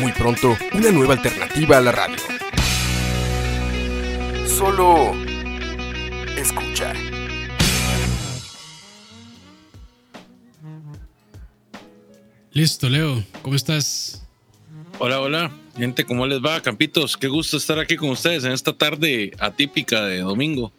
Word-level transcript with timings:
Muy 0.00 0.12
pronto, 0.12 0.56
una 0.72 0.90
nueva 0.90 1.14
alternativa 1.14 1.78
a 1.78 1.80
la 1.80 1.92
radio. 1.92 2.16
Solo 4.46 5.14
escuchar. 6.36 6.96
Listo, 12.52 12.88
Leo, 12.88 13.22
¿cómo 13.42 13.54
estás? 13.54 14.22
Hola, 14.98 15.20
hola, 15.20 15.52
gente, 15.76 16.04
¿cómo 16.04 16.26
les 16.26 16.40
va? 16.40 16.60
Campitos, 16.60 17.16
qué 17.16 17.28
gusto 17.28 17.56
estar 17.56 17.78
aquí 17.78 17.96
con 17.96 18.10
ustedes 18.10 18.44
en 18.44 18.52
esta 18.52 18.72
tarde 18.72 19.32
atípica 19.38 20.04
de 20.06 20.20
domingo. 20.20 20.72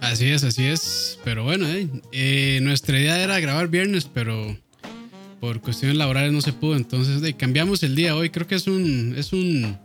Así 0.00 0.30
es, 0.30 0.44
así 0.44 0.64
es. 0.64 1.18
Pero 1.24 1.44
bueno, 1.44 1.66
eh, 1.68 1.88
eh, 2.12 2.60
nuestra 2.62 2.98
idea 2.98 3.22
era 3.22 3.40
grabar 3.40 3.68
viernes, 3.68 4.04
pero 4.06 4.56
por 5.40 5.60
cuestiones 5.60 5.96
laborales 5.96 6.32
no 6.32 6.40
se 6.40 6.52
pudo. 6.52 6.76
Entonces 6.76 7.34
cambiamos 7.36 7.82
el 7.82 7.94
día 7.94 8.14
hoy. 8.16 8.30
Creo 8.30 8.46
que 8.46 8.54
es 8.54 8.66
un, 8.66 9.14
es 9.16 9.32
un. 9.32 9.78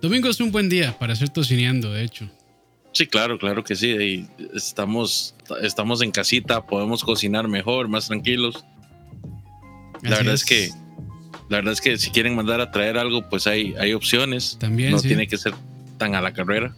Domingo 0.00 0.28
es 0.28 0.40
un 0.40 0.50
buen 0.50 0.68
día 0.68 0.98
para 0.98 1.12
hacer 1.12 1.28
tocineando, 1.28 1.92
de 1.92 2.04
hecho. 2.04 2.30
Sí, 2.92 3.06
claro, 3.06 3.38
claro 3.38 3.64
que 3.64 3.74
sí. 3.74 4.26
estamos, 4.54 5.34
estamos 5.62 6.02
en 6.02 6.10
casita, 6.10 6.66
podemos 6.66 7.02
cocinar 7.02 7.48
mejor, 7.48 7.88
más 7.88 8.08
tranquilos. 8.08 8.64
La 10.02 10.16
verdad 10.16 10.34
es. 10.34 10.44
que 10.44 10.70
la 11.48 11.58
verdad 11.58 11.72
es 11.72 11.80
que 11.80 11.96
si 11.98 12.10
quieren 12.10 12.34
mandar 12.34 12.60
a 12.60 12.70
traer 12.70 12.98
algo, 12.98 13.28
pues 13.28 13.46
hay, 13.46 13.74
hay 13.78 13.92
opciones. 13.92 14.56
También. 14.58 14.90
No 14.90 15.00
tiene 15.00 15.26
que 15.26 15.38
ser 15.38 15.54
tan 15.98 16.14
a 16.14 16.20
la 16.20 16.32
carrera. 16.32 16.74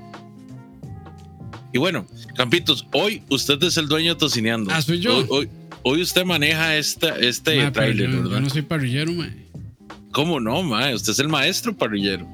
Y 1.73 1.79
bueno, 1.79 2.07
Campitos, 2.37 2.87
hoy 2.93 3.23
usted 3.31 3.61
es 3.63 3.77
el 3.77 3.89
dueño 3.89 4.15
de 4.15 4.20
Tocineando. 4.20 4.70
Ah, 4.73 4.83
soy 4.83 5.01
yo. 5.01 5.17
Hoy, 5.17 5.27
hoy, 5.31 5.51
usted 5.85 6.25
maneja 6.25 6.77
esta, 6.77 7.19
este 7.19 7.71
trailer, 7.71 8.11
yo, 8.11 8.17
¿verdad? 8.23 8.37
Yo 8.37 8.41
no 8.41 8.51
soy 8.51 8.63
parrillero, 8.63 9.13
mae. 9.13 9.45
¿Cómo 10.13 10.41
no, 10.41 10.63
mae? 10.63 10.95
Usted 10.95 11.13
es 11.13 11.19
el 11.19 11.29
maestro 11.29 11.77
parrillero. 11.77 12.27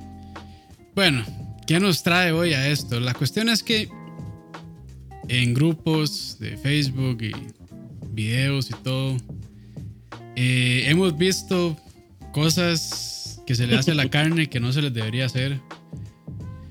Bueno, 0.95 1.25
¿qué 1.67 1.81
nos 1.81 2.03
trae 2.03 2.33
hoy 2.33 2.53
a 2.53 2.69
esto? 2.69 3.01
La 3.01 3.15
cuestión 3.15 3.49
es 3.49 3.63
que 3.63 3.89
en 5.29 5.55
grupos 5.55 6.37
de 6.41 6.57
Facebook 6.57 7.23
y 7.23 7.33
videos 8.13 8.71
y 8.71 8.75
todo, 8.83 9.17
eh, 10.37 10.85
hemos 10.87 11.17
visto 11.17 11.77
cosas 12.33 13.41
que 13.47 13.55
se 13.55 13.67
le 13.67 13.77
hace 13.77 13.93
a 13.93 13.95
la 13.95 14.09
carne 14.11 14.49
que 14.49 14.61
no 14.61 14.73
se 14.73 14.83
les 14.83 14.93
debería 14.93 15.27
hacer. 15.27 15.61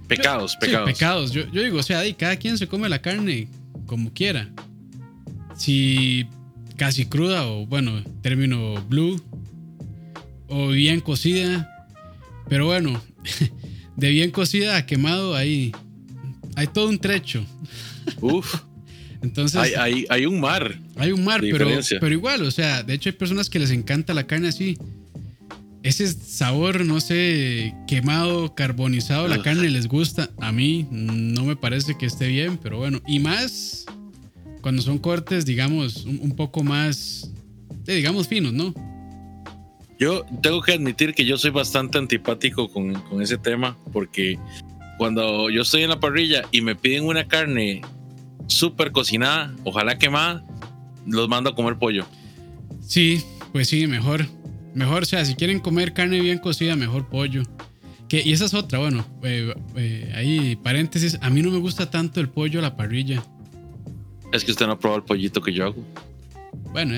Pecados, 0.08 0.55
pecados. 0.58 0.91
pecados. 0.91 1.31
Yo, 1.31 1.45
digo, 1.45 1.80
o 1.80 1.83
sea, 1.83 2.02
cada 2.16 2.36
quien 2.38 2.58
se 2.58 2.67
come 2.67 2.89
la 2.89 3.02
carne 3.02 3.47
como 3.86 4.11
quiera. 4.14 4.49
Si 5.55 6.27
casi 6.80 7.05
cruda 7.05 7.45
o, 7.45 7.66
bueno, 7.67 8.02
término 8.22 8.81
blue, 8.88 9.22
o 10.47 10.69
bien 10.69 11.02
cocida. 11.02 11.69
Pero 12.47 12.67
bueno, 12.67 13.03
de 13.97 14.09
bien 14.09 14.31
cocida 14.31 14.77
a 14.77 14.86
quemado 14.86 15.36
hay, 15.36 15.73
hay 16.55 16.67
todo 16.67 16.88
un 16.88 16.97
trecho. 16.97 17.45
Uf. 18.21 18.55
Entonces. 19.21 19.59
Hay, 19.77 20.05
hay, 20.09 20.26
un 20.26 20.39
mar. 20.39 20.80
Hay 20.95 21.11
un 21.11 21.26
mar, 21.26 21.42
pero, 21.42 21.67
pero 21.99 22.14
igual, 22.14 22.43
o 22.43 22.52
sea, 22.52 22.83
de 22.83 22.93
hecho 22.93 23.09
hay 23.09 23.14
personas 23.14 23.49
que 23.49 23.59
les 23.59 23.71
encanta 23.71 24.14
la 24.14 24.26
carne 24.26 24.48
así 24.48 24.77
ese 25.83 26.08
sabor, 26.08 26.83
no 26.86 26.99
sé, 26.99 27.73
quemado, 27.87 28.53
carbonizado, 28.53 29.27
la 29.27 29.42
carne 29.42 29.70
les 29.70 29.87
gusta. 29.87 30.30
A 30.39 30.52
mí 30.52 30.86
no 30.92 31.45
me 31.45 31.55
parece 31.55 31.98
que 31.98 32.05
esté 32.05 32.27
bien, 32.27 32.58
pero 32.61 32.77
bueno. 32.77 33.02
Y 33.08 33.20
más 33.20 33.86
cuando 34.61 34.81
son 34.81 34.97
cortes, 34.97 35.45
digamos, 35.45 36.05
un, 36.05 36.36
poco 36.36 36.64
más, 36.64 37.31
eh, 37.87 37.95
digamos, 37.95 38.27
finos, 38.27 38.53
¿no? 38.53 38.73
Yo 39.99 40.25
tengo 40.42 40.61
que 40.61 40.73
admitir 40.73 41.14
que 41.14 41.25
yo 41.25 41.37
soy 41.37 41.52
bastante 41.52 41.97
antipático 41.97 42.70
con, 42.70 42.93
con 42.93 43.21
ese 43.21 43.37
tema, 43.37 43.77
porque 43.92 44.37
cuando 44.97 45.49
yo 45.49 45.61
estoy 45.61 45.83
en 45.83 45.89
la 45.89 45.99
parrilla 45.99 46.43
y 46.52 46.61
me 46.61 46.75
piden 46.75 47.05
una 47.05 47.27
carne 47.27 47.81
súper 48.47 48.92
cocinada, 48.92 49.53
ojalá 49.64 49.97
quemada, 49.97 50.45
los 51.05 51.27
mando 51.27 51.49
a 51.49 51.55
comer 51.55 51.77
pollo. 51.77 52.05
Sí, 52.81 53.23
pues 53.52 53.67
sí, 53.70 53.87
mejor. 53.87 54.26
Mejor, 54.73 55.03
o 55.03 55.05
sea, 55.05 55.26
si 55.26 55.36
quieren 55.36 55.59
comer 55.59 55.93
carne 55.93 56.20
bien 56.20 56.39
cocida, 56.39 56.76
mejor 56.76 57.08
pollo. 57.08 57.43
Que, 58.08 58.21
y 58.26 58.33
esa 58.33 58.45
es 58.45 58.53
otra, 58.53 58.80
bueno, 58.80 59.05
eh, 59.23 59.53
eh, 59.76 60.14
ahí 60.15 60.55
paréntesis, 60.55 61.20
a 61.21 61.30
mí 61.30 61.41
no 61.41 61.52
me 61.52 61.59
gusta 61.59 61.91
tanto 61.91 62.20
el 62.20 62.30
pollo 62.30 62.59
a 62.59 62.64
la 62.64 62.76
parrilla. 62.76 63.23
Es 64.31 64.43
que 64.43 64.51
usted 64.51 64.65
no 64.65 64.73
ha 64.73 64.79
probado 64.79 64.99
el 64.99 65.05
pollito 65.05 65.41
que 65.41 65.53
yo 65.53 65.65
hago. 65.65 65.83
Bueno, 66.71 66.95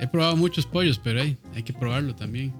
he 0.00 0.08
probado 0.08 0.36
muchos 0.36 0.66
pollos, 0.66 1.00
pero 1.02 1.22
hay 1.22 1.62
que 1.64 1.72
probarlo 1.72 2.14
también. 2.14 2.52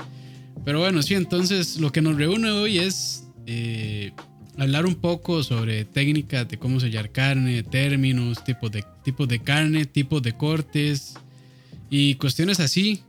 Pero 0.65 0.79
bueno, 0.79 1.03
sí, 1.03 1.15
entonces 1.15 1.79
lo 1.79 1.91
que 1.93 2.01
nos 2.01 2.17
reúne 2.17 2.51
hoy 2.51 2.79
es 2.79 3.25
eh, 3.47 4.13
hablar 4.57 4.87
un 4.87 4.95
poco 4.95 5.43
sobre 5.43 5.85
técnicas 5.85 6.49
de 6.49 6.59
cómo 6.59 6.81
sellar 6.81 7.11
carne, 7.11 7.63
términos, 7.63 8.43
tipos 8.45 8.71
de, 8.71 8.85
tipos 9.03 9.29
de 9.29 9.41
carne, 9.41 9.85
tipos 9.85 10.23
de 10.23 10.33
cortes 10.37 11.15
y 11.91 12.15
cuestiones 12.15 12.61
así 12.61 13.03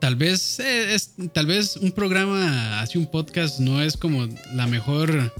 tal 0.00 0.16
vez 0.16 0.58
eh, 0.58 0.94
es, 0.94 1.14
tal 1.32 1.46
vez 1.46 1.76
un 1.76 1.92
programa, 1.92 2.80
así 2.80 2.98
un 2.98 3.06
podcast 3.06 3.60
no 3.60 3.80
es 3.80 3.96
como 3.96 4.26
la 4.54 4.66
mejor 4.66 5.32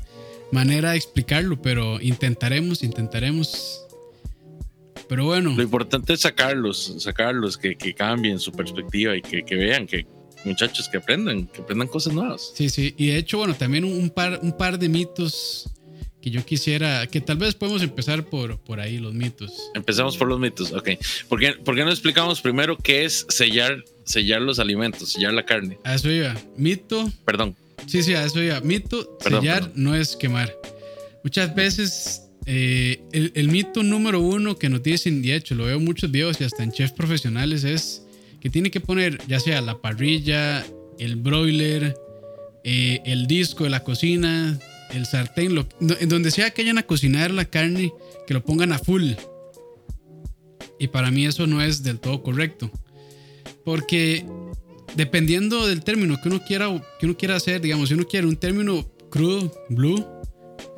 manera 0.53 0.91
de 0.91 0.97
explicarlo, 0.97 1.61
pero 1.61 2.01
intentaremos, 2.01 2.83
intentaremos. 2.83 3.80
Pero 5.11 5.25
bueno. 5.25 5.55
Lo 5.57 5.63
importante 5.65 6.13
es 6.13 6.21
sacarlos, 6.21 6.95
sacarlos, 6.99 7.59
que, 7.59 7.77
cambien 7.95 8.39
su 8.39 8.53
perspectiva 8.53 9.17
y 9.17 9.21
que, 9.21 9.57
vean 9.57 9.85
que 9.85 10.07
muchachos 10.45 10.89
que 10.89 10.99
aprendan, 10.99 11.49
que 11.49 11.63
aprendan 11.63 11.89
cosas 11.89 12.15
nuevas. 12.15 12.53
Sí, 12.55 12.71
sí. 12.71 12.95
Y 12.97 13.09
de 13.09 13.17
hecho, 13.17 13.39
bueno, 13.39 13.55
también 13.55 13.83
un 13.83 14.11
par, 14.11 14.39
un 14.41 14.57
par 14.57 14.79
de 14.79 14.89
mitos 14.89 15.69
que 16.23 16.31
yo 16.31 16.47
quisiera, 16.47 17.09
que 17.09 17.21
tal 17.21 17.39
vez 17.39 17.57
podemos 17.57 17.83
empezar 17.83 18.25
por, 18.27 18.61
por 18.61 18.79
ahí, 18.79 18.99
los 18.99 19.13
mitos. 19.13 19.51
Empezamos 19.75 20.17
por 20.17 20.29
los 20.29 20.39
mitos, 20.39 20.71
ok. 20.71 20.91
¿Por 21.29 21.41
qué, 21.41 21.55
¿Por 21.55 21.75
qué 21.75 21.85
no 21.85 21.91
explicamos 21.91 22.41
primero 22.41 22.77
qué 22.77 23.05
es 23.05 23.27
sellar 23.31 23.83
sellar 24.05 24.43
los 24.43 24.61
alimentos, 24.61 25.11
sellar 25.11 25.33
la 25.33 25.45
carne. 25.45 25.77
A 25.83 25.97
eso 25.97 26.09
iba. 26.09 26.37
Mito. 26.57 27.11
Perdón. 27.25 27.57
Sí, 27.89 28.05
sí, 28.05 28.15
a 28.15 28.25
eso 28.25 28.41
iba. 28.41 28.61
Mito, 28.61 29.19
sellar 29.21 29.73
no 29.75 29.97
es 29.97 30.15
quemar. 30.15 30.55
Muchas 31.25 31.53
veces 31.53 32.30
eh, 32.53 33.01
el, 33.13 33.49
mito 33.49 33.85
número 33.85 34.21
uno 34.21 34.59
que 34.59 34.69
nos 34.69 34.83
dicen, 34.83 35.23
de 35.23 35.37
hecho 35.37 35.55
lo 35.55 35.67
veo 35.67 35.79
muchos 35.79 36.11
videos 36.11 36.41
y 36.41 36.45
hasta 36.45 36.65
en 36.65 36.73
chefs 36.73 36.93
profesionales, 36.93 37.63
es 37.63 38.03
que 38.41 38.51
tiene 38.51 38.73
que 38.73 38.81
poner 38.81 39.25
ya 39.29 39.39
sea 39.39 39.61
la 39.61 39.81
parrilla, 39.81 40.67
el 40.99 41.15
broiler, 41.15 41.97
eh, 42.65 43.03
el 43.05 43.29
disco 43.29 43.63
de 43.63 43.71
la 43.71 43.85
cocina, 43.85 44.59
el 44.91 45.07
sartén, 45.07 45.65
en 45.79 46.09
donde 46.09 46.33
sea 46.33 46.51
que 46.51 46.63
vayan 46.63 46.79
a 46.79 46.83
cocinar 46.83 47.31
la 47.31 47.45
carne, 47.45 47.93
que 48.27 48.35
lo 48.35 48.45
pongan 48.45 48.73
a 48.73 48.81
full. 48.81 49.13
Y 50.81 50.89
para 50.89 51.13
mí 51.13 51.27
eso 51.27 51.47
no 51.47 51.63
es 51.63 51.85
del 51.85 52.01
todo 52.01 52.25
correcto. 52.25 52.69
Porque 53.65 54.27
dependiendo 54.97 55.69
del 55.69 55.85
término 55.85 56.21
que 56.21 56.29
uno 56.29 56.43
quiera, 56.45 56.67
que 56.99 57.07
uno 57.07 57.17
quiera 57.17 57.37
hacer, 57.37 57.61
digamos, 57.61 57.91
si 57.91 57.95
uno 57.95 58.09
quiere 58.09 58.27
un 58.27 58.37
término 58.37 58.91
crudo, 59.09 59.55
blue, 59.69 60.05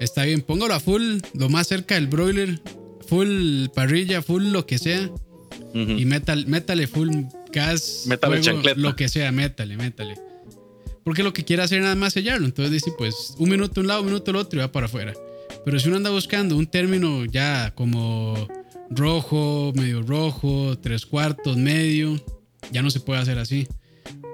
está 0.03 0.25
bien, 0.25 0.43
póngalo 0.43 0.75
a 0.75 0.81
full, 0.81 1.19
lo 1.35 1.49
más 1.49 1.69
cerca 1.69 1.95
del 1.95 2.07
broiler, 2.07 2.61
full 3.07 3.69
parrilla, 3.75 4.23
full 4.23 4.47
lo 4.47 4.67
que 4.67 4.79
sea. 4.79 5.11
Y 5.75 6.05
metal, 6.05 6.47
métale 6.47 6.87
full 6.87 7.11
gas, 7.51 8.05
métale 8.07 8.43
fuego, 8.43 8.63
lo 8.77 8.97
que 8.97 9.09
sea, 9.09 9.33
métale, 9.33 9.77
métale. 9.77 10.19
Porque 11.05 11.23
lo 11.23 11.33
que 11.33 11.45
quiere 11.45 11.63
hacer 11.63 11.79
es 11.79 11.85
nada 11.85 11.95
más 11.95 12.13
sellarlo. 12.13 12.47
Entonces 12.47 12.73
dice, 12.73 12.93
pues 12.97 13.35
un 13.39 13.49
minuto 13.49 13.81
un 13.81 13.87
lado, 13.87 14.01
un 14.01 14.07
minuto 14.07 14.31
el 14.31 14.37
otro 14.37 14.59
y 14.59 14.63
va 14.63 14.71
para 14.71 14.87
afuera. 14.87 15.15
Pero 15.65 15.79
si 15.79 15.89
uno 15.89 15.97
anda 15.97 16.11
buscando 16.11 16.57
un 16.57 16.67
término 16.67 17.25
ya 17.25 17.73
como 17.75 18.49
rojo, 18.91 19.73
medio 19.75 20.03
rojo, 20.03 20.79
tres 20.79 21.07
cuartos, 21.07 21.57
medio, 21.57 22.21
ya 22.71 22.83
no 22.83 22.91
se 22.91 23.01
puede 23.01 23.21
hacer 23.21 23.39
así. 23.39 23.67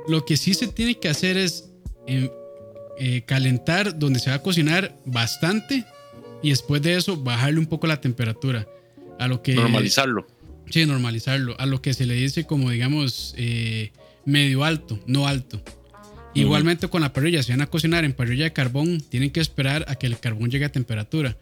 Lo 0.08 0.24
que 0.24 0.36
sí 0.36 0.54
se 0.54 0.68
tiene 0.68 0.98
que 0.98 1.08
hacer 1.08 1.36
es 1.36 1.70
eh, 2.06 2.30
eh, 2.98 3.22
calentar 3.22 3.98
donde 3.98 4.18
se 4.18 4.30
va 4.30 4.36
a 4.36 4.42
cocinar 4.42 4.96
bastante 5.04 5.84
y 6.42 6.50
después 6.50 6.82
de 6.82 6.96
eso 6.96 7.16
bajarle 7.16 7.58
un 7.58 7.66
poco 7.66 7.86
la 7.86 8.00
temperatura. 8.00 8.66
A 9.18 9.28
lo 9.28 9.42
que, 9.42 9.54
normalizarlo. 9.54 10.26
Sí, 10.70 10.86
normalizarlo. 10.86 11.56
A 11.58 11.66
lo 11.66 11.82
que 11.82 11.94
se 11.94 12.06
le 12.06 12.14
dice 12.14 12.44
como 12.44 12.70
digamos 12.70 13.34
eh, 13.36 13.92
medio 14.24 14.64
alto, 14.64 14.98
no 15.06 15.26
alto. 15.26 15.60
Igualmente 16.34 16.86
con 16.88 17.00
la 17.00 17.12
parrilla, 17.12 17.42
si 17.42 17.50
van 17.50 17.62
a 17.62 17.66
cocinar 17.66 18.04
en 18.04 18.12
parrilla 18.12 18.44
de 18.44 18.52
carbón, 18.52 19.00
tienen 19.00 19.30
que 19.30 19.40
esperar 19.40 19.84
a 19.88 19.96
que 19.96 20.06
el 20.06 20.18
carbón 20.18 20.50
llegue 20.50 20.66
a 20.66 20.72
temperatura. 20.72 21.36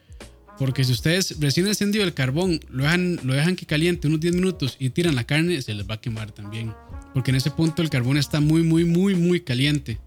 Porque 0.59 0.85
si 0.85 0.93
ustedes 0.93 1.39
recién 1.39 1.67
encendido 1.67 2.05
el 2.05 2.15
carbón, 2.15 2.61
lo 2.71 2.85
dejan, 2.85 3.21
lo 3.23 3.35
dejan 3.35 3.57
que 3.57 3.67
caliente 3.67 4.09
unos 4.09 4.21
10 4.21 4.35
minutos 4.35 4.77
y 4.79 4.91
tiran 4.91 5.15
la 5.15 5.25
carne, 5.25 5.61
se 5.61 5.75
les 5.75 5.87
va 5.89 5.97
a 5.97 6.01
quemar 6.01 6.31
también. 6.33 6.73
Porque 7.13 7.31
en 7.31 7.37
ese 7.37 7.51
punto 7.51 7.83
el 7.83 7.91
carbón 7.91 8.17
está 8.17 8.41
muy, 8.41 8.63
muy, 8.63 8.85
muy, 8.85 9.15
muy 9.15 9.41
caliente. 9.41 9.99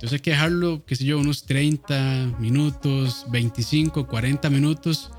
Entonces 0.00 0.14
hay 0.14 0.20
que 0.20 0.30
dejarlo, 0.30 0.82
qué 0.86 0.96
sé 0.96 1.04
yo, 1.04 1.18
unos 1.18 1.44
30 1.44 2.36
minutos, 2.38 3.26
25, 3.28 4.06
40 4.06 4.48
minutos, 4.48 5.10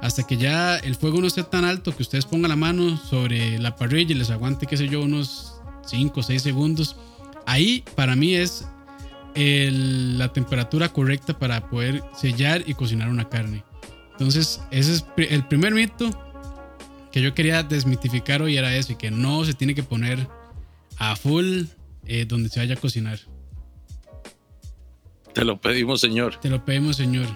hasta 0.00 0.24
que 0.24 0.36
ya 0.36 0.76
el 0.76 0.94
fuego 0.94 1.20
no 1.20 1.26
esté 1.26 1.42
tan 1.42 1.64
alto 1.64 1.90
que 1.96 2.04
ustedes 2.04 2.24
pongan 2.24 2.50
la 2.50 2.54
mano 2.54 2.96
sobre 2.98 3.58
la 3.58 3.74
parrilla 3.74 4.12
y 4.12 4.14
les 4.14 4.30
aguante, 4.30 4.68
qué 4.68 4.76
sé 4.76 4.86
yo, 4.86 5.02
unos 5.02 5.54
5 5.88 6.20
o 6.20 6.22
6 6.22 6.40
segundos. 6.40 6.94
Ahí 7.46 7.82
para 7.96 8.14
mí 8.14 8.36
es 8.36 8.64
la 9.34 10.32
temperatura 10.32 10.88
correcta 10.88 11.36
para 11.36 11.68
poder 11.68 12.04
sellar 12.16 12.62
y 12.64 12.74
cocinar 12.74 13.08
una 13.08 13.28
carne. 13.28 13.64
Entonces, 14.12 14.60
ese 14.70 14.92
es 14.94 15.04
el 15.16 15.48
primer 15.48 15.74
mito 15.74 16.10
que 17.10 17.20
yo 17.20 17.34
quería 17.34 17.64
desmitificar 17.64 18.40
hoy 18.40 18.56
era 18.56 18.72
eso, 18.76 18.92
y 18.92 18.94
que 18.94 19.10
no 19.10 19.44
se 19.44 19.54
tiene 19.54 19.74
que 19.74 19.82
poner 19.82 20.28
a 20.96 21.16
full 21.16 21.64
eh, 22.06 22.24
donde 22.24 22.50
se 22.50 22.60
vaya 22.60 22.74
a 22.74 22.78
cocinar. 22.78 23.18
Te 25.34 25.44
lo 25.44 25.60
pedimos, 25.60 26.00
señor. 26.00 26.36
Te 26.40 26.48
lo 26.48 26.64
pedimos, 26.64 26.96
señor. 26.96 27.26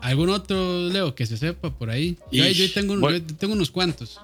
¿Algún 0.00 0.30
otro, 0.30 0.88
Leo, 0.88 1.14
que 1.14 1.26
se 1.26 1.36
sepa 1.36 1.70
por 1.70 1.90
ahí? 1.90 2.16
yo, 2.30 2.44
tengo, 2.72 2.96
tengo, 3.38 3.54
unos 3.54 3.70
cuantos. 3.70 4.20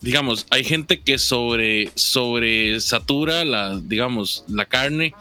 Digamos, 0.00 0.46
hay 0.50 0.64
gente 0.64 1.00
que 1.00 1.18
sobre, 1.18 1.90
sobre 1.94 2.80
satura 2.80 3.44
la, 3.44 3.78
digamos, 3.78 4.44
la 4.48 4.64
carne 4.64 5.14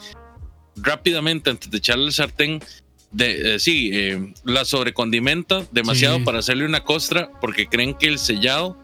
rápidamente 0.75 1.49
antes 1.49 1.69
de 1.69 1.77
echarle 1.77 2.05
al 2.05 2.13
sartén. 2.13 2.61
De, 3.11 3.55
eh, 3.55 3.59
sí, 3.59 3.91
eh, 3.93 4.33
la 4.43 4.65
sobrecondimenta 4.65 5.65
demasiado 5.71 6.23
para 6.23 6.39
hacerle 6.39 6.65
una 6.65 6.83
costra 6.83 7.31
porque 7.39 7.67
creen 7.67 7.93
que 7.93 8.07
el 8.07 8.19
sellado, 8.19 8.77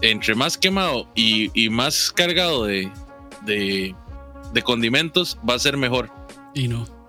entre 0.00 0.34
más 0.34 0.58
quemado 0.58 1.08
y, 1.16 1.50
y 1.60 1.70
más 1.70 2.12
cargado 2.12 2.66
de, 2.66 2.90
de, 3.46 3.94
de 4.52 4.62
condimentos, 4.62 5.38
va 5.48 5.54
a 5.54 5.58
ser 5.58 5.76
mejor. 5.76 6.10
Y 6.54 6.68
no. 6.68 7.01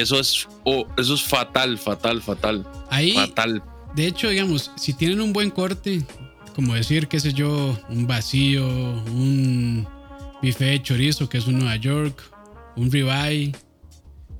Eso 0.00 0.20
es, 0.20 0.46
oh, 0.64 0.86
eso 0.98 1.14
es 1.14 1.22
fatal, 1.22 1.78
fatal, 1.78 2.20
fatal. 2.20 2.66
Ahí, 2.90 3.12
fatal. 3.14 3.62
De 3.94 4.06
hecho, 4.06 4.28
digamos, 4.28 4.70
si 4.76 4.92
tienen 4.92 5.22
un 5.22 5.32
buen 5.32 5.50
corte, 5.50 6.04
como 6.54 6.74
decir, 6.74 7.08
qué 7.08 7.18
sé 7.18 7.32
yo, 7.32 7.78
un 7.88 8.06
vacío, 8.06 8.66
un 8.66 9.88
bife 10.42 10.66
de 10.66 10.82
chorizo, 10.82 11.30
que 11.30 11.38
es 11.38 11.46
un 11.46 11.58
Nueva 11.58 11.76
York, 11.76 12.22
un 12.76 12.92
ribeye, 12.92 13.52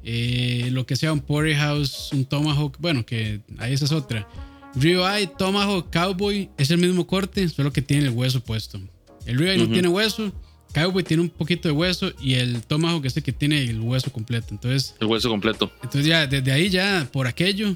eh, 0.05 0.69
lo 0.73 0.85
que 0.85 0.95
sea, 0.95 1.13
un 1.13 1.21
porterhouse, 1.21 2.13
un 2.13 2.27
tomahawk, 2.27 2.77
bueno, 2.79 3.07
que 3.07 3.41
ahí 3.59 3.73
esa 3.73 3.87
es 3.87 3.93
otra. 3.93 4.29
Ribeye, 4.75 5.27
tomahawk, 5.27 5.91
cowboy, 5.91 6.51
es 6.59 6.71
el 6.71 6.77
mismo 6.77 7.07
corte, 7.07 7.49
solo 7.49 7.73
que 7.73 7.81
tiene 7.81 8.05
el 8.05 8.11
hueso 8.11 8.41
puesto. 8.41 8.79
El 9.25 9.39
ribeye 9.39 9.57
no 9.57 9.73
tiene 9.73 9.89
hueso, 9.89 10.33
Cowboy 10.73 11.03
tiene 11.03 11.23
un 11.23 11.31
poquito 11.31 11.69
de 11.69 11.73
hueso 11.73 12.13
y 12.21 12.35
el 12.35 12.63
Tomahawk 12.63 13.05
es 13.07 13.17
el 13.17 13.23
que 13.23 13.33
tiene 13.33 13.63
el 13.65 13.81
hueso 13.81 14.13
completo. 14.13 14.49
Entonces, 14.51 14.95
el 15.01 15.07
hueso 15.07 15.29
completo. 15.29 15.71
Entonces 15.83 16.07
ya 16.07 16.27
desde 16.27 16.53
ahí 16.53 16.69
ya 16.69 17.09
por 17.13 17.27
aquello, 17.27 17.75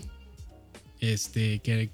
este, 1.01 1.61
que 1.61 1.91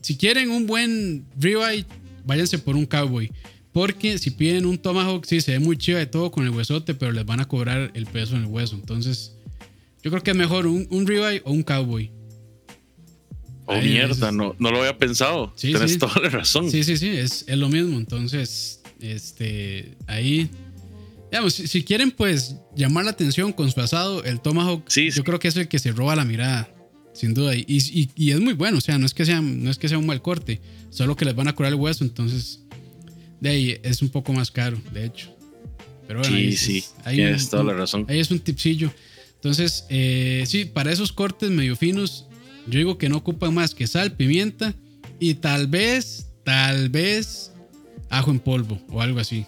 si 0.00 0.16
quieren 0.16 0.50
un 0.50 0.66
buen 0.66 1.26
ribeye, 1.38 1.84
váyanse 2.24 2.58
por 2.58 2.76
un 2.76 2.86
Cowboy. 2.86 3.30
Porque 3.72 4.18
si 4.18 4.30
piden 4.30 4.66
un 4.66 4.78
Tomahawk, 4.78 5.24
sí, 5.24 5.40
se 5.40 5.52
ve 5.52 5.58
muy 5.60 5.76
chido 5.76 5.98
de 5.98 6.06
todo 6.06 6.30
con 6.30 6.44
el 6.44 6.50
huesote, 6.50 6.94
pero 6.94 7.12
les 7.12 7.24
van 7.24 7.40
a 7.40 7.46
cobrar 7.46 7.92
el 7.94 8.06
peso 8.06 8.34
en 8.34 8.42
el 8.42 8.48
hueso. 8.48 8.74
Entonces, 8.74 9.36
yo 10.02 10.10
creo 10.10 10.22
que 10.22 10.30
es 10.30 10.36
mejor 10.36 10.66
un, 10.66 10.86
un 10.90 11.06
ribeye 11.06 11.42
o 11.44 11.52
un 11.52 11.62
Cowboy. 11.62 12.10
Oh, 13.66 13.80
mierda, 13.82 14.32
no, 14.32 14.56
no 14.58 14.70
lo 14.70 14.78
había 14.78 14.96
pensado. 14.96 15.52
Sí, 15.54 15.68
Tienes 15.68 15.98
toda 15.98 16.22
la 16.22 16.30
razón. 16.30 16.70
Sí, 16.70 16.82
sí, 16.82 16.96
sí, 16.96 17.08
es, 17.10 17.44
es 17.46 17.58
lo 17.58 17.68
mismo. 17.68 17.98
Entonces, 17.98 18.77
este, 19.00 19.96
ahí, 20.06 20.50
digamos, 21.30 21.54
si, 21.54 21.82
quieren 21.82 22.10
pues 22.10 22.56
llamar 22.74 23.04
la 23.04 23.10
atención 23.10 23.52
con 23.52 23.70
su 23.70 23.80
asado, 23.80 24.24
el 24.24 24.40
Tomahawk, 24.40 24.88
yo 24.88 25.24
creo 25.24 25.38
que 25.38 25.48
es 25.48 25.56
el 25.56 25.68
que 25.68 25.78
se 25.78 25.92
roba 25.92 26.16
la 26.16 26.24
mirada, 26.24 26.68
sin 27.12 27.34
duda. 27.34 27.54
Y, 27.54 27.64
y, 28.14 28.30
es 28.30 28.40
muy 28.40 28.54
bueno, 28.54 28.78
o 28.78 28.80
sea, 28.80 28.98
no 28.98 29.06
es, 29.06 29.14
que 29.14 29.24
sea, 29.24 29.40
no 29.40 29.70
es 29.70 29.78
que 29.78 29.88
sea 29.88 29.98
un 29.98 30.06
mal 30.06 30.22
corte, 30.22 30.60
solo 30.90 31.16
que 31.16 31.24
les 31.24 31.34
van 31.34 31.48
a 31.48 31.54
curar 31.54 31.72
el 31.72 31.78
hueso, 31.78 32.04
entonces 32.04 32.60
de 33.40 33.48
ahí 33.48 33.80
es 33.82 34.02
un 34.02 34.08
poco 34.08 34.32
más 34.32 34.50
caro, 34.50 34.80
de 34.92 35.06
hecho. 35.06 35.34
Pero 36.06 36.20
bueno, 36.20 36.36
sí, 36.36 36.56
sí, 36.56 36.84
tienes 37.08 37.50
toda 37.50 37.64
la 37.64 37.74
razón. 37.74 38.06
Ahí 38.08 38.18
es 38.18 38.30
un 38.30 38.40
tipsillo. 38.40 38.90
Entonces, 39.34 39.84
eh, 39.90 40.44
sí, 40.46 40.64
para 40.64 40.90
esos 40.90 41.12
cortes 41.12 41.50
medio 41.50 41.76
finos, 41.76 42.26
yo 42.66 42.78
digo 42.78 42.98
que 42.98 43.08
no 43.08 43.18
ocupan 43.18 43.54
más 43.54 43.74
que 43.74 43.86
sal, 43.86 44.12
pimienta 44.12 44.74
y 45.20 45.34
tal 45.34 45.66
vez, 45.66 46.28
tal 46.44 46.88
vez 46.88 47.52
ajo 48.10 48.30
en 48.30 48.40
polvo 48.40 48.80
o 48.90 49.00
algo 49.00 49.20
así. 49.20 49.46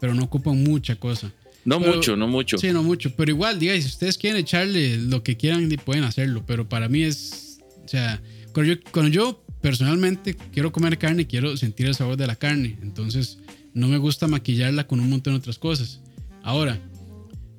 Pero 0.00 0.14
no 0.14 0.24
ocupan 0.24 0.62
mucha 0.62 0.96
cosa. 0.96 1.32
No 1.64 1.80
mucho, 1.80 2.16
no 2.16 2.28
mucho. 2.28 2.58
Sí, 2.58 2.72
no 2.72 2.82
mucho. 2.82 3.14
Pero 3.16 3.30
igual, 3.30 3.58
diga, 3.58 3.74
si 3.74 3.86
ustedes 3.86 4.18
quieren 4.18 4.40
echarle 4.40 4.98
lo 4.98 5.22
que 5.22 5.36
quieran, 5.36 5.68
pueden 5.84 6.04
hacerlo. 6.04 6.44
Pero 6.46 6.68
para 6.68 6.88
mí 6.88 7.02
es. 7.02 7.58
O 7.84 7.88
sea, 7.88 8.20
cuando 8.52 8.74
yo, 8.74 8.80
cuando 8.92 9.10
yo 9.10 9.44
personalmente 9.60 10.36
quiero 10.52 10.72
comer 10.72 10.98
carne, 10.98 11.26
quiero 11.26 11.56
sentir 11.56 11.86
el 11.86 11.94
sabor 11.94 12.16
de 12.16 12.26
la 12.26 12.36
carne. 12.36 12.78
Entonces, 12.82 13.38
no 13.72 13.88
me 13.88 13.98
gusta 13.98 14.28
maquillarla 14.28 14.86
con 14.86 15.00
un 15.00 15.08
montón 15.08 15.34
de 15.34 15.38
otras 15.38 15.58
cosas. 15.58 16.00
Ahora, 16.42 16.78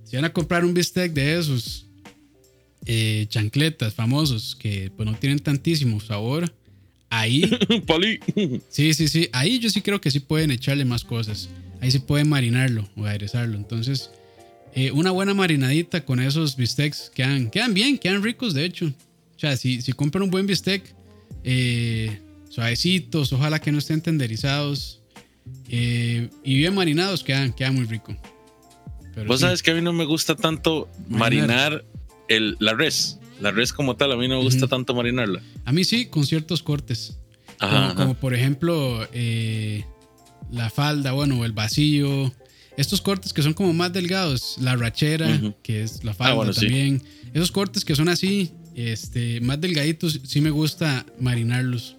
si 0.04 0.16
van 0.16 0.26
a 0.26 0.34
comprar 0.34 0.64
un 0.64 0.74
bistec 0.74 1.14
de 1.14 1.40
esos 1.40 1.88
eh, 2.86 3.26
chancletas 3.30 3.96
famosos 3.96 4.56
que 4.56 4.92
pues 4.96 5.10
no 5.10 5.18
tienen 5.18 5.40
tantísimo 5.40 6.00
sabor, 6.00 6.54
Ahí. 7.10 7.44
Sí, 8.70 8.94
sí, 8.94 9.08
sí. 9.08 9.30
Ahí 9.32 9.60
yo 9.60 9.70
sí 9.70 9.82
creo 9.82 10.02
que 10.02 10.12
sí 10.12 10.20
pueden 10.20 10.52
echarle 10.52 10.86
más 10.86 11.04
cosas. 11.04 11.50
Ahí 11.82 11.92
sí 11.92 12.00
pueden 12.00 12.30
marinarlo 12.30 12.88
o 12.96 13.06
aderezarlo. 13.06 13.58
Entonces, 13.58 14.12
eh, 14.74 14.92
una 14.92 15.12
buena 15.12 15.34
marinadita 15.34 16.04
con 16.04 16.20
esos 16.20 16.56
bistecs 16.56 17.12
quedan, 17.14 17.50
quedan 17.50 17.74
bien, 17.74 17.98
quedan 17.98 18.24
ricos, 18.24 18.54
de 18.54 18.66
hecho. 18.66 18.88
O 18.88 19.40
sea, 19.40 19.56
si, 19.58 19.82
si 19.82 19.94
compran 19.94 20.24
un 20.24 20.32
buen 20.32 20.48
bistec, 20.48 20.84
eh, 21.44 22.20
suavecitos, 22.50 23.32
ojalá 23.34 23.60
que 23.60 23.72
no 23.72 23.80
estén 23.80 24.02
tenderizados 24.02 25.02
eh, 25.70 26.30
y 26.44 26.58
bien 26.58 26.74
marinados, 26.74 27.24
quedan, 27.24 27.54
quedan 27.54 27.76
muy 27.76 27.86
rico. 27.86 28.16
Vos 29.28 29.42
sabes 29.42 29.64
que 29.64 29.72
a 29.72 29.76
mí 29.76 29.82
no 29.82 29.94
me 29.94 30.06
gusta 30.06 30.36
tanto 30.36 30.90
marinar, 31.08 31.86
el, 32.28 32.58
la 32.60 32.74
res. 32.74 33.18
La 33.40 33.52
res 33.52 33.74
como 33.74 33.96
tal, 33.96 34.12
a 34.12 34.16
mí 34.16 34.28
no 34.28 34.38
me 34.38 34.44
gusta 34.44 34.68
tanto 34.68 34.94
marinarla. 34.94 35.42
A 35.66 35.72
mí 35.72 35.84
sí, 35.84 36.06
con 36.06 36.26
ciertos 36.26 36.64
cortes. 36.64 37.18
como, 37.96 38.16
por 38.16 38.34
ejemplo 38.34 39.08
eh, 39.14 39.86
la 40.52 40.70
falda, 40.70 41.12
bueno, 41.12 41.44
el 41.46 41.52
vacío. 41.52 42.34
Estos 42.78 43.02
cortes 43.02 43.32
que 43.32 43.42
son 43.42 43.54
como 43.54 43.74
más 43.74 43.94
delgados, 43.94 44.58
la 44.60 44.76
rachera, 44.76 45.40
que 45.64 45.84
es 45.84 46.04
la 46.04 46.12
ah, 46.12 46.16
falda 46.16 46.52
también. 46.52 47.02
Esos 47.34 47.52
cortes 47.52 47.86
que 47.86 47.96
son 47.96 48.10
así, 48.10 48.52
este, 48.76 49.40
más 49.42 49.60
delgaditos, 49.62 50.20
sí 50.24 50.42
me 50.42 50.50
gusta 50.50 51.06
marinarlos. 51.20 51.96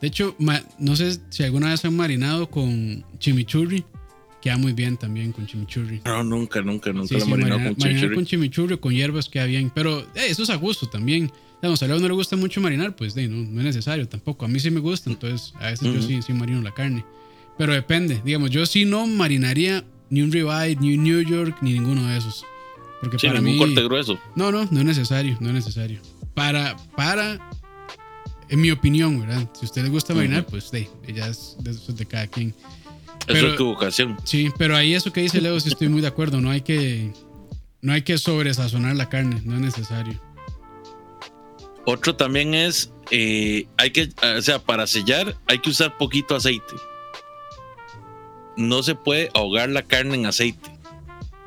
De 0.00 0.08
hecho, 0.08 0.34
no 0.78 0.96
sé 0.96 1.18
si 1.28 1.42
alguna 1.44 1.70
vez 1.70 1.84
han 1.84 1.94
marinado 1.94 2.50
con 2.50 3.04
chimichurri. 3.18 3.84
Queda 4.40 4.56
muy 4.56 4.72
bien 4.72 4.96
también 4.96 5.32
con 5.32 5.46
chimichurri. 5.46 6.00
No, 6.04 6.24
nunca, 6.24 6.62
nunca, 6.62 6.92
nunca 6.92 7.18
lo 7.18 7.26
marinado 7.26 7.62
con 7.62 7.76
chimichurri. 7.76 8.14
con 8.14 8.24
chimichurri 8.24 8.74
o 8.74 8.80
con 8.80 8.92
hierbas 8.94 9.28
queda 9.28 9.44
bien. 9.44 9.70
Pero 9.74 10.00
eh, 10.14 10.26
eso 10.28 10.42
es 10.42 10.50
a 10.50 10.56
gusto 10.56 10.88
también. 10.88 11.30
Digamos, 11.60 11.82
a 11.82 11.86
Leo 11.86 11.98
no 11.98 12.08
le 12.08 12.14
gusta 12.14 12.36
mucho 12.36 12.60
marinar, 12.60 12.96
pues 12.96 13.14
no, 13.14 13.22
no, 13.28 13.60
es 13.60 13.64
necesario 13.66 14.08
tampoco. 14.08 14.46
A 14.46 14.48
mí 14.48 14.58
sí 14.58 14.70
me 14.70 14.80
gusta, 14.80 15.10
entonces 15.10 15.52
a 15.60 15.70
veces 15.70 15.92
yo 15.92 16.00
sí, 16.00 16.22
sí 16.22 16.32
marino 16.32 16.62
la 16.62 16.72
carne. 16.72 17.04
Pero 17.58 17.74
depende. 17.74 18.22
Digamos, 18.24 18.50
yo 18.50 18.64
sí 18.64 18.86
no 18.86 19.06
marinaría 19.06 19.84
ni 20.08 20.22
un 20.22 20.32
ribeye, 20.32 20.76
ni 20.76 20.96
un 20.96 21.04
New 21.04 21.20
York, 21.20 21.58
ni 21.60 21.74
ninguno 21.74 22.06
de 22.08 22.16
esos. 22.16 22.46
Porque 23.00 23.18
para 23.26 23.40
mí. 23.40 23.58
corte 23.58 23.82
grueso. 23.82 24.18
No, 24.34 24.50
no, 24.50 24.66
no 24.70 24.80
es 24.80 24.86
necesario, 24.86 25.36
no 25.40 25.48
es 25.48 25.54
necesario. 25.54 26.00
Para, 26.34 26.76
para, 26.96 27.38
en 28.48 28.60
mi 28.60 28.70
opinión, 28.70 29.20
¿verdad? 29.20 29.48
Si 29.54 29.62
a 29.62 29.66
usted 29.66 29.82
le 29.82 29.88
gusta 29.90 30.14
marinar, 30.14 30.46
pues 30.46 30.70
de, 30.70 30.88
ya 31.14 31.28
es 31.28 31.56
de 31.58 32.06
cada 32.06 32.26
quien. 32.26 32.54
Eso 33.30 33.46
es 33.48 33.54
equivocación. 33.54 34.16
Sí, 34.24 34.50
pero 34.58 34.76
ahí 34.76 34.94
eso 34.94 35.12
que 35.12 35.22
dice 35.22 35.40
Leo, 35.40 35.58
sí 35.60 35.68
estoy 35.68 35.88
muy 35.88 36.00
de 36.00 36.08
acuerdo. 36.08 36.40
No 36.40 36.50
hay 36.50 36.62
que, 36.62 37.12
no 37.80 37.92
hay 37.92 38.02
que 38.02 38.18
sobresazonar 38.18 38.96
la 38.96 39.08
carne, 39.08 39.40
no 39.44 39.54
es 39.54 39.60
necesario. 39.60 40.20
Otro 41.86 42.14
también 42.14 42.54
es, 42.54 42.92
eh, 43.10 43.66
hay 43.76 43.90
que, 43.90 44.10
o 44.36 44.42
sea, 44.42 44.58
para 44.58 44.86
sellar 44.86 45.36
hay 45.46 45.58
que 45.58 45.70
usar 45.70 45.96
poquito 45.96 46.36
aceite. 46.36 46.74
No 48.56 48.82
se 48.82 48.94
puede 48.94 49.30
ahogar 49.34 49.70
la 49.70 49.82
carne 49.82 50.14
en 50.16 50.26
aceite. 50.26 50.70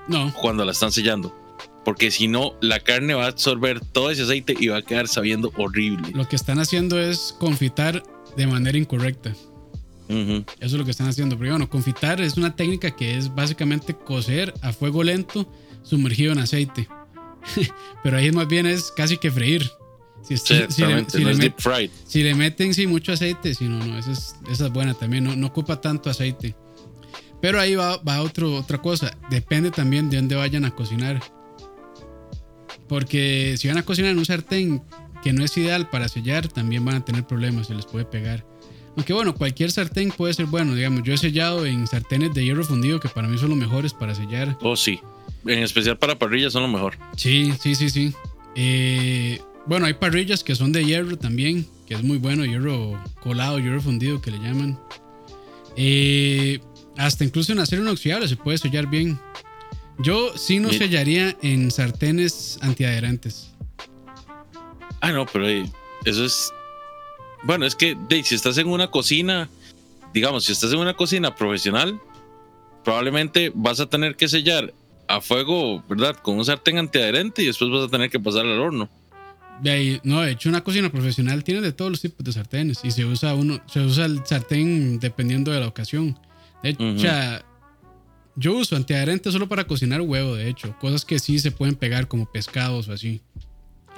No. 0.07 0.33
Cuando 0.33 0.65
la 0.65 0.71
están 0.71 0.91
sellando. 0.91 1.35
Porque 1.85 2.11
si 2.11 2.27
no, 2.27 2.55
la 2.61 2.79
carne 2.79 3.13
va 3.13 3.25
a 3.25 3.27
absorber 3.27 3.81
todo 3.81 4.09
ese 4.09 4.23
aceite 4.23 4.55
y 4.57 4.67
va 4.67 4.77
a 4.77 4.81
quedar 4.81 5.07
sabiendo 5.07 5.51
horrible. 5.57 6.11
Lo 6.13 6.27
que 6.27 6.35
están 6.35 6.59
haciendo 6.59 6.99
es 6.99 7.35
confitar 7.37 8.03
de 8.37 8.47
manera 8.47 8.77
incorrecta. 8.77 9.33
Eso 10.07 10.45
es 10.59 10.73
lo 10.73 10.85
que 10.85 10.91
están 10.91 11.07
haciendo. 11.07 11.37
Pero 11.37 11.51
bueno, 11.51 11.69
confitar 11.69 12.21
es 12.21 12.37
una 12.37 12.55
técnica 12.55 12.91
que 12.91 13.17
es 13.17 13.33
básicamente 13.33 13.95
cocer 13.95 14.53
a 14.61 14.73
fuego 14.73 15.03
lento 15.03 15.51
sumergido 15.83 16.33
en 16.33 16.39
aceite. 16.39 16.87
Pero 18.03 18.17
ahí 18.17 18.31
más 18.31 18.47
bien 18.47 18.65
es 18.65 18.91
casi 18.91 19.17
que 19.17 19.31
freír. 19.31 19.69
Si, 20.23 20.37
si, 20.37 20.53
le, 20.53 20.71
si, 20.71 22.23
le, 22.23 22.33
meten 22.33 22.73
sí, 22.73 22.87
mucho 22.87 23.11
aceite, 23.11 23.53
si 23.53 23.65
no, 23.65 23.85
no, 23.85 23.97
esa 23.97 24.13
es, 24.13 24.35
esa 24.49 24.67
es 24.67 24.71
buena 24.71 24.93
también, 24.93 25.25
no, 25.25 25.35
no, 25.35 25.47
ocupa 25.47 25.81
tanto 25.81 26.09
aceite. 26.09 26.55
Pero 27.41 27.59
ahí 27.59 27.75
va, 27.75 27.97
va 27.97 28.21
otro, 28.21 28.55
otra 28.55 28.77
cosa, 28.77 29.17
depende 29.29 29.69
también 29.69 30.09
de 30.09 30.15
dónde 30.15 30.35
vayan 30.35 30.63
a 30.63 30.71
cocinar. 30.71 31.21
Porque 32.87 33.55
si 33.57 33.67
van 33.67 33.77
a 33.77 33.83
cocinar 33.83 34.11
en 34.11 34.19
un 34.19 34.25
sartén 34.25 34.81
que 35.21 35.33
no 35.33 35.43
es 35.43 35.57
ideal 35.57 35.89
para 35.89 36.07
sellar, 36.07 36.47
también 36.47 36.85
van 36.85 36.95
a 36.95 37.05
tener 37.05 37.27
problemas, 37.27 37.67
se 37.67 37.75
les 37.75 37.85
puede 37.85 38.05
pegar. 38.05 38.45
Aunque 38.95 39.13
bueno, 39.13 39.33
cualquier 39.33 39.71
sartén 39.71 40.11
puede 40.11 40.33
ser 40.33 40.45
bueno, 40.45 40.75
digamos, 40.75 41.03
yo 41.03 41.13
he 41.13 41.17
sellado 41.17 41.65
en 41.65 41.87
sartenes 41.87 42.33
de 42.33 42.45
hierro 42.45 42.63
fundido 42.63 42.99
que 42.99 43.09
para 43.09 43.27
mí 43.27 43.37
son 43.37 43.49
los 43.49 43.57
mejores 43.57 43.93
para 43.93 44.13
sellar. 44.13 44.55
Oh, 44.61 44.75
sí, 44.75 44.99
en 45.45 45.59
especial 45.63 45.97
para 45.97 46.17
parrillas 46.17 46.53
son 46.53 46.63
lo 46.63 46.67
mejor. 46.67 46.97
Sí, 47.17 47.53
sí, 47.59 47.75
sí, 47.75 47.89
sí. 47.89 48.13
Eh, 48.55 49.41
bueno, 49.65 49.87
hay 49.87 49.93
parrillas 49.93 50.43
que 50.43 50.55
son 50.55 50.71
de 50.71 50.85
hierro 50.85 51.17
también, 51.17 51.65
que 51.87 51.95
es 51.95 52.03
muy 52.03 52.17
bueno, 52.17 52.45
hierro 52.45 53.01
colado, 53.21 53.59
hierro 53.59 53.81
fundido 53.81 54.21
que 54.21 54.31
le 54.31 54.37
llaman. 54.37 54.79
Eh, 55.75 56.59
hasta 56.97 57.23
incluso 57.23 57.51
en 57.51 57.59
acero 57.59 57.81
inoxidable 57.81 58.27
se 58.27 58.35
puede 58.35 58.57
sellar 58.57 58.87
bien. 58.87 59.19
Yo 59.99 60.37
sí 60.37 60.59
no 60.59 60.71
sellaría 60.71 61.35
en 61.41 61.71
sartenes 61.71 62.57
antiadherentes. 62.61 63.51
Ah, 65.01 65.11
no, 65.11 65.25
pero 65.25 65.47
eso 66.05 66.25
es. 66.25 66.51
Bueno, 67.43 67.65
es 67.65 67.75
que 67.75 67.97
si 68.23 68.35
estás 68.35 68.57
en 68.57 68.67
una 68.67 68.89
cocina, 68.89 69.49
digamos, 70.13 70.45
si 70.45 70.51
estás 70.51 70.71
en 70.71 70.79
una 70.79 70.93
cocina 70.93 71.35
profesional, 71.35 71.99
probablemente 72.83 73.51
vas 73.53 73.79
a 73.79 73.85
tener 73.87 74.15
que 74.15 74.27
sellar 74.27 74.73
a 75.07 75.21
fuego, 75.21 75.83
¿verdad? 75.89 76.15
Con 76.15 76.37
un 76.37 76.45
sartén 76.45 76.77
antiadherente 76.77 77.43
y 77.43 77.47
después 77.47 77.69
vas 77.69 77.87
a 77.87 77.89
tener 77.89 78.09
que 78.09 78.19
pasar 78.19 78.45
al 78.45 78.59
horno. 78.59 78.89
De 79.61 79.69
ahí, 79.69 79.99
no, 80.03 80.21
de 80.21 80.31
hecho, 80.31 80.49
una 80.49 80.63
cocina 80.63 80.89
profesional 80.89 81.43
tiene 81.43 81.61
de 81.61 81.71
todos 81.71 81.91
los 81.91 82.01
tipos 82.01 82.23
de 82.25 82.31
sartenes 82.33 82.79
y 82.83 82.91
se 82.91 83.05
usa 83.05 83.35
uno, 83.35 83.61
se 83.67 83.81
usa 83.81 84.05
el 84.05 84.25
sartén 84.25 84.99
dependiendo 84.99 85.51
de 85.51 85.59
la 85.59 85.67
ocasión. 85.67 86.17
De 86.63 86.69
hecho, 86.69 86.85
yo 88.35 88.53
uso 88.53 88.75
antiadherente 88.75 89.31
solo 89.31 89.47
para 89.47 89.67
cocinar 89.67 90.01
huevo, 90.01 90.35
de 90.35 90.49
hecho, 90.49 90.75
cosas 90.79 91.05
que 91.05 91.19
sí 91.19 91.37
se 91.39 91.51
pueden 91.51 91.75
pegar 91.75 92.07
como 92.07 92.25
pescados 92.25 92.87
o 92.87 92.93
así. 92.93 93.21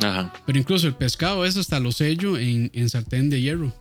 Ajá. 0.01 0.33
Pero 0.45 0.59
incluso 0.59 0.87
el 0.87 0.95
pescado, 0.95 1.45
eso 1.45 1.59
hasta 1.59 1.79
lo 1.79 1.91
sello 1.91 2.37
en, 2.37 2.69
en 2.73 2.89
sartén 2.89 3.29
de 3.29 3.41
hierro. 3.41 3.73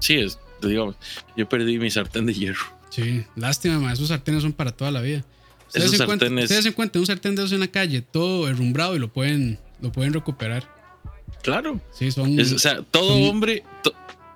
Sí, 0.00 0.14
es, 0.14 0.38
digamos, 0.62 0.96
yo 1.36 1.48
perdí 1.48 1.78
mi 1.78 1.90
sartén 1.90 2.26
de 2.26 2.34
hierro. 2.34 2.64
Sí, 2.90 3.24
lástima, 3.36 3.92
esos 3.92 4.08
sartenes 4.08 4.42
son 4.42 4.52
para 4.52 4.72
toda 4.72 4.90
la 4.90 5.00
vida. 5.00 5.24
Ustedes, 5.66 5.86
esos 5.86 6.06
sartenes... 6.06 6.44
ustedes 6.44 6.64
se 6.64 6.98
un 6.98 7.06
sartén 7.06 7.34
de 7.34 7.42
esos 7.42 7.52
en 7.52 7.60
la 7.60 7.68
calle, 7.68 8.02
todo 8.02 8.48
herrumbrado 8.48 8.94
y 8.94 8.98
lo 8.98 9.12
pueden, 9.12 9.58
lo 9.80 9.90
pueden 9.90 10.12
recuperar. 10.12 10.68
Claro. 11.42 11.80
Sí, 11.92 12.10
son. 12.10 12.38
o 12.38 12.58
sea, 12.58 12.82
todo 12.82 13.16
hombre. 13.28 13.62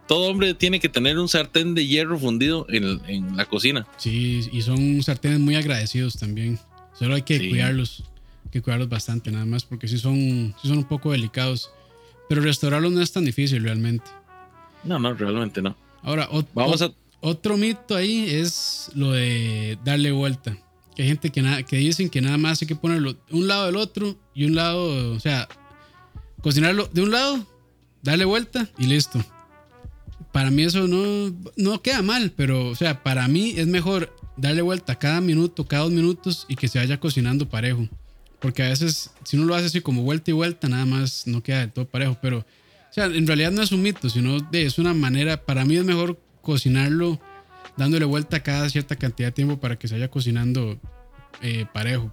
todo 0.07 0.31
hombre 0.31 0.55
tiene 0.55 0.79
que 0.79 0.89
tener 0.89 1.19
un 1.19 1.29
sartén 1.29 1.75
de 1.75 1.87
hierro 1.87 2.19
fundido 2.19 2.67
en, 2.69 3.37
la 3.37 3.47
cocina. 3.47 3.87
Sí, 3.97 4.49
y 4.53 4.63
son 4.63 5.03
sartenes 5.03 5.39
muy 5.41 5.57
agradecidos 5.57 6.17
también. 6.19 6.59
Solo 6.99 7.15
hay 7.15 7.23
que 7.23 7.49
cuidarlos. 7.49 8.05
Que 8.51 8.63
cuidarlos 8.63 8.89
bastante, 8.89 9.31
nada 9.31 9.45
más, 9.45 9.65
porque 9.65 9.89
sí 9.89 9.99
son, 9.99 10.17
sí 10.61 10.69
son 10.69 10.79
un 10.79 10.85
poco 10.85 11.13
delicados. 11.13 11.71
Pero 12.29 12.43
restaurarlos 12.43 12.93
no 12.93 13.01
es 13.01 13.13
tan 13.13 13.25
difícil 13.25 13.63
realmente. 13.63 14.11
No, 14.85 14.99
no, 14.99 15.15
realmente 15.15 15.63
no. 15.63 15.77
Ahora, 16.03 16.29
Vamos 16.55 16.83
a... 16.83 16.93
otro 17.21 17.57
mito 17.57 17.95
ahí 17.95 18.27
es 18.29 18.91
lo 18.95 19.13
de 19.13 19.79
darle 19.85 20.13
vuelta. 20.13 20.57
Que 20.95 21.03
hay 21.03 21.09
gente 21.09 21.31
que, 21.31 21.65
que 21.69 21.77
dicen 21.77 22.11
que 22.11 22.21
nada 22.21 22.39
más 22.39 22.61
hay 22.61 22.69
que 22.69 22.77
ponerlo 22.77 23.17
un 23.31 23.47
lado 23.47 23.67
del 23.67 23.77
otro 23.77 24.17
y 24.35 24.45
un 24.45 24.55
lado, 24.55 25.15
o 25.15 25.21
sea, 25.21 25.49
cocinarlo 26.41 26.89
de 26.93 27.03
un 27.03 27.11
lado, 27.11 27.47
darle 28.03 28.25
vuelta 28.25 28.69
y 28.79 28.87
listo. 28.87 29.25
Para 30.33 30.51
mí 30.51 30.63
eso 30.63 30.87
no, 30.87 31.35
no 31.57 31.83
queda 31.83 32.03
mal, 32.03 32.33
pero 32.37 32.69
o 32.69 32.75
sea, 32.75 33.03
para 33.03 33.27
mí 33.29 33.55
es 33.57 33.67
mejor 33.67 34.15
darle 34.37 34.63
vuelta 34.63 34.97
cada 34.97 35.21
minuto, 35.21 35.67
cada 35.67 35.85
dos 35.85 35.93
minutos 35.93 36.47
y 36.49 36.57
que 36.57 36.69
se 36.69 36.79
vaya 36.79 37.01
cocinando 37.01 37.49
parejo. 37.49 37.89
Porque 38.41 38.63
a 38.63 38.69
veces, 38.69 39.11
si 39.25 39.37
uno 39.37 39.47
lo 39.47 39.55
hace 39.55 39.67
así 39.67 39.81
como 39.81 40.03
vuelta 40.03 40.31
y 40.31 40.35
vuelta, 40.35 40.69
nada 40.69 40.87
más 40.87 41.27
no 41.27 41.43
queda 41.43 41.61
del 41.61 41.73
todo 41.73 41.87
parejo. 41.87 42.17
Pero, 42.23 42.39
o 42.39 42.93
sea, 42.93 43.07
en 43.07 43.27
realidad 43.27 43.51
no 43.51 43.63
es 43.63 43.73
un 43.73 43.83
mito, 43.83 44.09
sino 44.09 44.37
es 44.53 44.79
una 44.79 44.95
manera, 44.95 45.45
para 45.45 45.65
mí 45.65 45.77
es 45.77 45.85
mejor 45.85 46.19
cocinarlo 46.41 47.21
dándole 47.77 48.05
vuelta 48.05 48.43
cada 48.43 48.69
cierta 48.69 48.97
cantidad 48.97 49.29
de 49.29 49.33
tiempo 49.33 49.59
para 49.59 49.79
que 49.79 49.89
se 49.89 49.95
vaya 49.95 50.09
cocinando 50.09 50.79
eh, 51.43 51.67
parejo. 51.73 52.13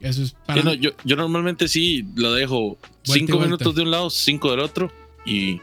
Eso 0.00 0.22
es 0.22 0.32
para 0.46 0.74
yo, 0.74 0.92
yo, 1.04 1.16
normalmente 1.16 1.68
sí 1.68 2.06
lo 2.14 2.32
dejo 2.32 2.78
cinco 3.02 3.38
minutos 3.40 3.74
de 3.74 3.82
un 3.82 3.90
lado, 3.90 4.10
cinco 4.10 4.50
del 4.50 4.60
otro 4.60 4.92
y, 5.26 5.60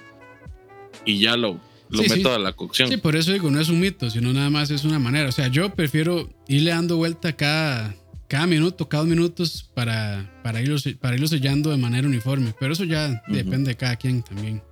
y 1.06 1.20
ya 1.20 1.38
lo, 1.38 1.60
lo 1.90 2.04
meto 2.04 2.34
a 2.34 2.40
la 2.40 2.54
cocción. 2.54 2.90
Sí, 2.90 2.98
por 2.98 3.16
eso 3.16 3.32
digo, 3.32 3.50
no 3.52 3.60
es 3.60 3.70
un 3.70 3.80
mito, 3.80 4.10
sino 4.10 4.34
nada 4.34 4.50
más 4.50 4.70
es 4.72 4.84
una 4.84 5.00
manera. 5.00 5.30
O 5.30 5.32
sea, 5.32 5.48
yo 5.48 5.74
prefiero 5.74 6.30
irle 6.48 6.72
dando 6.72 6.98
vuelta 6.98 7.34
cada, 7.34 7.96
cada 8.32 8.48
minuto, 8.48 8.88
cada 8.88 9.04
dos 9.04 9.10
minutos 9.10 9.70
para, 9.74 10.40
para, 10.42 10.62
irlo, 10.62 10.78
para 11.02 11.16
irlo 11.16 11.28
sellando 11.28 11.70
de 11.70 11.76
manera 11.76 12.08
uniforme. 12.08 12.56
Pero 12.58 12.72
eso 12.72 12.86
ya 12.86 13.22
depende 13.28 13.72
de 13.72 13.76
cada 13.76 13.98
quien 13.98 14.24
también. 14.24 14.64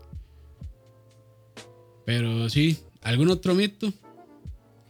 Pero 2.06 2.50
sí, 2.50 2.80
¿algún 3.02 3.30
otro 3.30 3.54
mito? 3.56 3.92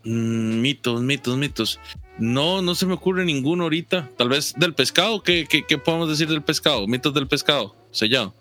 Mm, 0.03 0.61
mitos, 0.61 1.01
mitos, 1.01 1.35
mitos. 1.35 1.79
No, 2.19 2.61
no 2.61 2.75
se 2.75 2.85
me 2.85 2.93
ocurre 2.93 3.25
ninguno 3.25 3.63
ahorita. 3.63 4.11
Tal 4.15 4.29
vez 4.29 4.53
del 4.55 4.75
pescado. 4.75 5.23
¿Qué, 5.23 5.47
qué, 5.47 5.77
podemos 5.79 6.07
decir 6.07 6.27
del 6.27 6.43
pescado? 6.43 6.85
Mitos 6.85 7.11
del 7.15 7.27
pescado. 7.27 7.75
Sellado. 7.89 8.35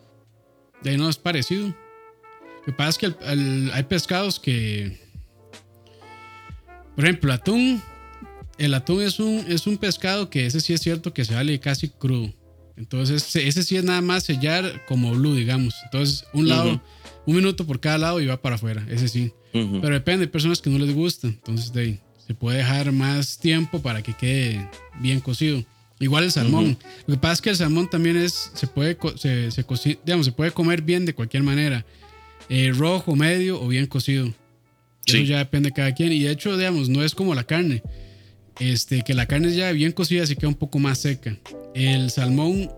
De 0.82 0.90
ahí 0.90 0.98
no 0.98 1.08
es 1.08 1.16
parecido. 1.16 1.68
Lo 1.68 2.64
que 2.66 2.72
pasa 2.72 2.90
es 2.90 2.98
que 2.98 3.14
hay 3.72 3.82
pescados 3.84 4.38
que. 4.38 5.00
Por 6.94 7.04
ejemplo, 7.06 7.32
atún. 7.32 7.82
El 8.58 8.74
atún 8.74 9.02
es 9.02 9.20
un, 9.20 9.44
es 9.48 9.66
un 9.66 9.78
pescado 9.78 10.28
que 10.30 10.46
ese 10.46 10.60
sí 10.60 10.72
es 10.72 10.80
cierto 10.80 11.14
que 11.14 11.24
se 11.24 11.34
vale 11.34 11.58
casi 11.60 11.88
crudo. 11.88 12.32
Entonces, 12.76 13.34
ese 13.34 13.62
sí 13.62 13.76
es 13.76 13.84
nada 13.84 14.00
más 14.00 14.24
sellar 14.24 14.84
como 14.86 15.12
blue, 15.12 15.34
digamos. 15.34 15.74
Entonces, 15.84 16.24
un 16.32 16.48
lado, 16.48 16.80
un 17.26 17.36
minuto 17.36 17.66
por 17.66 17.80
cada 17.80 17.98
lado 17.98 18.20
y 18.20 18.26
va 18.26 18.40
para 18.40 18.54
afuera. 18.56 18.86
Ese 18.88 19.08
sí. 19.08 19.32
Pero 19.52 19.90
depende, 19.90 20.24
hay 20.24 20.30
personas 20.30 20.60
que 20.60 20.70
no 20.70 20.78
les 20.78 20.94
gusta. 20.94 21.26
Entonces, 21.26 21.72
de 21.72 21.80
ahí 21.80 22.00
se 22.26 22.34
puede 22.34 22.58
dejar 22.58 22.92
más 22.92 23.38
tiempo 23.38 23.80
para 23.80 24.02
que 24.02 24.12
quede 24.12 24.68
bien 25.00 25.20
cocido. 25.20 25.64
Igual 25.98 26.24
el 26.24 26.30
salmón. 26.30 26.78
Lo 27.06 27.14
que 27.14 27.20
pasa 27.20 27.34
es 27.34 27.40
que 27.40 27.50
el 27.50 27.56
salmón 27.56 27.90
también 27.90 28.16
es, 28.16 28.52
se 28.54 28.66
puede, 28.68 28.96
se, 29.16 29.50
se, 29.50 29.64
digamos, 30.04 30.26
se 30.26 30.32
puede 30.32 30.52
comer 30.52 30.82
bien 30.82 31.04
de 31.04 31.14
cualquier 31.14 31.42
manera. 31.42 31.84
Eh, 32.48 32.72
rojo, 32.74 33.16
medio 33.16 33.60
o 33.60 33.66
bien 33.66 33.86
cocido. 33.86 34.32
Eso 35.04 35.18
ya 35.18 35.38
depende 35.38 35.70
de 35.70 35.74
cada 35.74 35.94
quien. 35.94 36.12
Y 36.12 36.20
de 36.20 36.30
hecho, 36.30 36.56
digamos, 36.56 36.88
no 36.88 37.02
es 37.02 37.14
como 37.14 37.34
la 37.34 37.44
carne. 37.44 37.82
Este, 38.58 39.02
que 39.02 39.14
la 39.14 39.26
carne 39.26 39.54
ya 39.54 39.70
bien 39.72 39.92
cocida 39.92 40.26
se 40.26 40.36
queda 40.36 40.48
un 40.48 40.54
poco 40.54 40.78
más 40.78 40.98
seca. 40.98 41.36
El 41.74 42.10
salmón, 42.10 42.70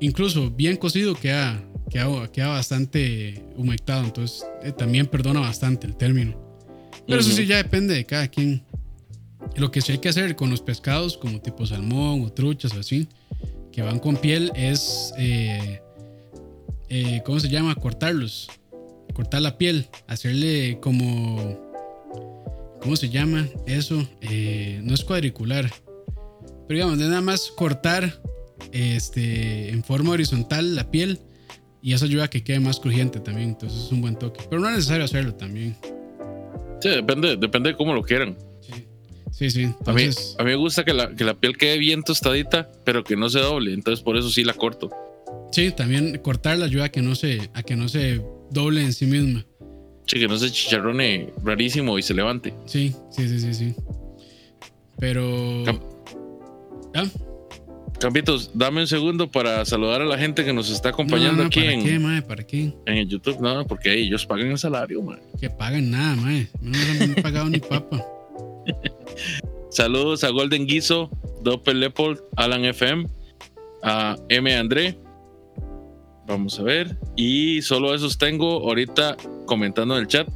incluso 0.00 0.50
bien 0.50 0.76
cocido, 0.76 1.14
queda, 1.14 1.62
queda, 1.90 2.30
queda 2.32 2.48
bastante 2.48 3.44
humectado. 3.56 4.04
Entonces, 4.04 4.46
eh, 4.62 4.72
también 4.72 5.06
perdona 5.06 5.40
bastante 5.40 5.86
el 5.86 5.96
término. 5.96 6.48
Pero 7.06 7.20
eso 7.20 7.30
sí 7.30 7.46
ya 7.46 7.56
depende 7.56 7.94
de 7.94 8.04
cada 8.04 8.28
quien. 8.28 8.62
Lo 9.56 9.70
que 9.70 9.80
sí 9.80 9.92
hay 9.92 9.98
que 9.98 10.08
hacer 10.08 10.36
con 10.36 10.50
los 10.50 10.60
pescados, 10.60 11.16
como 11.16 11.40
tipo 11.40 11.64
salmón 11.64 12.22
o 12.22 12.32
truchas 12.32 12.74
o 12.74 12.80
así, 12.80 13.08
que 13.72 13.80
van 13.82 13.98
con 13.98 14.16
piel, 14.16 14.52
es, 14.54 15.14
eh, 15.16 15.80
eh, 16.88 17.22
¿cómo 17.24 17.40
se 17.40 17.48
llama? 17.48 17.74
Cortarlos. 17.76 18.48
Cortar 19.14 19.40
la 19.40 19.56
piel. 19.56 19.88
Hacerle 20.06 20.78
como, 20.80 21.67
¿cómo 22.80 22.96
se 22.96 23.08
llama? 23.08 23.46
Eso. 23.66 24.06
Eh, 24.20 24.80
no 24.82 24.94
es 24.94 25.04
cuadricular. 25.04 25.70
Pero 26.66 26.78
digamos, 26.78 26.98
de 26.98 27.08
nada 27.08 27.20
más 27.20 27.50
cortar 27.56 28.20
este, 28.72 29.70
en 29.70 29.82
forma 29.82 30.12
horizontal 30.12 30.74
la 30.74 30.90
piel. 30.90 31.20
Y 31.80 31.92
eso 31.92 32.06
ayuda 32.06 32.24
a 32.24 32.28
que 32.28 32.42
quede 32.42 32.60
más 32.60 32.80
crujiente 32.80 33.20
también. 33.20 33.50
Entonces 33.50 33.84
es 33.84 33.92
un 33.92 34.00
buen 34.00 34.16
toque. 34.16 34.40
Pero 34.48 34.60
no 34.60 34.68
es 34.68 34.76
necesario 34.76 35.04
hacerlo 35.04 35.34
también. 35.34 35.76
Sí, 36.80 36.90
depende, 36.90 37.36
depende 37.36 37.70
de 37.70 37.76
cómo 37.76 37.92
lo 37.94 38.02
quieran. 38.02 38.36
Sí, 39.32 39.50
sí. 39.50 39.72
A, 39.86 39.92
mí, 39.92 40.08
a 40.38 40.42
mí 40.42 40.50
me 40.50 40.56
gusta 40.56 40.84
que 40.84 40.92
la, 40.92 41.14
que 41.14 41.22
la 41.22 41.34
piel 41.34 41.56
quede 41.56 41.78
bien 41.78 42.02
tostadita, 42.02 42.68
pero 42.84 43.04
que 43.04 43.16
no 43.16 43.30
se 43.30 43.38
doble. 43.38 43.72
Entonces 43.72 44.02
por 44.02 44.16
eso 44.16 44.30
sí 44.30 44.42
la 44.42 44.54
corto. 44.54 44.90
Sí, 45.52 45.70
también 45.70 46.18
cortarla 46.18 46.66
ayuda 46.66 46.86
a 46.86 46.88
que 46.88 47.02
no 47.02 47.14
se, 47.14 47.50
a 47.54 47.62
que 47.62 47.76
no 47.76 47.88
se 47.88 48.20
doble 48.50 48.82
en 48.82 48.92
sí 48.92 49.06
misma. 49.06 49.46
Sí, 50.08 50.18
que 50.18 50.26
no 50.26 50.38
se 50.38 50.50
chicharrone 50.50 51.34
rarísimo 51.44 51.98
y 51.98 52.02
se 52.02 52.14
levante. 52.14 52.54
Sí, 52.64 52.94
sí, 53.10 53.28
sí, 53.28 53.40
sí, 53.40 53.54
sí. 53.54 53.74
Pero. 54.98 55.64
¿Ah? 56.94 57.04
Campitos, 58.00 58.52
dame 58.54 58.80
un 58.80 58.86
segundo 58.86 59.30
para 59.30 59.64
saludar 59.64 60.00
a 60.00 60.04
la 60.04 60.16
gente 60.16 60.44
que 60.44 60.52
nos 60.52 60.70
está 60.70 60.90
acompañando 60.90 61.42
aquí 61.42 61.60
¿para 61.60 61.82
Qué, 61.82 61.98
mae? 61.98 62.22
¿Para 62.22 62.46
qué? 62.46 62.72
En 62.86 62.96
el 62.96 63.08
YouTube, 63.08 63.40
no, 63.40 63.66
porque 63.66 63.92
ellos 63.92 64.24
pagan 64.24 64.52
el 64.52 64.58
salario, 64.58 65.02
mae. 65.02 65.18
Que 65.38 65.50
pagan 65.50 65.90
nada, 65.90 66.16
mae. 66.16 66.48
No 66.60 66.78
me 66.78 67.04
han 67.04 67.14
pagado 67.22 67.50
ni 67.50 67.58
papa. 67.58 68.02
Saludos 69.70 70.24
a 70.24 70.30
Golden 70.30 70.66
Guiso, 70.66 71.10
Doppel 71.42 71.80
Leopold, 71.80 72.20
Alan 72.36 72.64
FM, 72.64 73.06
a 73.82 74.16
M. 74.28 74.56
André. 74.56 74.96
Vamos 76.28 76.60
a 76.60 76.62
ver. 76.62 76.96
Y 77.16 77.62
solo 77.62 77.94
esos 77.94 78.18
tengo 78.18 78.68
ahorita 78.68 79.16
comentando 79.46 79.96
en 79.96 80.02
el 80.02 80.06
chat. 80.06 80.28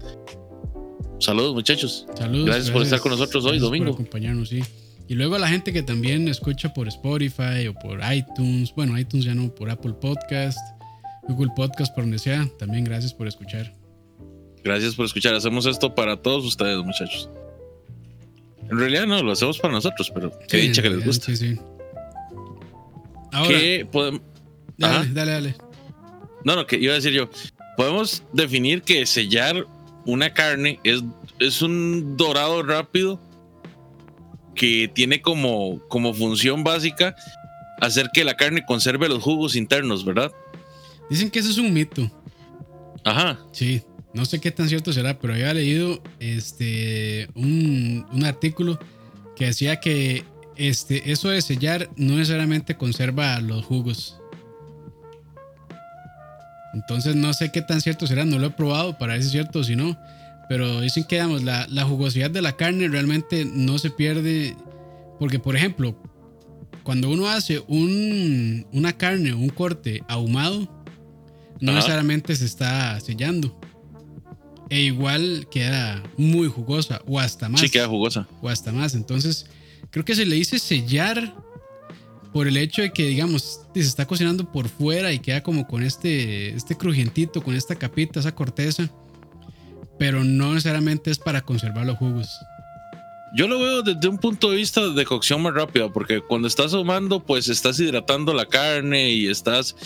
Saludos, 1.21 1.55
muchachos. 1.55 2.07
Saludos. 2.17 2.47
Gracias, 2.47 2.71
por 2.71 2.83
estar 2.83 2.99
con 2.99 3.13
nosotros 3.13 3.45
hoy, 3.45 3.59
domingo. 3.59 3.91
Por 3.91 3.95
acompañarnos, 3.95 4.49
sí. 4.49 4.63
Y 5.07 5.15
luego 5.15 5.37
a 5.37 5.39
la 5.39 5.49
gente 5.49 5.73
que 5.73 5.83
también 5.83 6.27
escucha 6.29 6.73
por 6.73 6.89
Spotify 6.89 7.69
o 7.69 7.75
por 7.75 8.01
iTunes. 8.11 8.73
Bueno, 8.75 8.99
iTunes 8.99 9.27
ya 9.27 9.35
no, 9.35 9.55
por 9.55 9.69
Apple 9.71 9.93
Podcast, 10.01 10.59
Google 11.29 11.53
Podcast, 11.55 11.95
por 11.95 12.05
donde 12.05 12.19
sea. 12.19 12.49
También 12.59 12.85
gracias 12.85 13.13
por 13.13 13.29
escuchar. 13.29 13.73
Gracias 14.65 14.95
por 14.95 15.05
escuchar. 15.05 15.35
Hacemos 15.35 15.67
esto 15.67 15.95
para 15.95 16.17
todos 16.17 16.47
ustedes, 16.47 16.79
muchachos. 16.79 17.29
En 18.71 18.79
realidad 18.79 19.07
no, 19.07 19.23
lo 19.23 19.33
hacemos 19.33 19.59
para 19.59 19.75
nosotros, 19.75 20.11
pero 20.15 20.33
qué 20.49 20.57
dicha 20.57 20.81
que 20.81 20.89
les 20.89 21.05
gusta. 21.05 21.27
Sí, 21.27 21.37
sí. 21.37 21.59
Ahora, 23.31 23.49
¿Qué 23.49 23.87
podemos... 23.91 24.23
Dale, 24.79 25.09
dale, 25.13 25.33
dale. 25.33 25.72
No, 26.45 26.57
no, 26.57 26.67
que 26.67 26.77
iba 26.77 26.93
a 26.93 26.97
decir 26.97 27.13
yo. 27.13 27.29
Podemos 27.77 28.23
definir 28.33 28.83
que 28.83 29.07
sellar 29.07 29.67
una 30.05 30.33
carne 30.33 30.81
es, 30.85 31.03
es 31.39 31.63
un 31.63 32.17
dorado 32.17 32.63
rápido 32.63 33.21
que 34.55 34.91
tiene 34.93 35.23
como, 35.23 35.81
como 35.89 36.13
función 36.13 36.65
básica 36.65 37.15
hacer 37.81 38.11
que 38.13 38.25
la 38.25 38.37
carne 38.37 38.65
conserve 38.65 39.09
los 39.09 39.23
jugos 39.23 39.57
internos, 39.57 40.05
¿verdad? 40.05 40.31
Dicen 41.11 41.31
que 41.31 41.41
eso 41.41 41.51
es 41.51 41.59
un 41.59 41.73
mito. 41.73 42.11
Ajá. 43.05 43.41
Sí, 43.53 43.83
no 44.15 44.25
sé 44.25 44.41
qué 44.41 44.51
tan 44.51 44.69
cierto 44.69 44.93
será, 44.93 45.19
pero 45.19 45.35
había 45.35 45.53
leído 45.55 46.03
este, 46.21 47.29
un, 47.35 48.07
un 48.13 48.25
artículo 48.25 48.79
que 49.35 49.47
decía 49.47 49.81
que 49.81 50.25
este, 50.57 51.11
eso 51.11 51.31
de 51.31 51.43
sellar 51.43 51.91
no 51.97 52.17
necesariamente 52.17 52.77
conserva 52.77 53.41
los 53.41 53.65
jugos. 53.65 54.22
Entonces 56.75 57.17
no 57.17 57.33
sé 57.35 57.51
qué 57.51 57.63
tan 57.63 57.81
cierto 57.81 58.07
será, 58.07 58.25
no 58.25 58.39
lo 58.39 58.47
he 58.47 58.51
probado 58.51 58.97
para 58.99 59.15
ver 59.15 59.23
si 59.23 59.27
es 59.27 59.33
cierto 59.33 59.61
o 59.61 59.65
si 59.65 59.77
no. 59.77 59.97
Pero 60.49 60.81
dicen 60.81 61.05
que 61.05 61.17
digamos, 61.17 61.43
la, 61.43 61.67
la, 61.69 61.85
jugosidad 61.85 62.31
de 62.31 62.43
la 62.43 62.57
carne 62.57 62.89
realmente 62.89 63.45
no 63.45 63.79
se 63.79 63.91
pierde. 63.91 64.57
Porque, 65.19 65.39
por 65.39 65.57
ejemplo, 65.57 65.97
cuando 66.83 67.09
uno 67.11 67.29
hace 67.29 67.63
un, 67.69 68.67
una 68.73 68.93
carne 68.93 69.33
un 69.35 69.49
corte 69.49 70.03
ahumado, 70.09 70.69
no 71.61 71.73
necesariamente 71.73 72.35
se 72.35 72.45
está 72.45 72.99
sellando. 73.01 73.59
E 74.69 74.81
igual 74.81 75.47
queda 75.51 76.03
muy 76.17 76.49
jugosa 76.49 77.03
o 77.07 77.21
hasta 77.21 77.49
más. 77.49 77.61
Sí, 77.61 77.69
queda 77.69 77.87
jugosa. 77.89 78.27
O 78.41 78.49
hasta 78.49 78.73
más. 78.73 78.95
Entonces, 78.95 79.47
creo 79.91 80.05
que 80.05 80.15
se 80.15 80.25
le 80.25 80.35
dice 80.35 80.59
sellar 80.59 81.35
por 82.33 82.49
el 82.49 82.57
hecho 82.57 82.83
de 82.83 82.93
que, 82.93 83.07
digamos, 83.07 83.61
se 83.75 83.81
está 83.81 84.07
cocinando 84.07 84.51
por 84.51 84.69
fuera 84.69 85.13
y 85.13 85.19
queda 85.19 85.43
como 85.43 85.67
con 85.67 85.83
este, 85.83 86.55
este 86.55 86.77
crujientito, 86.77 87.43
con 87.43 87.55
esta 87.55 87.77
capita, 87.77 88.21
esa 88.21 88.35
corteza. 88.35 88.91
Pero 89.99 90.25
no 90.25 90.55
necesariamente 90.55 91.11
es 91.11 91.19
para 91.19 91.43
conservar 91.43 91.87
los 91.87 91.99
jugos. 91.99 92.29
Yo 93.35 93.47
lo 93.47 93.59
veo 93.61 93.83
desde 93.83 94.09
un 94.09 94.19
punto 94.19 94.51
de 94.51 94.57
vista 94.57 94.89
de 94.89 95.05
cocción 95.05 95.43
más 95.43 95.55
rápida, 95.55 95.93
porque 95.93 96.21
cuando 96.21 96.49
estás 96.49 96.75
ahumando, 96.75 97.25
pues 97.25 97.49
estás 97.49 97.79
hidratando 97.81 98.35
la 98.35 98.47
carne 98.47 99.11
y 99.11 99.29
estás, 99.29 99.77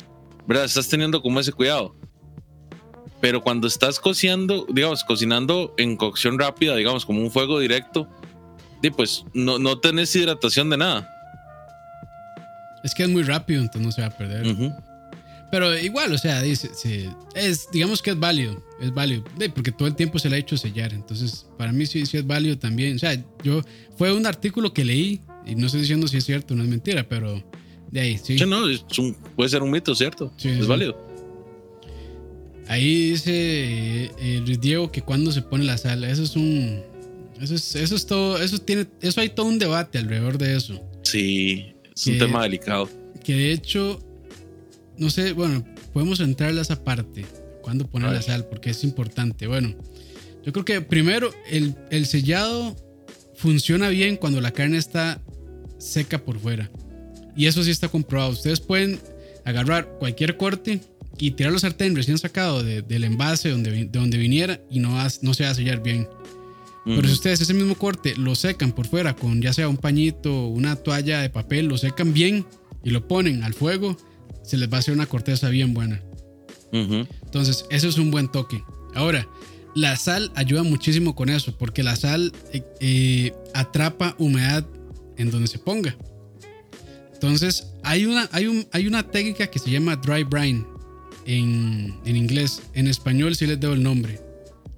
¿verdad? 0.46 0.64
Estás 0.64 0.88
teniendo 0.88 1.22
como 1.22 1.40
ese 1.40 1.52
cuidado. 1.52 1.94
Pero 3.20 3.42
cuando 3.42 3.66
estás 3.66 3.98
cocinando, 3.98 4.66
digamos, 4.68 5.04
cocinando 5.04 5.74
en 5.78 5.96
cocción 5.96 6.38
rápida, 6.38 6.76
digamos, 6.76 7.04
como 7.04 7.20
un 7.20 7.30
fuego 7.30 7.58
directo, 7.58 8.08
pues 8.90 9.24
no, 9.32 9.58
no 9.58 9.78
tenés 9.78 10.14
hidratación 10.14 10.70
de 10.70 10.76
nada. 10.76 11.15
Es 12.86 12.94
que 12.94 13.02
es 13.02 13.08
muy 13.08 13.24
rápido, 13.24 13.60
entonces 13.60 13.82
no 13.84 13.90
se 13.90 14.00
va 14.00 14.06
a 14.06 14.16
perder. 14.16 14.46
Pero 15.50 15.76
igual, 15.76 16.12
o 16.12 16.18
sea, 16.18 16.40
dice, 16.40 16.70
es, 17.34 17.68
digamos 17.72 18.00
que 18.00 18.10
es 18.10 18.18
válido, 18.18 18.62
es 18.80 18.94
válido, 18.94 19.24
porque 19.54 19.72
todo 19.72 19.88
el 19.88 19.96
tiempo 19.96 20.20
se 20.20 20.30
le 20.30 20.36
ha 20.36 20.38
hecho 20.38 20.56
sellar, 20.56 20.92
entonces 20.92 21.46
para 21.58 21.72
mí 21.72 21.84
sí, 21.86 22.06
sí 22.06 22.16
es 22.16 22.24
válido 22.24 22.56
también. 22.56 22.94
O 22.94 22.98
sea, 23.00 23.20
yo, 23.42 23.60
fue 23.98 24.12
un 24.12 24.24
artículo 24.24 24.72
que 24.72 24.84
leí, 24.84 25.20
y 25.44 25.56
no 25.56 25.66
estoy 25.66 25.80
diciendo 25.80 26.06
si 26.06 26.16
es 26.16 26.24
cierto 26.24 26.54
o 26.54 26.56
no 26.56 26.62
es 26.62 26.68
mentira, 26.68 27.08
pero 27.08 27.44
de 27.90 28.00
ahí, 28.00 28.18
sí. 28.22 28.36
no, 28.46 28.62
puede 29.34 29.50
ser 29.50 29.62
un 29.62 29.72
mito, 29.72 29.92
¿cierto? 29.96 30.32
Sí, 30.36 30.48
es 30.48 30.66
válido. 30.68 31.04
Ahí 32.68 33.10
dice 33.10 34.10
eh, 34.18 34.56
Diego 34.60 34.92
que 34.92 35.02
cuando 35.02 35.32
se 35.32 35.42
pone 35.42 35.64
la 35.64 35.76
sal, 35.76 36.04
eso 36.04 36.22
es 36.22 36.36
un. 36.36 36.82
Eso 37.40 37.54
es, 37.54 37.74
eso 37.74 37.94
es 37.94 38.06
todo. 38.06 38.42
Eso 38.42 38.58
tiene. 38.58 38.86
Eso 39.00 39.20
hay 39.20 39.28
todo 39.28 39.46
un 39.46 39.58
debate 39.58 39.98
alrededor 39.98 40.38
de 40.38 40.56
eso. 40.56 40.82
Sí, 41.02 41.75
es 41.96 42.06
un 42.06 42.18
tema 42.18 42.42
delicado. 42.42 42.88
Que 43.24 43.34
de 43.34 43.52
hecho, 43.52 43.98
no 44.98 45.10
sé, 45.10 45.32
bueno, 45.32 45.64
podemos 45.92 46.20
entrar 46.20 46.56
a 46.56 46.60
esa 46.60 46.82
parte. 46.84 47.24
Cuando 47.62 47.88
poner 47.88 48.12
la 48.12 48.22
sal, 48.22 48.46
porque 48.48 48.70
es 48.70 48.84
importante. 48.84 49.48
Bueno, 49.48 49.74
yo 50.44 50.52
creo 50.52 50.64
que 50.64 50.80
primero 50.80 51.32
el, 51.50 51.74
el 51.90 52.06
sellado 52.06 52.76
funciona 53.34 53.88
bien 53.88 54.16
cuando 54.16 54.40
la 54.40 54.52
carne 54.52 54.78
está 54.78 55.20
seca 55.78 56.22
por 56.22 56.38
fuera. 56.38 56.70
Y 57.36 57.46
eso 57.46 57.64
sí 57.64 57.72
está 57.72 57.88
comprobado. 57.88 58.30
Ustedes 58.30 58.60
pueden 58.60 59.00
agarrar 59.44 59.88
cualquier 59.98 60.36
corte 60.36 60.80
y 61.18 61.32
tirar 61.32 61.52
los 61.52 61.62
sartén 61.62 61.96
recién 61.96 62.18
sacado 62.18 62.62
del 62.62 63.04
envase 63.04 63.50
donde, 63.50 63.70
de 63.70 63.86
donde 63.86 64.18
viniera 64.18 64.60
y 64.70 64.80
no, 64.80 64.96
no 65.22 65.34
se 65.34 65.44
va 65.44 65.50
a 65.50 65.54
sellar 65.54 65.82
bien. 65.82 66.08
Pero 66.86 67.08
si 67.08 67.14
ustedes 67.14 67.40
ese 67.40 67.52
mismo 67.52 67.74
corte 67.74 68.14
lo 68.14 68.36
secan 68.36 68.70
por 68.70 68.86
fuera 68.86 69.16
con 69.16 69.42
ya 69.42 69.52
sea 69.52 69.68
un 69.68 69.76
pañito, 69.76 70.46
una 70.46 70.76
toalla 70.76 71.20
de 71.20 71.28
papel, 71.28 71.66
lo 71.66 71.76
secan 71.78 72.12
bien 72.12 72.46
y 72.84 72.90
lo 72.90 73.08
ponen 73.08 73.42
al 73.42 73.54
fuego, 73.54 73.96
se 74.44 74.56
les 74.56 74.72
va 74.72 74.76
a 74.76 74.78
hacer 74.80 74.94
una 74.94 75.06
corteza 75.06 75.48
bien 75.48 75.74
buena. 75.74 76.00
Entonces, 76.70 77.64
eso 77.70 77.88
es 77.88 77.98
un 77.98 78.10
buen 78.10 78.28
toque. 78.28 78.62
Ahora, 78.94 79.26
la 79.74 79.96
sal 79.96 80.30
ayuda 80.34 80.62
muchísimo 80.62 81.14
con 81.14 81.28
eso, 81.28 81.56
porque 81.58 81.82
la 81.82 81.96
sal 81.96 82.32
eh, 82.52 82.62
eh, 82.80 83.32
atrapa 83.54 84.14
humedad 84.18 84.64
en 85.16 85.30
donde 85.30 85.48
se 85.48 85.58
ponga. 85.58 85.96
Entonces, 87.14 87.68
hay 87.82 88.06
una, 88.06 88.28
hay, 88.32 88.46
un, 88.46 88.66
hay 88.72 88.86
una 88.86 89.02
técnica 89.02 89.48
que 89.48 89.58
se 89.58 89.70
llama 89.70 89.96
dry 89.96 90.22
brine 90.22 90.64
en, 91.24 91.94
en 92.04 92.16
inglés. 92.16 92.62
En 92.74 92.88
español 92.88 93.34
sí 93.34 93.46
les 93.46 93.58
debo 93.58 93.74
el 93.74 93.82
nombre. 93.82 94.20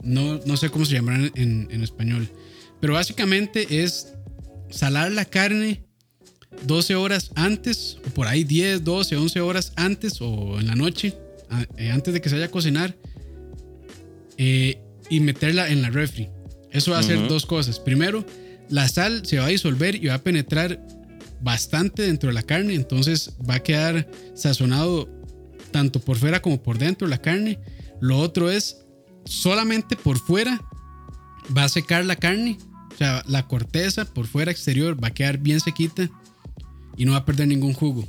No, 0.03 0.41
no 0.47 0.57
sé 0.57 0.71
cómo 0.71 0.85
se 0.85 0.95
llamarán 0.95 1.31
en, 1.35 1.69
en 1.71 1.83
español. 1.83 2.29
Pero 2.81 2.95
básicamente 2.95 3.83
es 3.83 4.15
salar 4.71 5.13
la 5.13 5.25
carne 5.25 5.89
12 6.67 6.95
horas 6.97 7.31
antes, 7.35 7.99
o 8.07 8.11
por 8.11 8.27
ahí 8.27 8.45
10, 8.45 8.85
12, 8.85 9.17
11 9.17 9.41
horas 9.41 9.73
antes, 9.77 10.21
o 10.21 10.59
en 10.59 10.67
la 10.67 10.75
noche, 10.75 11.15
eh, 11.77 11.91
antes 11.91 12.15
de 12.15 12.21
que 12.21 12.29
se 12.29 12.37
vaya 12.37 12.47
a 12.47 12.51
cocinar, 12.51 12.97
eh, 14.37 14.81
y 15.11 15.21
meterla 15.21 15.69
en 15.69 15.83
la 15.83 15.91
refri. 15.91 16.29
Eso 16.71 16.93
va 16.93 16.99
a 16.99 17.01
hacer 17.01 17.29
dos 17.29 17.47
cosas. 17.47 17.81
Primero, 17.81 18.25
la 18.69 18.89
sal 18.89 19.25
se 19.25 19.39
va 19.39 19.47
a 19.47 19.49
disolver 19.49 19.95
y 19.95 20.09
va 20.09 20.15
a 20.15 20.23
penetrar 20.23 20.85
bastante 21.41 22.03
dentro 22.03 22.29
de 22.29 22.35
la 22.35 22.43
carne, 22.43 22.75
entonces 22.75 23.35
va 23.49 23.57
a 23.57 23.63
quedar 23.63 24.09
sazonado 24.35 25.09
tanto 25.71 26.01
por 26.01 26.17
fuera 26.17 26.43
como 26.43 26.63
por 26.63 26.79
dentro 26.79 27.07
de 27.07 27.11
la 27.11 27.23
carne. 27.23 27.59
Lo 28.01 28.19
otro 28.19 28.51
es 28.51 28.85
solamente 29.29 29.97
por 29.97 30.19
fuera 30.19 30.61
va 31.57 31.65
a 31.65 31.69
secar 31.69 32.05
la 32.05 32.17
carne, 32.17 32.59
o 32.93 32.97
sea, 32.97 33.23
la 33.27 33.47
corteza 33.47 34.05
por 34.05 34.27
fuera 34.27 34.51
exterior 34.51 35.03
va 35.03 35.09
a 35.09 35.15
quedar 35.15 35.39
bien 35.39 35.61
sequita 35.61 36.09
y 36.97 37.05
no 37.05 37.13
va 37.13 37.19
a 37.19 37.25
perder 37.25 37.49
ningún 37.49 37.73
jugo. 37.73 38.07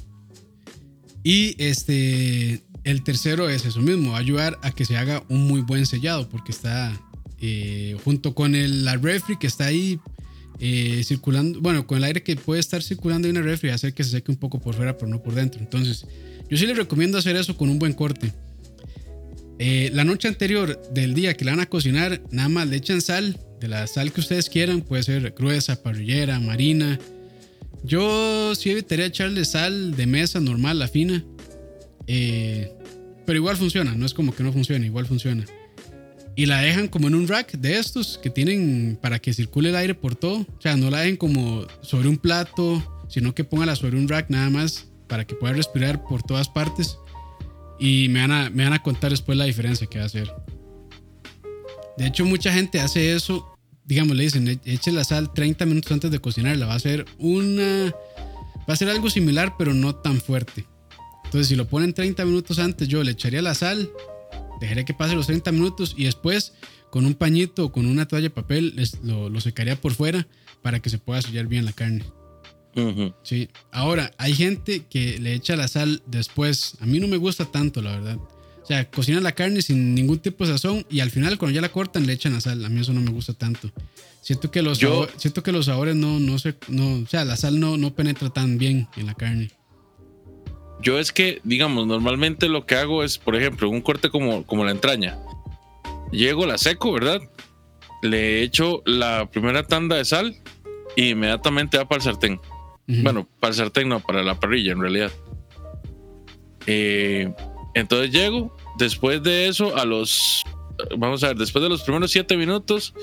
Y 1.23 1.55
este, 1.57 2.63
el 2.83 3.03
tercero 3.03 3.49
es 3.49 3.65
eso 3.65 3.81
mismo, 3.81 4.15
ayudar 4.15 4.57
a 4.63 4.71
que 4.71 4.85
se 4.85 4.97
haga 4.97 5.23
un 5.29 5.47
muy 5.47 5.61
buen 5.61 5.85
sellado 5.85 6.29
porque 6.29 6.51
está 6.51 6.99
eh, 7.39 7.97
junto 8.03 8.33
con 8.33 8.55
el, 8.55 8.85
la 8.85 8.95
refri 8.95 9.37
que 9.37 9.47
está 9.47 9.65
ahí 9.65 9.99
eh, 10.59 11.03
circulando, 11.05 11.61
bueno, 11.61 11.85
con 11.85 11.97
el 11.97 12.05
aire 12.05 12.23
que 12.23 12.35
puede 12.35 12.59
estar 12.59 12.81
circulando 12.81 13.27
en 13.27 13.35
la 13.35 13.41
refri, 13.41 13.69
hacer 13.69 13.93
que 13.93 14.03
se 14.03 14.11
seque 14.11 14.31
un 14.31 14.37
poco 14.37 14.59
por 14.59 14.75
fuera, 14.75 14.97
pero 14.97 15.09
no 15.09 15.21
por 15.21 15.35
dentro. 15.35 15.59
Entonces, 15.59 16.05
yo 16.49 16.57
sí 16.57 16.65
les 16.65 16.77
recomiendo 16.77 17.17
hacer 17.17 17.35
eso 17.35 17.55
con 17.55 17.69
un 17.69 17.79
buen 17.79 17.93
corte. 17.93 18.33
Eh, 19.61 19.91
la 19.93 20.05
noche 20.05 20.29
anterior 20.29 20.81
del 20.93 21.13
día 21.13 21.35
que 21.35 21.43
la 21.43 21.51
van 21.51 21.59
a 21.59 21.69
cocinar, 21.69 22.21
nada 22.31 22.47
más 22.47 22.67
le 22.69 22.77
echan 22.77 23.01
sal, 23.01 23.37
de 23.59 23.67
la 23.67 23.85
sal 23.87 24.13
que 24.13 24.21
ustedes 24.21 24.49
quieran, 24.49 24.81
puede 24.81 25.03
ser 25.03 25.33
gruesa, 25.37 25.83
parrillera, 25.83 26.39
marina. 26.39 26.97
Yo 27.83 28.55
sí 28.55 28.71
evitaría 28.71 29.05
echarle 29.05 29.43
sal 29.43 29.95
de 29.97 30.07
mesa 30.07 30.39
normal, 30.39 30.79
la 30.79 30.87
fina. 30.87 31.25
Eh, 32.07 32.71
pero 33.25 33.37
igual 33.37 33.57
funciona, 33.57 33.93
no 33.93 34.05
es 34.05 34.13
como 34.13 34.33
que 34.33 34.43
no 34.43 34.53
funcione, 34.53 34.85
igual 34.85 35.05
funciona. 35.05 35.45
Y 36.37 36.45
la 36.45 36.61
dejan 36.61 36.87
como 36.87 37.09
en 37.09 37.15
un 37.15 37.27
rack 37.27 37.51
de 37.57 37.77
estos 37.77 38.17
que 38.17 38.29
tienen 38.29 38.97
para 39.01 39.19
que 39.19 39.33
circule 39.33 39.69
el 39.69 39.75
aire 39.75 39.93
por 39.93 40.15
todo. 40.15 40.39
O 40.39 40.61
sea, 40.61 40.77
no 40.77 40.89
la 40.89 41.01
dejen 41.01 41.17
como 41.17 41.67
sobre 41.81 42.07
un 42.07 42.17
plato, 42.17 42.81
sino 43.09 43.35
que 43.35 43.43
póngala 43.43 43.75
sobre 43.75 43.97
un 43.97 44.07
rack 44.07 44.29
nada 44.29 44.49
más 44.49 44.85
para 45.09 45.27
que 45.27 45.35
pueda 45.35 45.53
respirar 45.53 46.01
por 46.01 46.23
todas 46.23 46.47
partes. 46.47 46.97
Y 47.79 48.09
me 48.09 48.21
van, 48.21 48.31
a, 48.31 48.49
me 48.49 48.63
van 48.63 48.73
a 48.73 48.83
contar 48.83 49.11
después 49.11 49.37
la 49.37 49.45
diferencia 49.45 49.87
que 49.87 49.99
va 49.99 50.03
a 50.03 50.07
hacer. 50.07 50.31
De 51.97 52.07
hecho, 52.07 52.25
mucha 52.25 52.51
gente 52.53 52.79
hace 52.79 53.13
eso. 53.13 53.55
Digamos, 53.85 54.15
le 54.15 54.23
dicen, 54.23 54.59
eche 54.65 54.91
la 54.91 55.03
sal 55.03 55.33
30 55.33 55.65
minutos 55.65 55.91
antes 55.91 56.11
de 56.11 56.19
cocinar. 56.19 56.57
La 56.57 56.65
va 56.65 56.73
a 56.73 56.77
hacer 56.77 57.05
una, 57.17 57.93
Va 58.69 58.73
a 58.73 58.77
ser 58.77 58.89
algo 58.89 59.09
similar, 59.09 59.55
pero 59.57 59.73
no 59.73 59.95
tan 59.95 60.21
fuerte. 60.21 60.65
Entonces, 61.25 61.47
si 61.47 61.55
lo 61.55 61.67
ponen 61.67 61.93
30 61.93 62.23
minutos 62.25 62.59
antes, 62.59 62.87
yo 62.87 63.03
le 63.03 63.11
echaría 63.11 63.41
la 63.41 63.55
sal, 63.55 63.89
dejaría 64.61 64.85
que 64.85 64.93
pase 64.93 65.15
los 65.15 65.25
30 65.25 65.51
minutos 65.51 65.95
y 65.97 66.03
después 66.03 66.53
con 66.91 67.07
un 67.07 67.15
pañito 67.15 67.65
o 67.65 67.71
con 67.71 67.87
una 67.87 68.07
toalla 68.07 68.25
de 68.25 68.29
papel 68.29 68.75
lo, 69.01 69.41
secaría 69.41 69.75
por 69.75 69.95
fuera 69.95 70.27
para 70.61 70.79
que 70.81 70.91
se 70.91 70.99
pueda 70.99 71.19
sellar 71.21 71.47
bien 71.47 71.65
la 71.65 71.71
carne. 71.71 72.03
Sí. 73.23 73.49
Ahora, 73.71 74.11
hay 74.17 74.33
gente 74.33 74.85
que 74.89 75.19
le 75.19 75.33
echa 75.33 75.55
la 75.55 75.67
sal 75.67 76.01
después. 76.05 76.77
A 76.81 76.85
mí 76.85 76.99
no 76.99 77.07
me 77.07 77.17
gusta 77.17 77.45
tanto, 77.45 77.81
la 77.81 77.91
verdad. 77.91 78.17
O 78.17 78.65
sea, 78.65 78.89
cocinan 78.89 79.23
la 79.23 79.31
carne 79.31 79.61
sin 79.61 79.95
ningún 79.95 80.19
tipo 80.19 80.45
de 80.45 80.51
sazón 80.51 80.85
y 80.89 80.99
al 80.99 81.09
final, 81.09 81.37
cuando 81.37 81.55
ya 81.55 81.61
la 81.61 81.69
cortan, 81.69 82.05
le 82.05 82.13
echan 82.13 82.33
la 82.33 82.41
sal. 82.41 82.63
A 82.63 82.69
mí 82.69 82.81
eso 82.81 82.93
no 82.93 83.01
me 83.01 83.11
gusta 83.11 83.33
tanto. 83.33 83.71
Siento 84.21 84.51
que 84.51 84.61
los, 84.61 84.79
sabores, 84.79 85.13
siento 85.17 85.41
que 85.41 85.51
los 85.51 85.65
sabores 85.65 85.95
no, 85.95 86.19
no 86.19 86.37
se. 86.37 86.55
No, 86.67 86.99
o 86.99 87.05
sea, 87.07 87.25
la 87.25 87.35
sal 87.35 87.59
no, 87.59 87.77
no 87.77 87.95
penetra 87.95 88.29
tan 88.29 88.57
bien 88.57 88.87
en 88.97 89.05
la 89.07 89.15
carne. 89.15 89.49
Yo 90.81 90.99
es 90.99 91.11
que, 91.11 91.41
digamos, 91.43 91.87
normalmente 91.87 92.47
lo 92.47 92.65
que 92.65 92.75
hago 92.75 93.03
es, 93.03 93.17
por 93.17 93.35
ejemplo, 93.35 93.69
un 93.69 93.81
corte 93.81 94.09
como, 94.09 94.45
como 94.45 94.63
la 94.63 94.71
entraña. 94.71 95.17
Llego, 96.11 96.45
la 96.45 96.57
seco, 96.57 96.91
¿verdad? 96.93 97.21
Le 98.01 98.43
echo 98.43 98.81
la 98.85 99.29
primera 99.29 99.63
tanda 99.63 99.97
de 99.97 100.05
sal 100.05 100.35
y 100.95 101.09
inmediatamente 101.09 101.77
va 101.77 101.87
para 101.87 101.97
el 101.97 102.03
sartén. 102.03 102.39
Bueno, 102.89 103.27
para 103.39 103.51
el 103.51 103.55
sartén 103.55 103.87
no, 103.87 103.99
para 103.99 104.23
la 104.23 104.39
parrilla 104.39 104.71
en 104.71 104.81
realidad. 104.81 105.11
Eh, 106.65 107.31
entonces 107.75 108.11
llego, 108.11 108.55
después 108.79 109.21
de 109.21 109.47
eso, 109.47 109.77
a 109.77 109.85
los, 109.85 110.43
vamos 110.97 111.23
a 111.23 111.27
ver, 111.27 111.37
después 111.37 111.61
de 111.61 111.69
los 111.69 111.83
primeros 111.83 112.09
siete 112.09 112.35
minutos, 112.35 112.95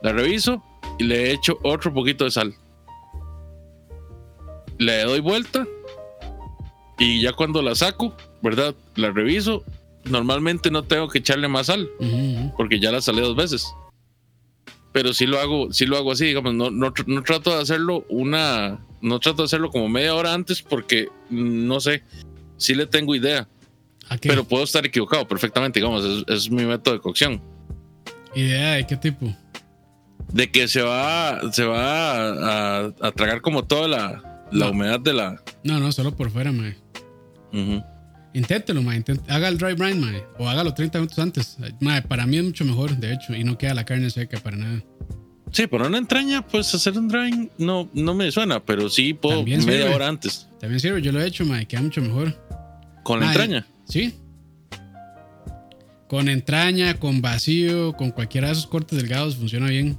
la 0.00 0.12
reviso 0.12 0.62
y 0.98 1.04
le 1.04 1.32
echo 1.32 1.58
otro 1.64 1.92
poquito 1.92 2.24
de 2.24 2.30
sal. 2.30 2.54
Le 4.78 5.02
doy 5.02 5.18
vuelta 5.18 5.66
y 7.00 7.20
ya 7.20 7.32
cuando 7.32 7.62
la 7.62 7.74
saco, 7.74 8.16
¿verdad? 8.42 8.76
La 8.94 9.10
reviso. 9.10 9.64
Normalmente 10.04 10.70
no 10.70 10.84
tengo 10.84 11.08
que 11.08 11.18
echarle 11.18 11.48
más 11.48 11.66
sal 11.66 11.88
porque 12.56 12.80
ya 12.80 12.90
la 12.90 13.00
salé 13.00 13.22
dos 13.22 13.36
veces 13.36 13.72
pero 14.92 15.14
sí 15.14 15.26
lo 15.26 15.40
hago, 15.40 15.72
sí 15.72 15.86
lo 15.86 15.96
hago 15.96 16.12
así, 16.12 16.26
digamos, 16.26 16.54
no, 16.54 16.70
no, 16.70 16.92
no, 17.06 17.22
trato 17.22 17.54
de 17.54 17.62
hacerlo 17.62 18.04
una, 18.10 18.78
no 19.02 19.18
trato 19.18 19.42
de 19.42 19.46
hacerlo 19.46 19.70
como 19.70 19.88
media 19.88 20.14
hora 20.14 20.32
antes 20.32 20.62
porque 20.62 21.08
no 21.28 21.80
sé, 21.80 22.02
sí 22.56 22.74
le 22.74 22.86
tengo 22.86 23.14
idea, 23.14 23.48
pero 24.22 24.44
puedo 24.44 24.64
estar 24.64 24.86
equivocado 24.86 25.26
perfectamente, 25.26 25.80
digamos, 25.80 26.24
es, 26.26 26.50
mi 26.50 26.64
método 26.64 26.94
de 26.94 27.00
cocción. 27.00 27.42
¿Idea 28.34 28.72
de 28.74 28.86
qué 28.86 28.96
tipo? 28.96 29.34
De 30.32 30.50
que 30.50 30.68
se 30.68 30.80
va, 30.82 31.40
se 31.52 31.64
va 31.64 32.86
a, 32.86 33.12
tragar 33.12 33.42
como 33.42 33.64
toda 33.64 33.88
la, 33.88 34.46
la 34.50 34.70
humedad 34.70 35.00
de 35.00 35.12
la... 35.12 35.42
No, 35.64 35.80
no, 35.80 35.92
solo 35.92 36.16
por 36.16 36.30
fuera, 36.30 36.52
mae. 36.52 36.76
Inténtelo, 38.34 38.82
mae. 38.82 39.04
haga 39.28 39.48
el 39.48 39.58
dry 39.58 39.74
brine, 39.74 40.00
mae. 40.00 40.24
O 40.38 40.48
hágalo 40.48 40.72
30 40.72 40.98
minutos 40.98 41.18
antes. 41.18 41.58
Mae, 41.80 42.02
para 42.02 42.26
mí 42.26 42.38
es 42.38 42.44
mucho 42.44 42.64
mejor, 42.64 42.96
de 42.96 43.12
hecho. 43.12 43.34
Y 43.34 43.44
no 43.44 43.58
queda 43.58 43.74
la 43.74 43.84
carne 43.84 44.08
seca 44.08 44.38
para 44.40 44.56
nada. 44.56 44.82
Sí, 45.52 45.66
por 45.66 45.82
una 45.82 45.98
entraña, 45.98 46.46
pues 46.46 46.74
hacer 46.74 46.98
un 46.98 47.08
dry 47.08 47.50
no, 47.58 47.88
no 47.92 48.14
me 48.14 48.30
suena, 48.32 48.64
pero 48.64 48.88
sí 48.88 49.12
puedo 49.12 49.44
media 49.44 49.94
hora 49.94 50.08
antes. 50.08 50.48
También 50.58 50.80
sirve, 50.80 51.02
yo 51.02 51.12
lo 51.12 51.20
he 51.20 51.26
hecho, 51.26 51.44
mae. 51.44 51.66
Queda 51.66 51.82
mucho 51.82 52.00
mejor. 52.00 52.34
¿Con 53.02 53.20
la 53.20 53.26
entraña? 53.26 53.66
Sí. 53.86 54.14
Con 56.08 56.28
entraña, 56.28 56.98
con 56.98 57.20
vacío, 57.20 57.92
con 57.94 58.10
cualquiera 58.10 58.48
de 58.48 58.54
esos 58.54 58.66
cortes 58.66 58.98
delgados, 58.98 59.36
funciona 59.36 59.68
bien. 59.68 59.98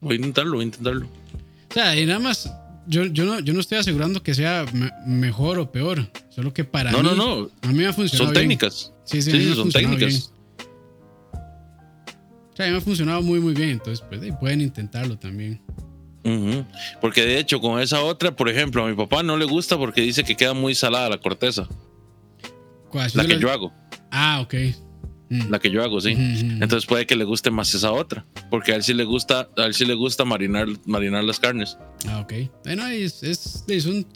Voy 0.00 0.14
a 0.14 0.16
intentarlo, 0.16 0.54
voy 0.54 0.62
a 0.62 0.66
intentarlo. 0.66 1.06
O 1.06 1.74
sea, 1.74 1.96
y 1.96 2.04
nada 2.04 2.18
más 2.18 2.52
yo, 2.86 3.04
yo, 3.06 3.24
no, 3.24 3.40
yo 3.40 3.54
no 3.54 3.60
estoy 3.60 3.78
asegurando 3.78 4.22
que 4.22 4.34
sea 4.34 4.64
mejor 5.06 5.58
o 5.58 5.70
peor. 5.70 6.10
Solo 6.30 6.52
que 6.52 6.64
para 6.64 6.90
no, 6.90 7.02
mí. 7.02 7.10
No, 7.10 7.14
no, 7.14 7.50
A 7.62 7.68
mí 7.68 7.74
me 7.74 7.86
ha 7.86 7.92
funcionado. 7.92 8.26
Son 8.26 8.34
técnicas. 8.34 8.92
Sí, 9.04 9.22
sí, 9.22 9.54
son 9.54 9.70
técnicas. 9.70 10.31
Sea, 12.62 12.70
me 12.70 12.78
ha 12.78 12.80
funcionado 12.80 13.22
muy, 13.22 13.40
muy 13.40 13.54
bien. 13.54 13.70
Entonces, 13.70 14.04
pues 14.08 14.20
pueden 14.40 14.60
intentarlo 14.60 15.18
también. 15.18 15.60
Porque 17.00 17.22
de 17.24 17.38
hecho, 17.38 17.60
con 17.60 17.80
esa 17.80 18.02
otra, 18.02 18.34
por 18.34 18.48
ejemplo, 18.48 18.84
a 18.84 18.88
mi 18.88 18.94
papá 18.94 19.22
no 19.22 19.36
le 19.36 19.44
gusta 19.44 19.76
porque 19.76 20.02
dice 20.02 20.24
que 20.24 20.36
queda 20.36 20.54
muy 20.54 20.74
salada 20.74 21.08
la 21.08 21.18
corteza. 21.18 21.66
La 23.14 23.26
que 23.26 23.38
yo 23.38 23.50
hago. 23.50 23.72
Ah, 24.10 24.40
ok. 24.42 24.54
Mm. 25.30 25.50
La 25.50 25.58
que 25.58 25.70
yo 25.70 25.82
hago, 25.82 26.00
sí. 26.00 26.10
Entonces 26.10 26.86
puede 26.86 27.06
que 27.06 27.16
le 27.16 27.24
guste 27.24 27.50
más 27.50 27.72
esa 27.74 27.90
otra. 27.90 28.24
Porque 28.50 28.72
a 28.72 28.76
él 28.76 28.82
sí 28.82 28.92
le 28.92 29.04
gusta, 29.04 29.48
a 29.56 29.64
él 29.64 29.74
sí 29.74 29.84
le 29.84 29.94
gusta 29.94 30.24
marinar, 30.24 30.68
marinar 30.86 31.24
las 31.24 31.40
carnes. 31.40 31.78
Ah, 32.06 32.20
ok. 32.20 32.50
Bueno, 32.64 32.86
es, 32.86 33.22
es, 33.22 33.64
es, 33.66 33.86
un, 33.86 34.06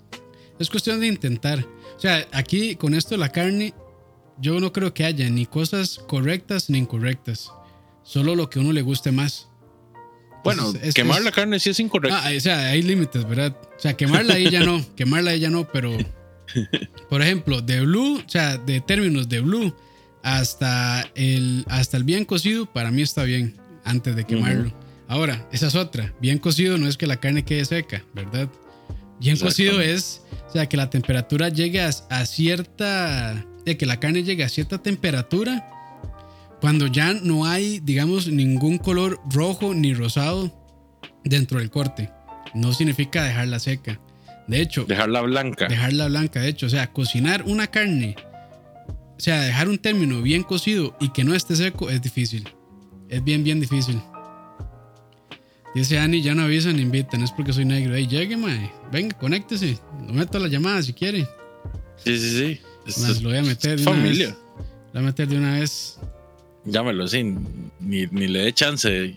es 0.59 0.70
cuestión 0.70 1.00
de 1.00 1.06
intentar. 1.06 1.66
O 1.96 2.00
sea, 2.00 2.26
aquí 2.32 2.76
con 2.76 2.94
esto 2.94 3.11
de 3.14 3.18
la 3.18 3.30
carne, 3.30 3.72
yo 4.38 4.61
no 4.61 4.72
creo 4.72 4.92
que 4.92 5.04
haya 5.04 5.28
ni 5.30 5.46
cosas 5.46 5.98
correctas 6.06 6.68
ni 6.68 6.78
incorrectas. 6.78 7.50
Solo 8.07 8.37
lo 8.37 8.49
que 8.49 8.61
a 8.61 8.62
uno 8.62 8.73
le 8.73 8.83
guste 8.83 9.11
más. 9.11 9.49
Bueno, 10.45 10.73
quemar 10.95 11.23
la 11.23 11.33
carne 11.33 11.59
sí 11.59 11.71
es 11.71 11.81
incorrecto. 11.81 12.16
Ah, 12.16 12.31
o 12.35 12.40
sea, 12.40 12.69
hay 12.69 12.81
límites, 12.81 13.29
¿verdad? 13.29 13.57
O 13.77 13.81
sea, 13.81 13.97
quemarla 13.97 14.35
ahí 14.35 14.49
ya 14.49 14.61
no, 14.61 14.85
quemarla 14.97 15.33
ahí 15.33 15.40
ya 15.40 15.51
no, 15.51 15.66
pero 15.66 15.99
por 17.09 17.21
ejemplo, 17.21 17.61
de 17.61 17.81
blue, 17.81 18.23
o 18.25 18.29
sea, 18.29 18.57
de 18.59 18.81
términos 18.81 19.29
de 19.29 19.40
blue, 19.40 19.75
hasta 20.23 21.11
el, 21.16 21.64
hasta 21.69 21.97
el 21.97 22.05
bien 22.05 22.25
cocido, 22.25 22.66
para 22.66 22.92
mí 22.92 23.03
está 23.03 23.25
bien, 23.25 23.57
antes 23.85 24.14
de 24.14 24.25
quemarlo. 24.25 24.73
Ahora, 25.09 25.49
esa 25.51 25.66
es 25.66 25.75
otra. 25.75 26.14
Bien 26.21 26.38
cocido 26.38 26.79
no 26.79 26.87
es 26.87 26.97
que 26.97 27.09
la 27.09 27.16
carne 27.16 27.45
quede 27.45 27.64
seca, 27.64 28.05
¿verdad? 28.14 28.49
Bien 29.19 29.37
cocido 29.37 29.81
es, 29.81 30.23
o 30.49 30.53
sea, 30.53 30.69
que 30.69 30.77
la 30.77 30.90
temperatura 30.90 31.49
llegue 31.49 31.81
a, 31.81 32.27
cierta, 32.27 33.45
de 33.64 33.77
que 33.77 33.85
la 33.85 33.99
carne 33.99 34.23
llegue 34.23 34.45
a 34.45 34.49
cierta 34.49 34.79
temperatura 34.79 35.73
cuando 36.61 36.87
ya 36.87 37.12
no 37.12 37.47
hay, 37.47 37.81
digamos, 37.81 38.29
ningún 38.29 38.79
color 38.79 39.21
rojo 39.31 39.75
ni 39.75 39.95
rosado 39.95 40.53
dentro 41.25 41.59
del 41.59 41.71
corte. 41.71 42.11
No 42.55 42.73
significa 42.73 43.25
dejarla 43.25 43.59
seca. 43.59 44.01
De 44.47 44.61
hecho, 44.61 44.85
dejarla 44.85 45.23
blanca. 45.23 45.69
Dejarla 45.69 46.07
blanca, 46.09 46.40
de 46.40 46.49
hecho, 46.49 46.66
o 46.66 46.71
sea, 46.71 46.92
cocinar 46.92 47.42
una 47.47 47.66
carne 47.66 48.16
o 49.16 49.21
sea, 49.21 49.40
dejar 49.40 49.69
un 49.69 49.79
término 49.79 50.21
bien 50.21 50.42
cocido 50.42 50.95
y 51.01 51.09
que 51.09 51.25
no 51.25 51.35
esté 51.35 51.57
seco 51.57 51.88
es 51.88 52.03
difícil. 52.03 52.47
Es 53.09 53.25
bien, 53.25 53.42
bien 53.42 53.61
difícil. 53.61 54.01
Dice 55.75 55.99
Ani, 55.99 56.23
ya 56.23 56.35
no 56.35 56.42
avisan, 56.42 56.79
invitan, 56.79 57.23
es 57.23 57.31
porque 57.33 57.53
soy 57.53 57.64
negro. 57.64 57.95
Ey, 57.95 58.07
llegue, 58.07 58.37
mae. 58.37 58.71
Venga, 58.92 59.16
conéctese. 59.16 59.79
Lo 60.07 60.12
meto 60.12 60.37
a 60.38 60.40
la 60.40 60.49
llamada 60.49 60.83
si 60.83 60.92
quiere. 60.92 61.27
Sí, 61.97 62.19
sí, 62.19 62.61
sí. 62.87 63.23
lo 63.23 63.31
voy 63.31 63.38
a 63.38 63.42
meter 63.42 63.79
de 63.79 63.85
familia. 63.85 64.29
una 64.29 64.37
vez. 64.37 64.87
Lo 64.87 64.92
voy 64.92 65.03
a 65.03 65.07
meter 65.07 65.29
de 65.29 65.38
una 65.38 65.59
vez. 65.59 65.99
Llámelo, 66.66 67.07
sí. 67.07 67.22
Ni, 67.81 68.07
ni 68.07 68.26
le 68.26 68.40
dé 68.40 68.52
chance. 68.52 69.16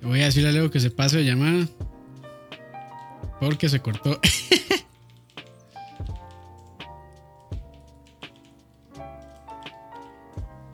Voy 0.00 0.22
a 0.22 0.26
decirle 0.26 0.48
a 0.48 0.52
Leo 0.52 0.70
que 0.70 0.80
se 0.80 0.90
pase 0.90 1.18
de 1.18 1.24
llamada. 1.24 1.66
Porque 3.38 3.68
se 3.68 3.80
cortó. 3.80 4.18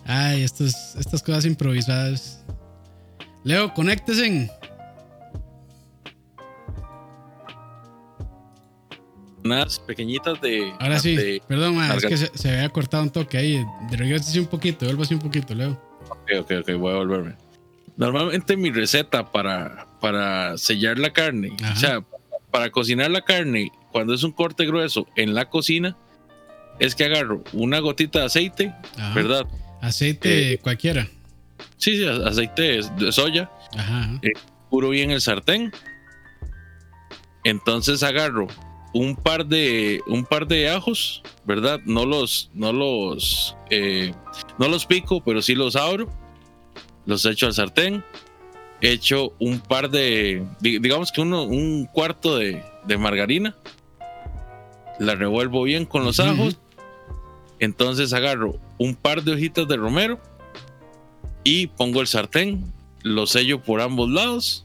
Ay, 0.05 0.43
estas, 0.43 0.95
estas 0.97 1.23
cosas 1.23 1.45
improvisadas. 1.45 2.45
Leo, 3.43 3.75
conéctese. 3.75 4.49
Unas 9.45 9.79
pequeñitas 9.81 10.41
de. 10.41 10.73
Ahora 10.79 10.99
sí, 10.99 11.41
perdón, 11.49 11.83
es 11.97 12.05
que 12.05 12.17
se, 12.17 12.51
había 12.51 12.69
cortado 12.69 13.03
un 13.03 13.11
toque 13.11 13.39
ahí. 13.39 13.65
De 13.91 14.41
un 14.41 14.47
poquito, 14.47 14.87
vuelvo 14.87 15.03
así 15.03 15.15
un 15.15 15.21
poquito, 15.21 15.55
Leo. 15.55 15.73
Ok, 16.09 16.31
ok, 16.41 16.53
ok, 16.61 16.73
voy 16.79 16.93
a 16.93 16.97
volverme. 16.97 17.35
Normalmente 17.97 18.57
mi 18.57 18.71
receta 18.71 19.31
para, 19.31 19.87
para 20.01 20.57
sellar 20.57 20.99
la 20.99 21.13
carne, 21.13 21.57
o 21.73 21.77
sea, 21.77 22.03
para 22.51 22.71
cocinar 22.71 23.11
la 23.11 23.23
carne, 23.23 23.71
cuando 23.91 24.15
es 24.15 24.23
un 24.23 24.33
corte 24.33 24.65
grueso 24.67 25.07
en 25.17 25.35
la 25.35 25.49
cocina, 25.49 25.97
es 26.79 26.95
que 26.95 27.05
agarro 27.05 27.43
una 27.53 27.81
gotita 27.81 28.21
de 28.21 28.25
aceite, 28.27 28.75
¿verdad? 29.15 29.47
Aceite 29.81 30.53
eh, 30.53 30.59
cualquiera. 30.59 31.07
Sí, 31.77 31.97
sí, 31.97 32.07
aceite 32.07 32.81
de 32.99 33.13
soya. 33.13 33.51
Ajá. 33.77 34.19
Eh, 34.23 34.31
puro 34.71 34.91
bien 34.91 35.11
el 35.11 35.21
sartén. 35.21 35.73
Entonces 37.45 38.03
agarro 38.03 38.47
un 38.95 39.17
par 39.17 39.47
de 39.47 40.01
un 40.07 40.25
par 40.25 40.47
de 40.47 40.69
ajos, 40.69 41.23
¿verdad? 41.45 41.81
No 41.85 42.05
los 42.05 42.51
no 42.55 42.73
los 42.73 43.57
eh, 43.71 44.13
no 44.59 44.69
los 44.69 44.87
pico, 44.87 45.23
pero 45.25 45.43
sí 45.43 45.55
los 45.55 45.77
abro 45.77 46.09
los 47.07 47.25
echo 47.27 47.47
al 47.47 47.55
sartén, 47.55 48.05
echo 48.81 49.33
un 49.39 49.61
par 49.61 49.91
de, 49.91 50.45
digamos 50.61 51.13
que 51.13 51.21
uno, 51.21 51.45
un 51.45 51.87
cuarto 51.87 52.37
de, 52.37 52.63
margarina, 52.99 53.57
la 54.99 55.15
revuelvo 55.15 55.63
bien 55.63 55.87
con 55.87 56.05
los 56.05 56.21
ajos, 56.21 56.59
Entonces 57.59 58.13
agarro 58.13 58.59
un 58.79 58.95
par 58.95 59.23
de 59.23 59.33
hojitas 59.33 59.69
de 59.69 59.77
romero 59.77 60.21
y 61.45 61.69
pongo 61.69 62.01
el 62.01 62.07
sartén, 62.07 62.73
lo 63.03 63.27
sello 63.27 63.63
por 63.63 63.81
ambos 63.81 64.11
lados, 64.11 64.65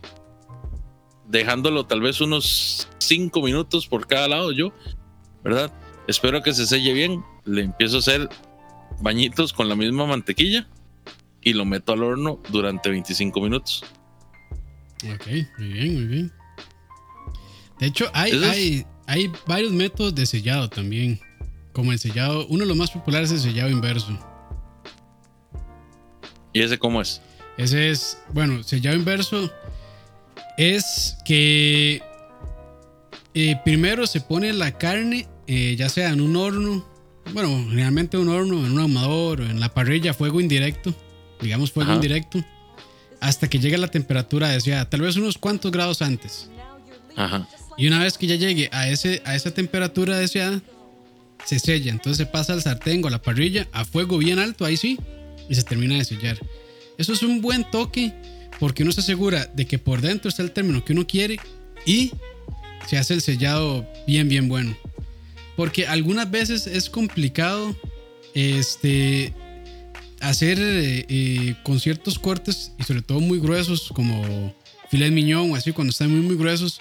dejándolo 1.27 1.85
tal 1.85 2.01
vez 2.01 2.21
unos 2.21 2.87
5 2.99 3.41
minutos 3.41 3.87
por 3.87 4.07
cada 4.07 4.27
lado 4.27 4.51
yo, 4.51 4.73
¿verdad? 5.43 5.71
Espero 6.07 6.41
que 6.41 6.53
se 6.53 6.65
selle 6.65 6.93
bien, 6.93 7.23
le 7.45 7.63
empiezo 7.63 7.97
a 7.97 7.99
hacer 7.99 8.29
bañitos 9.01 9.53
con 9.53 9.69
la 9.69 9.75
misma 9.75 10.05
mantequilla 10.05 10.67
y 11.41 11.53
lo 11.53 11.65
meto 11.65 11.93
al 11.93 12.03
horno 12.03 12.41
durante 12.49 12.89
25 12.89 13.41
minutos. 13.41 13.83
Ok, 15.13 15.27
muy 15.57 15.67
bien, 15.67 15.93
muy 15.93 16.05
bien. 16.05 16.33
De 17.79 17.87
hecho, 17.87 18.09
hay, 18.13 18.31
hay, 18.43 18.85
hay 19.05 19.31
varios 19.45 19.71
métodos 19.71 20.15
de 20.15 20.25
sellado 20.25 20.69
también. 20.69 21.19
Como 21.73 21.91
el 21.91 21.99
sellado, 21.99 22.47
uno 22.47 22.61
de 22.61 22.65
los 22.65 22.77
más 22.77 22.89
populares 22.89 23.31
es 23.31 23.45
el 23.45 23.51
sellado 23.51 23.69
inverso. 23.69 24.17
¿Y 26.53 26.61
ese 26.61 26.79
cómo 26.79 27.01
es? 27.01 27.21
Ese 27.57 27.91
es, 27.91 28.19
bueno, 28.33 28.63
sellado 28.63 28.95
inverso 28.95 29.51
es 30.57 31.17
que 31.23 32.01
eh, 33.33 33.55
primero 33.63 34.07
se 34.07 34.19
pone 34.19 34.51
la 34.53 34.77
carne, 34.77 35.27
eh, 35.45 35.75
ya 35.77 35.89
sea 35.89 36.09
en 36.09 36.21
un 36.21 36.35
horno, 36.35 36.85
bueno, 37.33 37.49
generalmente 37.69 38.17
un 38.17 38.29
horno, 38.29 38.65
en 38.65 38.73
un 38.73 38.79
ahumador 38.79 39.41
o 39.41 39.45
en 39.45 39.59
la 39.59 39.73
parrilla, 39.73 40.13
fuego 40.13 40.41
indirecto, 40.41 40.93
digamos 41.41 41.71
fuego 41.71 41.93
indirecto, 41.93 42.43
hasta 43.21 43.47
que 43.47 43.59
llegue 43.59 43.77
la 43.77 43.89
temperatura 43.89 44.49
deseada, 44.49 44.89
tal 44.89 45.01
vez 45.01 45.15
unos 45.15 45.37
cuantos 45.37 45.71
grados 45.71 46.01
antes. 46.01 46.49
Ajá. 47.15 47.47
Y 47.77 47.87
una 47.87 47.99
vez 47.99 48.17
que 48.17 48.25
ya 48.25 48.35
llegue 48.35 48.69
a, 48.71 48.89
ese, 48.89 49.21
a 49.23 49.35
esa 49.35 49.51
temperatura 49.51 50.17
deseada, 50.17 50.61
se 51.45 51.59
sella. 51.59 51.91
Entonces 51.91 52.17
se 52.17 52.25
pasa 52.25 52.53
al 52.53 52.63
sartén 52.63 53.03
o 53.03 53.07
a 53.07 53.11
la 53.11 53.21
parrilla 53.21 53.67
a 53.71 53.85
fuego 53.85 54.17
bien 54.17 54.39
alto, 54.39 54.65
ahí 54.65 54.77
sí, 54.77 54.99
y 55.47 55.53
se 55.53 55.63
termina 55.63 55.95
de 55.95 56.05
sellar. 56.05 56.39
Eso 56.97 57.13
es 57.13 57.21
un 57.21 57.41
buen 57.41 57.69
toque 57.69 58.13
porque 58.59 58.83
uno 58.83 58.91
se 58.91 59.01
asegura 59.01 59.45
de 59.45 59.65
que 59.65 59.79
por 59.79 60.01
dentro 60.01 60.29
está 60.29 60.43
el 60.43 60.51
término 60.51 60.83
que 60.83 60.93
uno 60.93 61.05
quiere 61.05 61.37
y 61.85 62.11
se 62.87 62.97
hace 62.97 63.13
el 63.13 63.21
sellado 63.21 63.87
bien, 64.07 64.29
bien 64.29 64.47
bueno. 64.47 64.75
Porque 65.55 65.87
algunas 65.87 66.29
veces 66.29 66.67
es 66.67 66.89
complicado 66.89 67.75
este, 68.33 69.33
hacer 70.19 70.59
eh, 70.59 71.05
eh, 71.09 71.55
con 71.63 71.79
ciertos 71.79 72.19
cortes 72.19 72.73
y 72.77 72.83
sobre 72.83 73.01
todo 73.01 73.19
muy 73.19 73.39
gruesos 73.39 73.89
como 73.93 74.55
filet 74.89 75.11
miñón 75.11 75.51
o 75.51 75.55
así 75.55 75.71
cuando 75.71 75.91
están 75.91 76.11
muy, 76.11 76.21
muy 76.21 76.35
gruesos 76.35 76.79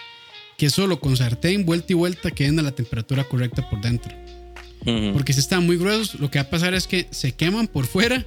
que 0.56 0.70
solo 0.70 1.00
con 1.00 1.16
sartén, 1.16 1.66
vuelta 1.66 1.92
y 1.92 1.96
vuelta, 1.96 2.30
queden 2.30 2.58
a 2.58 2.62
la 2.62 2.72
temperatura 2.72 3.24
correcta 3.24 3.68
por 3.68 3.80
dentro. 3.80 4.14
Porque 5.12 5.32
si 5.32 5.40
están 5.40 5.66
muy 5.66 5.76
gruesos, 5.76 6.20
lo 6.20 6.30
que 6.30 6.38
va 6.38 6.44
a 6.44 6.50
pasar 6.50 6.72
es 6.72 6.86
que 6.86 7.08
se 7.10 7.32
queman 7.32 7.66
por 7.66 7.86
fuera 7.86 8.24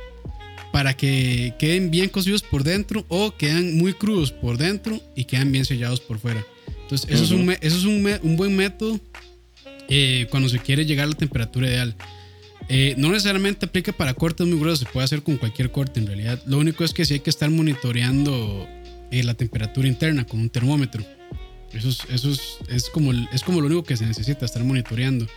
para 0.72 0.96
que 0.96 1.54
queden 1.58 1.92
bien 1.92 2.10
cocidos 2.10 2.42
por 2.42 2.64
dentro 2.64 3.06
o 3.08 3.36
quedan 3.36 3.78
muy 3.78 3.94
crudos 3.94 4.32
por 4.32 4.58
dentro 4.58 5.02
y 5.16 5.26
quedan 5.26 5.52
bien 5.52 5.66
sellados 5.66 6.00
por 6.00 6.20
fuera. 6.20 6.46
Entonces, 6.82 7.10
eso 7.10 7.24
es, 7.24 7.32
un, 7.32 7.50
eso 7.50 7.78
es 7.78 7.86
un, 7.86 8.38
buen 8.38 8.56
método 8.56 9.00
eh, 9.88 10.28
cuando 10.30 10.50
se 10.50 10.60
quiere 10.60 10.86
llegar 10.86 11.06
a 11.06 11.10
la 11.10 11.16
temperatura 11.16 11.68
ideal. 11.68 11.96
Eh, 12.68 12.94
no 12.98 13.10
necesariamente 13.10 13.66
aplica 13.66 13.92
para 13.92 14.14
cortes 14.14 14.46
muy 14.46 14.60
gruesos, 14.60 14.80
se 14.80 14.86
puede 14.86 15.06
hacer 15.06 15.24
con 15.24 15.38
cualquier 15.38 15.72
corte 15.72 16.00
en 16.00 16.08
realidad. 16.08 16.42
Lo 16.46 16.58
único 16.58 16.84
es 16.84 16.94
que 16.94 17.06
sí 17.06 17.16
hay 17.16 17.20
que 17.20 17.30
estar 17.30 17.50
monitoreando 17.50 18.68
eh, 19.12 19.24
la 19.24 19.34
temperatura 19.34 19.88
interna 19.88 20.26
con 20.26 20.40
un 20.40 20.50
termómetro. 20.50 21.04
Eso, 21.74 21.90
es, 21.90 22.00
eso 22.12 22.32
es, 22.68 22.90
como, 22.90 23.12
es 23.12 23.44
como 23.44 23.62
lo 23.62 23.68
único 23.68 23.84
que 23.84 23.98
se 23.98 24.06
necesita, 24.06 24.46
estar 24.46 24.64
monitoreando. 24.64 25.28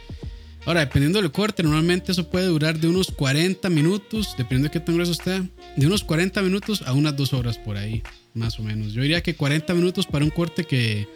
Ahora, 0.65 0.81
dependiendo 0.81 1.21
del 1.21 1.33
corte, 1.33 1.63
normalmente 1.63 2.13
eso 2.13 2.29
puede 2.29 2.47
durar 2.47 2.79
de 2.79 2.87
unos 2.87 3.11
40 3.11 3.69
minutos, 3.69 4.35
dependiendo 4.39 4.69
de 4.69 4.73
qué 4.73 4.81
tan 4.81 4.95
grueso 4.95 5.11
esté, 5.11 5.43
de 5.77 5.87
unos 5.87 6.05
40 6.05 6.41
minutos 6.43 6.83
a 6.87 6.93
unas 6.93 7.17
2 7.17 7.33
horas 7.33 7.59
por 7.59 7.77
ahí, 7.77 8.03
más 8.33 8.61
o 8.61 8.63
menos. 8.63 8.93
Yo 8.93 9.03
diría 9.03 9.23
que 9.23 9.35
40 9.35 9.75
minutos 9.75 10.07
para 10.07 10.25
un 10.25 10.31
corte 10.31 10.65
que, 10.65 11.09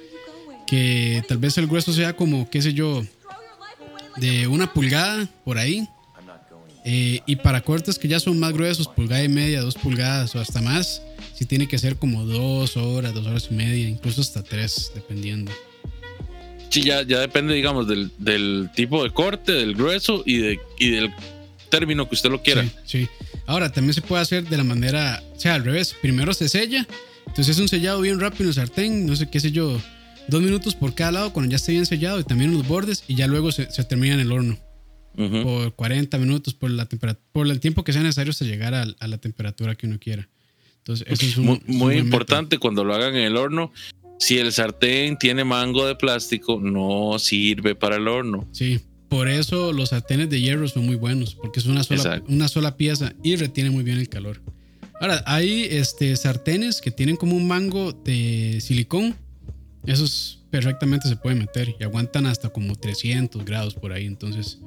que 0.66 1.22
tal 1.28 1.38
vez 1.38 1.56
el 1.58 1.68
grueso 1.68 1.92
sea 1.92 2.16
como, 2.16 2.50
qué 2.50 2.60
sé 2.60 2.72
yo, 2.72 3.04
de 4.16 4.48
una 4.48 4.72
pulgada 4.72 5.28
por 5.44 5.58
ahí. 5.58 5.88
Eh, 6.84 7.20
y 7.26 7.36
para 7.36 7.62
cortes 7.62 7.98
que 7.98 8.06
ya 8.06 8.20
son 8.20 8.38
más 8.38 8.52
gruesos, 8.52 8.86
pulgada 8.88 9.22
y 9.22 9.28
media, 9.28 9.60
dos 9.60 9.74
pulgadas 9.74 10.34
o 10.36 10.40
hasta 10.40 10.60
más, 10.60 11.02
si 11.34 11.44
tiene 11.44 11.66
que 11.66 11.78
ser 11.78 11.96
como 11.96 12.24
dos 12.24 12.76
horas, 12.76 13.12
dos 13.12 13.26
horas 13.26 13.48
y 13.50 13.54
media, 13.54 13.88
incluso 13.88 14.20
hasta 14.20 14.42
tres, 14.42 14.92
dependiendo. 14.94 15.52
Sí, 16.68 16.82
ya, 16.82 17.02
ya 17.02 17.20
depende, 17.20 17.54
digamos, 17.54 17.86
del, 17.88 18.70
tipo 18.74 19.02
de 19.02 19.10
corte, 19.10 19.52
del 19.52 19.74
grueso 19.74 20.22
y, 20.26 20.38
de, 20.38 20.60
y 20.78 20.90
del 20.90 21.10
término 21.68 22.08
que 22.08 22.14
usted 22.14 22.30
lo 22.30 22.42
quiera. 22.42 22.64
Sí, 22.84 23.08
Ahora, 23.46 23.70
también 23.70 23.94
se 23.94 24.02
puede 24.02 24.22
hacer 24.22 24.48
de 24.48 24.56
la 24.56 24.64
manera, 24.64 25.22
o 25.34 25.40
sea, 25.40 25.54
al 25.54 25.64
revés. 25.64 25.94
Primero 26.02 26.34
se 26.34 26.48
sella, 26.48 26.86
entonces 27.26 27.56
es 27.56 27.58
un 27.60 27.68
sellado 27.68 28.00
bien 28.00 28.18
rápido 28.18 28.44
en 28.44 28.48
el 28.48 28.54
sartén, 28.54 29.06
no 29.06 29.14
sé 29.14 29.30
qué 29.30 29.38
sé 29.38 29.52
yo, 29.52 29.80
dos 30.28 30.42
minutos 30.42 30.74
por 30.74 30.94
cada 30.94 31.12
lado 31.12 31.32
cuando 31.32 31.50
ya 31.50 31.56
esté 31.56 31.72
bien 31.72 31.86
sellado 31.86 32.18
y 32.18 32.24
también 32.24 32.52
los 32.52 32.66
bordes 32.66 33.04
y 33.06 33.14
ya 33.14 33.28
luego 33.28 33.52
se, 33.52 33.66
termina 33.84 34.14
en 34.14 34.20
el 34.20 34.32
horno. 34.32 34.58
Por 35.16 35.74
40 35.74 36.18
minutos, 36.18 36.52
por, 36.52 36.70
la 36.70 36.86
por 37.32 37.46
el 37.46 37.58
tiempo 37.58 37.84
que 37.84 37.94
sea 37.94 38.02
necesario 38.02 38.32
hasta 38.32 38.44
llegar 38.44 38.74
a, 38.74 38.84
a 38.98 39.06
la 39.06 39.16
temperatura 39.16 39.74
que 39.74 39.86
uno 39.86 39.98
quiera. 39.98 40.28
Entonces, 40.78 41.06
eso 41.08 41.26
es 41.26 41.38
muy, 41.38 41.60
muy 41.66 41.96
importante 41.96 42.58
cuando 42.58 42.84
lo 42.84 42.94
hagan 42.94 43.16
en 43.16 43.24
el 43.24 43.36
horno. 43.36 43.72
Si 44.18 44.38
el 44.38 44.52
sartén 44.52 45.18
tiene 45.18 45.44
mango 45.44 45.86
de 45.86 45.94
plástico, 45.94 46.58
no 46.60 47.18
sirve 47.18 47.74
para 47.74 47.96
el 47.96 48.08
horno. 48.08 48.48
Sí, 48.52 48.80
por 49.08 49.28
eso 49.28 49.72
los 49.72 49.90
sartenes 49.90 50.30
de 50.30 50.40
hierro 50.40 50.66
son 50.68 50.86
muy 50.86 50.96
buenos, 50.96 51.34
porque 51.34 51.60
es 51.60 51.66
una 51.66 51.84
sola, 51.84 52.22
una 52.28 52.48
sola 52.48 52.76
pieza 52.76 53.12
y 53.22 53.36
retiene 53.36 53.70
muy 53.70 53.84
bien 53.84 53.98
el 53.98 54.08
calor. 54.08 54.40
Ahora, 55.00 55.22
hay 55.26 55.64
este, 55.70 56.16
sartenes 56.16 56.80
que 56.80 56.90
tienen 56.90 57.16
como 57.16 57.36
un 57.36 57.46
mango 57.46 57.92
de 57.92 58.58
silicón. 58.60 59.14
Esos 59.84 60.44
perfectamente 60.50 61.08
se 61.08 61.16
pueden 61.16 61.38
meter 61.38 61.74
y 61.78 61.84
aguantan 61.84 62.26
hasta 62.26 62.48
como 62.48 62.74
300 62.74 63.44
grados 63.44 63.74
por 63.74 63.92
ahí. 63.92 64.06
Entonces, 64.06 64.58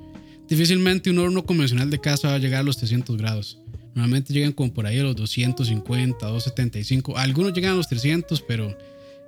difícilmente 0.47 1.09
un 1.09 1.17
horno 1.17 1.45
convencional 1.45 1.89
de 1.89 1.99
casa 1.99 2.29
va 2.29 2.35
a 2.35 2.39
llegar 2.39 2.59
a 2.61 2.63
los 2.63 2.77
300 2.77 3.17
grados. 3.17 3.57
Normalmente 3.95 4.33
llegan 4.33 4.51
como 4.51 4.71
por 4.71 4.85
ahí 4.85 4.99
a 4.99 5.03
los 5.03 5.15
250, 5.15 6.25
275. 6.25 7.17
Algunos 7.17 7.53
llegan 7.53 7.73
a 7.73 7.75
los 7.75 7.89
300, 7.89 8.41
pero 8.41 8.77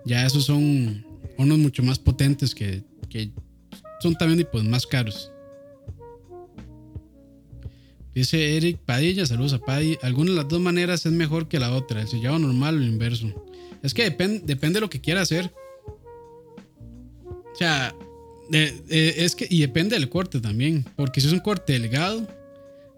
ya 0.05 0.25
esos 0.25 0.45
son 0.45 1.05
unos 1.37 1.57
mucho 1.57 1.83
más 1.83 1.99
potentes 1.99 2.55
que, 2.55 2.83
son 4.01 4.15
también 4.15 4.47
pues, 4.51 4.63
más 4.63 4.85
caros. 4.87 5.31
Dice 8.13 8.57
Eric 8.57 8.79
Padilla, 8.79 9.25
saludos 9.25 9.53
a 9.53 9.59
Paddy. 9.59 9.97
Alguna 10.01 10.31
de 10.31 10.37
las 10.37 10.47
dos 10.47 10.59
maneras 10.59 11.05
es 11.05 11.11
mejor 11.13 11.47
que 11.47 11.59
la 11.59 11.73
otra, 11.73 12.01
el 12.01 12.07
sellado 12.07 12.39
normal 12.39 12.75
o 12.75 12.77
el 12.79 12.87
inverso. 12.87 13.45
Es 13.83 13.93
que 13.93 14.03
depende 14.03 14.41
depende 14.45 14.75
de 14.75 14.81
lo 14.81 14.89
que 14.89 14.99
quiera 14.99 15.21
hacer. 15.21 15.53
O 17.25 17.55
sea, 17.55 17.95
es 18.51 19.35
que, 19.35 19.47
y 19.49 19.61
depende 19.61 19.97
del 19.97 20.09
corte 20.09 20.41
también. 20.41 20.85
Porque 20.97 21.21
si 21.21 21.27
es 21.27 21.33
un 21.33 21.39
corte 21.39 21.73
delgado, 21.73 22.27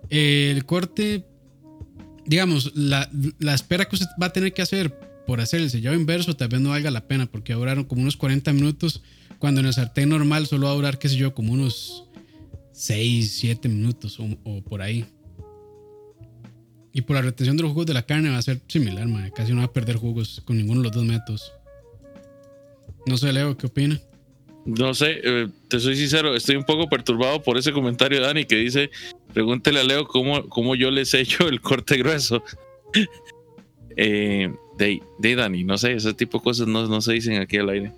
el 0.09 0.65
corte 0.65 1.25
digamos, 2.25 2.71
la, 2.75 3.09
espera 3.53 3.85
que 3.85 3.95
usted 3.95 4.07
va 4.21 4.27
a 4.27 4.33
tener 4.33 4.53
que 4.53 4.61
hacer 4.61 4.97
por 5.25 5.41
hacer 5.41 5.61
el 5.61 5.69
sellado 5.69 5.95
inverso 5.95 6.35
tal 6.35 6.49
vez 6.49 6.61
no 6.61 6.69
valga 6.69 6.91
la 6.91 7.07
pena 7.07 7.25
porque 7.25 7.53
duraron 7.53 7.85
como 7.85 8.01
unos 8.01 8.17
40 8.17 8.51
minutos 8.53 9.01
cuando 9.39 9.61
en 9.61 9.67
el 9.67 9.73
sartén 9.73 10.09
normal 10.09 10.47
solo 10.47 10.67
va 10.67 10.71
a 10.71 10.75
durar, 10.75 10.99
qué 10.99 11.09
sé 11.09 11.17
yo, 11.17 11.33
como 11.33 11.53
unos 11.53 12.05
6, 12.71 13.29
7 13.39 13.67
minutos 13.67 14.17
o, 14.19 14.61
por 14.61 14.81
ahí. 14.81 15.05
Y 16.93 17.01
por 17.01 17.15
la 17.15 17.23
retención 17.23 17.57
de 17.57 17.63
los 17.63 17.71
jugos 17.71 17.87
de 17.87 17.93
la 17.93 18.03
carne 18.03 18.29
va 18.29 18.37
a 18.37 18.41
ser 18.41 18.61
similar, 18.67 19.07
casi 19.33 19.51
no 19.51 19.59
va 19.59 19.65
a 19.65 19.73
perder 19.73 19.97
jugos 19.97 20.41
con 20.45 20.57
ninguno 20.57 20.79
de 20.79 20.85
los 20.85 20.95
dos 20.95 21.03
métodos. 21.03 21.51
No 23.05 23.17
sé, 23.17 23.33
Leo, 23.33 23.57
¿qué 23.57 23.67
opina? 23.67 23.99
No 24.65 24.93
sé, 24.93 25.19
eh, 25.23 25.49
te 25.67 25.79
soy 25.79 25.97
sincero, 25.97 26.35
estoy 26.35 26.55
un 26.55 26.63
poco 26.63 26.87
perturbado 26.87 27.43
por 27.43 27.57
ese 27.57 27.73
comentario 27.73 28.21
de 28.21 28.25
Dani 28.25 28.45
que 28.45 28.55
dice, 28.55 28.91
pregúntele 29.33 29.81
a 29.81 29.83
Leo 29.83 30.07
cómo, 30.07 30.47
cómo 30.47 30.75
yo 30.75 30.89
les 30.89 31.13
hecho 31.13 31.49
el 31.49 31.59
corte 31.59 31.97
grueso. 31.97 32.41
Eh, 33.97 34.53
de, 34.77 35.01
de, 35.19 35.35
Dani, 35.35 35.63
no 35.63 35.77
sé, 35.77 35.93
ese 35.93 36.13
tipo 36.13 36.39
de 36.39 36.43
cosas 36.43 36.67
no, 36.67 36.87
no 36.87 37.01
se 37.01 37.13
dicen 37.13 37.41
aquí 37.41 37.57
al 37.57 37.69
aire. 37.69 37.91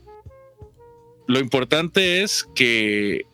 Lo 1.28 1.40
importante 1.40 2.22
es 2.22 2.48
que, 2.56 3.26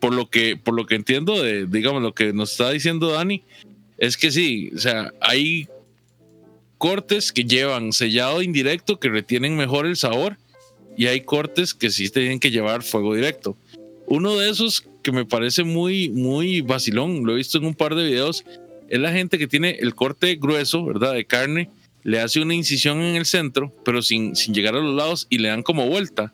por 0.00 0.12
lo 0.12 0.28
que, 0.28 0.56
por 0.56 0.74
lo 0.74 0.86
que 0.86 0.96
entiendo 0.96 1.42
de, 1.42 1.66
digamos, 1.66 2.02
lo 2.02 2.14
que 2.14 2.32
nos 2.32 2.52
está 2.52 2.70
diciendo 2.70 3.12
Dani, 3.12 3.42
es 3.98 4.16
que 4.16 4.30
sí, 4.30 4.70
o 4.74 4.78
sea, 4.78 5.12
hay 5.20 5.68
cortes 6.78 7.32
que 7.32 7.44
llevan 7.44 7.92
sellado 7.92 8.42
indirecto 8.42 8.98
que 8.98 9.08
retienen 9.08 9.56
mejor 9.56 9.86
el 9.86 9.96
sabor 9.96 10.36
y 10.96 11.06
hay 11.06 11.22
cortes 11.22 11.72
que 11.72 11.90
sí 11.90 12.10
tienen 12.10 12.40
que 12.40 12.50
llevar 12.50 12.82
fuego 12.82 13.14
directo. 13.14 13.56
Uno 14.06 14.36
de 14.36 14.50
esos 14.50 14.86
que 15.02 15.12
me 15.12 15.24
parece 15.24 15.64
muy, 15.64 16.10
muy 16.10 16.60
vacilón, 16.60 17.24
lo 17.24 17.32
he 17.32 17.36
visto 17.36 17.58
en 17.58 17.66
un 17.66 17.74
par 17.74 17.94
de 17.94 18.04
videos, 18.04 18.44
es 18.88 19.00
la 19.00 19.12
gente 19.12 19.38
que 19.38 19.46
tiene 19.46 19.70
el 19.80 19.94
corte 19.94 20.36
grueso, 20.36 20.84
¿verdad? 20.84 21.14
De 21.14 21.24
carne, 21.24 21.70
le 22.02 22.20
hace 22.20 22.40
una 22.40 22.54
incisión 22.54 23.00
en 23.00 23.16
el 23.16 23.26
centro, 23.26 23.74
pero 23.84 24.02
sin, 24.02 24.36
sin 24.36 24.54
llegar 24.54 24.74
a 24.74 24.80
los 24.80 24.94
lados 24.94 25.26
y 25.30 25.38
le 25.38 25.48
dan 25.48 25.62
como 25.62 25.86
vuelta. 25.88 26.32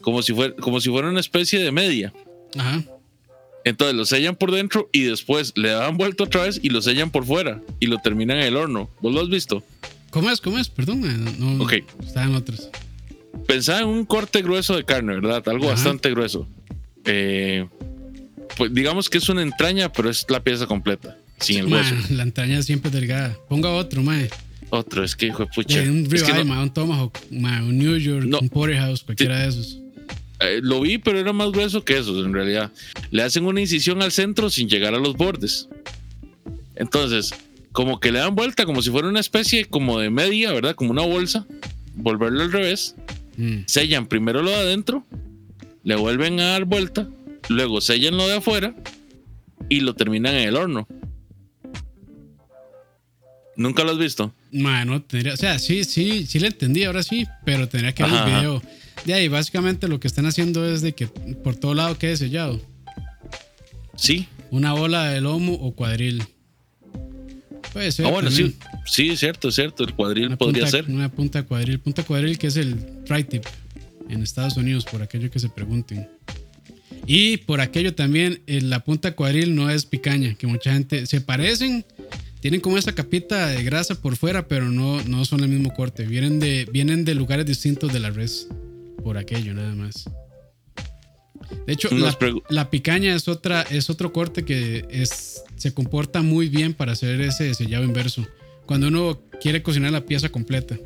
Como 0.00 0.22
si, 0.22 0.32
fuera, 0.32 0.54
como 0.56 0.80
si 0.80 0.90
fuera 0.90 1.08
una 1.08 1.20
especie 1.20 1.58
de 1.58 1.72
media. 1.72 2.12
Ajá. 2.56 2.84
Entonces 3.64 3.96
lo 3.96 4.04
sellan 4.04 4.36
por 4.36 4.52
dentro 4.52 4.88
y 4.92 5.02
después 5.02 5.52
le 5.56 5.70
dan 5.70 5.96
vuelta 5.96 6.24
otra 6.24 6.44
vez 6.44 6.60
y 6.62 6.70
lo 6.70 6.80
sellan 6.80 7.10
por 7.10 7.24
fuera 7.24 7.60
y 7.80 7.86
lo 7.86 7.98
terminan 7.98 8.38
en 8.38 8.44
el 8.44 8.56
horno. 8.56 8.88
¿Vos 9.00 9.12
lo 9.12 9.20
has 9.20 9.28
visto? 9.28 9.62
¿Cómo 10.10 10.30
es? 10.30 10.40
¿Cómo 10.40 10.58
es? 10.58 10.68
Perdón. 10.68 11.02
No, 11.38 11.62
ok. 11.62 11.74
Estaban 12.00 12.34
otros. 12.34 12.70
Pensaba 13.46 13.80
en 13.80 13.88
un 13.88 14.04
corte 14.06 14.42
grueso 14.42 14.76
de 14.76 14.84
carne, 14.84 15.14
¿verdad? 15.14 15.46
Algo 15.48 15.66
bastante 15.66 16.10
grueso. 16.10 16.46
Eh, 17.04 17.66
pues 18.56 18.72
digamos 18.72 19.08
que 19.08 19.18
es 19.18 19.28
una 19.28 19.42
entraña, 19.42 19.92
pero 19.92 20.10
es 20.10 20.26
la 20.28 20.42
pieza 20.42 20.66
completa, 20.66 21.16
sin 21.40 21.58
el 21.58 21.66
hueso. 21.66 21.94
la 22.10 22.22
entraña 22.22 22.62
siempre 22.62 22.90
delgada. 22.90 23.36
Ponga 23.48 23.70
otro, 23.70 24.02
mae. 24.02 24.28
Otro, 24.70 25.02
es 25.02 25.16
que 25.16 25.26
hijo 25.26 25.44
de 25.44 25.50
pucha. 25.54 25.80
un 25.80 26.08
ribeye, 26.10 26.42
un 26.42 26.72
tomahawk, 26.72 27.18
un 27.30 27.78
New 27.78 27.96
York, 27.96 28.26
un 28.40 28.48
porterhouse, 28.48 29.02
cualquiera 29.02 29.40
de 29.40 29.48
esos. 29.48 29.78
Eh, 30.40 30.60
lo 30.62 30.80
vi, 30.80 30.98
pero 30.98 31.18
era 31.18 31.32
más 31.32 31.50
grueso 31.50 31.84
que 31.84 31.98
esos 31.98 32.24
en 32.24 32.32
realidad. 32.32 32.70
Le 33.10 33.22
hacen 33.22 33.44
una 33.44 33.60
incisión 33.60 34.02
al 34.02 34.12
centro 34.12 34.50
sin 34.50 34.68
llegar 34.68 34.94
a 34.94 34.98
los 34.98 35.16
bordes. 35.16 35.68
Entonces, 36.76 37.34
como 37.72 37.98
que 37.98 38.12
le 38.12 38.20
dan 38.20 38.34
vuelta, 38.34 38.64
como 38.64 38.82
si 38.82 38.90
fuera 38.90 39.08
una 39.08 39.20
especie 39.20 39.64
como 39.64 39.98
de 39.98 40.10
media, 40.10 40.52
¿verdad? 40.52 40.74
Como 40.74 40.90
una 40.90 41.02
bolsa. 41.02 41.46
Volverlo 41.94 42.42
al 42.42 42.52
revés. 42.52 42.94
Mm. 43.38 43.60
Sellan 43.66 44.06
primero 44.06 44.42
lo 44.42 44.50
de 44.50 44.56
adentro, 44.56 45.06
le 45.84 45.94
vuelven 45.94 46.40
a 46.40 46.50
dar 46.50 46.64
vuelta, 46.64 47.08
luego 47.48 47.80
sellan 47.80 48.16
lo 48.16 48.26
de 48.26 48.36
afuera 48.36 48.74
y 49.68 49.80
lo 49.80 49.94
terminan 49.94 50.34
en 50.34 50.48
el 50.48 50.56
horno. 50.56 50.86
¿Nunca 53.56 53.82
lo 53.82 53.90
has 53.90 53.98
visto? 53.98 54.32
Bueno, 54.52 55.02
tendría, 55.02 55.34
o 55.34 55.36
sea, 55.36 55.58
sí, 55.58 55.82
sí, 55.82 56.26
sí 56.26 56.38
le 56.38 56.46
entendí, 56.46 56.84
ahora 56.84 57.02
sí, 57.02 57.26
pero 57.44 57.68
tendría 57.68 57.92
que 57.92 58.04
ver 58.04 58.12
el 58.12 58.24
video. 58.24 58.62
De 59.04 59.14
ahí, 59.14 59.28
básicamente 59.28 59.88
lo 59.88 59.98
que 59.98 60.06
están 60.06 60.26
haciendo 60.26 60.64
es 60.66 60.80
de 60.80 60.94
que 60.94 61.08
por 61.08 61.56
todo 61.56 61.74
lado 61.74 61.98
quede 61.98 62.16
sellado. 62.16 62.60
Sí. 63.96 64.28
Una 64.50 64.72
bola 64.72 65.10
de 65.10 65.20
lomo 65.20 65.54
o 65.54 65.74
cuadril. 65.74 66.22
Puede 67.72 67.92
ser. 67.92 68.06
Ah, 68.06 68.10
bueno, 68.10 68.30
sí. 68.30 68.56
Sí, 68.86 69.10
es 69.10 69.20
cierto, 69.20 69.50
cierto. 69.50 69.84
El 69.84 69.94
cuadril 69.94 70.36
podría 70.36 70.66
ser. 70.66 70.86
Una 70.88 71.10
punta 71.10 71.42
cuadril. 71.42 71.80
Punta 71.80 72.02
cuadril 72.04 72.38
que 72.38 72.46
es 72.46 72.56
el 72.56 73.02
tri-tip 73.04 73.44
en 74.08 74.22
Estados 74.22 74.56
Unidos, 74.56 74.84
por 74.84 75.02
aquello 75.02 75.30
que 75.30 75.38
se 75.38 75.48
pregunten. 75.48 76.08
Y 77.10 77.38
por 77.38 77.62
aquello 77.62 77.94
también, 77.94 78.42
eh, 78.46 78.60
la 78.60 78.80
punta 78.80 79.16
cuadril 79.16 79.54
no 79.54 79.70
es 79.70 79.86
picaña, 79.86 80.34
que 80.34 80.46
mucha 80.46 80.74
gente 80.74 81.06
se 81.06 81.22
parecen, 81.22 81.86
tienen 82.40 82.60
como 82.60 82.76
esa 82.76 82.94
capita 82.94 83.46
de 83.46 83.62
grasa 83.64 83.94
por 83.94 84.14
fuera, 84.16 84.46
pero 84.46 84.68
no, 84.68 85.02
no 85.04 85.24
son 85.24 85.40
el 85.40 85.48
mismo 85.48 85.72
corte. 85.72 86.04
Vienen 86.04 86.38
de, 86.38 86.68
vienen 86.70 87.06
de 87.06 87.14
lugares 87.14 87.46
distintos 87.46 87.94
de 87.94 88.00
la 88.00 88.10
res. 88.10 88.46
Por 89.02 89.16
aquello, 89.16 89.54
nada 89.54 89.74
más. 89.74 90.04
De 91.66 91.72
hecho, 91.72 91.88
la, 92.50 92.68
picaña 92.68 93.14
es, 93.14 93.26
otra, 93.26 93.62
es 93.62 93.88
otro 93.88 94.12
corte 94.12 94.44
que 94.44 94.84
es, 94.90 95.42
se 95.56 95.72
comporta 95.72 96.20
muy 96.20 96.50
bien 96.50 96.74
para 96.74 96.92
hacer 96.92 97.22
ese 97.22 97.54
sellado 97.54 97.84
inverso. 97.84 98.26
Cuando 98.66 98.88
uno 98.88 99.22
quiere 99.40 99.62
cocinar 99.62 99.92
la 99.92 100.04
pieza 100.04 100.28
completa. 100.28 100.76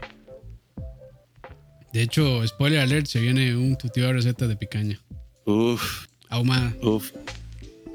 De 1.92 2.00
hecho, 2.00 2.46
spoiler 2.46 2.78
alert, 2.78 3.06
se 3.06 3.18
viene 3.18 3.56
un 3.56 3.76
tuteo 3.76 4.06
de 4.06 4.12
recetas 4.12 4.48
de 4.48 4.54
picaña. 4.54 5.00
Uf. 5.46 6.11
Ahumada. 6.32 6.74
Uf. 6.80 7.12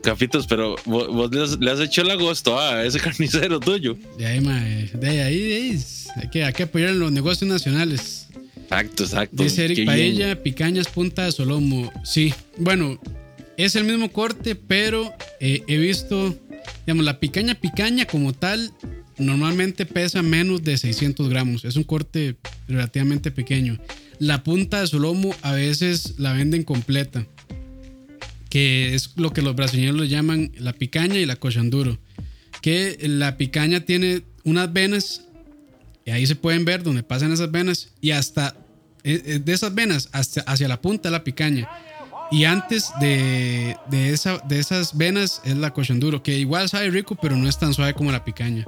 Capitos, 0.03 0.45
pero 0.45 0.75
vos, 0.85 1.59
le, 1.59 1.71
has, 1.71 1.79
hecho 1.79 2.03
el 2.03 2.11
agosto 2.11 2.57
a 2.59 2.85
ese 2.85 2.99
carnicero 3.01 3.59
tuyo. 3.59 3.97
De 4.15 4.27
ahí, 4.27 4.39
mae. 4.39 4.91
De 4.93 5.23
ahí, 5.23 5.41
de 5.41 5.55
ahí. 5.55 5.83
Hay 6.17 6.29
que, 6.29 6.43
hay 6.43 6.53
que 6.53 6.63
apoyar 6.63 6.89
en 6.91 6.99
los 6.99 7.11
negocios 7.11 7.49
nacionales. 7.49 8.27
Exacto, 8.55 9.03
exacto. 9.03 9.43
Dice 9.43 9.65
Eric 9.65 9.85
Paella, 9.85 10.43
picañas, 10.43 10.87
punta, 10.87 11.31
solomo. 11.31 11.91
Sí, 12.03 12.31
bueno, 12.57 13.01
es 13.57 13.75
el 13.75 13.85
mismo 13.85 14.11
corte, 14.11 14.53
pero 14.53 15.11
eh, 15.39 15.63
he 15.67 15.77
visto, 15.77 16.37
digamos, 16.85 17.05
la 17.05 17.19
picaña, 17.19 17.55
picaña 17.55 18.05
como 18.05 18.33
tal, 18.33 18.71
normalmente 19.17 19.87
pesa 19.87 20.21
menos 20.21 20.63
de 20.63 20.77
600 20.77 21.27
gramos. 21.27 21.65
Es 21.65 21.75
un 21.75 21.83
corte 21.83 22.35
relativamente 22.67 23.31
pequeño. 23.31 23.79
La 24.19 24.43
punta 24.43 24.79
de 24.79 24.85
solomo 24.85 25.33
a 25.41 25.53
veces 25.53 26.19
la 26.19 26.33
venden 26.33 26.63
completa 26.63 27.25
que 28.49 28.95
es 28.95 29.11
lo 29.17 29.31
que 29.31 29.41
los 29.41 29.55
brasileños 29.55 29.95
le 29.95 30.07
llaman 30.07 30.51
la 30.57 30.73
picaña 30.73 31.15
y 31.15 31.25
la 31.25 31.35
cochanduro. 31.35 31.97
Que 32.61 32.97
la 33.01 33.37
picaña 33.37 33.81
tiene 33.81 34.23
unas 34.43 34.71
venas, 34.71 35.21
y 36.05 36.11
ahí 36.11 36.25
se 36.25 36.35
pueden 36.35 36.65
ver 36.65 36.83
donde 36.83 37.03
pasan 37.03 37.31
esas 37.31 37.51
venas, 37.51 37.89
y 38.01 38.11
hasta 38.11 38.55
eh, 39.03 39.21
eh, 39.25 39.39
de 39.39 39.53
esas 39.53 39.73
venas 39.73 40.09
hasta 40.11 40.41
hacia 40.41 40.67
la 40.67 40.81
punta 40.81 41.09
de 41.09 41.11
la 41.13 41.23
picaña. 41.23 41.69
Y 42.29 42.43
antes 42.43 42.91
de, 42.99 43.77
de, 43.89 44.09
esa, 44.09 44.39
de 44.39 44.59
esas 44.59 44.97
venas 44.97 45.41
es 45.45 45.55
la 45.55 45.73
cochanduro, 45.73 46.23
que 46.23 46.37
igual 46.37 46.67
sabe 46.67 46.89
rico, 46.89 47.15
pero 47.15 47.37
no 47.37 47.47
es 47.47 47.57
tan 47.57 47.73
suave 47.73 47.93
como 47.93 48.11
la 48.11 48.25
picaña. 48.25 48.65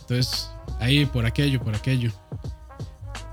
Entonces, 0.00 0.48
ahí 0.78 1.06
por 1.06 1.26
aquello, 1.26 1.60
por 1.60 1.74
aquello. 1.74 2.12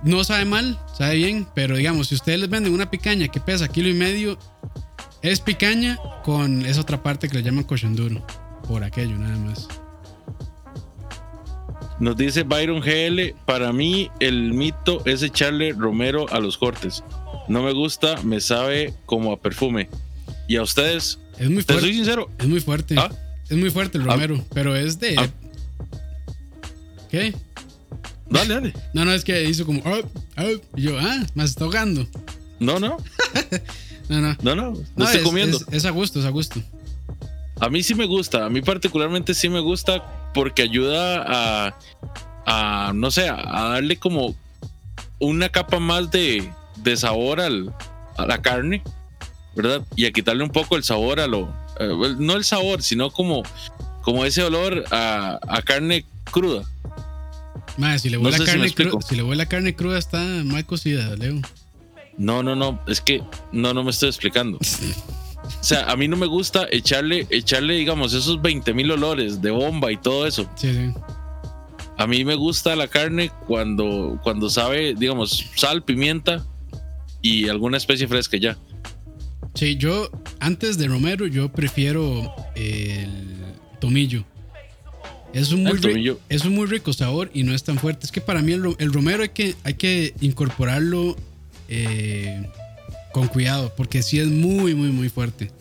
No 0.03 0.23
sabe 0.23 0.45
mal, 0.45 0.79
sabe 0.95 1.15
bien, 1.15 1.47
pero 1.55 1.75
digamos, 1.75 2.07
si 2.07 2.15
ustedes 2.15 2.39
les 2.39 2.49
venden 2.49 2.73
una 2.73 2.89
picaña 2.89 3.27
que 3.27 3.39
pesa 3.39 3.67
kilo 3.67 3.89
y 3.89 3.93
medio, 3.93 4.37
es 5.31 5.39
picaña 5.39 5.97
con 6.23 6.65
esa 6.65 6.81
otra 6.81 7.03
parte 7.03 7.27
que 7.27 7.37
le 7.37 7.43
llaman 7.43 7.63
cochanduro. 7.63 8.25
Por 8.67 8.83
aquello, 8.83 9.17
nada 9.17 9.37
más. 9.37 9.67
Nos 11.99 12.15
dice 12.15 12.43
Byron 12.43 12.81
GL, 12.81 13.35
para 13.45 13.73
mí 13.73 14.11
el 14.19 14.53
mito 14.53 15.01
es 15.05 15.23
echarle 15.23 15.73
romero 15.73 16.27
a 16.29 16.39
los 16.39 16.57
cortes. 16.57 17.03
No 17.47 17.63
me 17.63 17.73
gusta, 17.73 18.21
me 18.23 18.39
sabe 18.39 18.93
como 19.05 19.31
a 19.31 19.39
perfume. 19.39 19.89
¿Y 20.47 20.57
a 20.57 20.61
ustedes? 20.61 21.19
Es 21.39 21.49
muy 21.49 21.63
fuerte. 21.63 21.81
soy 21.81 21.93
sincero. 21.93 22.29
Es 22.37 22.47
muy 22.47 22.59
fuerte. 22.59 22.95
¿Ah? 22.97 23.09
Es 23.49 23.57
muy 23.57 23.71
fuerte 23.71 23.97
el 23.97 24.03
ah. 24.09 24.13
romero, 24.13 24.43
pero 24.53 24.75
es 24.75 24.99
de... 24.99 25.15
Ah. 25.17 25.29
¿Qué? 27.09 27.33
Dale, 28.29 28.53
dale. 28.53 28.73
No, 28.93 29.05
no, 29.05 29.13
es 29.13 29.23
que 29.23 29.43
hizo 29.43 29.65
como... 29.65 29.81
y 30.75 30.81
yo, 30.81 30.99
ah, 30.99 31.25
me 31.33 31.43
está 31.43 31.63
ahogando. 31.63 32.07
No, 32.59 32.79
no. 32.79 32.97
No, 34.09 34.21
no. 34.21 34.35
No, 34.41 34.55
no. 34.55 34.73
No, 34.95 35.05
estoy 35.05 35.23
comiendo. 35.23 35.59
Es, 35.71 35.85
a 35.85 35.91
gusto, 35.91 36.19
es 36.19 36.25
a 36.25 36.29
gusto. 36.29 36.61
A 37.59 37.69
mí 37.69 37.83
sí 37.83 37.95
me 37.95 38.05
gusta. 38.05 38.45
A 38.45 38.49
mí 38.49 38.61
particularmente 38.61 39.33
sí 39.33 39.49
me 39.49 39.59
gusta 39.59 40.29
porque 40.33 40.61
ayuda 40.61 41.23
a, 41.27 41.77
a 42.45 42.93
no 42.93 43.11
sé, 43.11 43.27
a 43.29 43.69
darle 43.69 43.97
como 43.97 44.35
una 45.19 45.49
capa 45.49 45.79
más 45.79 46.11
de, 46.11 46.49
de 46.77 46.97
sabor 46.97 47.41
al, 47.41 47.73
a 48.17 48.25
la 48.25 48.41
carne, 48.41 48.81
¿verdad? 49.55 49.81
Y 49.95 50.05
a 50.05 50.11
quitarle 50.11 50.43
un 50.43 50.51
poco 50.51 50.75
el 50.75 50.83
sabor 50.83 51.19
a 51.19 51.27
lo. 51.27 51.53
Eh, 51.79 52.15
no 52.19 52.33
el 52.33 52.43
sabor, 52.43 52.81
sino 52.81 53.11
como, 53.11 53.43
como 54.01 54.25
ese 54.25 54.43
olor 54.43 54.85
a, 54.91 55.39
a 55.47 55.61
carne 55.61 56.05
cruda. 56.31 56.63
si 57.99 58.09
le 58.09 58.17
huele 58.17 58.37
la 58.37 58.45
carne 58.45 58.71
cruda, 58.71 59.01
si 59.01 59.15
le 59.15 59.23
huele 59.23 59.37
la 59.37 59.45
carne 59.47 59.75
cruda 59.75 59.97
está 59.97 60.19
mal 60.43 60.65
cocida, 60.65 61.15
Leo. 61.15 61.41
No, 62.17 62.41
no, 62.41 62.55
no, 62.55 62.79
es 62.87 63.01
que 63.01 63.23
no, 63.51 63.73
no 63.73 63.83
me 63.83 63.91
estoy 63.91 64.09
explicando. 64.09 64.59
O 65.47 65.63
sea, 65.63 65.89
a 65.89 65.95
mí 65.95 66.09
no 66.09 66.17
me 66.17 66.25
gusta 66.25 66.67
echarle, 66.71 67.25
echarle, 67.29 67.75
digamos, 67.75 68.13
esos 68.13 68.41
20 68.41 68.73
mil 68.73 68.91
olores 68.91 69.41
de 69.41 69.51
bomba 69.51 69.91
y 69.91 69.97
todo 69.97 70.27
eso. 70.27 70.49
Sí, 70.55 70.73
sí. 70.73 70.93
A 71.97 72.05
mí 72.05 72.23
me 72.25 72.35
gusta 72.35 72.75
la 72.75 72.87
carne 72.87 73.31
cuando, 73.47 74.19
cuando 74.23 74.49
sabe, 74.49 74.93
digamos, 74.93 75.45
sal, 75.55 75.83
pimienta 75.83 76.45
y 77.21 77.49
alguna 77.49 77.77
especie 77.77 78.07
fresca 78.07 78.37
ya. 78.37 78.57
Sí, 79.55 79.77
yo 79.77 80.09
antes 80.39 80.77
de 80.77 80.87
romero 80.87 81.25
yo 81.25 81.51
prefiero 81.51 82.31
el 82.55 83.33
tomillo. 83.79 84.23
Es 85.33 85.51
un, 85.51 85.63
muy 85.63 86.17
es 86.29 86.45
un 86.45 86.55
muy 86.55 86.67
rico 86.67 86.93
sabor 86.93 87.29
y 87.33 87.43
no 87.43 87.53
es 87.53 87.63
tan 87.63 87.77
fuerte. 87.77 88.05
Es 88.05 88.11
que 88.11 88.21
para 88.21 88.41
mí 88.41 88.53
el, 88.53 88.75
el 88.77 88.93
romero 88.93 89.23
hay 89.23 89.29
que, 89.29 89.55
hay 89.63 89.73
que 89.73 90.13
incorporarlo 90.21 91.15
eh, 91.67 92.49
con 93.11 93.27
cuidado, 93.27 93.73
porque 93.75 94.01
si 94.01 94.19
es 94.19 94.27
muy, 94.27 94.75
muy, 94.75 94.89
muy 94.89 95.09
fuerte. 95.09 95.51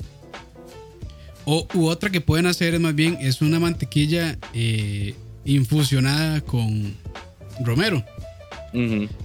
O 1.44 1.66
u 1.74 1.86
otra 1.86 2.10
que 2.10 2.20
pueden 2.20 2.46
hacer 2.46 2.74
es 2.74 2.80
más 2.80 2.94
bien, 2.94 3.18
es 3.20 3.40
una 3.40 3.60
mantequilla 3.60 4.36
eh, 4.52 5.14
infusionada 5.44 6.40
con 6.40 6.94
romero. 7.60 8.04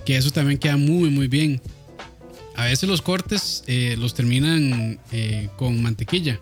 Que 0.05 0.15
eso 0.15 0.31
también 0.31 0.57
queda 0.57 0.77
muy, 0.77 1.09
muy 1.09 1.27
bien. 1.27 1.59
A 2.55 2.65
veces 2.65 2.87
los 2.87 3.01
cortes 3.01 3.65
eh, 3.67 3.95
los 3.97 4.13
terminan 4.13 4.97
con 5.57 5.81
mantequilla. 5.81 6.39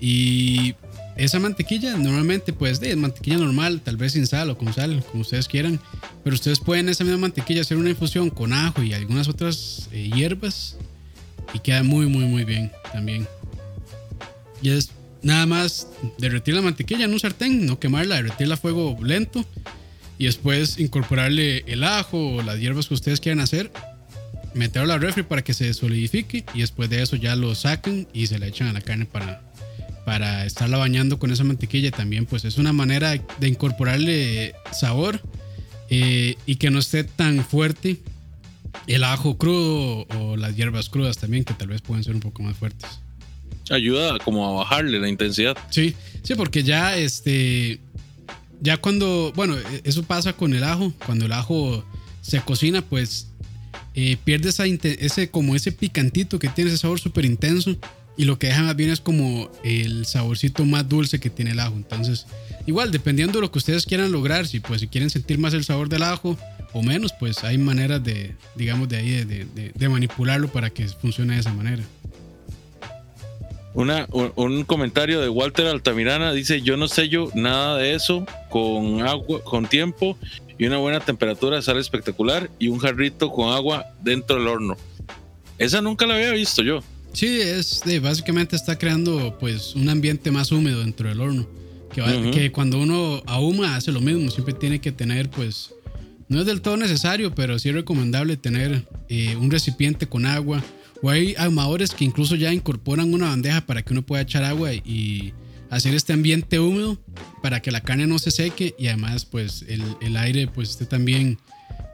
Y 0.00 0.74
esa 1.18 1.38
mantequilla 1.40 1.96
normalmente 1.96 2.52
pues 2.52 2.80
de 2.80 2.94
mantequilla 2.96 3.38
normal, 3.38 3.80
tal 3.82 3.96
vez 3.96 4.12
sin 4.12 4.26
sal 4.26 4.50
o 4.50 4.56
con 4.56 4.72
sal, 4.72 5.04
como 5.10 5.22
ustedes 5.22 5.48
quieran, 5.48 5.80
pero 6.22 6.34
ustedes 6.34 6.60
pueden 6.60 6.88
esa 6.88 7.04
misma 7.04 7.18
mantequilla 7.18 7.60
hacer 7.60 7.76
una 7.76 7.90
infusión 7.90 8.30
con 8.30 8.52
ajo 8.52 8.82
y 8.82 8.94
algunas 8.94 9.28
otras 9.28 9.88
eh, 9.92 10.10
hierbas 10.14 10.76
y 11.52 11.58
queda 11.58 11.82
muy 11.82 12.06
muy 12.06 12.24
muy 12.24 12.44
bien 12.44 12.70
también. 12.92 13.26
Y 14.62 14.70
es 14.70 14.90
nada 15.22 15.44
más 15.46 15.88
derretir 16.18 16.54
la 16.54 16.62
mantequilla 16.62 17.04
en 17.04 17.12
un 17.12 17.20
sartén, 17.20 17.66
no 17.66 17.80
quemarla, 17.80 18.16
derretirla 18.16 18.54
a 18.54 18.58
fuego 18.58 18.96
lento 19.02 19.44
y 20.18 20.26
después 20.26 20.78
incorporarle 20.78 21.64
el 21.66 21.82
ajo 21.84 22.36
o 22.36 22.42
las 22.42 22.58
hierbas 22.58 22.86
que 22.86 22.94
ustedes 22.94 23.20
quieran 23.20 23.40
hacer 23.40 23.72
meterlo 24.54 24.92
a 24.92 24.96
la 24.96 24.98
refri 24.98 25.22
para 25.22 25.42
que 25.42 25.54
se 25.54 25.72
solidifique 25.74 26.44
y 26.54 26.60
después 26.60 26.90
de 26.90 27.02
eso 27.02 27.16
ya 27.16 27.36
lo 27.36 27.54
sacan 27.54 28.06
y 28.12 28.26
se 28.26 28.38
le 28.38 28.48
echan 28.48 28.68
a 28.68 28.72
la 28.72 28.80
carne 28.80 29.06
para, 29.06 29.42
para 30.08 30.46
estarla 30.46 30.78
bañando 30.78 31.18
con 31.18 31.30
esa 31.30 31.44
mantequilla. 31.44 31.90
También 31.90 32.24
pues 32.24 32.46
es 32.46 32.56
una 32.56 32.72
manera 32.72 33.10
de 33.40 33.46
incorporarle 33.46 34.54
sabor 34.72 35.20
eh, 35.90 36.36
y 36.46 36.56
que 36.56 36.70
no 36.70 36.78
esté 36.78 37.04
tan 37.04 37.44
fuerte 37.44 37.98
el 38.86 39.04
ajo 39.04 39.36
crudo 39.36 40.06
o 40.18 40.38
las 40.38 40.56
hierbas 40.56 40.88
crudas 40.88 41.18
también 41.18 41.44
que 41.44 41.52
tal 41.52 41.68
vez 41.68 41.82
pueden 41.82 42.04
ser 42.04 42.14
un 42.14 42.22
poco 42.22 42.42
más 42.42 42.56
fuertes. 42.56 42.88
Ayuda 43.68 44.18
como 44.20 44.48
a 44.48 44.52
bajarle 44.64 44.98
la 44.98 45.10
intensidad. 45.10 45.58
Sí, 45.68 45.94
sí, 46.22 46.34
porque 46.36 46.62
ya 46.62 46.96
este 46.96 47.78
ya 48.62 48.78
cuando, 48.78 49.34
bueno, 49.36 49.56
eso 49.84 50.04
pasa 50.04 50.32
con 50.32 50.54
el 50.54 50.64
ajo, 50.64 50.94
cuando 51.04 51.26
el 51.26 51.32
ajo 51.32 51.84
se 52.22 52.40
cocina, 52.40 52.80
pues 52.80 53.28
eh, 53.94 54.16
pierde 54.24 54.48
esa, 54.48 54.64
ese, 54.64 55.30
como 55.30 55.54
ese 55.54 55.70
picantito 55.70 56.38
que 56.38 56.48
tiene 56.48 56.70
ese 56.70 56.78
sabor 56.78 56.98
súper 56.98 57.26
intenso 57.26 57.76
y 58.18 58.24
lo 58.24 58.36
que 58.36 58.48
deja 58.48 58.64
más 58.64 58.74
bien 58.74 58.90
es 58.90 59.00
como 59.00 59.48
el 59.62 60.04
saborcito 60.04 60.64
más 60.64 60.88
dulce 60.88 61.20
que 61.20 61.30
tiene 61.30 61.52
el 61.52 61.60
ajo. 61.60 61.76
Entonces, 61.76 62.26
igual, 62.66 62.90
dependiendo 62.90 63.34
de 63.34 63.42
lo 63.42 63.52
que 63.52 63.58
ustedes 63.58 63.86
quieran 63.86 64.10
lograr, 64.10 64.44
si 64.48 64.58
pues 64.58 64.80
si 64.80 64.88
quieren 64.88 65.08
sentir 65.08 65.38
más 65.38 65.54
el 65.54 65.62
sabor 65.62 65.88
del 65.88 66.02
ajo 66.02 66.36
o 66.72 66.82
menos, 66.82 67.12
pues 67.12 67.44
hay 67.44 67.58
maneras 67.58 68.02
de, 68.02 68.34
digamos, 68.56 68.88
de 68.88 68.96
ahí 68.96 69.24
de, 69.24 69.88
manipularlo 69.88 70.48
para 70.48 70.68
que 70.68 70.88
funcione 70.88 71.34
de 71.34 71.40
esa 71.40 71.54
manera. 71.54 71.84
Una, 73.72 74.08
un, 74.10 74.64
comentario 74.64 75.20
de 75.20 75.28
Walter 75.28 75.68
Altamirana 75.68 76.32
dice: 76.32 76.60
Yo 76.60 76.76
no 76.76 76.88
sé 76.88 77.08
yo 77.08 77.30
nada 77.36 77.76
de 77.76 77.94
eso. 77.94 78.26
Con 78.50 79.00
agua, 79.06 79.44
con 79.44 79.66
tiempo 79.66 80.18
y 80.58 80.66
una 80.66 80.78
buena 80.78 80.98
temperatura 80.98 81.62
sale 81.62 81.78
espectacular. 81.78 82.50
Y 82.58 82.66
un 82.66 82.80
jarrito 82.80 83.30
con 83.30 83.52
agua 83.54 83.86
dentro 84.02 84.38
del 84.38 84.48
horno. 84.48 84.76
Esa 85.58 85.80
nunca 85.80 86.04
la 86.04 86.14
había 86.16 86.32
visto 86.32 86.64
yo. 86.64 86.80
Sí, 87.12 87.40
es 87.40 87.82
básicamente 88.00 88.56
está 88.56 88.78
creando 88.78 89.36
pues 89.38 89.74
un 89.74 89.88
ambiente 89.88 90.30
más 90.30 90.52
húmedo 90.52 90.80
dentro 90.80 91.08
del 91.08 91.20
horno. 91.20 91.48
Que, 91.92 92.30
que 92.32 92.52
cuando 92.52 92.78
uno 92.78 93.22
ahuma 93.26 93.76
hace 93.76 93.90
lo 93.92 94.00
mismo. 94.00 94.30
Siempre 94.30 94.54
tiene 94.54 94.80
que 94.80 94.92
tener 94.92 95.30
pues. 95.30 95.74
No 96.28 96.40
es 96.40 96.46
del 96.46 96.60
todo 96.60 96.76
necesario, 96.76 97.34
pero 97.34 97.58
sí 97.58 97.70
es 97.70 97.74
recomendable 97.74 98.36
tener 98.36 98.86
eh, 99.08 99.34
un 99.36 99.50
recipiente 99.50 100.06
con 100.06 100.26
agua 100.26 100.62
o 101.02 101.10
hay 101.10 101.34
ahumadores 101.38 101.92
que 101.92 102.04
incluso 102.04 102.34
ya 102.34 102.52
incorporan 102.52 103.12
una 103.12 103.28
bandeja 103.28 103.60
para 103.60 103.82
que 103.82 103.92
uno 103.92 104.02
pueda 104.02 104.22
echar 104.22 104.44
agua 104.44 104.74
y 104.74 105.32
hacer 105.70 105.94
este 105.94 106.12
ambiente 106.12 106.58
húmedo 106.58 106.98
para 107.42 107.60
que 107.60 107.70
la 107.70 107.80
carne 107.82 108.06
no 108.06 108.18
se 108.18 108.30
seque 108.30 108.74
y 108.78 108.88
además 108.88 109.24
pues 109.24 109.64
el, 109.68 110.16
aire 110.16 110.48
pues 110.48 110.70
esté 110.70 110.86
también 110.86 111.38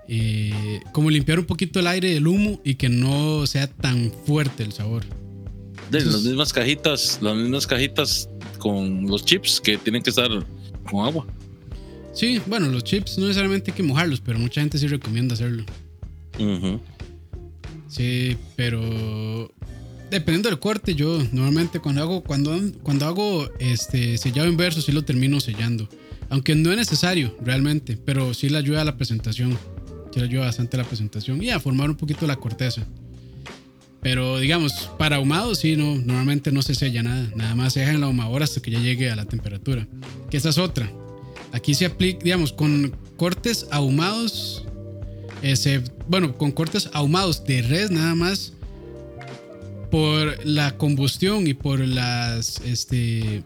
eh, 0.09 0.81
como 0.93 1.11
limpiar 1.11 1.39
un 1.39 1.47
poquito 1.47 1.81
el 1.81 1.87
aire 1.87 2.13
del 2.13 2.27
humo 2.27 2.61
y 2.65 2.75
que 2.75 2.89
no 2.89 3.47
sea 3.47 3.67
tan 3.67 4.13
fuerte 4.27 4.63
el 4.63 4.73
sabor. 4.73 5.05
De 5.91 6.05
las 6.05 6.23
mismas 6.23 6.53
cajitas, 6.53 7.19
las 7.21 7.37
mismas 7.37 7.67
cajitas 7.67 8.29
con 8.59 9.07
los 9.07 9.25
chips 9.25 9.61
que 9.61 9.77
tienen 9.77 10.03
que 10.03 10.11
estar 10.11 10.31
con 10.91 11.07
agua. 11.07 11.27
Sí, 12.13 12.41
bueno, 12.47 12.69
los 12.69 12.85
chips 12.85 13.19
no 13.19 13.27
necesariamente 13.27 13.71
hay 13.71 13.77
que 13.77 13.83
mojarlos, 13.83 14.21
pero 14.21 14.39
mucha 14.39 14.61
gente 14.61 14.79
sí 14.79 14.87
recomienda 14.87 15.35
hacerlo. 15.35 15.65
Sí, 17.89 18.37
pero 18.57 19.53
dependiendo 20.11 20.49
del 20.49 20.59
corte, 20.59 20.95
yo 20.95 21.23
normalmente 21.33 21.81
cuando 21.81 22.03
hago, 22.03 22.23
cuando, 22.23 22.59
cuando 22.83 23.07
hago 23.07 23.49
este 23.59 24.17
sellado 24.17 24.49
inverso, 24.49 24.81
sí 24.81 24.93
lo 24.93 25.05
termino 25.05 25.41
sellando. 25.41 25.89
Aunque 26.31 26.55
no 26.55 26.71
es 26.71 26.77
necesario 26.77 27.37
realmente, 27.43 27.97
pero 27.97 28.33
sí 28.33 28.49
le 28.49 28.59
ayuda 28.59 28.83
a 28.83 28.85
la 28.85 28.97
presentación. 28.97 29.59
Sí 30.15 30.21
le 30.21 30.27
ayuda 30.27 30.45
bastante 30.45 30.77
la 30.77 30.85
presentación 30.85 31.43
y 31.43 31.51
a 31.51 31.59
formar 31.59 31.91
un 31.91 31.97
poquito 31.97 32.25
la 32.27 32.37
corteza. 32.37 32.87
Pero 34.01 34.39
digamos, 34.39 34.91
para 34.97 35.17
ahumado 35.17 35.57
sí, 35.57 35.75
no, 35.77 35.97
normalmente 35.97 36.53
no 36.53 36.63
se 36.63 36.77
sella 36.77 37.03
nada. 37.03 37.29
Nada 37.35 37.57
más 37.57 37.73
se 37.73 37.81
deja 37.81 37.93
en 37.93 38.01
la 38.01 38.07
ahumadora 38.07 38.45
hasta 38.45 38.63
que 38.63 38.71
ya 38.71 38.79
llegue 38.79 39.11
a 39.11 39.17
la 39.17 39.25
temperatura. 39.25 39.89
Que 40.31 40.37
esa 40.37 40.51
es 40.51 40.59
otra. 40.59 40.89
Aquí 41.53 41.75
se 41.75 41.87
aplica, 41.87 42.23
digamos, 42.23 42.53
con 42.53 42.95
cortes 43.17 43.67
ahumados 43.73 44.65
bueno, 46.09 46.37
con 46.37 46.53
cortes 46.53 46.89
ahumados 46.93 47.45
de 47.45 47.63
res 47.63 47.91
nada 47.91 48.15
más 48.15 48.53
por 49.91 50.45
la 50.45 50.77
combustión 50.77 51.47
y 51.47 51.55
por 51.55 51.81
las, 51.81 52.61
este, 52.61 53.43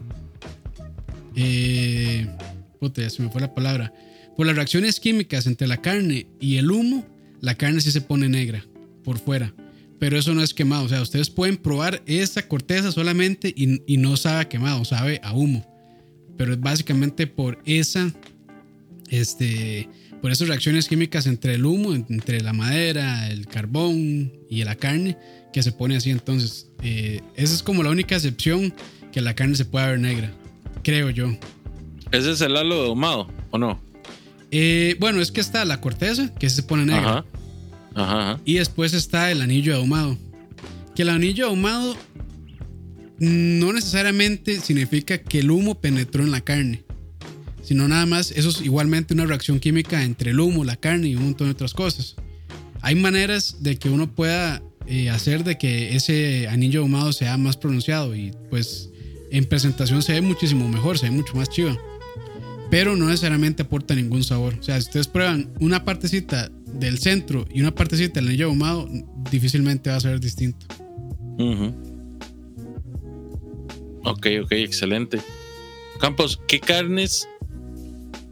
eh, 1.35 2.27
se 3.09 3.21
me 3.21 3.29
fue 3.29 3.41
la 3.41 3.53
palabra, 3.53 3.93
por 4.39 4.47
las 4.47 4.55
reacciones 4.55 5.01
químicas 5.01 5.47
entre 5.47 5.67
la 5.67 5.81
carne 5.81 6.25
y 6.39 6.55
el 6.55 6.71
humo, 6.71 7.05
la 7.41 7.55
carne 7.55 7.81
sí 7.81 7.91
se 7.91 7.99
pone 7.99 8.29
negra 8.29 8.65
por 9.03 9.19
fuera. 9.19 9.53
Pero 9.99 10.17
eso 10.17 10.33
no 10.33 10.41
es 10.41 10.53
quemado. 10.53 10.85
O 10.85 10.87
sea, 10.87 11.01
ustedes 11.01 11.29
pueden 11.29 11.57
probar 11.57 12.01
esta 12.05 12.47
corteza 12.47 12.93
solamente 12.93 13.53
y, 13.53 13.97
no 13.97 14.15
sabe 14.15 14.47
quemado, 14.47 14.85
sabe 14.85 15.19
a 15.25 15.33
humo. 15.33 15.67
Pero 16.37 16.53
es 16.53 16.59
básicamente 16.61 17.27
por 17.27 17.59
esa, 17.65 18.13
este, 19.09 19.89
por 20.21 20.31
esas 20.31 20.47
reacciones 20.47 20.87
químicas 20.87 21.27
entre 21.27 21.55
el 21.55 21.65
humo, 21.65 21.93
entre 21.93 22.39
la 22.39 22.53
madera, 22.53 23.29
el 23.29 23.45
carbón 23.45 24.31
y 24.49 24.63
la 24.63 24.75
carne, 24.75 25.17
que 25.51 25.63
se 25.63 25.73
pone 25.73 25.97
así. 25.97 26.11
Entonces, 26.11 26.69
eh, 26.81 27.19
esa 27.35 27.55
es 27.55 27.61
como 27.61 27.83
la 27.83 27.89
única 27.89 28.15
excepción 28.15 28.73
que 29.11 29.19
la 29.19 29.35
carne 29.35 29.57
se 29.57 29.65
pueda 29.65 29.87
ver 29.87 29.99
negra, 29.99 30.31
creo 30.81 31.09
yo. 31.09 31.27
¿Ese 32.13 32.31
es 32.31 32.39
el 32.39 32.55
halo 32.55 32.85
ahumado 32.85 33.29
o 33.51 33.57
no? 33.57 33.88
Eh, 34.51 34.95
bueno, 34.99 35.21
es 35.21 35.31
que 35.31 35.41
está 35.41 35.65
la 35.65 35.81
corteza, 35.81 36.33
que 36.35 36.49
se 36.49 36.63
pone 36.63 36.85
negra. 36.85 37.25
Ajá. 37.95 38.39
Y 38.45 38.55
después 38.55 38.93
está 38.93 39.31
el 39.31 39.41
anillo 39.41 39.75
ahumado. 39.75 40.17
Que 40.95 41.03
el 41.03 41.09
anillo 41.09 41.47
ahumado 41.47 41.95
no 43.19 43.73
necesariamente 43.73 44.59
significa 44.59 45.17
que 45.17 45.39
el 45.39 45.51
humo 45.51 45.79
penetró 45.79 46.23
en 46.23 46.31
la 46.31 46.41
carne 46.41 46.83
sino 47.69 47.87
nada 47.87 48.07
más, 48.07 48.31
eso 48.31 48.49
es 48.49 48.61
igualmente 48.61 49.13
una 49.13 49.27
reacción 49.27 49.59
química 49.59 50.03
entre 50.03 50.31
el 50.31 50.39
humo, 50.39 50.63
la 50.63 50.75
carne 50.75 51.09
y 51.09 51.15
un 51.15 51.25
montón 51.25 51.45
de 51.45 51.51
otras 51.51 51.75
cosas. 51.75 52.15
Hay 52.81 52.95
maneras 52.95 53.57
de 53.59 53.77
que 53.77 53.89
uno 53.91 54.11
pueda 54.11 54.63
eh, 54.87 55.11
hacer 55.11 55.43
de 55.43 55.59
que 55.59 55.95
ese 55.95 56.47
anillo 56.47 56.81
ahumado 56.81 57.13
sea 57.13 57.37
más 57.37 57.57
pronunciado 57.57 58.15
y 58.15 58.33
pues 58.49 58.89
en 59.29 59.45
presentación 59.45 60.01
se 60.01 60.13
ve 60.13 60.21
muchísimo 60.21 60.67
mejor, 60.67 60.97
se 60.97 61.09
ve 61.09 61.11
mucho 61.11 61.35
más 61.35 61.47
chiva. 61.47 61.77
Pero 62.69 62.95
no 62.95 63.07
necesariamente 63.07 63.63
aporta 63.63 63.95
ningún 63.95 64.23
sabor. 64.23 64.55
O 64.59 64.63
sea, 64.63 64.79
si 64.79 64.87
ustedes 64.87 65.07
prueban 65.07 65.51
una 65.59 65.85
partecita 65.85 66.49
del 66.65 66.99
centro 66.99 67.45
y 67.51 67.61
una 67.61 67.73
partecita 67.73 68.19
del 68.19 68.29
anillo 68.29 68.47
ahumado, 68.47 68.87
difícilmente 69.31 69.89
va 69.89 69.95
a 69.95 69.99
ser 69.99 70.19
distinto. 70.19 70.65
Ok, 74.03 74.27
ok, 74.43 74.51
excelente. 74.51 75.19
Campos, 75.99 76.39
¿qué 76.47 76.59
carnes 76.59 77.27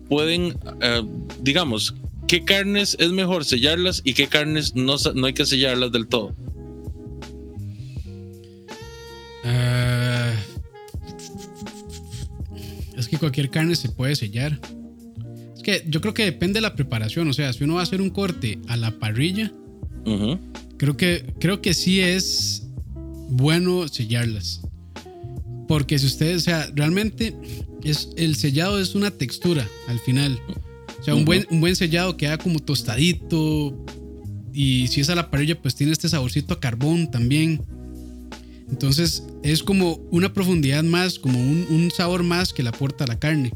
pueden, 0.07 0.57
eh, 0.81 1.03
digamos, 1.41 1.95
qué 2.27 2.43
carnes 2.43 2.95
es 2.99 3.11
mejor 3.11 3.45
sellarlas 3.45 4.01
y 4.03 4.13
qué 4.13 4.27
carnes 4.27 4.75
no, 4.75 4.95
no 5.15 5.27
hay 5.27 5.33
que 5.33 5.45
sellarlas 5.45 5.91
del 5.91 6.07
todo. 6.07 6.35
Eh, 9.43 10.33
es 13.07 13.11
que 13.11 13.17
cualquier 13.17 13.49
carne 13.49 13.75
se 13.75 13.89
puede 13.89 14.15
sellar. 14.15 14.59
Es 15.55 15.63
que 15.63 15.83
yo 15.87 16.01
creo 16.01 16.13
que 16.13 16.25
depende 16.25 16.55
de 16.55 16.61
la 16.61 16.75
preparación. 16.75 17.29
O 17.29 17.33
sea, 17.33 17.53
si 17.53 17.63
uno 17.63 17.75
va 17.75 17.79
a 17.79 17.83
hacer 17.83 18.01
un 18.01 18.09
corte 18.09 18.59
a 18.67 18.75
la 18.75 18.91
parrilla, 18.99 19.51
creo, 20.77 20.97
que, 20.97 21.33
creo 21.39 21.61
que 21.61 21.73
sí 21.73 22.01
es 22.01 22.67
bueno 23.29 23.87
sellarlas. 23.87 24.61
Porque 25.69 25.97
si 25.99 26.05
ustedes, 26.05 26.37
o 26.37 26.45
sea, 26.45 26.69
realmente 26.75 27.33
es, 27.83 28.09
el 28.17 28.35
sellado 28.35 28.79
es 28.79 28.93
una 28.93 29.11
textura 29.11 29.67
al 29.87 29.99
final. 29.99 30.37
O 30.99 31.03
sea, 31.03 31.15
un, 31.15 31.23
buen, 31.23 31.47
un 31.49 31.61
buen 31.61 31.77
sellado 31.77 32.17
queda 32.17 32.37
como 32.37 32.59
tostadito. 32.59 33.85
Y 34.53 34.87
si 34.87 34.99
es 34.99 35.09
a 35.09 35.15
la 35.15 35.31
parrilla, 35.31 35.61
pues 35.61 35.75
tiene 35.75 35.93
este 35.93 36.09
saborcito 36.09 36.55
a 36.55 36.59
carbón 36.59 37.09
también. 37.09 37.61
Entonces 38.69 39.23
es 39.43 39.63
como 39.63 39.95
una 40.11 40.33
profundidad 40.33 40.83
más, 40.83 41.19
como 41.19 41.39
un, 41.39 41.89
sabor 41.95 42.23
más 42.23 42.53
que 42.53 42.63
le 42.63 42.69
aporta 42.69 43.05
a 43.05 43.07
la 43.07 43.19
carne. 43.19 43.51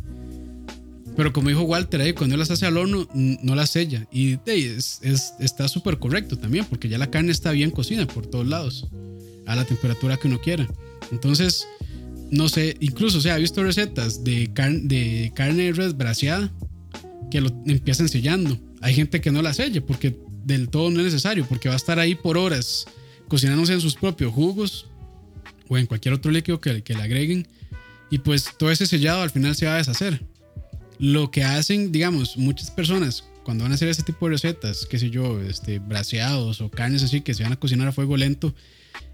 Pero 1.16 1.34
como 1.34 1.50
dijo 1.50 1.64
Walter 1.64 2.00
ahí, 2.00 2.14
cuando 2.14 2.38
las 2.38 2.52
hace 2.52 2.66
al 2.66 2.78
horno, 2.78 3.08
no 3.14 3.56
las 3.56 3.72
sella. 3.72 4.08
Y 4.12 4.40
es, 4.46 5.02
está 5.40 5.68
súper 5.68 6.00
correcto 6.00 6.38
también, 6.38 6.66
porque 6.66 6.88
ya 6.88 6.98
la 6.98 7.12
carne 7.12 7.32
está 7.32 7.52
bien 7.52 7.72
cocida 7.72 8.08
por 8.08 8.26
todos 8.26 8.48
lados, 8.48 8.88
a 9.46 9.56
la 9.56 9.66
temperatura 9.66 10.18
que 10.18 10.30
uno 10.30 10.40
quiera. 10.40 10.68
Entonces, 11.12 11.68
no 12.32 12.48
sé, 12.48 12.78
incluso, 12.80 13.18
o 13.18 13.22
sea, 13.22 13.36
visto 13.38 13.62
recetas 13.62 14.24
de, 14.24 14.52
carne 14.54 15.64
de 15.64 15.74
res 15.74 15.98
braseada 15.98 16.50
que 17.30 17.42
lo 17.42 17.50
empiezan 17.66 18.08
sellando. 18.08 18.58
Hay 18.80 18.94
gente 18.94 19.20
que 19.20 19.32
no 19.32 19.42
la 19.42 19.54
sella 19.54 19.86
porque 19.86 20.18
del 20.46 20.70
todo 20.70 20.90
no 20.90 21.00
es 21.00 21.06
necesario, 21.06 21.46
porque 21.48 21.68
va 21.68 21.76
a 21.76 21.78
estar 21.78 22.00
ahí 22.00 22.16
por 22.16 22.38
horas 22.38 22.86
cocinándose 23.28 23.74
en 23.74 23.82
sus 23.82 23.96
propios 23.96 24.34
jugos 24.34 24.88
o 25.72 25.78
en 25.78 25.86
cualquier 25.86 26.14
otro 26.14 26.32
líquido 26.32 26.60
que, 26.60 26.84
que 26.84 26.94
le 26.94 27.02
agreguen. 27.02 27.48
Y 28.10 28.18
pues 28.18 28.50
todo 28.58 28.72
ese 28.72 28.86
sellado 28.86 29.22
al 29.22 29.30
final 29.30 29.56
se 29.56 29.68
va 29.68 29.76
a 29.76 29.78
deshacer. 29.78 30.22
Lo 31.00 31.32
que 31.32 31.46
hacen, 31.46 31.94
digamos, 31.94 32.36
muchas 32.36 32.70
personas 32.70 33.24
cuando 33.46 33.64
van 33.64 33.72
a 33.72 33.76
hacer 33.76 33.88
este 33.88 34.04
tipo 34.04 34.26
de 34.26 34.34
recetas, 34.34 34.86
qué 34.86 35.00
sé 35.00 35.10
yo, 35.10 35.40
este, 35.42 35.80
braseados 35.80 36.60
o 36.60 36.70
carnes 36.70 37.04
así 37.04 37.22
que 37.22 37.34
se 37.34 37.44
van 37.44 37.54
a 37.54 37.56
cocinar 37.56 37.88
a 37.88 37.94
fuego 37.94 38.18
lento, 38.18 38.54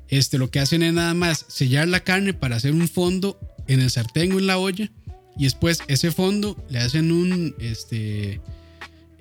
este, 0.09 0.39
lo 0.39 0.49
que 0.49 0.59
hacen 0.59 0.81
es 0.81 0.93
nada 0.93 1.13
más 1.13 1.45
sellar 1.47 1.87
la 1.87 1.99
carne 1.99 2.33
para 2.33 2.55
hacer 2.55 2.73
un 2.73 2.87
fondo 2.87 3.39
en 3.67 3.79
el 3.79 3.91
sartén 3.91 4.31
o 4.31 4.39
en 4.39 4.47
la 4.47 4.57
olla 4.57 4.89
y 5.37 5.43
después 5.43 5.81
ese 5.87 6.11
fondo 6.11 6.57
le 6.69 6.79
hacen 6.79 7.11
un, 7.11 7.55
este, 7.59 8.41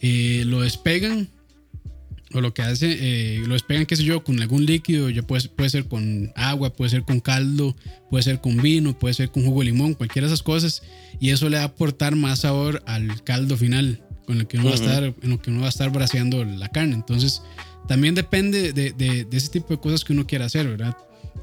eh, 0.00 0.42
lo 0.46 0.62
despegan 0.62 1.28
o 2.32 2.40
lo 2.40 2.52
que 2.52 2.62
hace, 2.62 2.96
eh, 2.98 3.42
lo 3.46 3.54
despegan, 3.54 3.86
qué 3.86 3.96
sé 3.96 4.04
yo, 4.04 4.24
con 4.24 4.40
algún 4.40 4.66
líquido, 4.66 5.08
ya 5.10 5.22
puede, 5.22 5.48
puede 5.48 5.70
ser 5.70 5.86
con 5.86 6.32
agua, 6.34 6.72
puede 6.72 6.90
ser 6.90 7.02
con 7.02 7.20
caldo, 7.20 7.76
puede 8.10 8.24
ser 8.24 8.40
con 8.40 8.56
vino, 8.56 8.98
puede 8.98 9.14
ser 9.14 9.30
con 9.30 9.44
jugo 9.44 9.60
de 9.60 9.66
limón, 9.66 9.94
cualquiera 9.94 10.26
de 10.26 10.34
esas 10.34 10.42
cosas, 10.42 10.82
y 11.20 11.30
eso 11.30 11.48
le 11.48 11.56
va 11.56 11.62
a 11.62 11.66
aportar 11.66 12.16
más 12.16 12.40
sabor 12.40 12.82
al 12.86 13.22
caldo 13.22 13.56
final, 13.56 14.02
con 14.26 14.38
el 14.38 14.46
que 14.48 14.58
uno 14.58 14.66
va 14.66 14.72
a 14.72 14.74
estar, 14.74 15.04
en 15.04 15.30
lo 15.30 15.40
que 15.40 15.50
uno 15.50 15.60
va 15.60 15.66
a 15.66 15.70
estar 15.70 15.90
braseando 15.90 16.44
la 16.44 16.68
carne. 16.68 16.94
Entonces, 16.94 17.42
también 17.86 18.14
depende 18.16 18.72
de, 18.72 18.92
de, 18.92 19.26
ese 19.30 19.48
tipo 19.48 19.68
de 19.68 19.80
cosas 19.80 20.04
que 20.04 20.12
uno 20.12 20.26
quiera 20.26 20.46
hacer, 20.46 20.66
¿verdad? 20.66 20.96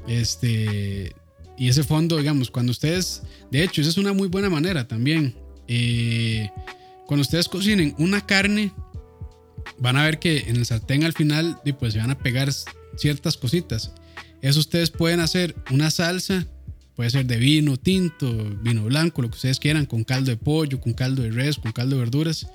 Este, 0.06 1.12
y 1.56 1.68
ese 1.68 1.82
fondo, 1.82 2.18
digamos, 2.18 2.50
cuando 2.50 2.72
ustedes, 2.72 3.22
de 3.50 3.62
hecho, 3.62 3.80
esa 3.80 3.90
es 3.90 3.96
una 3.96 4.12
muy 4.12 4.28
buena 4.28 4.50
manera 4.50 4.86
también. 4.86 5.34
Eh, 5.66 6.50
cuando 7.06 7.22
ustedes 7.22 7.48
cocinen 7.48 7.94
una 7.98 8.24
carne, 8.24 8.72
van 9.78 9.96
a 9.96 10.04
ver 10.04 10.18
que 10.18 10.48
en 10.48 10.56
el 10.56 10.66
sartén 10.66 11.04
al 11.04 11.12
final 11.12 11.60
pues 11.78 11.92
se 11.92 11.98
van 11.98 12.10
a 12.10 12.18
pegar 12.18 12.50
ciertas 12.96 13.36
cositas. 13.36 13.92
Eso 14.42 14.60
ustedes 14.60 14.90
pueden 14.90 15.20
hacer 15.20 15.54
una 15.70 15.90
salsa, 15.90 16.46
puede 16.96 17.10
ser 17.10 17.26
de 17.26 17.36
vino 17.36 17.76
tinto, 17.76 18.32
vino 18.62 18.84
blanco, 18.84 19.22
lo 19.22 19.30
que 19.30 19.36
ustedes 19.36 19.58
quieran, 19.58 19.86
con 19.86 20.04
caldo 20.04 20.30
de 20.30 20.36
pollo, 20.36 20.80
con 20.80 20.92
caldo 20.92 21.22
de 21.22 21.30
res, 21.30 21.58
con 21.58 21.72
caldo 21.72 21.96
de 21.96 22.02
verduras. 22.02 22.46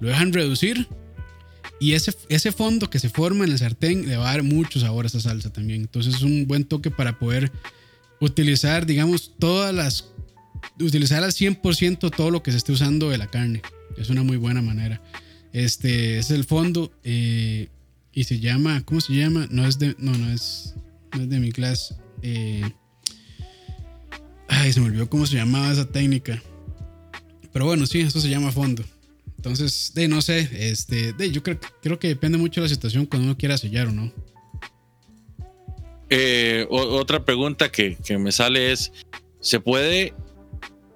Lo 0.00 0.08
dejan 0.08 0.32
reducir 0.32 0.88
y 1.80 1.94
ese, 1.94 2.14
ese 2.28 2.52
fondo 2.52 2.88
que 2.88 3.00
se 3.00 3.08
forma 3.08 3.44
en 3.44 3.50
el 3.50 3.58
sartén 3.58 4.08
le 4.08 4.16
va 4.16 4.30
a 4.30 4.32
dar 4.34 4.44
mucho 4.44 4.78
sabor 4.78 5.04
a 5.04 5.08
esa 5.08 5.20
salsa 5.20 5.52
también. 5.52 5.80
Entonces 5.80 6.14
es 6.14 6.22
un 6.22 6.46
buen 6.46 6.64
toque 6.64 6.90
para 6.92 7.18
poder 7.18 7.50
utilizar, 8.20 8.86
digamos, 8.86 9.32
todas 9.38 9.74
las... 9.74 10.08
Utilizar 10.80 11.24
al 11.24 11.32
100% 11.32 12.14
todo 12.16 12.30
lo 12.30 12.42
que 12.42 12.52
se 12.52 12.58
esté 12.58 12.70
usando 12.70 13.10
de 13.10 13.18
la 13.18 13.26
carne. 13.26 13.62
Es 13.96 14.10
una 14.10 14.22
muy 14.22 14.36
buena 14.36 14.62
manera. 14.62 15.02
Este 15.52 16.18
es 16.18 16.30
el 16.30 16.44
fondo 16.44 16.92
eh, 17.04 17.68
y 18.12 18.24
se 18.24 18.40
llama, 18.40 18.82
¿cómo 18.84 19.00
se 19.00 19.14
llama? 19.14 19.46
No 19.50 19.66
es 19.66 19.78
de, 19.78 19.94
no, 19.98 20.12
no 20.16 20.32
es, 20.32 20.74
no 21.14 21.22
es 21.22 21.28
de 21.28 21.40
mi 21.40 21.52
clase. 21.52 21.94
Eh, 22.22 22.70
ay, 24.48 24.72
se 24.72 24.80
me 24.80 24.86
olvidó 24.86 25.08
cómo 25.10 25.26
se 25.26 25.36
llamaba 25.36 25.72
esa 25.72 25.86
técnica. 25.86 26.42
Pero 27.52 27.66
bueno, 27.66 27.86
sí, 27.86 28.00
eso 28.00 28.20
se 28.20 28.30
llama 28.30 28.50
fondo. 28.50 28.82
Entonces, 29.36 29.92
de 29.94 30.08
no 30.08 30.22
sé, 30.22 30.48
este, 30.52 31.12
de, 31.12 31.30
yo 31.30 31.42
creo, 31.42 31.58
creo 31.82 31.98
que 31.98 32.08
depende 32.08 32.38
mucho 32.38 32.60
de 32.60 32.68
la 32.68 32.74
situación 32.74 33.06
cuando 33.06 33.26
uno 33.26 33.36
quiera 33.36 33.58
sellar 33.58 33.88
o 33.88 33.92
no. 33.92 34.12
Eh, 36.08 36.66
otra 36.70 37.24
pregunta 37.24 37.72
que, 37.72 37.96
que 37.96 38.18
me 38.18 38.32
sale 38.32 38.72
es, 38.72 38.92
¿se 39.40 39.60
puede 39.60 40.14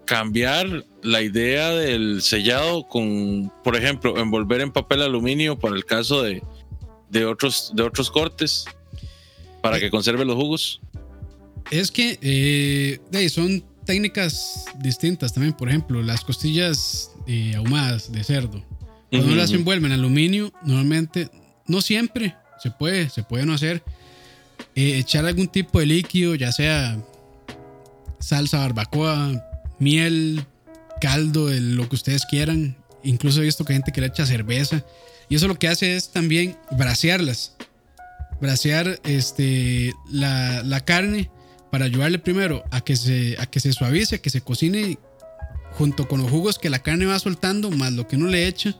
cambiar 0.07 0.87
la 1.03 1.21
idea 1.21 1.71
del 1.71 2.23
sellado 2.23 2.89
con, 2.89 3.53
por 3.63 3.77
ejemplo, 3.77 4.19
envolver 4.19 4.63
en 4.63 4.73
papel 4.73 5.03
aluminio 5.03 5.59
para 5.59 5.77
el 5.77 5.85
caso 5.85 6.23
de, 6.23 6.43
de 7.11 7.27
otros, 7.27 7.73
de 7.75 7.83
otros 7.83 8.11
cortes 8.11 8.65
para 9.61 9.81
que 9.81 9.91
conserve 9.91 10.25
los 10.25 10.37
jugos? 10.37 10.81
Es 11.71 11.91
que 11.91 12.19
eh, 12.23 13.29
son 13.29 13.65
técnicas 13.85 14.67
distintas 14.79 15.33
también. 15.33 15.53
Por 15.55 15.69
ejemplo, 15.69 16.03
las 16.03 16.25
costillas 16.25 17.11
eh, 17.27 17.55
ahumadas 17.57 18.13
de 18.13 18.23
cerdo. 18.25 18.65
Cuando 19.11 19.35
las 19.35 19.53
envuelven 19.53 19.93
en 19.93 19.99
aluminio, 19.99 20.53
normalmente, 20.63 21.31
no 21.67 21.81
siempre, 21.81 22.35
se 22.63 22.71
puede, 22.71 23.09
se 23.09 23.23
puede 23.23 23.47
no 23.47 23.55
hacer, 23.55 23.83
eh, 24.75 24.99
echar 24.99 25.25
algún 25.25 25.49
tipo 25.49 25.79
de 25.79 25.87
líquido, 25.87 26.35
ya 26.35 26.53
sea 26.53 26.99
salsa 28.19 28.59
barbacoa, 28.59 29.43
miel, 29.79 30.47
caldo, 31.01 31.49
lo 31.51 31.89
que 31.89 31.97
ustedes 31.97 32.25
quieran. 32.27 32.77
Incluso 33.03 33.41
he 33.41 33.45
visto 33.45 33.65
que 33.65 33.73
hay 33.73 33.79
gente 33.79 33.93
que 33.93 34.01
le 34.01 34.09
echa 34.09 34.27
cerveza. 34.27 34.85
Y 35.29 35.37
eso 35.37 35.49
lo 35.49 35.59
que 35.59 35.69
hace 35.69 35.97
es 35.97 36.11
también 36.11 36.57
brasearlas. 36.73 37.57
Brasear 38.41 39.01
este, 39.05 39.95
la, 40.11 40.81
carne 40.85 41.31
para 41.71 41.87
ayudarle 41.87 42.19
primero 42.19 42.65
a 42.71 42.81
que, 42.81 42.97
se, 42.97 43.37
a 43.39 43.47
que 43.47 43.61
se 43.61 43.73
suavice, 43.73 44.17
a 44.17 44.19
que 44.19 44.31
se 44.31 44.41
cocine 44.41 44.99
junto 45.73 46.09
con 46.09 46.23
los 46.23 46.31
jugos 46.31 46.59
que 46.59 46.71
la 46.71 46.79
carne 46.79 47.07
va 47.07 47.19
soltando, 47.19 47.71
más 47.71 47.93
lo 47.93 48.07
que 48.07 48.17
uno 48.17 48.29
le 48.29 48.47
echa. 48.47 48.77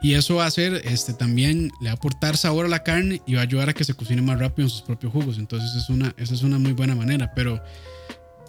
Y 0.00 0.14
eso 0.14 0.36
va 0.36 0.44
a 0.44 0.48
hacer, 0.48 0.82
este, 0.84 1.12
también 1.12 1.70
le 1.80 1.86
va 1.86 1.92
a 1.92 1.94
aportar 1.94 2.36
sabor 2.36 2.66
a 2.66 2.68
la 2.68 2.82
carne 2.82 3.22
y 3.24 3.34
va 3.34 3.40
a 3.40 3.44
ayudar 3.44 3.68
a 3.68 3.72
que 3.72 3.84
se 3.84 3.94
cocine 3.94 4.20
más 4.20 4.38
rápido 4.40 4.66
en 4.66 4.70
sus 4.70 4.82
propios 4.82 5.12
jugos. 5.12 5.38
Entonces 5.38 5.74
es 5.76 5.88
una, 5.90 6.12
esa 6.16 6.34
es 6.34 6.42
una 6.42 6.58
muy 6.58 6.72
buena 6.72 6.96
manera. 6.96 7.32
Pero 7.34 7.62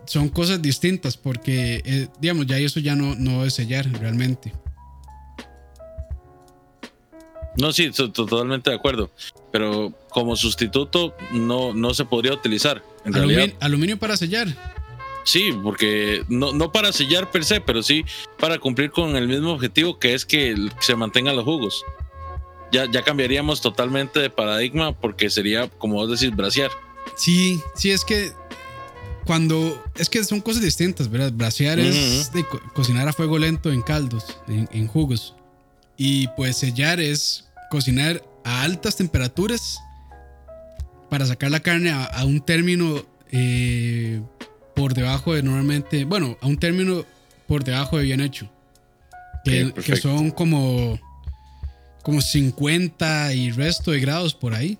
son 0.05 0.29
cosas 0.29 0.61
distintas 0.61 1.17
porque, 1.17 1.81
eh, 1.85 2.07
digamos, 2.19 2.45
ya 2.45 2.57
eso 2.57 2.79
ya 2.79 2.95
no, 2.95 3.15
no 3.15 3.45
es 3.45 3.53
sellar 3.53 3.89
realmente. 3.99 4.53
No, 7.57 7.71
sí, 7.71 7.91
totalmente 7.91 8.69
de 8.69 8.75
acuerdo. 8.75 9.11
Pero 9.51 9.93
como 10.09 10.35
sustituto 10.35 11.15
no, 11.31 11.73
no 11.73 11.93
se 11.93 12.05
podría 12.05 12.33
utilizar. 12.33 12.83
En 13.05 13.15
aluminio, 13.15 13.55
aluminio 13.59 13.99
para 13.99 14.17
sellar. 14.17 14.47
Sí, 15.23 15.51
porque 15.63 16.23
no, 16.27 16.51
no 16.51 16.71
para 16.71 16.91
sellar 16.91 17.31
per 17.31 17.45
se, 17.45 17.61
pero 17.61 17.81
sí 17.81 18.03
para 18.39 18.57
cumplir 18.59 18.91
con 18.91 19.15
el 19.15 19.27
mismo 19.27 19.51
objetivo 19.51 19.97
que 19.97 20.13
es 20.13 20.25
que 20.25 20.55
se 20.79 20.95
mantengan 20.95 21.35
los 21.35 21.45
jugos. 21.45 21.85
Ya, 22.71 22.89
ya 22.89 23.03
cambiaríamos 23.03 23.61
totalmente 23.61 24.19
de 24.19 24.29
paradigma 24.29 24.93
porque 24.99 25.29
sería, 25.29 25.69
como 25.69 25.95
vos 25.95 26.19
decís, 26.19 26.35
braciar. 26.35 26.71
Sí, 27.15 27.61
sí, 27.75 27.91
es 27.91 28.03
que 28.03 28.31
cuando 29.25 29.83
es 29.95 30.09
que 30.09 30.23
son 30.23 30.41
cosas 30.41 30.63
distintas, 30.63 31.09
¿verdad? 31.09 31.31
Brasear 31.31 31.79
es 31.79 32.31
de 32.33 32.45
cocinar 32.73 33.07
a 33.07 33.13
fuego 33.13 33.37
lento 33.37 33.71
en 33.71 33.81
caldos, 33.81 34.37
en, 34.47 34.87
jugos. 34.87 35.35
Y 35.97 36.27
pues 36.29 36.57
sellar 36.57 36.99
es 36.99 37.45
cocinar 37.69 38.23
a 38.43 38.63
altas 38.63 38.97
temperaturas 38.97 39.79
para 41.09 41.25
sacar 41.25 41.51
la 41.51 41.61
carne 41.61 41.91
a, 41.91 42.25
un 42.25 42.41
término 42.41 43.05
eh, 43.31 44.21
por 44.75 44.93
debajo 44.93 45.33
de 45.33 45.43
normalmente, 45.43 46.05
bueno, 46.05 46.37
a 46.41 46.47
un 46.47 46.57
término 46.57 47.05
por 47.47 47.63
debajo 47.63 47.97
de 47.97 48.03
bien 48.03 48.21
hecho. 48.21 48.49
Que, 49.45 49.73
que 49.73 49.97
son 49.97 50.31
como, 50.31 50.97
como 52.01 52.21
50 52.21 53.33
y 53.33 53.51
resto 53.51 53.91
de 53.91 53.99
grados 53.99 54.33
por 54.33 54.53
ahí. 54.53 54.77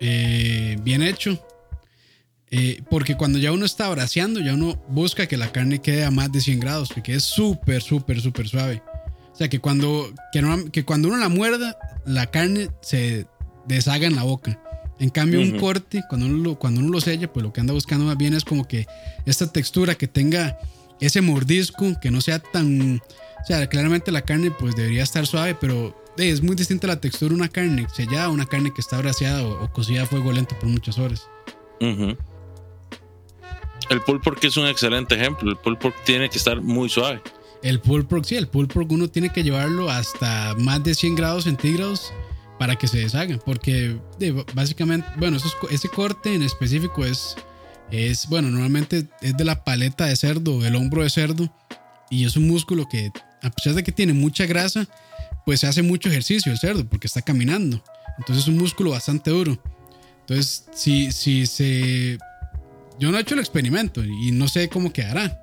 Eh, 0.00 0.76
bien 0.82 1.02
hecho 1.02 1.40
eh, 2.56 2.84
porque 2.88 3.16
cuando 3.16 3.40
ya 3.40 3.50
uno 3.50 3.66
está 3.66 3.88
braseando, 3.88 4.38
ya 4.38 4.54
uno 4.54 4.80
busca 4.88 5.26
que 5.26 5.36
la 5.36 5.50
carne 5.50 5.80
quede 5.80 6.04
a 6.04 6.12
más 6.12 6.30
de 6.30 6.40
100 6.40 6.60
grados, 6.60 6.88
que 6.88 7.02
quede 7.02 7.18
súper, 7.18 7.82
súper, 7.82 8.20
súper 8.20 8.46
suave. 8.46 8.80
O 9.32 9.36
sea, 9.36 9.48
que 9.48 9.58
cuando, 9.58 10.14
que, 10.70 10.84
cuando 10.84 11.08
uno 11.08 11.16
la 11.16 11.28
muerda, 11.28 11.76
la 12.06 12.26
carne 12.26 12.68
se 12.80 13.26
deshaga 13.66 14.06
en 14.06 14.14
la 14.14 14.22
boca. 14.22 14.62
En 15.00 15.10
cambio, 15.10 15.40
un 15.40 15.58
corte, 15.58 16.04
cuando 16.08 16.28
uno, 16.28 16.36
lo, 16.44 16.56
cuando 16.56 16.80
uno 16.80 16.90
lo 16.90 17.00
sella, 17.00 17.32
pues 17.32 17.42
lo 17.42 17.52
que 17.52 17.60
anda 17.60 17.72
buscando 17.72 18.04
más 18.04 18.16
bien 18.16 18.34
es 18.34 18.44
como 18.44 18.68
que 18.68 18.86
esta 19.26 19.50
textura 19.50 19.96
que 19.96 20.06
tenga 20.06 20.56
ese 21.00 21.22
mordisco, 21.22 21.98
que 22.00 22.12
no 22.12 22.20
sea 22.20 22.38
tan... 22.38 23.02
O 23.42 23.46
sea, 23.48 23.66
claramente 23.66 24.12
la 24.12 24.22
carne 24.22 24.52
pues 24.52 24.76
debería 24.76 25.02
estar 25.02 25.26
suave, 25.26 25.56
pero 25.60 26.00
es 26.16 26.40
muy 26.40 26.54
distinta 26.54 26.86
la 26.86 27.00
textura 27.00 27.30
de 27.30 27.34
una 27.34 27.48
carne 27.48 27.88
sellada 27.92 28.26
a 28.26 28.30
una 28.30 28.46
carne 28.46 28.72
que 28.72 28.80
está 28.80 28.98
braseada 28.98 29.44
o, 29.44 29.72
cocida 29.72 30.04
a 30.04 30.06
fuego 30.06 30.30
lento 30.30 30.56
por 30.60 30.68
muchas 30.68 30.98
horas. 31.00 31.28
El 33.90 34.00
pulled 34.00 34.22
pork 34.22 34.42
es 34.44 34.56
un 34.56 34.66
excelente 34.66 35.14
ejemplo. 35.14 35.50
El 35.50 35.56
pulled 35.56 35.78
pork 35.78 35.94
tiene 36.04 36.28
que 36.28 36.38
estar 36.38 36.60
muy 36.60 36.88
suave. 36.88 37.22
El 37.62 37.80
pulled 37.80 38.06
pork, 38.06 38.24
sí, 38.24 38.36
el 38.36 38.48
pulled 38.48 38.70
uno 38.90 39.08
tiene 39.08 39.30
que 39.30 39.42
llevarlo 39.42 39.90
hasta 39.90 40.54
más 40.58 40.82
de 40.84 40.94
100 40.94 41.14
grados 41.14 41.44
centígrados 41.44 42.12
para 42.58 42.76
que 42.76 42.88
se 42.88 42.98
deshaga. 42.98 43.38
Porque 43.44 43.96
básicamente, 44.54 45.06
bueno, 45.16 45.38
ese 45.70 45.88
corte 45.88 46.34
en 46.34 46.42
específico 46.42 47.04
es, 47.04 47.36
es, 47.90 48.28
bueno, 48.28 48.50
normalmente 48.50 49.06
es 49.20 49.36
de 49.36 49.44
la 49.44 49.64
paleta 49.64 50.06
de 50.06 50.16
cerdo, 50.16 50.64
el 50.64 50.76
hombro 50.76 51.02
de 51.02 51.10
cerdo. 51.10 51.52
Y 52.10 52.24
es 52.24 52.36
un 52.36 52.46
músculo 52.46 52.86
que, 52.88 53.10
a 53.42 53.50
pesar 53.50 53.74
de 53.74 53.82
que 53.82 53.92
tiene 53.92 54.12
mucha 54.12 54.46
grasa, 54.46 54.86
pues 55.44 55.60
se 55.60 55.66
hace 55.66 55.82
mucho 55.82 56.08
ejercicio 56.08 56.52
el 56.52 56.58
cerdo 56.58 56.86
porque 56.86 57.06
está 57.06 57.22
caminando. 57.22 57.82
Entonces 58.18 58.44
es 58.44 58.48
un 58.48 58.58
músculo 58.58 58.90
bastante 58.90 59.30
duro. 59.30 59.58
Entonces, 60.20 60.64
si 60.74 61.46
se 61.46 62.18
yo 62.98 63.10
no 63.10 63.18
he 63.18 63.20
hecho 63.20 63.34
el 63.34 63.40
experimento 63.40 64.04
y 64.04 64.30
no 64.32 64.48
sé 64.48 64.68
cómo 64.68 64.92
quedará. 64.92 65.40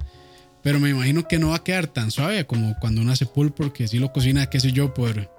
Pero 0.64 0.80
me 0.80 0.90
imagino 0.90 1.28
que 1.28 1.40
no 1.40 1.50
va 1.50 1.58
a 1.58 1.64
quedar 1.64 1.88
tan 1.88 2.12
suave 2.12 2.46
como 2.46 2.78
cuando 2.80 3.02
uno 3.02 3.12
hace 3.12 3.26
pulpo 3.26 3.64
porque 3.64 3.88
si 3.88 3.98
lo 3.98 4.12
cocina, 4.12 4.48
qué 4.48 4.60
sé 4.60 4.72
yo, 4.72 4.94
por 4.94 5.30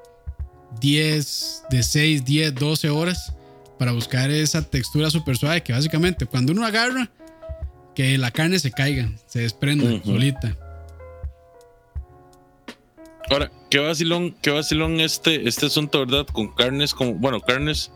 10, 0.80 1.64
de 1.70 1.82
6, 1.82 2.24
10, 2.24 2.54
12 2.54 2.90
horas 2.90 3.32
para 3.78 3.92
buscar 3.92 4.30
esa 4.30 4.62
textura 4.62 5.10
súper 5.10 5.36
suave 5.36 5.62
que 5.62 5.72
básicamente 5.72 6.26
cuando 6.26 6.52
uno 6.52 6.66
agarra, 6.66 7.10
que 7.94 8.18
la 8.18 8.30
carne 8.30 8.58
se 8.58 8.72
caiga, 8.72 9.10
se 9.26 9.40
desprenda 9.40 10.02
solita. 10.04 10.56
Ahora, 13.30 13.50
qué 13.70 13.78
vacilón, 13.78 14.34
qué 14.42 14.50
vacilón 14.50 15.00
este, 15.00 15.48
este 15.48 15.66
asunto, 15.66 16.00
¿verdad? 16.00 16.26
Con 16.26 16.54
carnes 16.54 16.92
como, 16.92 17.14
bueno, 17.14 17.40
carnes 17.40 17.90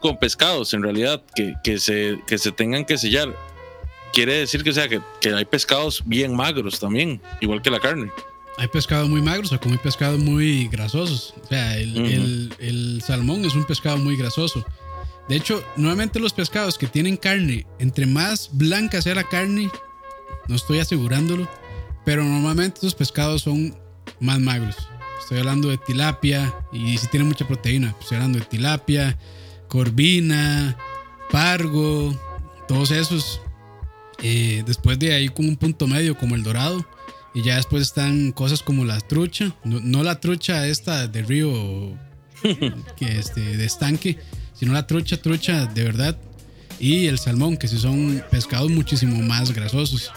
con 0.00 0.18
pescados 0.18 0.72
en 0.74 0.82
realidad, 0.82 1.22
que, 1.34 1.54
que, 1.62 1.78
se, 1.78 2.20
que 2.26 2.38
se 2.38 2.52
tengan 2.52 2.84
que 2.84 2.98
sellar. 2.98 3.34
Quiere 4.12 4.34
decir 4.34 4.62
que, 4.62 4.72
sea, 4.72 4.88
que, 4.88 5.00
que 5.20 5.34
hay 5.34 5.44
pescados 5.44 6.02
bien 6.06 6.34
magros 6.34 6.80
también, 6.80 7.20
igual 7.40 7.60
que 7.62 7.70
la 7.70 7.80
carne. 7.80 8.10
Hay 8.58 8.68
pescados 8.68 9.08
muy 9.08 9.20
magros 9.20 9.52
o 9.52 9.60
como 9.60 9.74
hay 9.74 9.78
pescados 9.78 10.18
muy 10.18 10.68
grasosos. 10.68 11.34
O 11.42 11.46
sea, 11.46 11.76
el, 11.76 11.96
el, 11.96 12.54
el, 12.58 13.02
salmón 13.02 13.44
es 13.44 13.54
un 13.54 13.64
pescado 13.64 13.98
muy 13.98 14.16
grasoso. 14.16 14.64
De 15.28 15.36
hecho, 15.36 15.62
nuevamente 15.76 16.20
los 16.20 16.32
pescados 16.32 16.78
que 16.78 16.86
tienen 16.86 17.16
carne, 17.16 17.66
entre 17.78 18.06
más 18.06 18.48
blanca 18.52 19.02
sea 19.02 19.14
la 19.14 19.28
carne, 19.28 19.70
no 20.48 20.54
estoy 20.54 20.78
asegurándolo, 20.78 21.48
pero 22.04 22.24
normalmente 22.24 22.78
esos 22.78 22.94
pescados 22.94 23.42
son 23.42 23.76
más 24.20 24.38
magros. 24.38 24.76
Estoy 25.20 25.38
hablando 25.40 25.68
de 25.68 25.78
tilapia 25.78 26.54
y 26.72 26.96
si 26.98 27.08
tiene 27.08 27.26
mucha 27.26 27.46
proteína, 27.46 27.90
pues 27.92 28.04
estoy 28.04 28.16
hablando 28.16 28.38
de 28.38 28.44
tilapia, 28.44 29.18
corvina, 29.68 30.76
pargo, 31.30 32.14
todos 32.68 32.90
esos. 32.90 33.40
Eh, 34.22 34.62
después 34.66 34.98
de 34.98 35.12
ahí 35.14 35.28
como 35.28 35.48
un 35.48 35.56
punto 35.56 35.86
medio 35.86 36.16
como 36.16 36.34
el 36.34 36.42
dorado. 36.42 36.86
Y 37.34 37.42
ya 37.42 37.56
después 37.56 37.82
están 37.82 38.32
cosas 38.32 38.62
como 38.62 38.86
la 38.86 38.98
trucha, 38.98 39.54
no, 39.62 40.02
la 40.02 40.20
trucha 40.20 40.66
esta 40.66 41.06
de 41.06 41.20
río 41.20 41.52
que 42.96 43.18
este, 43.18 43.58
de 43.58 43.64
estanque, 43.66 44.16
sino 44.54 44.72
la 44.72 44.86
trucha, 44.86 45.18
trucha 45.18 45.66
de 45.66 45.84
verdad. 45.84 46.16
Y 46.80 47.08
el 47.08 47.18
salmón, 47.18 47.58
que 47.58 47.68
si 47.68 47.78
son 47.78 48.22
pescados 48.30 48.70
muchísimo 48.70 49.20
más 49.22 49.52
grasosos. 49.52 50.10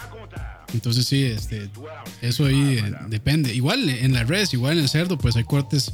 Entonces 0.72 1.06
sí, 1.06 1.24
este, 1.24 1.68
eso 2.22 2.46
ahí 2.46 2.78
eh, 2.78 2.94
depende. 3.08 3.54
Igual 3.54 3.90
en 3.90 4.14
la 4.14 4.24
res, 4.24 4.54
igual 4.54 4.78
en 4.78 4.84
el 4.84 4.88
cerdo, 4.88 5.18
pues 5.18 5.36
hay 5.36 5.44
cortes 5.44 5.92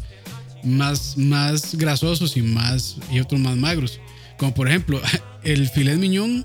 más, 0.64 1.16
más 1.16 1.74
grasosos 1.74 2.36
y, 2.36 2.42
más, 2.42 2.96
y 3.10 3.20
otros 3.20 3.40
más 3.40 3.56
magros. 3.56 4.00
Como 4.38 4.54
por 4.54 4.68
ejemplo, 4.68 5.00
el 5.44 5.68
filet 5.68 5.96
miñón 5.96 6.44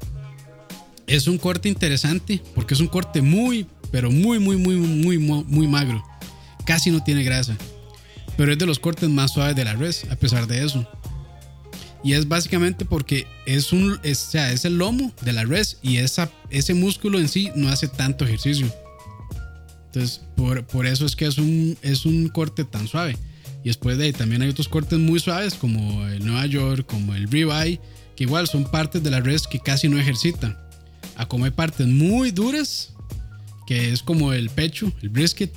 es 1.07 1.27
un 1.27 1.37
corte 1.37 1.69
interesante 1.69 2.41
porque 2.55 2.73
es 2.73 2.79
un 2.79 2.87
corte 2.87 3.21
muy, 3.21 3.67
pero 3.91 4.11
muy, 4.11 4.39
muy, 4.39 4.57
muy, 4.57 4.75
muy, 4.77 5.17
muy, 5.17 5.43
muy 5.45 5.67
magro. 5.67 6.03
Casi 6.65 6.91
no 6.91 7.03
tiene 7.03 7.23
grasa. 7.23 7.57
Pero 8.37 8.53
es 8.53 8.57
de 8.57 8.65
los 8.65 8.79
cortes 8.79 9.09
más 9.09 9.33
suaves 9.33 9.55
de 9.55 9.65
la 9.65 9.73
res, 9.73 10.05
a 10.09 10.15
pesar 10.15 10.47
de 10.47 10.63
eso. 10.63 10.87
Y 12.03 12.13
es 12.13 12.27
básicamente 12.27 12.85
porque 12.85 13.27
es, 13.45 13.73
un, 13.73 13.99
es, 14.03 14.27
o 14.27 14.31
sea, 14.31 14.51
es 14.51 14.65
el 14.65 14.77
lomo 14.77 15.11
de 15.21 15.33
la 15.33 15.43
res 15.43 15.77
y 15.83 15.97
esa, 15.97 16.31
ese 16.49 16.73
músculo 16.73 17.19
en 17.19 17.27
sí 17.27 17.51
no 17.55 17.69
hace 17.69 17.87
tanto 17.87 18.25
ejercicio. 18.25 18.73
Entonces, 19.87 20.21
por, 20.35 20.65
por 20.65 20.87
eso 20.87 21.05
es 21.05 21.15
que 21.15 21.25
es 21.25 21.37
un, 21.37 21.77
es 21.81 22.05
un 22.05 22.29
corte 22.29 22.63
tan 22.63 22.87
suave. 22.87 23.17
Y 23.63 23.67
después 23.67 23.97
de 23.97 24.05
ahí 24.05 24.13
también 24.13 24.41
hay 24.41 24.49
otros 24.49 24.67
cortes 24.67 24.97
muy 24.97 25.19
suaves 25.19 25.53
como 25.53 26.07
el 26.07 26.25
Nueva 26.25 26.45
York, 26.45 26.85
como 26.87 27.13
el 27.13 27.29
ribeye, 27.29 27.79
que 28.15 28.23
igual 28.23 28.47
son 28.47 28.69
partes 28.69 29.03
de 29.03 29.11
la 29.11 29.19
res 29.19 29.47
que 29.47 29.59
casi 29.59 29.87
no 29.87 29.99
ejercitan. 29.99 30.57
A 31.15 31.27
como 31.27 31.45
hay 31.45 31.51
partes 31.51 31.87
muy 31.87 32.31
duras, 32.31 32.93
que 33.67 33.91
es 33.91 34.01
como 34.01 34.33
el 34.33 34.49
pecho, 34.49 34.91
el 35.01 35.09
brisket, 35.09 35.53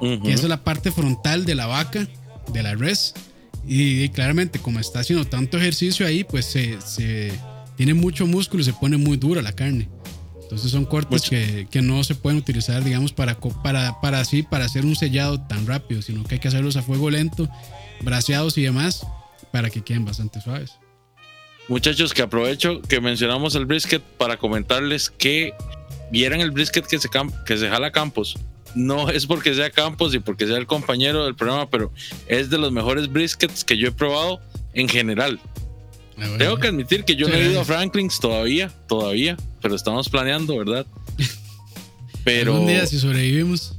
que 0.00 0.32
es 0.32 0.42
la 0.44 0.62
parte 0.62 0.90
frontal 0.90 1.44
de 1.44 1.54
la 1.54 1.66
vaca, 1.66 2.06
de 2.52 2.62
la 2.62 2.74
res, 2.74 3.14
y, 3.68 4.08
claramente, 4.10 4.60
como 4.60 4.78
está 4.78 5.00
haciendo 5.00 5.24
tanto 5.24 5.58
ejercicio 5.58 6.06
ahí, 6.06 6.22
pues 6.22 6.44
se, 6.46 6.80
se, 6.80 7.32
tiene 7.76 7.94
mucho 7.94 8.26
músculo 8.26 8.62
y 8.62 8.64
se 8.64 8.72
pone 8.72 8.96
muy 8.96 9.16
dura 9.16 9.42
la 9.42 9.52
carne. 9.52 9.88
Entonces 10.46 10.70
son 10.70 10.84
cortes 10.84 11.22
que, 11.22 11.66
que, 11.68 11.82
no 11.82 12.04
se 12.04 12.14
pueden 12.14 12.38
utilizar, 12.38 12.84
digamos, 12.84 13.12
para, 13.12 13.36
para, 13.64 14.00
para 14.00 14.20
así, 14.20 14.44
para 14.44 14.66
hacer 14.66 14.86
un 14.86 14.94
sellado 14.94 15.40
tan 15.40 15.66
rápido, 15.66 16.02
sino 16.02 16.22
que 16.22 16.36
hay 16.36 16.40
que 16.40 16.46
hacerlos 16.46 16.76
a 16.76 16.82
fuego 16.82 17.10
lento, 17.10 17.48
braseados 18.02 18.56
y 18.56 18.62
demás, 18.62 19.04
para 19.50 19.70
que 19.70 19.82
queden 19.82 20.04
bastante 20.04 20.40
suaves. 20.40 20.74
Muchachos, 21.66 22.14
que 22.14 22.22
aprovecho 22.22 22.80
que 22.82 23.00
mencionamos 23.00 23.56
el 23.56 23.66
brisket 23.66 24.00
para 24.00 24.36
comentarles 24.36 25.10
que 25.10 25.52
vieran 26.12 26.40
el 26.40 26.52
brisket 26.52 26.86
que 26.86 27.00
se, 27.00 27.08
que 27.44 27.56
se 27.56 27.68
jala 27.68 27.90
Campos 27.90 28.36
no 28.76 29.08
es 29.08 29.26
porque 29.26 29.54
sea 29.54 29.70
Campos 29.70 30.14
y 30.14 30.18
porque 30.20 30.46
sea 30.46 30.58
el 30.58 30.66
compañero 30.66 31.24
del 31.24 31.34
programa, 31.34 31.68
pero 31.68 31.90
es 32.28 32.50
de 32.50 32.58
los 32.58 32.70
mejores 32.70 33.10
briskets 33.10 33.64
que 33.64 33.76
yo 33.76 33.88
he 33.88 33.92
probado 33.92 34.38
en 34.74 34.88
general. 34.88 35.40
Tengo 36.38 36.56
que 36.58 36.68
admitir 36.68 37.04
que 37.04 37.14
yo 37.14 37.28
no 37.28 37.34
he 37.34 37.50
ido 37.50 37.60
a 37.60 37.64
Franklin's 37.64 38.18
todavía, 38.18 38.72
todavía, 38.88 39.36
pero 39.60 39.74
estamos 39.74 40.08
planeando, 40.08 40.56
¿verdad? 40.56 40.86
Pero. 42.24 42.60
Un 42.60 42.66
día 42.66 42.86
si 42.86 42.98
sobrevivimos. 42.98 43.76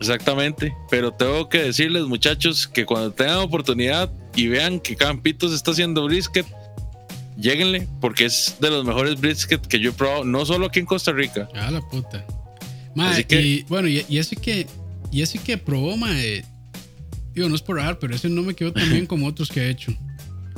Exactamente, 0.00 0.74
pero 0.90 1.12
tengo 1.12 1.48
que 1.48 1.62
decirles, 1.62 2.02
muchachos, 2.04 2.66
que 2.66 2.84
cuando 2.84 3.12
tengan 3.12 3.38
oportunidad 3.38 4.12
y 4.34 4.48
vean 4.48 4.80
que 4.80 4.96
Campitos 4.96 5.54
está 5.54 5.70
haciendo 5.70 6.04
brisket, 6.04 6.44
lleguenle, 7.38 7.88
porque 8.00 8.26
es 8.26 8.56
de 8.60 8.70
los 8.70 8.84
mejores 8.84 9.18
brisket 9.18 9.64
que 9.64 9.78
yo 9.78 9.90
he 9.90 9.92
probado, 9.92 10.24
no 10.24 10.44
solo 10.44 10.66
aquí 10.66 10.80
en 10.80 10.86
Costa 10.86 11.12
Rica. 11.12 11.48
Ah, 11.54 11.70
la 11.70 11.80
puta 11.80 12.26
y 13.28 13.62
bueno, 13.64 13.88
y, 13.88 14.18
ese 14.18 14.36
que 14.36 14.66
y 15.10 15.22
ese 15.22 15.38
que 15.38 15.58
probó, 15.58 15.96
mae, 15.96 16.44
digo, 17.34 17.48
no 17.48 17.54
es 17.54 17.62
por 17.62 17.76
rajar, 17.76 17.98
pero 17.98 18.14
ese 18.14 18.28
no 18.28 18.42
me 18.42 18.54
quedó 18.54 18.72
tan 18.72 18.88
bien 18.90 19.06
como 19.08 19.26
otros 19.26 19.48
que 19.48 19.60
he 19.60 19.70
hecho. 19.70 19.92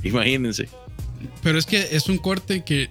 Imagínense. 0.03 0.69
Pero 1.43 1.59
es 1.59 1.67
que 1.67 1.89
es 1.93 2.09
un 2.09 2.19
corte 2.19 2.65
que, 2.65 2.91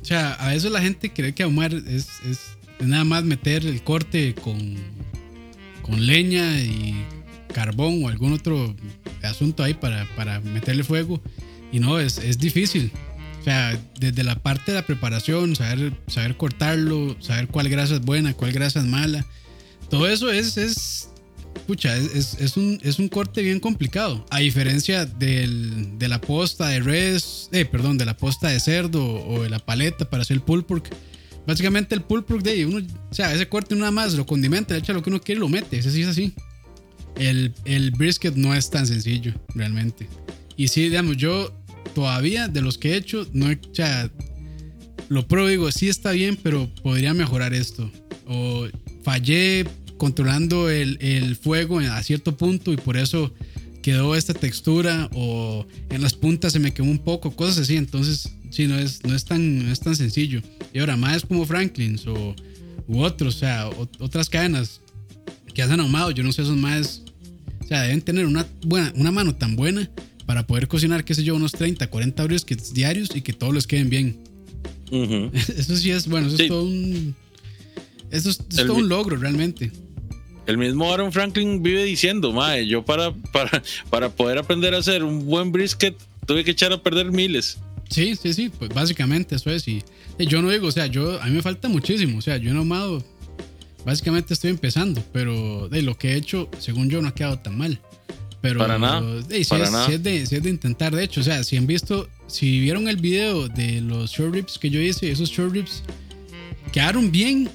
o 0.00 0.04
sea, 0.04 0.34
a 0.34 0.48
veces 0.48 0.70
la 0.70 0.80
gente 0.80 1.12
cree 1.12 1.34
que 1.34 1.42
ahumar 1.42 1.74
es, 1.74 2.08
es, 2.24 2.40
nada 2.80 3.04
más 3.04 3.24
meter 3.24 3.66
el 3.66 3.82
corte 3.82 4.34
con, 4.34 4.76
con 5.82 6.06
leña 6.06 6.60
y 6.60 7.04
carbón 7.52 8.04
o 8.04 8.08
algún 8.08 8.32
otro 8.34 8.74
asunto 9.22 9.62
ahí 9.62 9.74
para, 9.74 10.06
para 10.16 10.40
meterle 10.40 10.84
fuego. 10.84 11.20
Y 11.72 11.80
no, 11.80 11.98
es, 11.98 12.18
es 12.18 12.38
difícil. 12.38 12.92
O 13.40 13.44
sea, 13.44 13.78
desde 13.98 14.24
la 14.24 14.36
parte 14.36 14.72
de 14.72 14.78
la 14.78 14.86
preparación, 14.86 15.56
saber, 15.56 15.92
saber 16.08 16.36
cortarlo, 16.36 17.16
saber 17.20 17.48
cuál 17.48 17.68
grasa 17.68 17.94
es 17.94 18.00
buena, 18.00 18.34
cuál 18.34 18.52
grasa 18.52 18.80
es 18.80 18.86
mala. 18.86 19.24
Todo 19.88 20.08
eso 20.08 20.30
es, 20.30 20.56
es, 20.56 21.10
es, 21.68 22.36
es, 22.40 22.56
un, 22.56 22.78
es 22.82 22.98
un 22.98 23.08
corte 23.08 23.42
bien 23.42 23.60
complicado. 23.60 24.24
A 24.30 24.38
diferencia 24.38 25.06
del, 25.06 25.98
de 25.98 26.08
la 26.08 26.20
posta 26.20 26.68
de 26.68 26.80
res, 26.80 27.48
eh, 27.52 27.64
perdón, 27.64 27.98
de 27.98 28.04
la 28.04 28.16
posta 28.16 28.48
de 28.48 28.60
cerdo 28.60 29.04
o 29.04 29.42
de 29.42 29.50
la 29.50 29.58
paleta 29.58 30.08
para 30.08 30.22
hacer 30.22 30.36
el 30.36 30.42
pulled 30.42 30.64
pork. 30.64 30.88
Básicamente 31.46 31.94
el 31.94 32.02
pulled 32.02 32.24
pork 32.24 32.42
de 32.42 32.66
uno, 32.66 32.86
o 33.10 33.14
sea, 33.14 33.32
ese 33.32 33.48
corte 33.48 33.74
nada 33.76 33.90
más 33.90 34.14
lo 34.14 34.26
condimenta, 34.26 34.76
echa 34.76 34.92
lo 34.92 35.02
que 35.02 35.10
uno 35.10 35.20
quiere 35.20 35.38
y 35.38 35.40
lo 35.40 35.48
mete. 35.48 35.78
Ese 35.78 35.90
sí 35.90 36.02
es 36.02 36.08
así. 36.08 36.32
El, 37.16 37.54
el 37.64 37.92
brisket 37.92 38.34
no 38.34 38.54
es 38.54 38.70
tan 38.70 38.86
sencillo, 38.86 39.32
realmente. 39.54 40.08
Y 40.56 40.68
sí, 40.68 40.82
digamos, 40.82 41.16
yo 41.16 41.52
todavía 41.94 42.48
de 42.48 42.60
los 42.60 42.78
que 42.78 42.92
he 42.92 42.96
hecho, 42.96 43.26
no 43.32 43.50
he, 43.50 43.54
o 43.54 44.10
lo 45.08 45.26
pruebo 45.28 45.48
digo, 45.48 45.72
sí 45.72 45.88
está 45.88 46.10
bien, 46.10 46.36
pero 46.42 46.68
podría 46.82 47.14
mejorar 47.14 47.54
esto. 47.54 47.90
O 48.26 48.66
fallé 49.04 49.66
controlando 49.98 50.70
el, 50.70 50.98
el, 51.00 51.36
fuego 51.36 51.78
a 51.80 52.02
cierto 52.02 52.36
punto 52.36 52.72
y 52.72 52.76
por 52.76 52.96
eso 52.96 53.32
quedó 53.82 54.16
esta 54.16 54.34
textura 54.34 55.08
o 55.14 55.66
en 55.90 56.02
las 56.02 56.14
puntas 56.14 56.52
se 56.52 56.58
me 56.58 56.74
quemó 56.74 56.90
un 56.90 56.98
poco, 56.98 57.34
cosas 57.36 57.58
así. 57.58 57.76
Entonces, 57.76 58.32
sí, 58.50 58.66
no 58.66 58.78
es, 58.78 59.04
no 59.04 59.14
es, 59.14 59.24
tan, 59.24 59.66
no 59.66 59.72
es 59.72 59.80
tan 59.80 59.94
sencillo. 59.94 60.42
Y 60.72 60.78
ahora, 60.80 60.96
más 60.96 61.24
como 61.24 61.46
Franklin's 61.46 62.06
o 62.06 62.34
u 62.88 63.00
otros, 63.00 63.36
o 63.36 63.38
sea, 63.38 63.68
otras 63.98 64.28
cadenas 64.28 64.80
que 65.54 65.62
hacen 65.62 65.80
ahumado, 65.80 66.10
yo 66.10 66.22
no 66.22 66.32
sé, 66.32 66.42
esos 66.42 66.56
más, 66.56 67.02
o 67.62 67.66
sea, 67.66 67.82
deben 67.82 68.02
tener 68.02 68.26
una, 68.26 68.46
buena, 68.64 68.92
una 68.96 69.10
mano 69.10 69.34
tan 69.34 69.56
buena 69.56 69.90
para 70.26 70.46
poder 70.46 70.68
cocinar, 70.68 71.04
qué 71.04 71.14
sé 71.14 71.24
yo, 71.24 71.34
unos 71.34 71.52
30, 71.52 71.88
40 71.88 72.24
briskets 72.24 72.74
diarios 72.74 73.14
y 73.14 73.22
que 73.22 73.32
todos 73.32 73.54
les 73.54 73.66
queden 73.66 73.88
bien. 73.88 74.18
Eso 75.32 75.76
sí 75.76 75.90
es, 75.90 76.06
bueno, 76.06 76.28
eso 76.28 76.36
es 76.40 76.48
todo 76.48 76.64
un. 76.64 77.14
Eso 78.10 78.30
es, 78.30 78.38
todo 78.38 78.74
un 78.74 78.88
logro 78.88 79.16
realmente. 79.16 79.72
El 80.46 80.58
mismo 80.58 80.92
Aaron 80.92 81.12
Franklin 81.12 81.62
vive 81.62 81.84
diciendo, 81.84 82.32
mae, 82.32 82.66
yo 82.66 82.84
para, 82.84 83.12
para, 83.32 83.62
para 83.90 84.08
poder 84.10 84.38
aprender 84.38 84.74
a 84.74 84.78
hacer 84.78 85.02
un 85.02 85.26
buen 85.26 85.50
brisket 85.52 85.96
tuve 86.26 86.44
que 86.44 86.52
echar 86.52 86.72
a 86.72 86.82
perder 86.82 87.10
miles. 87.10 87.58
Sí, 87.88 88.16
sí, 88.16 88.32
sí, 88.32 88.48
pues 88.48 88.70
básicamente 88.70 89.36
eso 89.36 89.50
es. 89.50 89.66
Y 89.68 89.82
yo 90.18 90.42
no 90.42 90.50
digo, 90.50 90.68
o 90.68 90.72
sea, 90.72 90.86
yo 90.86 91.20
a 91.20 91.26
mí 91.26 91.32
me 91.32 91.42
falta 91.42 91.68
muchísimo, 91.68 92.18
o 92.18 92.22
sea, 92.22 92.36
yo 92.36 92.52
no 92.52 92.62
amado, 92.62 93.04
básicamente 93.84 94.34
estoy 94.34 94.50
empezando, 94.50 95.02
pero 95.12 95.68
de 95.68 95.82
lo 95.82 95.96
que 95.96 96.12
he 96.12 96.16
hecho, 96.16 96.48
según 96.58 96.90
yo, 96.90 97.00
no 97.00 97.08
ha 97.08 97.14
quedado 97.14 97.38
tan 97.38 97.56
mal. 97.56 97.80
Pero, 98.40 98.60
para 98.60 98.78
nada. 98.78 99.22
si, 99.28 99.40
es, 99.92 100.02
de, 100.02 100.50
intentar, 100.50 100.94
de 100.94 101.02
hecho, 101.02 101.20
o 101.20 101.24
sea, 101.24 101.42
si 101.42 101.56
han 101.56 101.66
visto, 101.66 102.08
si 102.26 102.60
vieron 102.60 102.86
el 102.88 102.96
video 102.96 103.48
de 103.48 103.80
los 103.80 104.10
short 104.10 104.34
ribs 104.34 104.58
que 104.58 104.70
yo 104.70 104.80
hice, 104.80 105.10
esos 105.10 105.30
short 105.30 105.52
ribs 105.52 105.82
quedaron 106.72 107.10
bien, 107.10 107.48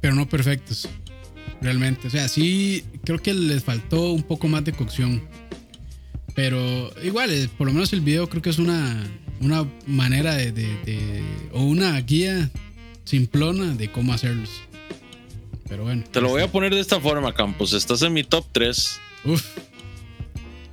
pero 0.00 0.14
no 0.14 0.28
perfectos. 0.28 0.88
Realmente, 1.60 2.06
o 2.06 2.10
sea, 2.10 2.28
sí, 2.28 2.84
creo 3.04 3.18
que 3.18 3.34
les 3.34 3.64
faltó 3.64 4.12
un 4.12 4.22
poco 4.22 4.48
más 4.48 4.64
de 4.64 4.72
cocción. 4.72 5.28
Pero 6.34 6.92
igual, 7.02 7.30
eh, 7.32 7.48
por 7.58 7.66
lo 7.66 7.72
menos 7.72 7.92
el 7.92 8.00
video 8.00 8.28
creo 8.28 8.40
que 8.40 8.50
es 8.50 8.58
una, 8.58 9.04
una 9.40 9.66
manera 9.86 10.34
de, 10.34 11.24
o 11.52 11.62
una 11.62 12.00
guía 12.00 12.50
simplona 13.04 13.74
de 13.74 13.90
cómo 13.90 14.12
hacerlos. 14.12 14.50
Pero 15.68 15.82
bueno. 15.82 16.04
Te 16.10 16.20
lo 16.20 16.28
voy 16.28 16.42
a 16.42 16.50
poner 16.50 16.72
de 16.72 16.80
esta 16.80 17.00
forma, 17.00 17.34
Campos. 17.34 17.72
Estás 17.72 18.02
en 18.02 18.12
mi 18.12 18.22
top 18.22 18.46
3. 18.52 19.00
Uf. 19.24 19.44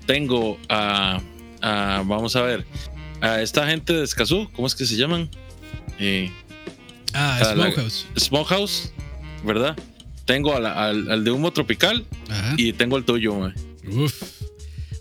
Tengo 0.05 0.59
a, 0.69 1.19
vamos 1.61 2.35
a 2.35 2.43
ver, 2.43 2.65
a 3.21 3.41
esta 3.41 3.67
gente 3.67 3.93
de 3.93 4.03
Escazú, 4.03 4.49
¿cómo 4.53 4.67
es 4.67 4.75
que 4.75 4.85
se 4.85 4.95
llaman? 4.95 5.29
Eh, 5.99 6.31
ah, 7.13 7.41
Smokehouse. 7.53 8.05
Smokehouse, 8.19 8.93
¿verdad? 9.43 9.75
Tengo 10.25 10.55
al, 10.55 11.23
de 11.23 11.31
humo 11.31 11.51
tropical 11.53 12.05
y 12.57 12.73
tengo 12.73 12.97
el 12.97 13.05
tuyo, 13.05 13.35
man. 13.35 13.53
Uf. 13.87 14.41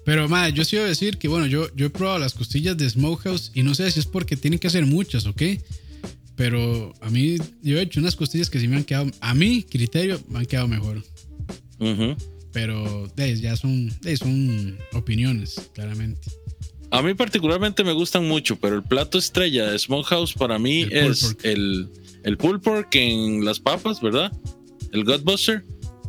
Pero, 0.05 0.29
madre, 0.29 0.53
yo 0.53 0.65
sí 0.65 0.77
voy 0.77 0.85
a 0.85 0.89
decir 0.89 1.17
que, 1.17 1.29
bueno, 1.29 1.47
yo, 1.47 1.75
yo 1.75 1.87
he 1.87 1.91
probado 1.91 2.19
las 2.19 2.35
costillas 2.35 2.77
de 2.77 2.89
Smokehouse 2.89 3.51
y 3.55 3.63
no 3.63 3.75
sé 3.75 3.91
si 3.91 4.01
es 4.01 4.07
porque 4.07 4.37
tienen 4.37 4.59
que 4.59 4.69
ser 4.69 4.85
muchas, 4.85 5.27
¿ok? 5.27 5.43
Pero 6.37 6.93
a 7.01 7.11
mí, 7.11 7.39
yo 7.63 7.79
he 7.79 7.83
hecho 7.83 8.01
unas 8.01 8.17
costillas 8.17 8.51
que 8.51 8.61
sí 8.61 8.69
me 8.69 8.77
han 8.77 8.85
quedado, 8.85 9.11
a 9.21 9.35
mi 9.35 9.63
criterio, 9.63 10.21
me 10.29 10.41
han 10.41 10.47
quedado 10.47 10.69
mejor. 10.69 11.03
Pero 12.53 13.11
ya 13.17 13.57
son, 13.57 13.91
son 14.19 14.79
opiniones, 14.93 15.71
claramente. 15.75 16.31
A 16.91 17.03
mí 17.03 17.15
particularmente 17.15 17.83
me 17.83 17.93
gustan 17.93 18.29
mucho, 18.29 18.57
pero 18.57 18.77
el 18.77 18.83
plato 18.83 19.19
estrella 19.19 19.71
de 19.71 19.79
Smokehouse 19.79 20.35
para 20.35 20.59
mí 20.59 20.87
es 20.91 21.37
el, 21.43 21.89
el 22.23 22.37
pulled 22.37 22.61
pork 22.61 22.95
en 22.95 23.45
las 23.45 23.59
papas, 23.59 24.01
¿verdad? 24.01 24.31
El 24.95 25.05
Godbuster 25.05 25.65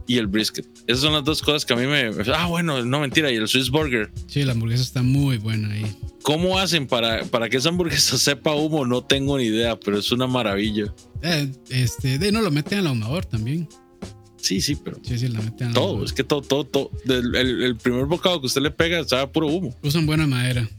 y 0.08 0.18
el 0.18 0.28
brisket. 0.28 0.68
Esas 0.86 1.02
son 1.02 1.14
las 1.14 1.24
dos 1.24 1.42
cosas 1.42 1.66
que 1.66 1.74
a 1.74 1.76
mí 1.76 1.88
me... 1.88 2.12
Ah, 2.36 2.46
bueno, 2.46 2.86
no 2.86 3.00
mentira, 3.00 3.32
y 3.32 3.36
el 3.36 3.48
Swiss 3.48 3.72
Burger. 3.72 4.12
Sí, 4.28 4.44
la 4.44 4.52
hamburguesa 4.52 4.84
está 4.84 5.02
muy 5.02 5.38
buena 5.38 5.72
ahí. 5.72 5.86
¿Cómo 6.22 6.60
hacen 6.60 6.86
para, 6.86 7.24
para 7.26 7.50
que 7.50 7.58
esa 7.58 7.70
hamburguesa 7.70 8.18
sepa 8.20 8.54
humo? 8.54 8.86
No 8.86 9.04
tengo 9.04 9.40
ni 9.40 9.46
idea, 9.46 9.80
pero 9.80 9.98
es 9.98 10.12
una 10.12 10.28
maravilla. 10.28 10.94
Eh, 11.24 11.52
este, 11.70 12.20
de 12.20 12.32
no 12.32 12.44
lo 12.44 12.52
meten 12.52 12.78
al 12.78 12.88
ahumador 12.88 13.26
también. 13.26 13.68
Sí, 14.38 14.62
sí, 14.62 14.76
pero. 14.76 15.00
Sí, 15.04 15.18
sí, 15.18 15.28
la 15.30 15.42
meten 15.42 15.74
Todo, 15.74 16.06
es 16.06 16.14
que 16.14 16.24
todo, 16.24 16.44
todo, 16.44 16.66
todo. 16.66 16.92
El, 17.08 17.76
primer 17.78 18.06
bocado 18.06 18.40
que 18.40 18.46
usted 18.46 18.62
le 18.62 18.70
pega 18.70 19.04
sabe 19.04 19.28
puro 19.28 19.48
humo. 19.48 19.76
Usan 19.82 20.06
buena 20.06 20.28
madera. 20.28 20.70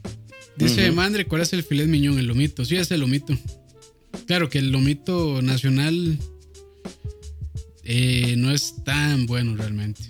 Dice 0.56 0.92
Mandre, 0.92 1.26
¿cuál 1.26 1.42
es 1.42 1.52
el 1.52 1.64
filet 1.64 1.88
miñón? 1.88 2.20
El 2.20 2.26
lomito. 2.26 2.64
Sí, 2.64 2.76
es 2.76 2.92
el 2.92 3.00
lomito. 3.00 3.36
Claro 4.26 4.48
que 4.48 4.58
el 4.58 4.70
lomito 4.70 5.42
nacional 5.42 6.16
eh, 7.88 8.34
no 8.36 8.50
es 8.50 8.82
tan 8.84 9.26
bueno 9.26 9.56
realmente. 9.56 10.02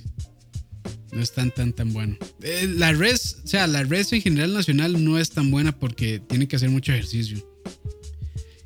No 1.13 1.23
es 1.23 1.33
tan, 1.33 1.51
tan, 1.51 1.75
tan 1.75 1.93
bueno. 1.93 2.17
Eh, 2.43 2.73
la 2.75 2.93
res, 2.93 3.39
o 3.45 3.47
sea, 3.47 3.67
la 3.67 3.85
res 3.85 4.13
en 4.15 4.23
general 4.23 4.55
nacional 4.55 5.05
no 5.05 5.19
es 5.19 5.31
tan 5.31 5.51
buena 5.51 5.79
porque 5.79 6.19
tiene 6.19 6.49
que 6.49 6.57
hacer 6.57 6.71
mucho 6.71 6.93
ejercicio. 6.93 7.47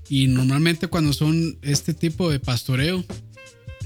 Y 0.09 0.29
normalmente 0.29 0.87
cuando 0.87 1.13
son 1.13 1.59
este 1.63 1.93
tipo 1.93 2.31
de 2.31 2.39
pastoreo, 2.39 3.05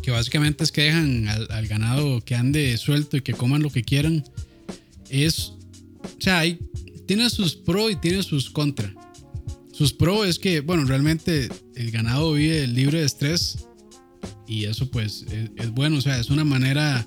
que 0.02 0.10
básicamente 0.10 0.62
es 0.62 0.70
que 0.70 0.82
dejan 0.82 1.26
al, 1.28 1.66
ganado 1.68 2.20
que 2.20 2.34
ande 2.34 2.76
suelto 2.76 3.16
y 3.16 3.22
que 3.22 3.32
coman 3.32 3.62
lo 3.62 3.70
que 3.70 3.82
quieran, 3.82 4.24
es, 5.08 5.52
o 6.02 6.20
sea, 6.20 6.40
hay, 6.40 6.58
tiene 7.06 7.30
sus 7.30 7.54
pros 7.54 7.92
y 7.92 7.96
tiene 7.96 8.22
sus 8.22 8.50
contra. 8.50 8.92
Sus 9.72 9.94
pros 9.94 10.28
es 10.28 10.38
que, 10.38 10.60
bueno, 10.60 10.84
realmente 10.84 11.48
el 11.76 11.90
ganado 11.90 12.34
vive 12.34 12.66
libre 12.66 13.00
de 13.00 13.06
estrés 13.06 13.66
y 14.46 14.64
eso 14.64 14.90
pues 14.90 15.24
es, 15.56 15.70
bueno, 15.70 15.98
o 15.98 16.00
sea, 16.00 16.18
es 16.18 16.30
una 16.30 16.44
manera 16.44 17.06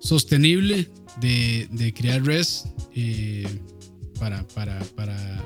sostenible 0.00 0.88
de, 1.20 1.68
de 1.70 1.92
criar 1.94 2.24
res 2.24 2.64
eh, 2.94 3.46
para, 4.18 4.46
para, 4.48 4.78
para, 4.96 5.44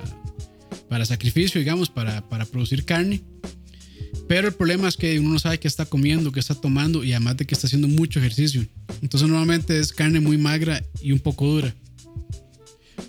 para, 0.89 1.05
sacrificio, 1.05 1.61
digamos, 1.61 1.89
para, 1.89 2.28
para 2.28 2.45
producir 2.45 2.84
carne. 2.84 3.22
Pero 4.26 4.49
el 4.49 4.55
problema 4.55 4.89
es 4.89 4.97
que 4.97 5.18
uno 5.18 5.30
no 5.30 5.39
sabe 5.39 5.59
qué 5.59 5.68
está 5.68 5.86
comiendo, 5.86 6.32
qué 6.32 6.41
está 6.41 6.55
tomando 6.55 7.03
y 7.03 7.12
además 7.12 7.36
de 7.39 7.47
que 7.47 7.55
está 7.55 7.66
haciendo 7.66 7.89
mucho 7.89 8.18
ejercicio. 8.18 8.66
Entonces 9.01 9.28
normalmente 9.28 9.78
es 9.78 9.93
carne 9.93 10.20
muy 10.20 10.36
magra 10.36 10.84
y 11.01 11.12
un 11.12 11.18
poco 11.18 11.47
dura. 11.47 11.74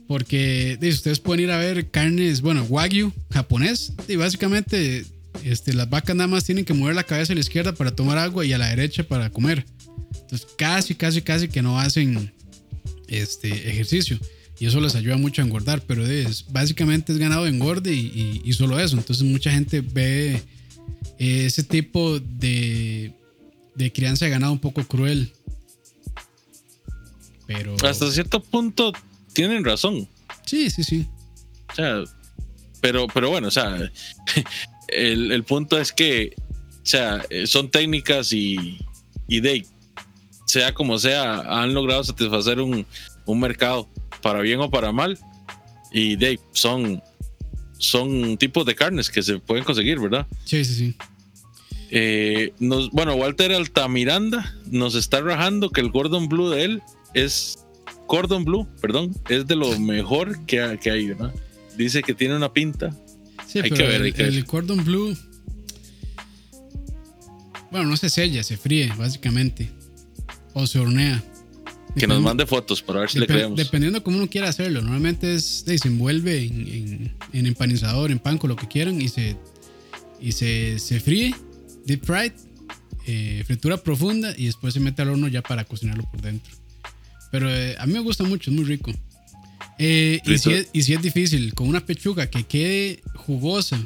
Porque 0.07 0.77
ustedes 0.82 1.19
pueden 1.19 1.43
ir 1.43 1.51
a 1.51 1.57
ver 1.57 1.89
carnes, 1.91 2.41
bueno, 2.41 2.63
wagyu 2.63 3.11
japonés 3.32 3.93
y 4.07 4.15
básicamente 4.15 5.05
este, 5.43 5.73
las 5.73 5.89
vacas 5.89 6.15
nada 6.15 6.27
más 6.27 6.43
tienen 6.43 6.65
que 6.65 6.73
mover 6.73 6.95
la 6.95 7.03
cabeza 7.03 7.34
a 7.34 7.36
la 7.36 7.41
izquierda 7.41 7.73
para 7.73 7.91
tomar 7.95 8.17
agua 8.17 8.45
y 8.45 8.53
a 8.53 8.57
la 8.57 8.69
derecha 8.69 9.03
para 9.03 9.30
comer. 9.30 9.65
Entonces 10.21 10.47
casi, 10.57 10.95
casi, 10.95 11.21
casi 11.21 11.47
que 11.47 11.61
no 11.61 11.80
hacen 11.80 12.32
este, 13.07 13.69
ejercicio. 13.69 14.19
Y 14.59 14.65
eso 14.65 14.82
les 14.82 14.95
ayuda 14.95 15.17
mucho 15.17 15.41
a 15.41 15.45
engordar, 15.45 15.82
pero 15.88 16.05
es, 16.05 16.45
básicamente 16.51 17.13
es 17.13 17.17
ganado 17.17 17.45
de 17.45 17.51
engorde 17.51 17.93
y, 17.93 18.53
solo 18.53 18.80
eso. 18.80 18.97
Entonces 18.97 19.25
mucha 19.25 19.51
gente 19.51 19.80
ve 19.82 20.41
ese 21.17 21.63
tipo 21.63 22.19
de, 22.19 23.13
de 23.75 23.91
crianza 23.93 24.25
de 24.25 24.32
ganado 24.32 24.51
un 24.51 24.59
poco 24.59 24.84
cruel. 24.84 25.32
Pero... 27.47 27.75
Hasta 27.84 28.11
cierto 28.11 28.43
punto 28.43 28.91
tienen 29.34 29.63
razón. 29.63 30.07
Sí, 30.45 30.69
sí, 30.69 30.84
sí. 30.84 31.07
O 31.71 31.75
sea, 31.75 32.03
pero, 32.82 33.07
pero 33.07 33.30
bueno, 33.30 33.47
o 33.47 33.51
sea, 33.51 33.89
el, 34.91 35.43
punto 35.43 35.79
es 35.79 35.91
que, 35.91 36.33
o 36.37 36.85
sea, 36.85 37.25
son 37.45 37.69
técnicas 37.69 38.33
y, 38.33 38.79
y 39.27 39.39
de, 39.41 39.65
sea 40.45 40.73
como 40.73 40.97
sea, 40.97 41.61
han 41.61 41.73
logrado 41.73 42.03
satisfacer 42.03 42.59
un, 42.59 42.85
un 43.25 43.39
mercado, 43.39 43.87
para 44.21 44.41
bien 44.41 44.59
o 44.59 44.69
para 44.69 44.91
mal. 44.91 45.17
Y 45.91 46.15
de, 46.15 46.39
son, 46.51 47.01
son 47.77 48.37
tipos 48.37 48.65
de 48.65 48.75
carnes 48.75 49.09
que 49.09 49.23
se 49.23 49.39
pueden 49.39 49.63
conseguir, 49.63 49.99
¿verdad? 49.99 50.27
Sí, 50.45 50.63
sí, 50.65 50.73
sí. 50.75 50.95
Eh, 51.91 52.53
nos, 52.59 52.91
bueno, 52.91 53.15
Walter 53.15 53.51
Altamiranda 53.51 54.55
nos 54.65 54.93
está 54.93 55.21
rajando 55.21 55.71
que 55.71 55.81
el 55.81 55.89
Gordon 55.89 56.27
Blue 56.27 56.49
de 56.49 56.63
él 56.63 56.83
es 57.15 57.65
Gordon 58.07 58.45
Blue, 58.45 58.67
perdón, 58.79 59.15
es 59.27 59.47
de 59.47 59.55
lo 59.55 59.79
mejor 59.79 60.45
que, 60.45 60.77
que 60.81 60.91
hay, 60.91 61.07
¿verdad? 61.07 61.33
Dice 61.77 62.03
que 62.03 62.13
tiene 62.13 62.35
una 62.35 62.53
pinta 62.53 62.95
Sí, 63.50 63.62
pero 63.64 63.76
el, 63.76 64.45
cordon 64.45 64.86
blue. 64.86 65.18
Bueno, 67.72 67.88
no 67.88 67.97
se 67.97 68.10
sella, 68.10 68.43
se 68.43 68.58
fríe, 68.58 68.93
básicamente. 68.95 69.72
O 70.54 70.68
se 70.68 70.78
hornea. 70.78 71.24
Que 71.97 72.06
nos 72.06 72.22
mande 72.22 72.45
fotos 72.45 72.84
para 72.84 73.00
ver 73.00 73.10
si 73.10 73.18
le 73.18 73.26
creemos. 73.26 73.58
Dependiendo 73.58 74.04
cómo 74.04 74.18
uno 74.18 74.30
quiera 74.30 74.50
hacerlo. 74.50 74.82
Normalmente 74.82 75.34
es, 75.34 75.66
se 75.66 75.88
envuelve 75.88 76.43
en, 76.43 77.16
empanizador, 77.34 78.12
en 78.12 78.20
pan, 78.20 78.38
con 78.38 78.50
lo 78.50 78.56
que 78.56 78.68
quieran 78.68 79.02
y 79.02 79.10
se, 79.10 79.36
y 80.22 80.32
se, 80.32 80.78
se 80.78 81.00
fríe, 81.00 81.34
deep 81.88 82.06
fried, 82.06 82.34
eh, 83.08 83.43
fritura 83.47 83.78
profunda 83.78 84.32
y 84.38 84.45
después 84.45 84.76
se 84.76 84.80
mete 84.80 85.02
al 85.02 85.10
horno 85.10 85.28
ya 85.28 85.41
para 85.41 85.64
cocinarlo 85.64 86.04
por 86.04 86.22
dentro. 86.22 86.54
Pero 87.32 87.50
eh, 87.50 87.76
a 87.80 87.88
mí 87.88 87.93
me 87.93 88.00
gusta 88.00 88.24
mucho, 88.24 88.52
es 88.52 88.56
muy 88.56 88.66
rico. 88.66 88.91
Eh, 89.82 90.19
y, 90.25 90.38
si 90.38 90.53
es, 90.93 91.01
difícil, 91.01 91.53
con 91.53 91.69
una 91.69 91.86
pechuga 91.86 92.30
que 92.30 92.43
quede 92.43 93.01
jugosa 93.15 93.80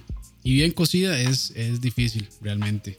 y 0.43 0.55
bien 0.55 0.71
cocida 0.71 1.19
es, 1.19 1.51
es 1.55 1.81
difícil, 1.81 2.27
realmente. 2.41 2.97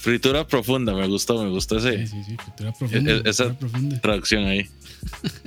Fritura 0.00 0.46
profunda, 0.46 0.92
me 0.94 1.06
gustó, 1.06 1.42
me 1.42 1.50
gustó 1.50 1.78
ese. 1.78 2.06
Sí, 2.06 2.12
sí, 2.12 2.24
sí, 2.30 2.36
fritura 2.36 2.72
profunda. 2.72 3.12
E-, 3.12 3.22
esa 3.30 3.56
traducción 4.02 4.44
ahí. 4.46 4.66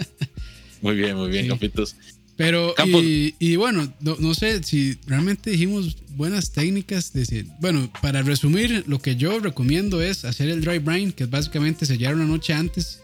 muy 0.82 0.95
bien, 0.95 1.18
muy 1.18 1.30
bien, 1.30 1.49
capitos. 1.49 1.95
Pero, 2.38 2.74
y, 2.86 3.55
bueno, 3.58 3.91
no, 3.99 4.34
sé 4.34 4.64
si 4.64 4.97
realmente 5.08 5.49
dijimos 5.49 5.97
buenas 6.16 6.53
técnicas. 6.53 7.12
De, 7.12 7.45
bueno, 7.60 7.91
para 8.01 8.22
resumir, 8.22 8.84
lo 8.88 8.99
que 8.99 9.16
yo 9.16 9.39
recomiendo 9.39 10.01
es 10.01 10.24
hacer 10.24 10.47
el 10.49 10.62
dry 10.62 10.78
brine, 10.78 11.12
que 11.12 11.26
es 11.26 11.30
básicamente 11.30 11.86
sellar 11.86 12.16
una 12.16 12.26
noche 12.26 12.53
antes 12.53 13.01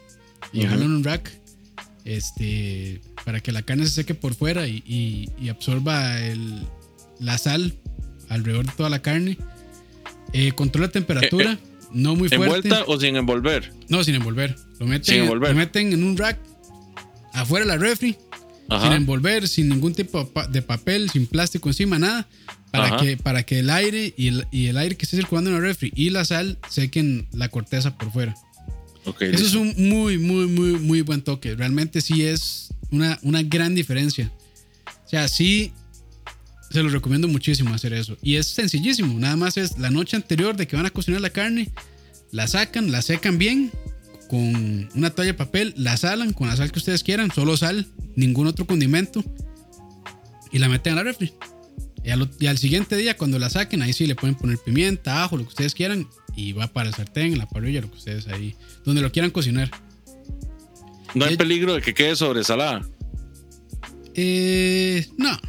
y 0.53 0.61
dejarlo 0.61 0.85
en 0.85 0.91
un 0.91 1.03
rack 1.03 1.42
este, 2.05 3.01
para 3.25 3.39
que 3.39 3.51
la 3.51 3.61
carne 3.61 3.85
se 3.85 3.91
seque 3.91 4.15
por 4.15 4.33
fuera 4.35 4.67
y, 4.67 5.29
absorba 5.49 6.15
la 7.19 7.37
sal 7.37 7.75
alrededor 8.29 8.65
de 8.65 8.71
toda 8.73 8.89
la 8.89 9.01
carne. 9.01 9.37
Eh, 10.33 10.51
controla 10.53 10.87
temperatura, 10.87 11.53
eh, 11.53 11.57
eh, 11.61 11.87
no 11.91 12.15
muy 12.15 12.27
fuerte. 12.27 12.67
¿Envuelta 12.67 12.83
o 12.87 12.99
sin 12.99 13.15
envolver? 13.15 13.71
No, 13.87 14.03
sin 14.03 14.15
envolver. 14.15 14.55
Lo 14.79 14.87
meten, 14.87 15.27
Lo 15.27 15.53
meten 15.53 15.93
en 15.93 16.03
un 16.03 16.17
rack 16.17 16.39
afuera 17.33 17.65
de 17.65 17.71
la 17.71 17.77
refri, 17.77 18.17
sin 18.81 18.93
envolver, 18.93 19.47
sin 19.47 19.69
ningún 19.69 19.93
tipo 19.93 20.31
de 20.49 20.61
papel, 20.61 21.09
sin 21.09 21.27
plástico 21.27 21.69
encima, 21.69 21.99
nada. 21.99 22.27
Para 22.71 22.97
que, 22.97 23.17
para 23.17 23.43
que 23.43 23.59
el 23.59 23.69
aire 23.69 24.15
y 24.17 24.29
el, 24.29 24.47
y 24.49 24.65
el 24.65 24.77
aire 24.77 24.97
que 24.97 25.05
esté 25.05 25.15
circulando 25.15 25.51
en 25.51 25.57
la 25.57 25.61
refri 25.61 25.93
y 25.95 26.09
la 26.09 26.25
sal 26.25 26.57
sequen 26.69 27.27
la 27.31 27.49
corteza 27.49 27.95
por 27.95 28.11
fuera. 28.11 28.35
Eso 29.05 29.45
es 29.45 29.53
un 29.55 29.73
muy, 29.77 30.17
muy, 30.17 30.47
muy, 30.47 30.79
muy 30.79 31.01
buen 31.01 31.21
toque. 31.21 31.55
Realmente 31.55 32.01
sí 32.01 32.23
es 32.23 32.69
una, 32.91 33.19
una 33.21 33.43
gran 33.43 33.75
diferencia. 33.75 34.31
O 35.05 35.09
sea, 35.09 35.27
sí 35.27 35.73
se 36.71 36.81
lo 36.81 36.89
recomiendo 36.89 37.27
muchísimo 37.27 37.73
hacer 37.73 37.93
eso. 37.93 38.17
Y 38.21 38.35
es 38.35 38.47
sencillísimo. 38.47 39.19
Nada 39.19 39.35
más 39.35 39.57
es 39.57 39.77
la 39.77 39.91
noche 39.91 40.15
anterior 40.15 40.55
de 40.57 40.67
que 40.67 40.75
van 40.75 40.85
a 40.85 40.89
cocinar 40.89 41.21
la 41.21 41.29
carne, 41.29 41.69
la 42.31 42.47
sacan, 42.47 42.91
la 42.91 43.01
secan 43.01 43.37
bien 43.37 43.71
con 44.27 44.89
una 44.95 45.11
toalla 45.11 45.33
de 45.33 45.37
papel, 45.37 45.73
la 45.77 45.95
salan 45.97 46.33
con 46.33 46.47
la 46.47 46.55
sal 46.55 46.71
que 46.71 46.79
ustedes 46.79 47.03
quieran, 47.03 47.29
solo 47.31 47.55
sal, 47.57 47.87
ningún 48.15 48.47
otro 48.47 48.65
condimento 48.65 49.23
y 50.51 50.57
la 50.57 50.67
meten 50.69 50.93
a 50.93 50.95
la 50.97 51.03
refri. 51.03 51.33
Y 52.03 52.09
y 52.43 52.47
al, 52.47 52.57
siguiente 52.57 52.95
día, 52.97 53.15
cuando 53.15 53.37
la 53.39 53.49
saquen, 53.49 53.81
ahí 53.81 53.93
sí 53.93 54.07
le 54.07 54.15
pueden 54.15 54.35
poner 54.35 54.57
pimienta, 54.57 55.23
ajo, 55.23 55.37
lo 55.37 55.43
que 55.43 55.49
ustedes 55.49 55.73
quieran 55.73 56.07
y 56.35 56.53
va 56.53 56.67
para 56.67 56.89
el 56.89 56.95
sartén, 56.95 57.37
la 57.37 57.47
parrilla, 57.47 57.81
lo 57.81 57.89
que 57.89 57.97
ustedes 57.97 58.27
ahí, 58.27 58.55
donde 58.85 59.01
lo 59.01 59.11
quieran 59.11 59.31
cocinar. 59.31 59.69
¿No 61.13 61.25
hay 61.25 61.37
peligro 61.37 61.75
de 61.75 61.81
que 61.81 61.93
quede 61.93 62.15
sobresalada? 62.15 62.87
Eh, 64.15 65.07
no. 65.17 65.39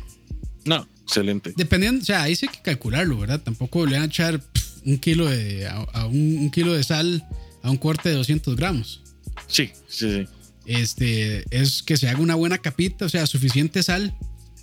No, 0.64 0.88
excelente. 1.02 1.52
Dependiendo, 1.56 2.02
o 2.02 2.04
sea, 2.04 2.22
ahí 2.22 2.36
sí 2.36 2.46
hay 2.46 2.54
que 2.54 2.62
calcularlo, 2.62 3.18
¿verdad? 3.18 3.40
Tampoco 3.40 3.86
le 3.86 3.92
van 3.92 4.02
a 4.02 4.06
echar 4.06 4.42
un 4.84 4.98
kilo 4.98 5.26
de, 5.26 5.66
a, 5.66 6.06
un, 6.06 6.50
kilo 6.50 6.74
de 6.74 6.84
sal 6.84 7.26
a 7.62 7.70
un 7.70 7.76
corte 7.76 8.10
de 8.10 8.16
200 8.16 8.56
gramos. 8.56 9.02
Sí, 9.46 9.70
sí, 9.88 10.10
sí. 10.12 10.28
Este, 10.66 11.44
es 11.50 11.82
que 11.82 11.96
se 11.96 12.08
haga 12.08 12.20
una 12.20 12.34
buena 12.34 12.58
capita, 12.58 13.04
o 13.04 13.08
sea, 13.08 13.26
suficiente 13.26 13.82
sal. 13.82 14.14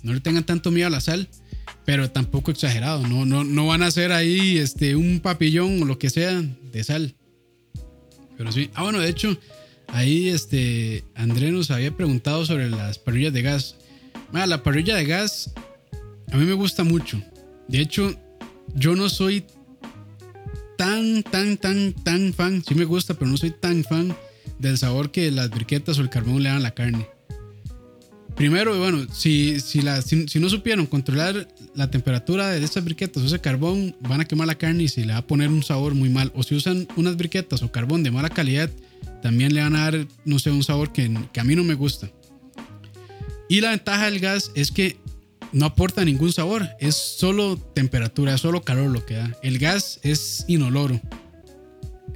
No 0.02 0.12
le 0.12 0.20
tengan 0.20 0.44
tanto 0.44 0.70
miedo 0.70 0.88
a 0.88 0.90
la 0.90 1.00
sal, 1.00 1.28
pero 1.84 2.10
tampoco 2.10 2.50
exagerado. 2.50 3.06
No, 3.06 3.24
no, 3.24 3.44
no 3.44 3.66
van 3.66 3.82
a 3.82 3.86
hacer 3.86 4.12
ahí 4.12 4.58
este, 4.58 4.96
un 4.96 5.20
papillón 5.20 5.82
o 5.82 5.84
lo 5.84 5.98
que 5.98 6.10
sea 6.10 6.40
de 6.40 6.84
sal. 6.84 7.14
Pero 8.36 8.52
sí. 8.52 8.70
Ah, 8.74 8.82
bueno, 8.82 9.00
de 9.00 9.08
hecho, 9.08 9.36
ahí 9.88 10.28
este, 10.28 11.04
André 11.14 11.50
nos 11.52 11.70
había 11.70 11.96
preguntado 11.96 12.44
sobre 12.46 12.70
las 12.70 12.98
parrillas 12.98 13.32
de 13.32 13.42
gas. 13.42 13.76
Ah, 14.32 14.46
la 14.46 14.62
parrilla 14.62 14.96
de 14.96 15.04
gas 15.04 15.52
a 16.32 16.36
mí 16.36 16.46
me 16.46 16.54
gusta 16.54 16.82
mucho. 16.82 17.22
De 17.68 17.78
hecho, 17.78 18.14
yo 18.74 18.96
no 18.96 19.10
soy 19.10 19.44
tan, 20.78 21.22
tan, 21.22 21.58
tan, 21.58 21.92
tan 21.92 22.32
fan. 22.32 22.64
Sí 22.66 22.74
me 22.74 22.86
gusta, 22.86 23.14
pero 23.14 23.30
no 23.30 23.36
soy 23.36 23.50
tan 23.50 23.84
fan 23.84 24.16
del 24.58 24.78
sabor 24.78 25.10
que 25.10 25.30
las 25.30 25.50
briquetas 25.50 25.98
o 25.98 26.02
el 26.02 26.08
carbón 26.08 26.42
le 26.42 26.48
dan 26.48 26.58
a 26.58 26.60
la 26.60 26.74
carne. 26.74 27.06
Primero, 28.42 28.76
bueno, 28.76 29.06
si, 29.12 29.60
si, 29.60 29.80
no 30.40 30.48
supieron 30.48 30.86
controlar 30.86 31.46
la 31.76 31.92
temperatura 31.92 32.48
de 32.48 32.64
estas 32.64 32.84
briquetas 32.84 33.22
o 33.22 33.26
ese 33.26 33.38
carbón, 33.38 33.94
van 34.00 34.20
a 34.20 34.24
quemar 34.24 34.48
la 34.48 34.56
carne 34.56 34.82
y 34.82 34.88
se 34.88 35.06
le 35.06 35.12
va 35.12 35.20
a 35.20 35.26
poner 35.28 35.48
un 35.48 35.62
sabor 35.62 35.94
muy 35.94 36.08
mal. 36.08 36.32
O 36.34 36.42
si 36.42 36.56
usan 36.56 36.88
unas 36.96 37.16
briquetas 37.16 37.62
o 37.62 37.70
carbón 37.70 38.02
de 38.02 38.10
mala 38.10 38.30
calidad, 38.30 38.68
también 39.22 39.54
le 39.54 39.62
van 39.62 39.76
a 39.76 39.84
dar, 39.88 40.08
no 40.24 40.40
sé, 40.40 40.50
un 40.50 40.64
sabor 40.64 40.92
que, 40.92 41.08
que 41.32 41.38
a 41.38 41.44
mí 41.44 41.54
no 41.54 41.62
me 41.62 41.74
gusta. 41.74 42.10
Y 43.48 43.60
la 43.60 43.70
ventaja 43.70 44.06
del 44.06 44.18
gas 44.18 44.50
es 44.56 44.72
que 44.72 44.96
no 45.52 45.66
aporta 45.66 46.04
ningún 46.04 46.32
sabor, 46.32 46.68
es 46.80 46.96
solo 46.96 47.56
temperatura, 47.56 48.34
es 48.34 48.40
solo 48.40 48.62
calor 48.62 48.90
lo 48.90 49.06
que 49.06 49.14
da. 49.14 49.38
El 49.44 49.60
gas 49.60 50.00
es 50.02 50.44
inoloro. 50.48 51.00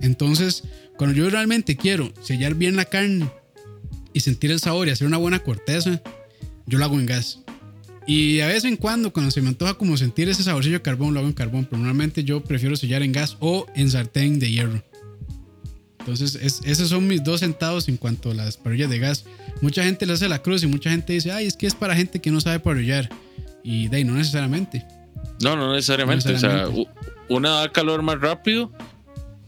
Entonces, 0.01 0.65
cuando 0.97 1.15
yo 1.17 1.31
realmente 1.31 1.77
quiero 1.77 2.13
sellar 2.21 2.57
bien 2.57 2.75
la 2.75 2.87
carne 2.87 3.31
y 4.17 4.21
sentir 4.21 4.51
el 4.51 4.61
sabor 4.61 4.89
y 4.89 4.93
hacer 4.93 5.07
una 5.07 5.19
buena 5.19 5.41
corteza, 5.41 6.01
yo 6.65 6.79
lo 6.79 6.87
hago 6.87 6.99
en 6.99 7.05
gas. 7.05 7.41
Y 8.07 8.41
a 8.41 8.47
vez 8.47 8.65
en 8.65 8.79
cuando, 8.79 9.13
cuando 9.13 9.31
se 9.31 9.43
me 9.43 9.49
antoja 9.49 9.75
como 9.75 9.99
sentir 9.99 10.27
ese 10.31 10.43
saborcillo 10.43 10.77
de 10.77 10.83
carbón, 10.83 11.13
lo 11.13 11.21
hago 11.21 11.29
en 11.29 11.35
carbón. 11.35 11.67
Pero 11.67 11.77
normalmente 11.77 12.25
yo 12.25 12.43
prefiero 12.43 12.77
sellar 12.77 13.03
en 13.03 13.13
gas 13.13 13.37
o 13.41 13.67
en 13.75 13.91
sartén 13.91 14.39
de 14.39 14.51
hierro. 14.51 14.83
Entonces, 15.99 16.63
esos 16.65 16.89
son 16.89 17.07
mis 17.07 17.23
dos 17.25 17.41
centavos 17.41 17.89
en 17.89 17.99
cuanto 17.99 18.31
a 18.31 18.35
las 18.35 18.57
parrillas 18.57 18.89
de 18.89 19.01
gas. 19.01 19.27
Mucha 19.61 19.85
gente 19.85 20.07
le 20.07 20.15
hace 20.15 20.31
la 20.31 20.41
cruz 20.41 20.63
y 20.63 20.67
mucha 20.67 20.89
gente 20.89 21.13
dice, 21.13 21.31
ay, 21.31 21.47
es 21.47 21.55
que 21.55 21.67
es 21.67 21.75
para 21.75 21.95
gente 21.95 22.19
que 22.19 22.31
no 22.31 22.41
sabe 22.41 22.59
parrillar. 22.59 23.11
Y 23.63 23.89
de 23.89 23.99
ahí, 23.99 24.05
no 24.05 24.15
necesariamente. 24.15 24.87
No, 25.43 25.57
no 25.57 25.75
necesariamente. 25.75 26.33
O 26.33 26.39
sea, 26.39 26.69
una 27.29 27.51
da 27.51 27.71
calor 27.71 28.01
más 28.01 28.19
rápido 28.19 28.73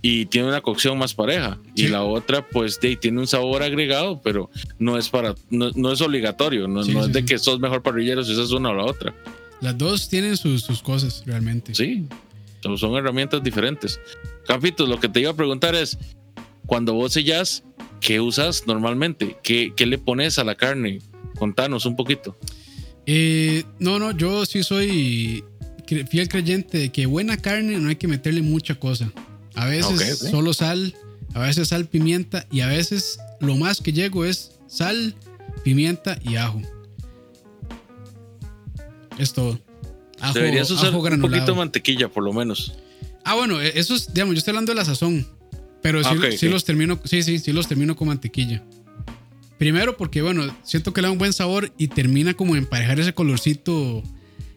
y 0.01 0.27
tiene 0.27 0.49
una 0.49 0.61
cocción 0.61 0.99
más 0.99 1.15
pareja. 1.15 1.59
Y 1.75 1.89
la 1.89 2.03
otra, 2.03 2.47
pues, 2.49 2.79
de, 2.81 2.97
tiene 2.97 3.21
un 3.21 3.27
sabor 3.27 3.63
agregado, 3.63 4.21
pero 4.23 4.51
no 4.79 4.97
es 4.97 5.09
para, 5.09 5.35
no, 5.51 5.93
es 5.93 6.01
obligatorio. 6.01 6.69
No, 6.69 6.83
es 6.83 7.13
de 7.13 7.25
que 7.25 7.39
sos 7.39 7.59
mejor 7.59 7.83
parrillero 7.83 8.23
si 8.23 8.33
es 8.33 8.51
una 8.51 8.71
o 8.71 8.75
la 8.75 8.85
otra. 8.85 9.15
Las 9.61 9.77
dos 9.77 10.09
tienen 10.09 10.37
sus, 10.37 10.83
cosas, 10.83 11.25
realmente. 11.27 11.75
Sí, 11.75 12.07
son, 12.77 12.95
herramientas 12.95 13.43
diferentes. 13.43 14.01
Campitos, 14.47 14.89
lo 14.89 15.01
que 15.01 15.09
te 15.09 15.21
iba 15.21 15.31
a 15.31 15.37
preguntar 15.37 15.75
es, 15.75 15.99
cuando 16.67 16.95
vos 16.95 17.13
sellas, 17.13 17.65
¿qué 18.01 18.21
usas 18.21 18.67
normalmente? 18.67 19.37
¿Qué, 19.43 19.73
¿Qué, 19.75 19.87
le 19.87 19.99
pones 19.99 20.39
a 20.39 20.45
la 20.45 20.55
carne? 20.55 21.01
Contanos 21.39 21.87
un 21.87 21.97
poquito. 21.97 22.39
Eh, 23.07 23.65
no, 23.81 23.99
no, 23.99 24.13
yo 24.13 24.47
sí 24.47 24.63
soy 24.63 25.43
fiel 26.11 26.29
creyente 26.29 26.79
de 26.79 26.93
que 26.93 27.07
buena 27.07 27.37
carne 27.39 27.79
no 27.79 27.89
hay 27.89 27.97
que 27.97 28.07
meterle 28.07 28.43
mucha 28.43 28.75
cosa. 28.75 29.11
A 29.59 29.67
veces 29.67 30.19
solo 30.19 30.55
sal, 30.55 30.95
a 31.35 31.41
veces 31.41 31.69
sal, 31.69 31.87
pimienta 31.87 32.47
y 32.51 32.61
a 32.61 32.69
veces 32.69 33.19
lo 33.41 33.57
más 33.57 33.81
que 33.81 33.93
llego 33.93 34.25
es 34.25 34.53
sal, 34.69 35.17
pimienta 35.65 36.19
y 36.23 36.37
ajo. 36.37 36.63
Es 39.19 39.33
todo. 39.33 39.59
Deberías 40.33 40.71
usar 40.71 40.95
un 40.95 41.21
poquito 41.21 41.47
de 41.47 41.55
mantequilla, 41.55 42.09
por 42.09 42.23
lo 42.23 42.33
menos. 42.33 42.75
Ah, 43.25 43.35
bueno, 43.35 43.61
e, 43.61 43.79
eso 43.79 43.95
es, 43.95 44.13
digamos, 44.15 44.35
yo 44.35 44.39
estoy 44.39 44.53
hablando 44.53 44.73
de 44.73 44.77
la 44.77 44.85
sazón. 44.85 45.27
Pero 45.83 46.03
sí, 46.37 46.49
los 46.49 46.65
termino, 46.65 47.01
sí, 47.05 47.23
sí, 47.23 47.39
sí 47.39 47.53
los 47.53 47.69
termino 47.69 47.97
con 47.97 48.09
mantequilla. 48.09 48.63
Primero 49.59 49.97
porque, 49.97 50.23
bueno, 50.23 50.45
siento 50.63 50.93
que 50.93 51.03
le 51.03 51.09
da 51.09 51.13
un 51.13 51.19
buen 51.19 51.33
sabor 51.33 51.73
y 51.79 51.89
termina 51.89 52.35
como 52.35 52.57
emparejar 52.57 53.01
ese 53.01 53.13
colorcito, 53.13 54.03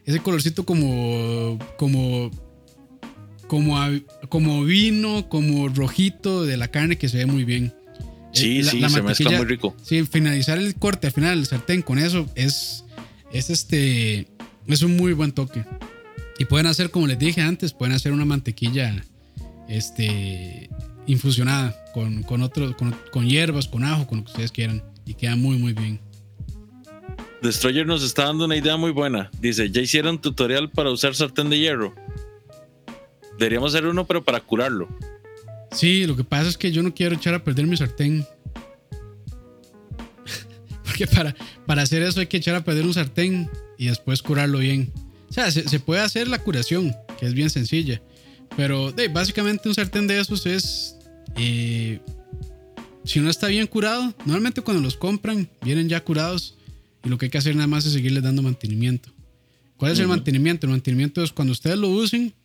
ese 0.06 0.20
colorcito 0.20 0.64
como, 0.64 1.60
como, 1.78 2.32
como, 3.52 3.78
como 4.30 4.64
vino, 4.64 5.28
como 5.28 5.68
rojito 5.68 6.45
de 6.45 6.56
la 6.56 6.70
carne 6.70 6.97
que 6.97 7.10
se 7.10 7.18
ve 7.18 7.26
muy 7.26 7.43
bien. 7.43 7.74
Sí, 8.32 8.60
eh, 8.60 8.64
sí, 8.64 8.82
se 8.89 9.02
mezcla 9.02 9.30
muy 9.32 9.45
rico. 9.45 9.76
Sí, 9.84 10.04
finalizar 10.04 10.58
el 10.58 10.74
corte 10.76 11.08
al 11.08 11.12
final 11.12 11.36
del 11.36 11.45
sartén 11.45 11.82
con 11.82 11.99
eso 11.99 12.26
es, 12.36 12.86
es 13.34 13.49
este, 13.49 14.30
es 14.68 14.84
un 14.84 14.95
muy 14.95 15.12
buen 15.12 15.34
toque. 15.34 15.66
Y 16.39 16.45
pueden 16.45 16.66
hacer, 16.66 16.91
como 16.91 17.08
les 17.08 17.20
dije 17.20 17.41
antes, 17.41 17.74
pueden 17.74 17.93
hacer 17.93 18.14
una 18.14 18.24
mantequilla, 18.24 19.04
este, 19.68 20.70
infusionada 21.06 21.76
con, 21.93 22.24
con, 22.24 22.47
con, 22.47 22.95
con 23.12 23.28
hierbas, 23.28 23.68
con 23.68 23.84
ajo, 23.84 24.08
con 24.08 24.20
lo 24.20 24.24
que 24.24 24.32
ustedes 24.32 24.54
quieran 24.54 24.82
y 25.06 25.16
queda 25.16 25.36
muy 25.36 25.58
muy 25.58 25.74
bien. 25.74 25.99
Destroyer 27.41 27.86
nos 27.86 28.02
está 28.02 28.26
dando 28.26 28.45
una 28.45 28.56
idea 28.56 28.78
muy 28.78 28.91
buena. 28.91 29.30
Dice, 29.41 29.72
ya 29.72 29.82
hicieron 29.82 30.22
tutorial 30.22 30.70
para 30.70 30.89
usar 30.89 31.16
sartén 31.16 31.49
de 31.49 31.60
hierro. 31.60 31.93
Deberíamos 33.42 33.74
hacer 33.74 33.88
uno, 33.88 34.06
pero 34.06 34.24
para 34.24 34.39
curarlo. 34.39 34.88
Sí, 35.72 36.06
lo 36.06 36.16
que 36.16 36.24
pasa 36.24 36.48
es 36.48 36.60
que 36.60 36.72
yo 36.72 36.84
no 36.84 36.94
quiero 36.94 37.16
echar 37.16 37.34
a 37.34 37.44
perder 37.44 37.66
mi 37.66 37.76
sartén. 37.76 38.24
Porque 40.86 41.08
para, 41.08 41.36
para 41.66 41.82
hacer 41.82 42.04
eso 42.04 42.20
hay 42.20 42.28
que 42.28 42.38
echar 42.38 42.54
a 42.54 42.64
perder 42.64 42.86
un 42.86 42.94
sartén 42.94 43.50
y 43.80 43.88
después 43.88 44.22
curarlo 44.22 44.60
bien. 44.60 44.94
O 45.28 45.34
sea, 45.34 45.50
se, 45.50 45.80
puede 45.80 46.02
hacer 46.02 46.28
la 46.28 46.38
curación, 46.38 46.96
que 47.20 47.26
es 47.26 47.34
bien 47.34 47.50
sencilla. 47.50 48.00
Pero 48.56 48.94
básicamente 49.12 49.68
un 49.68 49.74
sartén 49.74 50.06
de 50.06 50.20
esos 50.20 50.46
es 50.46 50.98
eh, 51.36 52.00
si 53.06 53.22
no 53.22 53.30
está 53.32 53.48
bien 53.48 53.66
curado, 53.66 54.14
normalmente 54.20 54.62
cuando 54.62 54.84
los 54.84 54.98
compran 54.98 55.50
vienen 55.64 55.89
ya 55.89 56.04
curados 56.04 56.60
y 57.04 57.10
lo 57.10 57.18
que 57.18 57.26
hay 57.26 57.32
que 57.32 57.39
hacer 57.39 57.56
nada 57.56 57.66
más 57.66 57.88
es 57.88 57.94
seguirles 57.94 58.22
dando 58.22 58.44
mantenimiento. 58.44 59.10
¿Cuál 59.78 59.94
es 59.94 60.00
el 60.00 60.08
mantenimiento? 60.08 60.68
El 60.68 60.74
mantenimiento 60.74 61.24
es 61.24 61.32
cuando 61.32 61.54
ustedes 61.54 61.80
lo 61.80 61.88
usen, 61.88 62.36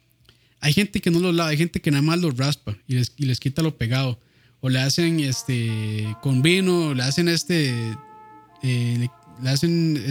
hay 0.61 0.73
gente 0.73 1.01
que 1.01 1.11
no 1.11 1.21
lo 1.21 1.33
lava, 1.33 1.51
hay 1.51 1.57
gente 1.57 1.81
que 1.81 1.91
nada 1.91 2.03
más 2.03 2.21
lo 2.21 2.31
raspa 2.31 2.77
y 2.87 2.95
les, 2.95 3.13
y 3.17 3.27
les 3.27 3.41
quita 3.41 3.63
lo 3.63 3.77
pegado. 3.77 4.19
O 4.61 4.69
le 4.69 4.81
hacen 4.81 5.21
este 5.21 6.17
con 6.23 6.43
vino, 6.43 6.95
le 6.95 7.03
hacen 7.03 7.29
este, 7.29 7.73
eh, 8.63 9.09
le, 9.43 9.49
hacen 9.49 10.03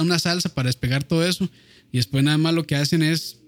una 0.00 0.18
salsa 0.18 0.48
para 0.48 0.68
despegar 0.68 1.04
todo 1.04 1.24
eso 1.24 1.48
y 1.92 1.98
después 1.98 2.24
nada 2.24 2.38
más 2.38 2.54
lo 2.54 2.66
que 2.66 2.74
hacen 2.74 3.02
es 3.02 3.38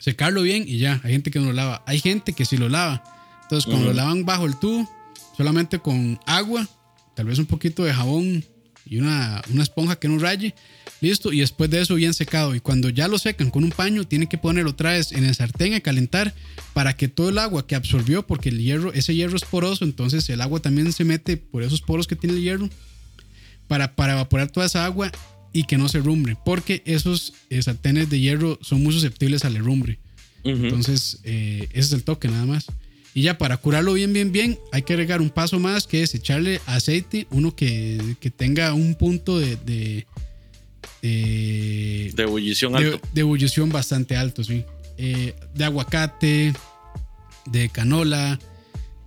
secarlo 0.00 0.42
bien 0.42 0.64
y 0.66 0.78
ya. 0.78 1.00
Hay 1.04 1.12
gente 1.12 1.30
que 1.30 1.38
no 1.38 1.46
lo 1.46 1.52
lava. 1.52 1.82
Hay 1.86 2.00
gente 2.00 2.32
que 2.32 2.44
sí 2.44 2.56
lo 2.56 2.68
lava. 2.68 3.04
Entonces 3.42 3.66
cuando 3.66 3.88
lo 3.88 3.92
lavan 3.92 4.24
bajo 4.24 4.46
el 4.46 4.56
tubo, 4.58 4.90
solamente 5.36 5.78
con 5.78 6.18
agua, 6.26 6.66
tal 7.14 7.26
vez 7.26 7.38
un 7.38 7.46
poquito 7.46 7.84
de 7.84 7.92
jabón 7.92 8.44
y 8.86 8.98
una, 8.98 9.42
esponja 9.60 9.96
que 9.96 10.08
no 10.08 10.18
raye. 10.18 10.54
Listo, 11.00 11.32
y 11.32 11.40
después 11.40 11.70
de 11.70 11.80
eso 11.80 11.94
bien 11.94 12.14
secado. 12.14 12.54
Y 12.54 12.60
cuando 12.60 12.88
ya 12.88 13.08
lo 13.08 13.18
secan 13.18 13.50
con 13.50 13.64
un 13.64 13.70
paño, 13.70 14.04
tienen 14.04 14.28
que 14.28 14.38
ponerlo 14.38 14.70
otra 14.70 14.92
vez 14.92 15.12
en 15.12 15.24
el 15.24 15.34
sartén 15.34 15.74
a 15.74 15.80
calentar 15.80 16.34
para 16.72 16.96
que 16.96 17.08
todo 17.08 17.28
el 17.28 17.38
agua 17.38 17.66
que 17.66 17.74
absorbió, 17.74 18.26
porque 18.26 18.48
el 18.48 18.60
hierro, 18.60 18.92
ese 18.92 19.14
hierro 19.14 19.36
es 19.36 19.44
poroso, 19.44 19.84
entonces 19.84 20.28
el 20.30 20.40
agua 20.40 20.60
también 20.60 20.92
se 20.92 21.04
mete 21.04 21.36
por 21.36 21.62
esos 21.62 21.82
poros 21.82 22.06
que 22.06 22.16
tiene 22.16 22.36
el 22.36 22.42
hierro 22.42 22.70
para, 23.68 23.94
para 23.94 24.14
evaporar 24.14 24.50
toda 24.50 24.66
esa 24.66 24.84
agua 24.84 25.10
y 25.52 25.64
que 25.64 25.78
no 25.78 25.88
se 25.88 26.00
rumbre, 26.00 26.36
porque 26.44 26.82
esos 26.84 27.32
eh, 27.48 27.62
sartenes 27.62 28.10
de 28.10 28.20
hierro 28.20 28.58
son 28.60 28.82
muy 28.82 28.92
susceptibles 28.92 29.44
al 29.44 29.56
herrumbre. 29.56 29.98
Entonces, 30.42 31.20
eh, 31.24 31.68
ese 31.70 31.80
es 31.80 31.92
el 31.92 32.04
toque 32.04 32.28
nada 32.28 32.44
más. 32.44 32.66
Y 33.14 33.22
ya 33.22 33.38
para 33.38 33.56
curarlo 33.56 33.92
bien, 33.92 34.12
bien, 34.12 34.32
bien, 34.32 34.58
hay 34.72 34.82
que 34.82 34.92
agregar 34.92 35.20
un 35.20 35.30
paso 35.30 35.60
más 35.60 35.86
que 35.86 36.02
es 36.02 36.14
echarle 36.16 36.60
aceite, 36.66 37.28
uno 37.30 37.54
que, 37.54 38.16
tenga 38.36 38.74
un 38.74 38.96
punto 38.96 39.38
de, 39.38 39.54
de, 39.56 40.04
de, 41.00 42.12
ebullición 42.18 42.74
alto. 42.74 43.00
De 43.12 43.20
ebullición 43.20 43.70
bastante 43.70 44.16
alto, 44.16 44.42
sí. 44.42 44.64
Eh, 44.98 45.34
de 45.54 45.64
aguacate, 45.64 46.52
de 47.46 47.68
canola, 47.68 48.38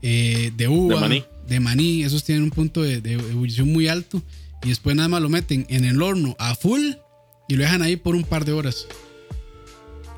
eh, 0.01 0.51
de 0.55 0.67
uva, 0.69 0.95
de 0.95 1.01
maní. 1.01 1.25
de 1.47 1.59
maní. 1.59 2.03
Esos 2.03 2.23
tienen 2.23 2.43
un 2.45 2.51
punto 2.51 2.83
de, 2.83 3.13
ebullición 3.13 3.71
muy 3.71 3.89
alto. 3.89 4.23
Y 4.63 4.69
después 4.69 4.95
nada 4.95 5.09
más 5.09 5.21
lo 5.21 5.27
meten 5.27 5.65
en 5.69 5.83
el 5.83 6.01
horno 6.01 6.35
a 6.39 6.55
full 6.55 6.93
y 7.47 7.55
lo 7.55 7.63
dejan 7.63 7.81
ahí 7.81 7.97
por 7.97 8.15
un 8.15 8.23
par 8.23 8.45
de 8.45 8.53
horas. 8.53 8.87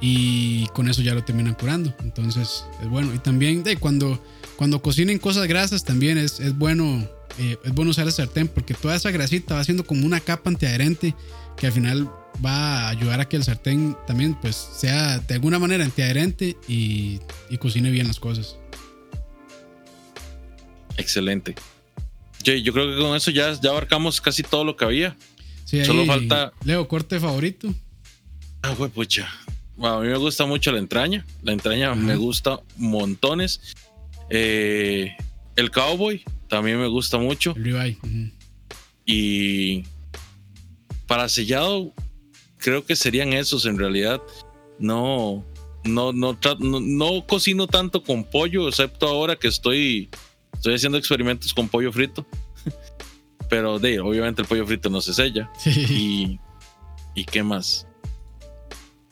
Y 0.02 0.68
con 0.68 0.89
eso 0.89 1.02
ya 1.02 1.14
lo 1.14 1.24
terminan 1.24 1.56
curando. 1.56 1.95
Entonces 2.04 2.66
es 2.82 2.88
bueno. 2.88 3.14
Y 3.14 3.20
también 3.20 3.64
de 3.64 3.78
cuando, 3.78 4.24
cuando 4.56 4.82
cocinen 4.82 5.20
cosas 5.20 5.47
grasas 5.47 5.84
también 5.84 6.18
es, 6.18 6.39
es 6.39 6.58
bueno 6.58 7.08
eh, 7.38 7.58
es 7.64 7.74
bueno 7.74 7.91
usar 7.91 8.06
el 8.06 8.12
sartén 8.12 8.47
porque 8.47 8.74
toda 8.74 8.95
esa 8.95 9.12
grasita 9.12 9.56
va 9.56 9.62
haciendo 9.62 9.86
como 9.86 10.06
una 10.06 10.20
capa 10.20 10.50
antiadherente 10.50 11.16
que 11.56 11.68
al 11.68 11.74
final 11.74 12.10
va 12.43 12.88
a 12.88 12.89
ayudar 12.89 13.22
a 13.22 13.30
que 13.30 13.38
el 13.38 13.43
sartén 13.43 13.95
también 14.08 14.36
pues 14.36 14.56
sea 14.56 15.20
de 15.20 15.36
alguna 15.36 15.58
manera 15.58 15.86
antiadherente 15.86 16.58
y, 16.68 17.20
y 17.50 17.58
cocine 17.58 17.91
bien 17.91 18.08
las 18.08 18.20
cosas. 18.20 18.58
Excelente. 20.97 21.56
Yo, 22.43 22.54
yo, 22.56 22.74
creo 22.74 22.93
que 22.93 23.02
con 23.02 23.16
eso 23.16 23.32
ya, 23.32 23.54
ya 23.54 23.70
abarcamos 23.70 24.20
casi 24.20 24.43
todo 24.43 24.64
lo 24.64 24.76
que 24.76 24.86
había. 24.86 25.16
Solo 25.86 26.06
falta. 26.06 26.52
Leo, 26.66 26.88
corte 26.88 27.20
favorito. 27.20 27.74
Ah, 28.64 28.74
pues 28.78 28.91
pucha. 28.91 29.30
A 29.82 29.99
mí 29.99 30.07
me 30.07 30.17
gusta 30.17 30.45
mucho 30.45 30.71
la 30.71 30.80
entraña. 30.80 31.25
La 31.41 31.53
entraña 31.53 31.93
me 31.95 32.15
gusta 32.15 32.59
montones. 32.77 33.75
Eh, 34.30 35.15
el 35.55 35.71
cowboy 35.71 36.23
también 36.47 36.80
me 36.80 36.88
gusta 36.88 37.17
mucho. 37.17 37.53
Y 39.05 39.84
para 41.07 41.30
sellado, 41.30 41.93
creo 42.57 42.86
que 42.86 42.95
serían 42.95 43.34
esos 43.34 43.65
en 43.65 43.77
realidad. 43.77 44.21
No, 44.77 45.43
no, 45.84 46.13
no, 46.13 46.38
no, 46.59 47.25
cocino 47.27 47.67
tanto 47.67 48.03
con 48.03 48.23
pollo, 48.23 48.67
excepto 48.67 49.07
ahora 49.07 49.36
que 49.36 49.47
estoy, 49.47 50.09
estoy 50.53 50.75
haciendo 50.75 50.97
experimentos 50.97 51.53
con 51.53 51.67
pollo 51.67 51.91
frito. 51.91 52.25
Pero 53.49 53.80
de, 53.80 53.99
obviamente 53.99 54.41
el 54.41 54.47
pollo 54.47 54.67
frito 54.67 54.89
no 54.89 55.01
se 55.01 55.13
sella. 55.13 55.51
Y, 55.65 56.39
y 57.15 57.25
qué 57.25 57.41
más. 57.41 57.88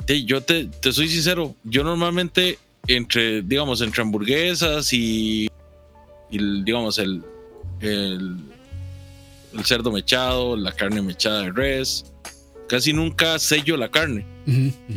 Yo 0.07 0.41
te, 0.41 0.65
te 0.65 0.91
soy 0.91 1.07
sincero, 1.07 1.55
yo 1.63 1.83
normalmente 1.83 2.59
entre, 2.87 3.41
digamos, 3.41 3.81
entre 3.81 4.01
hamburguesas 4.01 4.93
y 4.93 5.49
y 6.29 6.63
digamos 6.63 6.97
el, 6.97 7.23
el, 7.79 8.37
cerdo 9.63 9.91
mechado, 9.91 10.55
la 10.55 10.71
carne 10.71 11.01
mechada 11.01 11.43
de 11.43 11.51
res. 11.51 12.05
Casi 12.67 12.91
nunca 12.91 13.39
sello 13.39 13.77
la 13.77 13.89
carne, 13.89 14.25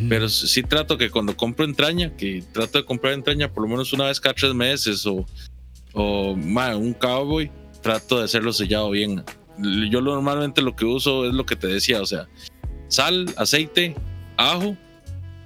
pero 0.08 0.28
sí 0.28 0.60
trato 0.64 0.98
que 0.98 1.08
cuando 1.08 1.36
compro 1.36 1.64
entraña, 1.64 2.16
que 2.16 2.42
trato 2.52 2.78
de 2.78 2.84
comprar 2.84 3.12
entraña 3.12 3.52
por 3.52 3.62
lo 3.62 3.68
menos 3.68 3.92
una 3.92 4.06
vez 4.06 4.18
cada 4.18 4.34
tres 4.34 4.52
meses 4.54 5.06
o, 5.06 5.24
o 5.92 6.32
un 6.32 6.94
cowboy, 6.94 7.48
trato 7.80 8.18
de 8.18 8.24
hacerlo 8.24 8.52
sellado 8.52 8.90
bien. 8.90 9.22
Yo 9.88 10.00
normalmente 10.00 10.62
lo 10.62 10.74
que 10.74 10.84
uso 10.84 11.26
es 11.26 11.32
lo 11.32 11.46
que 11.46 11.54
te 11.54 11.68
decía, 11.68 12.02
o 12.02 12.06
sea, 12.06 12.26
sal, 12.88 13.32
aceite, 13.36 13.94
ajo 14.36 14.76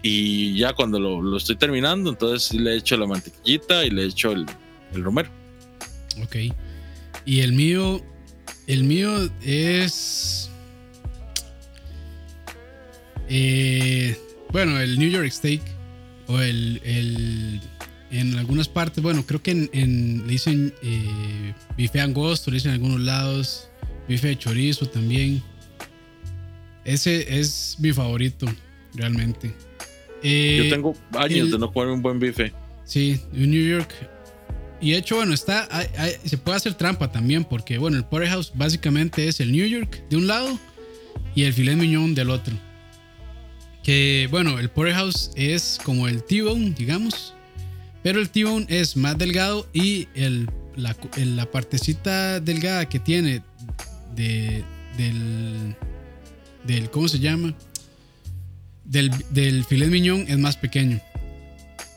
y 0.07 0.59
ya 0.59 0.75
cuando 0.75 1.01
lo, 1.01 1.35
estoy 1.35 1.57
terminando, 1.57 2.11
entonces 2.11 2.53
le 2.53 2.77
echo 2.77 2.95
la 2.99 3.07
mantequillita 3.07 3.87
y 3.87 3.91
le 3.91 4.05
echo 4.05 4.33
el, 4.33 4.45
el 4.93 5.03
romero. 5.03 5.31
Ok. 6.23 6.37
Y 7.25 7.41
el 7.41 7.55
mío, 7.55 8.03
el 8.67 8.85
mío 8.85 9.31
es... 9.43 10.51
Eh, 13.31 14.15
bueno, 14.53 14.79
el 14.79 14.99
New 14.99 15.09
York 15.09 15.31
Steak. 15.31 15.63
O 16.27 16.39
el, 16.39 16.83
el 16.85 17.63
en 18.11 18.37
algunas 18.37 18.69
partes, 18.69 19.03
bueno, 19.03 19.25
creo 19.25 19.43
que 19.43 19.71
en, 19.73 20.27
le 20.27 20.33
dicen 20.33 20.75
eh, 20.83 21.55
bife 21.79 22.01
angosto, 22.01 22.51
le 22.51 22.57
dicen 22.57 22.73
en 22.73 22.75
algunos 22.75 23.01
lados, 23.01 23.71
bife 24.07 24.29
de 24.29 24.39
chorizo 24.39 24.87
también. 24.87 25.43
Ese 26.85 27.39
es 27.39 27.77
mi 27.79 27.91
favorito, 27.95 28.47
realmente. 28.93 29.55
Eh, 30.25 30.63
Yo 30.65 30.71
tengo 30.71 30.95
años 31.13 31.53
de 31.53 31.59
no 31.59 31.73
comer 31.73 31.91
un 31.91 32.03
buen 32.03 32.19
bife. 32.19 32.53
Sí, 32.85 33.21
en 33.33 33.51
New 33.51 33.65
York 33.65 33.95
y 34.85 34.91
de 34.93 34.99
hecho, 34.99 35.17
bueno, 35.17 35.33
está, 35.33 35.67
se 36.25 36.37
puede 36.37 36.59
hacer 36.59 36.75
trampa 36.75 37.11
también, 37.11 37.45
porque 37.45 37.79
bueno, 37.79 37.97
el 37.97 38.05
Porterhouse 38.05 38.53
básicamente 38.55 39.29
es 39.29 39.41
el 39.41 39.51
New 39.51 39.67
York 39.67 40.03
de 40.11 40.17
un 40.19 40.27
lado 40.27 40.59
y 41.35 41.45
el 41.45 41.55
filet 41.55 41.77
mignon 41.77 42.15
del 42.15 42.29
otro. 42.29 42.55
Que 43.83 44.29
bueno, 44.31 44.59
el 44.59 44.69
Porterhouse 44.69 45.31
es 45.37 45.79
como 45.83 46.07
el 46.07 46.23
T-bone, 46.23 46.75
digamos, 46.77 47.33
pero 48.03 48.21
el 48.21 48.29
T-bone 48.29 48.67
es 48.69 48.95
más 48.95 49.17
delgado 49.17 49.67
y 49.73 50.07
el, 50.15 50.51
la, 50.77 50.95
la, 51.17 51.51
partecita 51.51 52.41
delgada 52.41 52.87
que 52.87 52.99
tiene 52.99 53.43
de, 54.15 54.65
del, 54.99 55.77
del, 56.67 56.91
¿cómo 56.91 57.09
se 57.09 57.21
llama? 57.21 57.55
Del, 58.85 59.11
del 59.31 59.65
filet 59.65 59.89
mignon 59.89 60.27
es 60.29 60.39
más 60.39 60.57
pequeño. 60.57 61.01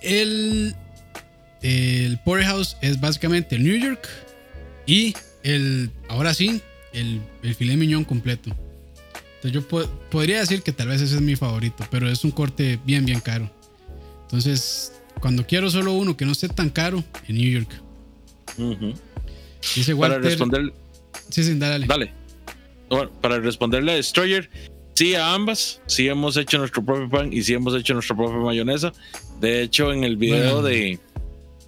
El 0.02 0.76
el 1.62 2.18
Porterhouse 2.20 2.78
es 2.82 3.00
básicamente 3.00 3.56
el 3.56 3.64
New 3.64 3.76
York 3.76 4.08
y 4.86 5.16
el, 5.44 5.92
ahora 6.08 6.34
sí, 6.34 6.62
el, 6.94 7.22
el 7.44 7.56
filet 7.56 7.78
miñón 7.78 8.04
completo. 8.04 8.56
Entonces 9.36 9.52
yo 9.52 9.90
podría 10.10 10.40
decir 10.40 10.62
que 10.62 10.72
tal 10.72 10.88
vez 10.88 11.02
ese 11.02 11.16
es 11.16 11.22
mi 11.22 11.36
favorito, 11.36 11.86
pero 11.92 12.10
es 12.10 12.24
un 12.24 12.32
corte 12.32 12.80
bien, 12.86 13.06
bien 13.06 13.20
caro. 13.20 13.52
Entonces, 14.24 14.94
cuando 15.20 15.46
quiero 15.46 15.70
solo 15.70 15.94
uno 15.94 16.18
que 16.18 16.26
no 16.26 16.32
esté 16.32 16.50
tan 16.50 16.70
caro, 16.70 17.04
en 17.28 17.36
New 17.36 17.50
York. 17.50 17.70
Dice 19.76 19.94
Walter, 19.94 20.20
para 20.20 20.30
responder. 20.30 20.74
Sí, 21.30 21.44
sí, 21.44 21.58
dale. 21.58 21.86
Dale. 21.86 22.12
para 23.22 23.40
responderle 23.40 23.92
a 23.92 23.96
Destroyer, 23.96 24.50
sí 24.98 25.14
a 25.14 25.36
ambas. 25.36 25.80
Sí 25.86 26.08
hemos 26.08 26.38
hecho 26.38 26.58
nuestro 26.58 26.84
propio 26.84 27.08
pan 27.08 27.32
y 27.32 27.44
sí 27.44 27.54
hemos 27.54 27.76
hecho 27.76 27.94
nuestra 27.94 28.16
propia 28.16 28.40
mayonesa. 28.40 28.92
De 29.40 29.62
hecho, 29.62 29.94
en 29.94 30.04
el 30.04 30.18
video 30.18 30.64
de 30.64 31.00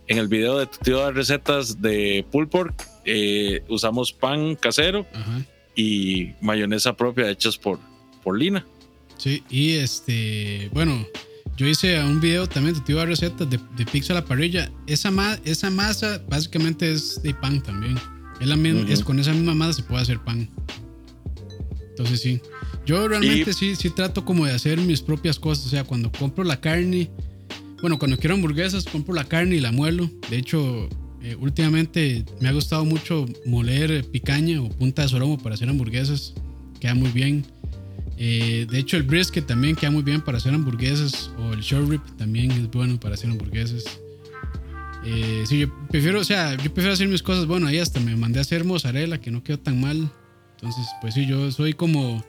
en 0.08 0.18
el 0.18 0.28
video 0.28 0.58
de 0.58 0.66
tu 0.66 0.78
tío 0.80 1.06
de 1.06 1.12
recetas 1.12 1.80
de 1.80 2.26
pulled 2.32 2.50
pork 2.50 2.74
eh, 3.06 3.62
usamos 3.70 4.12
pan 4.12 4.56
casero 4.56 5.06
y 5.76 6.32
mayonesa 6.42 6.94
propia 6.94 7.30
hechas 7.30 7.56
por, 7.56 7.80
por 8.24 8.36
Lina. 8.36 8.66
Sí, 9.18 9.44
y 9.48 9.74
este, 9.74 10.70
bueno, 10.74 11.06
yo 11.56 11.68
hice 11.68 12.04
un 12.04 12.20
video 12.20 12.48
también 12.48 12.74
de 12.74 12.82
tío 12.82 12.98
de 12.98 13.06
recetas 13.06 13.48
de, 13.48 13.60
de 13.78 13.86
pizza 13.86 14.14
a 14.14 14.16
la 14.16 14.26
parrilla. 14.26 14.72
Esa, 14.88 15.12
esa 15.46 15.70
masa 15.70 16.20
básicamente 16.28 16.92
es 16.92 17.22
de 17.22 17.36
pan 17.36 17.62
también. 17.62 17.96
Es, 18.42 18.48
la 18.48 18.56
es 18.92 19.04
con 19.04 19.20
esa 19.20 19.34
misma 19.34 19.54
masa 19.54 19.74
se 19.74 19.84
puede 19.84 20.02
hacer 20.02 20.20
pan. 20.20 20.50
Entonces 21.92 22.22
sí. 22.22 22.42
Yo 22.90 23.08
realmente 23.08 23.54
sí, 23.54 23.76
sí 23.76 23.92
trato 23.92 24.26
como 24.26 24.48
de 24.48 24.52
hacer 24.52 24.80
mis 24.80 25.04
propias 25.04 25.38
cosas. 25.38 25.68
O 25.68 25.70
sea, 25.70 25.84
cuando 25.84 26.12
compro 26.12 26.44
la 26.44 26.60
carne, 26.60 27.08
bueno, 27.84 28.00
cuando 28.00 28.18
quiero 28.18 28.34
hamburguesas, 28.34 28.86
compro 28.86 29.14
la 29.14 29.26
carne 29.26 29.58
y 29.58 29.60
la 29.60 29.72
muelo. 29.72 30.10
De 30.32 30.38
hecho, 30.38 30.90
eh, 31.22 31.36
últimamente 31.40 32.26
me 32.42 32.50
ha 32.50 32.52
gustado 32.52 32.86
mucho 32.86 33.28
moler 33.46 34.04
picaña 34.06 34.60
o 34.60 34.70
punta 34.70 35.04
de 35.04 35.08
soromo 35.08 35.38
para 35.38 35.54
hacer 35.54 35.70
hamburguesas. 35.70 36.34
Queda 36.80 36.96
muy 36.96 37.12
bien. 37.12 37.46
Eh, 38.18 38.66
de 38.68 38.80
hecho, 38.80 38.98
el 38.98 39.04
brisket 39.04 39.46
también 39.46 39.76
queda 39.76 39.92
muy 39.92 40.02
bien 40.02 40.22
para 40.22 40.40
hacer 40.40 40.52
hamburguesas. 40.56 41.30
O 41.38 41.54
el 41.54 41.62
short 41.62 41.88
rib 41.92 42.02
también 42.18 42.50
es 42.50 42.72
bueno 42.72 43.00
para 43.00 43.14
hacer 43.14 43.30
hamburguesas. 43.30 43.84
Eh, 45.06 45.44
sí, 45.48 45.60
yo 45.60 45.88
prefiero, 45.90 46.22
o 46.22 46.24
sea, 46.24 46.54
yo 46.54 46.74
prefiero 46.74 46.94
hacer 46.94 47.08
mis 47.08 47.22
cosas. 47.22 47.46
Bueno, 47.46 47.68
ahí 47.68 47.78
hasta 47.78 48.00
me 48.00 48.16
mandé 48.16 48.40
a 48.40 48.42
hacer 48.42 48.64
mozzarella, 48.64 49.22
que 49.22 49.30
no 49.30 49.44
quedó 49.44 49.60
tan 49.60 49.80
mal. 49.80 50.12
Entonces, 50.56 50.88
pues 51.02 51.14
sí, 51.14 51.28
yo 51.28 51.52
soy 51.52 51.74
como, 51.74 52.26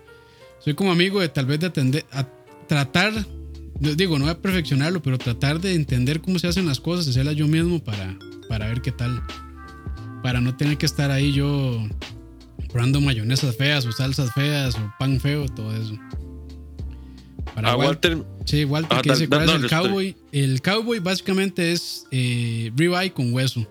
soy 0.61 0.75
como 0.75 0.93
amigo 0.93 1.21
de 1.21 1.29
tal 1.29 1.47
vez 1.47 1.61
de 1.61 1.67
atender, 1.67 2.05
a 2.13 2.27
tratar 2.67 3.13
digo, 3.81 4.19
no 4.19 4.27
voy 4.27 4.33
a 4.33 4.39
perfeccionarlo, 4.39 5.03
pero 5.03 5.19
tratar 5.19 5.61
de 5.61 5.75
entender 5.75 6.21
cómo 6.21 6.39
se 6.39 6.49
hacen 6.49 6.67
las 6.67 6.81
cosas, 6.81 7.09
hacerlas 7.09 7.37
yo 7.37 7.49
mismo 7.49 7.83
para, 7.83 8.17
para 8.49 8.69
ver 8.69 8.83
qué 8.83 8.93
tal. 8.93 9.23
Para 10.23 10.41
no 10.41 10.55
tener 10.57 10.77
que 10.77 10.87
estar 10.87 11.11
ahí 11.11 11.33
yo 11.33 11.83
probando 12.73 13.01
mayonesas 13.01 13.57
feas 13.57 13.87
o 13.87 13.93
salsas 13.93 14.33
feas 14.35 14.75
o 14.77 14.93
pan 14.99 15.19
feo, 15.19 15.47
todo 15.49 15.75
eso. 15.75 15.95
Para 17.55 17.75
Walter. 17.75 18.23
Sí, 18.45 18.65
Walter, 18.65 18.99
ah, 18.99 19.03
que 19.03 19.11
dice 19.11 19.29
cuál 19.29 19.49
es 19.49 19.55
el 19.55 19.69
cowboy. 19.69 20.17
El 20.31 20.61
cowboy 20.61 20.99
básicamente 20.99 21.73
es 21.73 22.07
eh, 22.11 22.71
ribeye 22.77 23.13
con 23.13 23.33
hueso. 23.33 23.67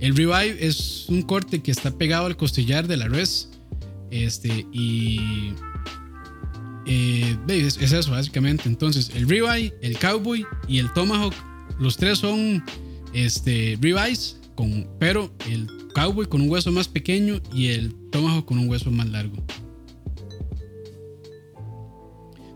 El 0.00 0.16
ribeye 0.16 0.66
es 0.66 1.06
un 1.08 1.22
corte 1.22 1.62
que 1.62 1.70
está 1.70 1.90
pegado 1.90 2.26
al 2.26 2.36
costillar 2.36 2.88
de 2.88 2.96
la 2.96 3.08
res. 3.08 3.50
Este, 4.10 4.66
y 4.72 5.54
eh, 6.86 7.36
es, 7.48 7.92
eso, 7.92 8.10
básicamente. 8.12 8.68
Entonces, 8.68 9.10
el 9.14 9.28
ribeye, 9.28 9.74
el 9.82 9.98
cowboy 9.98 10.46
y 10.68 10.78
el 10.78 10.92
tomahawk, 10.92 11.34
los 11.78 11.96
tres 11.96 12.18
son 12.18 12.64
este, 13.12 13.76
ribeyes, 13.80 14.38
con, 14.54 14.88
pero 14.98 15.32
el 15.50 15.68
cowboy 15.94 16.26
con 16.26 16.42
un 16.42 16.50
hueso 16.50 16.70
más 16.72 16.88
pequeño 16.88 17.40
y 17.52 17.68
el 17.68 17.94
tomahawk 18.10 18.44
con 18.44 18.58
un 18.58 18.68
hueso 18.68 18.90
más 18.90 19.08
largo. 19.08 19.36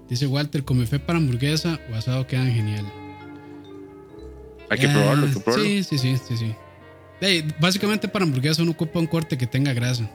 Dice 0.08 0.26
Walter, 0.26 0.64
come 0.64 0.86
fe 0.86 0.98
para 0.98 1.18
hamburguesa 1.18 1.78
o 1.90 1.94
asado 1.94 2.26
quedan 2.26 2.52
genial. 2.52 2.84
Hay 4.68 4.78
que 4.78 4.88
probarlo, 4.88 5.26
hay 5.26 5.32
que 5.32 5.40
probarlo. 5.40 5.64
Sí, 5.64 5.84
sí, 5.84 5.98
sí, 5.98 6.16
sí, 6.16 6.36
sí. 6.36 7.44
básicamente 7.60 8.08
para 8.08 8.24
hamburguesa 8.24 8.62
uno 8.62 8.72
ocupa 8.72 8.98
un 8.98 9.06
corte 9.06 9.38
que 9.38 9.46
tenga 9.46 9.72
grasa. 9.72 10.10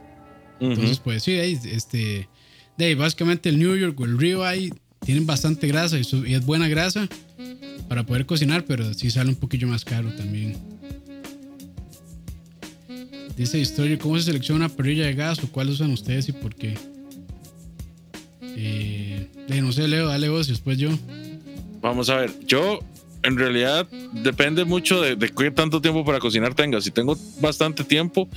Entonces, 0.60 1.00
pues 1.00 1.24
sí, 1.24 1.34
este 1.34 2.30
de 2.78 2.96
básicamente 2.96 3.50
el 3.50 3.60
New 3.60 3.76
York 3.76 4.00
o 4.00 4.06
el 4.06 4.18
ribeye 4.18 4.72
tienen 5.06 5.26
bastante 5.26 5.68
grasa 5.68 5.98
y, 5.98 6.34
es 6.34 6.46
buena 6.46 6.68
grasa 6.68 7.08
para 7.88 8.06
poder 8.06 8.26
cocinar, 8.26 8.66
pero 8.66 8.94
sí 8.94 9.12
sale 9.12 9.30
un 9.30 9.36
poquillo 9.36 9.68
más 9.68 9.86
caro 9.86 10.14
también. 10.16 10.58
Dice 13.38 13.60
historia, 13.60 13.98
¿cómo 14.00 14.18
se 14.18 14.24
selecciona 14.24 14.66
una 14.66 14.76
parrilla 14.76 15.06
de 15.06 15.14
gas 15.14 15.44
o 15.44 15.52
cuál 15.52 15.70
usan 15.70 15.92
ustedes 15.92 16.30
y 16.30 16.32
por 16.32 16.56
qué? 16.56 16.74
Eh, 18.42 19.28
no 19.62 19.72
sé, 19.72 19.88
Leo, 19.88 20.08
dale 20.08 20.30
vos 20.30 20.48
y 20.48 20.52
después 20.52 20.78
yo. 20.78 20.90
Vamos 21.82 22.10
a 22.10 22.16
ver, 22.16 22.32
yo 22.48 22.80
en 23.24 23.38
realidad 23.38 23.88
depende 24.14 24.64
mucho 24.64 25.02
de, 25.02 25.16
de 25.16 25.30
qué 25.30 25.52
tanto 25.52 25.82
tiempo 25.82 26.06
para 26.06 26.20
cocinar 26.20 26.56
tenga. 26.56 26.80
Si 26.82 26.92
tengo 26.92 27.18
bastante 27.42 27.84
tiempo, 27.84 28.30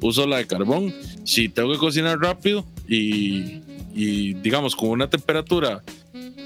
uso 0.00 0.26
la 0.26 0.38
de 0.38 0.46
carbón. 0.46 0.94
Si 1.24 1.48
tengo 1.48 1.72
que 1.72 1.78
cocinar 1.78 2.18
rápido 2.18 2.64
y, 2.88 3.60
y 3.94 4.34
digamos 4.34 4.74
con 4.74 4.90
una 4.90 5.08
temperatura 5.08 5.82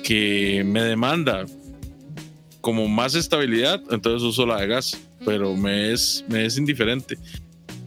que 0.03 0.63
me 0.65 0.83
demanda 0.83 1.45
como 2.61 2.89
más 2.89 3.15
estabilidad, 3.15 3.83
entonces 3.91 4.23
uso 4.23 4.47
la 4.47 4.61
de 4.61 4.67
gas, 4.67 4.99
pero 5.25 5.57
me 5.57 5.93
es, 5.93 6.25
me 6.29 6.45
es 6.45 6.59
indiferente. 6.59 7.19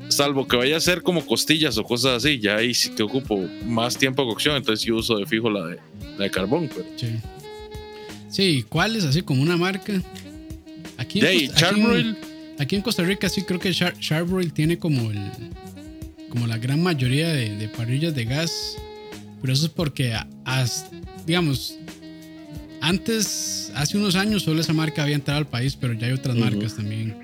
Salvo 0.09 0.47
que 0.47 0.57
vaya 0.57 0.77
a 0.77 0.79
ser 0.79 1.03
como 1.03 1.25
costillas 1.25 1.77
o 1.77 1.83
cosas 1.83 2.23
así, 2.23 2.39
ya 2.39 2.57
ahí 2.57 2.73
sí 2.73 2.89
que 2.91 3.03
ocupo 3.03 3.39
más 3.65 3.97
tiempo 3.97 4.23
de 4.23 4.29
cocción, 4.29 4.55
entonces 4.55 4.85
yo 4.85 4.97
uso 4.97 5.17
de 5.17 5.25
fijo 5.25 5.49
la 5.49 5.67
de, 5.67 5.77
la 6.17 6.23
de 6.25 6.31
carbón. 6.31 6.69
Pero. 6.73 6.87
Sí. 6.97 7.07
sí, 8.29 8.65
¿cuál 8.67 8.95
es 8.95 9.05
así 9.05 9.21
como 9.21 9.41
una 9.41 9.57
marca? 9.57 10.01
Aquí, 10.97 11.21
aquí, 11.25 12.15
en, 12.69 12.81
Costa 12.81 13.03
Rica 13.03 13.29
sí 13.29 13.43
creo 13.43 13.59
que 13.59 13.73
Char 13.73 13.97
Charbroil 13.99 14.53
tiene 14.53 14.77
como 14.77 15.11
el, 15.11 15.19
como 16.29 16.47
la 16.47 16.57
gran 16.57 16.81
mayoría 16.81 17.29
de, 17.29 17.67
parrillas 17.69 18.15
de 18.15 18.25
gas, 18.25 18.77
pero 19.41 19.53
eso 19.53 19.65
es 19.65 19.71
porque, 19.71 20.15
digamos, 21.25 21.77
antes, 22.81 23.71
hace 23.75 23.97
unos 23.97 24.15
años 24.15 24.43
solo 24.43 24.61
esa 24.61 24.73
marca 24.73 25.03
había 25.03 25.15
entrado 25.15 25.39
al 25.39 25.47
país, 25.47 25.75
pero 25.79 25.93
ya 25.93 26.07
hay 26.07 26.13
otras 26.13 26.35
marcas 26.35 26.75
también. 26.75 27.15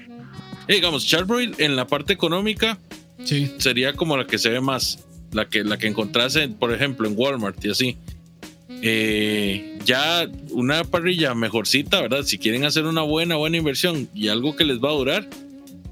Eh, 0.68 0.76
digamos, 0.76 1.06
Charbroil 1.06 1.56
en 1.58 1.76
la 1.76 1.88
parte 1.88 2.14
económica 2.14 2.78
sí. 3.24 3.52
sería 3.58 3.94
como 3.94 4.18
la 4.18 4.28
que 4.28 4.38
se 4.38 4.50
ve 4.50 4.60
más, 4.60 5.00
la 5.32 5.48
que, 5.48 5.64
la 5.64 5.78
que 5.78 5.88
encontrase, 5.88 6.50
por 6.50 6.74
ejemplo, 6.74 7.08
en 7.08 7.16
Walmart 7.18 7.64
y 7.64 7.70
así. 7.70 7.98
Eh, 8.82 9.80
ya 9.86 10.30
una 10.52 10.84
parrilla 10.84 11.34
mejorcita, 11.34 12.02
¿verdad? 12.02 12.24
Si 12.24 12.38
quieren 12.38 12.66
hacer 12.66 12.86
una 12.86 13.02
buena, 13.02 13.36
buena 13.36 13.58
inversión 13.58 14.08
y 14.14 14.28
algo 14.28 14.56
que 14.56 14.66
les 14.66 14.80
va 14.80 14.90
a 14.90 14.94
durar, 14.94 15.28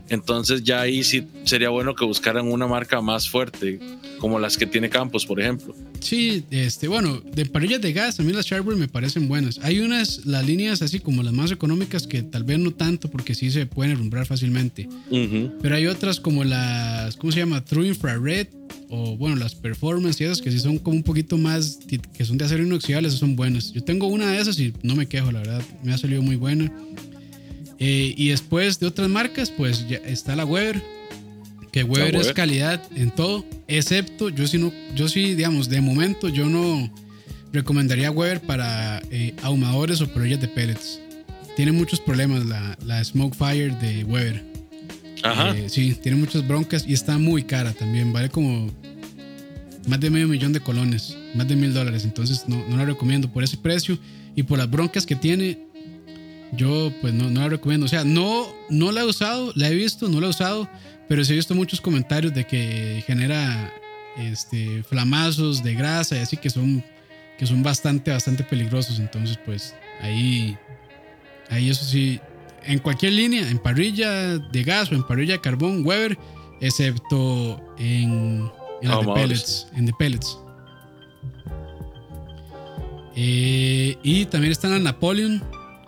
entonces 0.10 0.64
ya 0.64 0.82
ahí 0.82 1.04
sí 1.04 1.28
sería 1.46 1.70
bueno 1.70 1.96
que 1.96 2.06
buscaran 2.06 2.52
una 2.52 2.68
marca 2.68 3.02
más 3.02 3.30
fuerte, 3.30 3.80
como 4.20 4.40
las 4.40 4.58
que 4.58 4.66
tiene 4.66 4.90
Campos, 4.90 5.26
por 5.26 5.40
ejemplo. 5.40 5.76
Sí, 6.00 6.44
este, 6.52 6.88
bueno, 6.88 7.22
de 7.22 7.46
parrillas 7.46 7.82
de 7.82 7.94
gas, 7.94 8.20
a 8.20 8.24
mí 8.24 8.32
las 8.32 8.46
Charbroil 8.46 8.78
me 8.80 8.88
parecen 8.88 9.28
buenas. 9.28 9.60
Hay 9.64 9.80
unas, 9.80 10.26
las 10.26 10.46
líneas 10.46 10.82
así 10.82 11.00
como 11.00 11.24
las 11.24 11.34
más 11.34 11.52
económicas 11.52 12.08
que 12.08 12.24
tal 12.24 12.44
vez 12.44 12.60
no 12.60 12.72
tanto 12.72 13.10
porque 13.10 13.36
sí 13.36 13.52
se 13.52 13.66
pueden 13.66 13.94
herrumbrar 13.94 14.26
fácilmente. 14.26 14.88
Pero 15.62 15.76
hay 15.76 15.88
otras 15.88 16.20
como 16.20 16.44
las, 16.44 17.16
¿cómo 17.18 17.32
se 17.32 17.40
llama? 17.40 17.64
True 17.64 17.88
Infrared 17.88 18.48
o 18.90 19.18
bueno, 19.18 19.36
las 19.36 19.56
Performance 19.56 20.22
y 20.22 20.26
esas 20.26 20.42
que 20.42 20.52
sí 20.52 20.60
son 20.60 20.78
como 20.78 20.98
un 20.98 21.04
poquito 21.04 21.38
más, 21.38 21.80
que 21.88 22.26
son 22.26 22.38
de 22.38 22.46
acero 22.46 22.64
inoxidable, 22.64 23.08
esas 23.08 23.20
son 23.20 23.36
buenas. 23.36 23.74
Yo 23.74 23.84
tengo 23.84 24.08
una 24.08 24.32
de 24.32 24.40
esas 24.40 24.60
y 24.60 24.74
no 24.84 24.96
me 24.96 25.08
quejo, 25.08 25.32
la 25.32 25.40
verdad, 25.40 25.64
me 25.84 25.94
ha 25.94 25.98
salido 25.98 26.22
muy 26.22 26.36
buena. 26.36 26.72
Eh, 27.80 28.14
y 28.16 28.30
después 28.30 28.80
de 28.80 28.88
otras 28.88 29.10
marcas, 29.10 29.52
pues 29.52 29.88
ya 29.88 29.98
está 29.98 30.36
la 30.36 30.46
Weber, 30.46 30.82
que 31.76 31.84
Weber, 31.84 32.16
es 32.16 32.32
calidad 32.32 32.82
en 32.96 33.12
todo, 33.12 33.44
excepto 33.68 34.30
yo 34.30 34.48
sí, 34.48 34.58
no, 34.58 34.72
yo 34.96 35.10
sí, 35.10 35.36
digamos, 35.36 35.68
de 35.68 35.82
momento 35.82 36.30
yo 36.30 36.46
no 36.46 36.90
recomendaría 37.52 38.12
Weber 38.12 38.40
para 38.40 39.02
eh, 39.12 39.36
ahumadores 39.44 40.00
o 40.00 40.08
parrillas 40.08 40.40
de 40.40 40.48
pellets. 40.48 41.02
Tiene 41.58 41.74
muchos 41.74 42.00
problemas 42.00 42.46
la, 42.46 42.78
la 42.86 43.04
Smoke 43.04 43.36
Fire 43.36 43.78
de 43.80 44.06
Weber. 44.06 44.42
Ajá. 45.22 45.50
Eh, 45.50 45.68
sí, 45.68 45.94
tiene 46.02 46.18
muchas 46.18 46.48
broncas 46.48 46.86
y 46.88 46.94
está 46.94 47.18
muy 47.18 47.44
cara 47.44 47.74
también. 47.74 48.14
Vale 48.14 48.30
como 48.30 48.72
más 49.86 50.00
de 50.00 50.10
medio 50.10 50.30
millón 50.30 50.54
de 50.54 50.62
colones, 50.62 51.18
más 51.34 51.46
de 51.46 51.58
mil 51.58 51.74
dólares. 51.74 52.06
Entonces 52.06 52.46
no, 52.48 52.66
no 52.70 52.78
la 52.78 52.86
recomiendo 52.86 53.30
por 53.30 53.44
ese 53.44 53.58
precio 53.58 54.00
y 54.34 54.44
por 54.44 54.60
las 54.60 54.72
broncas 54.72 55.06
que 55.06 55.18
tiene 55.18 55.60
yo 56.54 56.90
pues 57.02 57.14
no, 57.14 57.30
no 57.30 57.42
la 57.42 57.50
recomiendo. 57.50 57.86
O 57.86 57.90
sea, 57.90 58.06
no, 58.06 58.48
no 58.70 58.94
la 58.94 59.02
he 59.02 59.06
usado, 59.06 59.52
la 59.56 59.68
he 59.68 59.76
visto, 59.76 60.08
no 60.08 60.22
la 60.22 60.28
he 60.28 60.30
usado, 60.30 60.70
pero 61.08 61.24
sí 61.24 61.34
he 61.34 61.36
visto 61.36 61.56
muchos 61.56 61.82
comentarios 61.82 62.34
de 62.34 62.46
que 62.46 63.04
genera 63.06 63.74
este, 64.18 64.84
flamazos 64.84 65.64
de 65.64 65.76
grasa 65.76 66.16
y 66.16 66.20
así 66.20 66.38
que 66.38 66.50
son, 66.50 66.84
que 67.38 67.46
son 67.46 67.64
bastante, 67.64 68.12
bastante 68.12 68.44
peligrosos. 68.44 69.00
Entonces 69.00 69.38
pues 69.46 69.76
ahí, 70.02 70.58
ahí 71.50 71.70
eso 71.70 71.86
sí, 71.86 72.20
en 72.64 72.80
cualquier 72.80 73.14
línea, 73.14 73.50
en 73.50 73.60
parrilla 73.60 74.38
de 74.38 74.64
gas 74.64 74.92
o 74.92 74.96
en 74.96 75.04
parrilla 75.04 75.34
de 75.34 75.42
carbón, 75.42 75.86
Weber, 75.86 76.18
excepto 76.62 77.62
en, 77.78 78.52
en, 78.82 78.90
de 78.90 79.14
pellets, 79.14 79.68
en 79.76 79.86
de 79.86 79.94
pellets. 79.94 80.40
Eh, 83.18 83.98
y 84.04 84.26
también 84.26 84.52
están 84.52 84.72
la 84.72 84.80
Napoleon, 84.80 85.42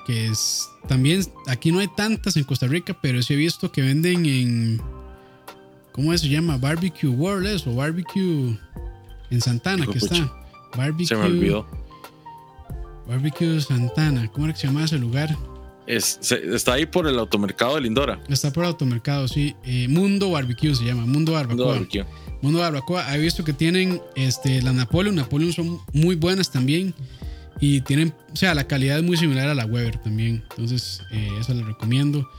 que 0.06 0.28
es 0.28 0.66
también 0.88 1.22
aquí 1.48 1.72
no 1.72 1.80
hay 1.80 1.90
tantas 1.90 2.38
en 2.38 2.46
Costa 2.46 2.68
Rica, 2.68 2.98
pero 3.02 3.22
sí 3.22 3.34
he 3.34 3.38
visto 3.38 3.72
que 3.72 3.82
venden 3.82 4.26
en 4.26 4.82
¿cómo 5.98 6.18
se 6.18 6.30
llama? 6.30 6.58
Barbecue 6.58 7.10
World 7.10 7.64
o 7.66 7.76
Barbecue 7.76 8.58
en 9.30 9.42
Santana, 9.42 9.86
que 9.86 9.98
está. 9.98 10.32
Barbecue. 10.78 11.08
Se 11.08 11.16
me 11.18 11.26
olvidó. 11.26 11.68
Barbecue 13.08 13.60
Santana, 13.60 14.30
¿cómo 14.32 14.46
era 14.46 14.54
que 14.54 14.62
se 14.62 14.68
llama 14.68 14.86
ese 14.86 14.98
lugar? 14.98 15.36
está 15.88 16.74
ahí 16.74 16.86
por 16.86 17.08
el 17.08 17.18
automercado 17.18 17.76
de 17.76 17.82
Lindora. 17.82 18.20
Está 18.28 18.52
por 18.52 18.64
el 18.64 18.70
automercado, 18.70 19.28
sí. 19.28 19.56
Eh, 19.64 19.88
Mundo 19.88 20.32
Barbecue 20.32 20.76
se 20.76 20.84
llama, 20.84 21.06
Mundo 21.06 21.32
Barbacoa. 21.32 21.56
Mundo 21.56 21.74
Barbecue. 21.74 22.06
Mundo 22.42 22.60
Barbacoa. 22.60 23.16
He 23.16 23.20
visto 23.20 23.44
que 23.44 23.54
tienen 23.54 24.02
este, 24.16 24.62
la 24.62 24.74
Napoleon. 24.74 25.16
Napoleon 25.16 25.54
son 25.54 25.80
muy 25.94 26.16
buenas 26.16 26.52
también. 26.52 26.94
Y 27.60 27.82
tienen, 27.82 28.14
o 28.32 28.36
sea, 28.36 28.54
la 28.54 28.68
calidad 28.68 28.98
es 28.98 29.04
muy 29.04 29.18
similar 29.18 29.48
a 29.48 29.56
la 29.56 29.66
Weber 29.66 29.98
también. 29.98 30.44
Entonces, 30.50 31.02
eh, 31.12 31.30
eso 31.40 31.54
lo 31.54 31.66
recomiendo. 31.66 32.30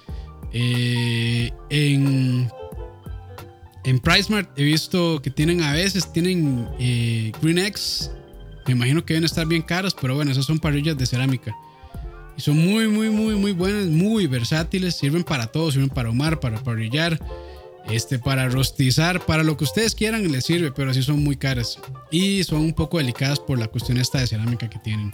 Eh, 0.53 1.51
en, 1.71 2.51
en 3.89 4.01
PriceMart 4.01 4.51
he 4.59 4.65
visto 4.65 5.23
que 5.23 5.31
tienen 5.31 5.63
a 5.63 5.73
veces, 5.73 6.13
tienen 6.13 6.69
eh, 6.79 7.33
Green 7.41 7.59
X. 7.59 8.11
Me 8.67 8.73
imagino 8.73 9.05
que 9.05 9.15
deben 9.15 9.25
estar 9.25 9.47
bien 9.47 9.63
caras, 9.63 9.95
pero 9.99 10.15
bueno, 10.15 10.31
esas 10.31 10.45
son 10.45 10.59
parrillas 10.59 10.99
de 10.99 11.07
cerámica. 11.07 11.57
Y 12.37 12.43
son 12.43 12.59
muy, 12.59 12.87
muy, 12.89 13.09
muy, 13.09 13.35
muy 13.35 13.53
buenas, 13.53 13.87
muy 13.87 14.27
versátiles. 14.27 14.97
Sirven 14.97 15.25
para 15.25 15.47
todo, 15.47 15.73
sirven 15.73 15.89
para 15.89 16.09
ahumar, 16.09 16.39
para 16.39 16.63
parrillar 16.63 17.19
este, 17.91 18.19
para 18.19 18.49
rostizar, 18.51 19.25
para 19.25 19.43
lo 19.43 19.57
que 19.57 19.65
ustedes 19.65 19.95
quieran 19.95 20.31
les 20.31 20.45
sirve, 20.45 20.71
pero 20.71 20.93
sí 20.93 21.03
son 21.03 21.25
muy 21.25 21.37
caras. 21.37 21.79
Y 22.11 22.45
son 22.45 22.61
un 22.61 22.75
poco 22.75 22.99
delicadas 22.99 23.41
por 23.41 23.59
la 23.59 23.69
cuestión 23.69 23.97
esta 23.97 24.21
de 24.21 24.27
cerámica 24.27 24.69
que 24.69 24.79
tienen. 24.81 25.13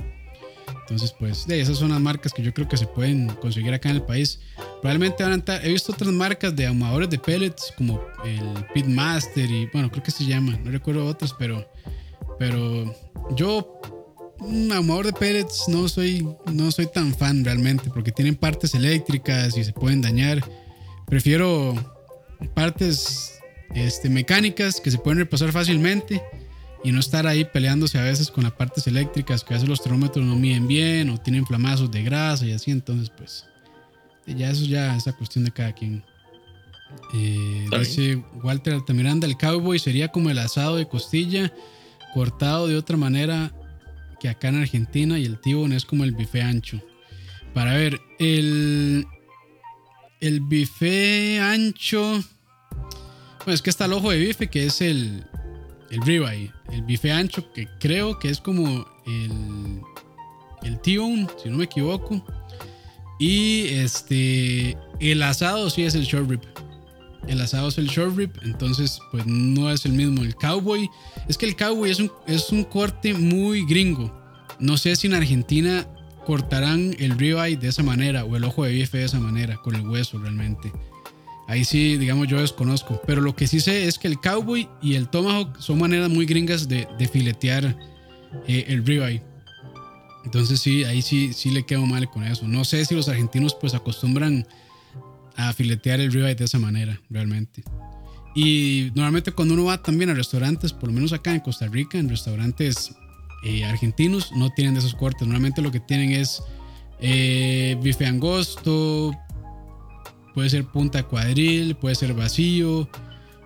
Entonces, 0.85 1.15
pues, 1.19 1.49
esas 1.49 1.79
son 1.79 1.93
las 1.93 2.01
marcas 2.01 2.31
que 2.35 2.43
yo 2.43 2.53
creo 2.53 2.69
que 2.69 2.77
se 2.77 2.87
pueden 2.87 3.29
conseguir 3.37 3.73
acá 3.73 3.89
en 3.89 3.97
el 3.97 4.03
país. 4.03 4.39
Probablemente 4.83 5.25
van 5.25 5.43
he 5.63 5.73
visto 5.73 5.93
otras 5.93 6.13
marcas 6.13 6.55
de 6.55 6.67
ahumadores 6.67 7.09
de 7.09 7.19
pellets, 7.19 7.73
como 7.79 8.03
el 8.23 8.67
Pitmaster 8.75 9.51
y, 9.51 9.67
bueno, 9.73 9.91
creo 9.91 10.03
que 10.03 10.11
se 10.11 10.27
llama, 10.27 10.59
no 10.63 10.71
recuerdo 10.71 11.07
otras, 11.07 11.33
pero, 11.39 11.67
pero 12.39 12.95
yo, 13.35 13.81
un 14.41 14.71
ahumador 14.73 15.07
de 15.07 15.13
pellets 15.15 15.65
no 15.69 15.89
soy, 15.89 16.29
no 16.53 16.71
soy 16.71 16.87
tan 16.87 17.15
fan 17.15 17.43
realmente, 17.47 17.89
porque 17.89 18.13
tienen 18.13 18.37
partes 18.37 18.75
eléctricas 18.75 19.57
y 19.57 19.65
se 19.65 19.73
pueden 19.73 20.03
dañar. 20.03 20.45
Prefiero 21.07 21.75
partes 22.53 23.41
este, 23.75 24.11
mecánicas 24.11 24.83
que 24.83 24.91
se 24.91 24.99
pueden 24.99 25.21
repasar 25.21 25.51
fácilmente 25.51 26.23
y 26.85 26.93
no 26.93 27.01
estar 27.01 27.27
ahí 27.27 27.47
peleándose 27.47 27.99
a 27.99 28.03
veces 28.03 28.31
con 28.31 28.45
las 28.45 28.53
partes 28.53 28.87
eléctricas 28.87 29.43
que 29.43 29.55
a 29.55 29.57
veces 29.57 29.69
los 29.69 29.83
termómetros 29.83 30.25
no 30.25 30.37
miden 30.37 30.69
bien 30.69 31.09
o 31.09 31.19
tienen 31.19 31.47
flamazos 31.47 31.91
de 31.91 32.05
grasa 32.05 32.45
y 32.45 32.53
así. 32.53 32.71
Entonces, 32.71 33.11
pues, 33.11 33.47
ya 34.27 34.51
eso 34.51 34.67
ya 34.67 34.95
es 34.95 35.07
la 35.07 35.15
cuestión 35.15 35.45
de 35.45 35.51
cada 35.51 35.73
quien. 35.73 36.05
Eh, 37.15 37.67
dice 37.79 38.23
Walter 38.43 38.75
Altamiranda: 38.75 39.27
el 39.27 39.39
cowboy 39.39 39.79
sería 39.79 40.09
como 40.09 40.29
el 40.29 40.39
asado 40.39 40.77
de 40.77 40.87
costilla 40.87 41.53
cortado 42.13 42.69
de 42.69 42.77
otra 42.77 42.97
manera 42.97 43.53
que 44.21 44.29
acá 44.29 44.49
en 44.49 44.61
Argentina 44.61 45.19
y 45.19 45.25
el 45.25 45.41
tibón 45.41 45.73
es 45.73 45.85
como 45.85 46.05
el 46.05 46.13
bife 46.13 46.43
ancho. 46.43 46.81
Para 47.55 47.73
ver, 47.75 47.99
el, 48.19 49.07
el 50.21 50.41
bife 50.41 51.41
ancho 51.41 52.23
bueno, 53.45 53.55
es 53.55 53.63
que 53.63 53.71
está 53.71 53.85
el 53.85 53.93
ojo 53.93 54.11
de 54.11 54.19
bife, 54.19 54.49
que 54.49 54.65
es 54.67 54.81
el, 54.81 55.27
el 55.91 56.03
ribeye. 56.03 56.53
El 56.73 56.83
bife 56.83 57.13
ancho, 57.13 57.53
que 57.53 57.69
creo 57.81 58.19
que 58.19 58.31
es 58.31 58.41
como 58.41 58.87
el, 59.07 59.81
el 60.63 60.81
T-bone, 60.81 61.27
si 61.43 61.51
no 61.51 61.59
me 61.59 61.65
equivoco. 61.65 62.25
Y 63.19 63.67
este, 63.69 64.77
el 65.01 65.23
asado 65.23 65.71
sí 65.71 65.85
es 65.85 65.95
el 65.95 66.05
short 66.05 66.29
rib. 66.29 66.41
El 67.27 67.41
asado 67.41 67.69
es 67.69 67.79
el 67.79 67.87
short 67.87 68.17
rib, 68.17 68.31
entonces 68.43 68.99
pues 69.11 69.25
no 69.27 69.71
es 69.71 69.87
el 69.87 69.93
mismo. 69.93 70.23
El 70.23 70.35
cowboy, 70.35 70.91
es 71.29 71.39
que 71.39 71.47
el 71.47 71.57
cowboy 71.57 71.91
es 71.91 72.01
un, 72.01 72.11
es 72.27 72.51
un 72.51 72.65
corte 72.65 73.15
muy 73.15 73.65
gringo. 73.65 74.13
no 74.59 74.77
sé 74.77 74.95
si 74.97 75.07
en 75.07 75.15
Argentina 75.15 75.87
cortarán 76.27 76.95
el 76.99 77.19
ribeye 77.19 77.57
de 77.57 77.69
esa 77.69 77.83
manera 77.83 78.25
o 78.25 78.37
el 78.37 78.45
ojo 78.45 78.65
de 78.65 78.73
bife 78.73 78.99
de 78.99 79.05
esa 79.05 79.21
manera, 79.21 79.57
con 79.59 79.75
el 79.75 79.87
hueso 79.87 80.19
realmente. 80.19 80.73
Ahí 81.47 81.65
sí, 81.65 81.97
digamos, 81.97 82.29
yo 82.29 82.41
desconozco. 82.41 83.01
Pero 83.07 83.21
lo 83.21 83.37
que 83.37 83.47
sí 83.47 83.61
sé 83.61 83.87
es 83.87 83.99
que 83.99 84.09
el 84.09 84.21
cowboy 84.21 84.69
y 84.81 84.95
el 84.95 85.09
tomahawk 85.09 85.59
son 85.61 85.79
maneras 85.79 86.11
muy 86.11 86.27
gringas 86.27 86.69
de, 86.69 86.87
filetear 87.13 87.77
eh, 88.47 88.65
el 88.69 88.85
ribeye. 88.85 89.23
Entonces 90.25 90.61
sí, 90.61 90.85
ahí 90.85 91.03
sí, 91.03 91.33
sí 91.35 91.51
le 91.51 91.65
quedo 91.65 91.85
mal 91.85 92.09
con 92.09 92.25
eso. 92.25 92.49
No 92.49 92.65
sé 92.65 92.85
si 92.85 92.95
los 92.95 93.09
argentinos 93.09 93.55
pues 93.55 93.75
acostumbran 93.75 94.47
a 95.37 95.53
filetear 95.53 96.01
el 96.01 96.13
ribeye 96.13 96.35
de 96.35 96.45
esa 96.45 96.59
manera, 96.59 97.01
realmente. 97.11 97.63
Y 98.35 98.91
normalmente 98.95 99.33
cuando 99.33 99.55
uno 99.55 99.65
va 99.65 99.83
también 99.83 100.11
a 100.11 100.15
restaurantes, 100.15 100.73
por 100.73 100.89
lo 100.89 100.95
menos 100.95 101.13
acá 101.13 101.35
en 101.35 101.41
Costa 101.41 101.69
Rica, 101.69 101.99
en 101.99 102.09
restaurantes 102.09 102.95
eh, 103.45 103.65
argentinos, 103.65 104.33
no 104.33 104.51
tienen 104.51 104.75
de 104.75 104.81
esos 104.81 104.95
cortes. 104.95 105.23
Normalmente 105.23 105.61
lo 105.61 105.71
que 105.71 105.81
tienen 105.81 106.13
es 106.13 106.43
eh, 107.01 107.79
bife 107.83 108.07
angosto, 108.07 109.13
puede 110.35 110.51
ser 110.51 110.65
punta 110.65 111.03
cuadril, 111.05 111.75
puede 111.77 111.95
ser 111.95 112.15
vacío. 112.15 112.89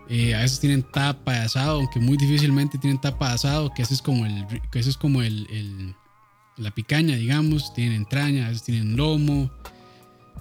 Eh, 0.09 0.35
a 0.35 0.41
veces 0.41 0.59
tienen 0.59 0.83
tapa 0.83 1.33
de 1.33 1.39
asado, 1.41 1.81
aunque 1.81 2.01
muy 2.01 2.17
difícilmente 2.17 2.79
tienen 2.79 2.99
tapa 2.99 3.29
de 3.29 3.35
asado, 3.35 3.73
que 3.75 3.83
ese 3.83 3.95
es 3.95 4.01
como 4.01 4.25
el, 4.25 4.47
que 4.73 4.79
ese 4.79 4.91
es 4.91 4.97
como 4.97 5.23
el 5.23 5.95
la 6.59 6.73
picaña, 6.73 7.17
digamos, 7.17 7.73
tienen 7.73 7.95
entraña, 7.95 8.47
a 8.47 8.49
veces 8.49 8.65
tienen 8.65 8.97
lomo. 8.97 9.51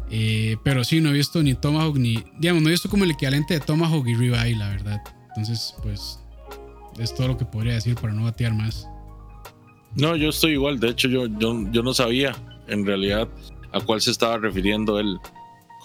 Eh, 0.10 0.58
pero 0.64 0.84
sí, 0.84 1.00
no 1.00 1.10
he 1.10 1.14
visto 1.14 1.42
ni 1.44 1.54
Tomahawk 1.54 1.98
ni. 1.98 2.24
Digamos, 2.40 2.64
no 2.64 2.70
he 2.70 2.72
visto 2.72 2.90
como 2.90 3.04
el 3.04 3.12
equivalente 3.12 3.54
de 3.54 3.60
Tomahawk 3.60 4.08
y 4.08 4.16
Ribeye, 4.16 4.56
la 4.56 4.70
verdad. 4.70 5.02
Entonces, 5.30 5.76
pues. 5.84 6.20
Es 6.98 7.14
todo 7.14 7.28
lo 7.28 7.38
que 7.38 7.46
podría 7.46 7.74
decir 7.74 7.94
para 7.94 8.12
no 8.12 8.24
batear 8.24 8.56
más. 8.56 8.88
No, 9.96 10.16
yo 10.16 10.30
estoy 10.30 10.54
igual. 10.54 10.80
De 10.80 10.90
hecho, 10.90 11.08
yo, 11.08 11.28
yo, 11.28 11.70
yo 11.72 11.84
no 11.84 11.94
sabía 11.94 12.36
en 12.68 12.88
realidad 12.88 13.28
a 13.72 13.80
cuál 13.82 14.02
se 14.02 14.10
estaba 14.10 14.40
refiriendo 14.40 15.00
él 15.00 15.20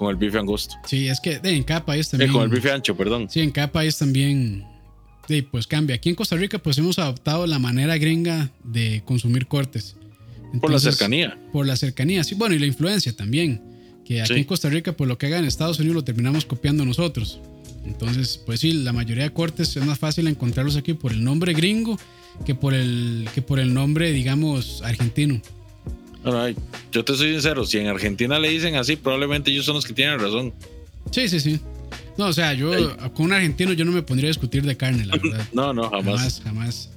con 0.03 0.11
el 0.11 0.17
bife 0.17 0.39
angosto. 0.39 0.75
Sí, 0.87 1.09
es 1.09 1.21
que 1.21 1.41
en 1.43 1.63
cada 1.63 1.85
país 1.85 2.09
también. 2.09 2.31
Eh, 2.31 2.33
con 2.33 2.43
el 2.43 2.49
bife 2.49 2.71
ancho, 2.71 2.97
perdón. 2.97 3.29
Sí, 3.31 3.41
en 3.41 3.51
cada 3.51 3.71
país 3.71 3.97
también. 3.99 4.65
Sí, 5.29 5.43
pues 5.43 5.67
cambia. 5.67 5.97
Aquí 5.97 6.09
en 6.09 6.15
Costa 6.15 6.37
Rica, 6.37 6.59
pues 6.59 6.79
hemos 6.79 6.99
adoptado 6.99 7.47
la 7.47 7.59
manera 7.59 7.97
gringa 7.97 8.51
de 8.65 9.03
consumir 9.05 9.47
cortes 9.47 9.97
por 10.61 10.71
la 10.71 10.79
cercanía. 10.79 11.39
Por 11.53 11.67
la 11.67 11.77
cercanía, 11.77 12.25
sí. 12.25 12.35
Bueno, 12.35 12.55
y 12.55 12.59
la 12.59 12.67
influencia 12.67 13.15
también. 13.15 13.63
Que 14.05 14.21
aquí 14.21 14.35
en 14.35 14.45
Costa 14.45 14.69
Rica, 14.69 14.93
pues 14.93 15.09
lo 15.09 15.17
que 15.17 15.27
haga 15.27 15.39
en 15.39 15.45
Estados 15.45 15.79
Unidos 15.79 15.95
lo 15.95 16.05
terminamos 16.05 16.45
copiando 16.45 16.85
nosotros. 16.85 17.41
Entonces, 17.85 18.41
pues 18.45 18.61
sí, 18.61 18.73
la 18.73 18.93
mayoría 18.93 19.25
de 19.25 19.33
cortes 19.33 19.77
es 19.77 19.85
más 19.85 19.99
fácil 19.99 20.27
encontrarlos 20.27 20.77
aquí 20.77 20.95
por 20.95 21.13
el 21.13 21.25
nombre 21.25 21.53
gringo 21.53 21.99
que 22.45 22.55
por 22.55 22.75
el, 22.75 23.29
que 23.35 23.43
por 23.43 23.59
el 23.59 23.73
nombre, 23.73 24.13
digamos, 24.13 24.83
argentino. 24.83 25.41
Yo 26.93 27.05
te 27.05 27.15
soy 27.15 27.33
sincero, 27.33 27.65
si 27.65 27.79
en 27.79 27.89
Argentina 27.89 28.39
le 28.39 28.49
dicen 28.51 28.77
así, 28.77 28.97
probablemente 28.97 29.51
ellos 29.51 29.65
son 29.65 29.75
los 29.75 29.87
que 29.87 29.93
tienen 29.93 30.19
razón. 30.19 30.53
Sí, 31.11 31.29
sí, 31.29 31.41
sí. 31.41 31.61
No, 32.17 32.27
o 32.27 32.33
sea, 32.33 32.53
yo 32.55 32.71
con 33.15 33.27
un 33.27 33.33
argentino 33.33 33.73
yo 33.73 33.85
no 33.85 33.93
me 33.93 34.03
pondría 34.03 34.29
a 34.29 34.33
discutir 34.33 34.65
de 34.65 34.77
carne, 34.77 35.07
la 35.07 35.17
verdad. 35.17 35.47
no, 35.53 35.73
no, 35.73 35.91
jamás. 35.91 36.05
Jamás, 36.05 36.43
jamás. 36.45 36.89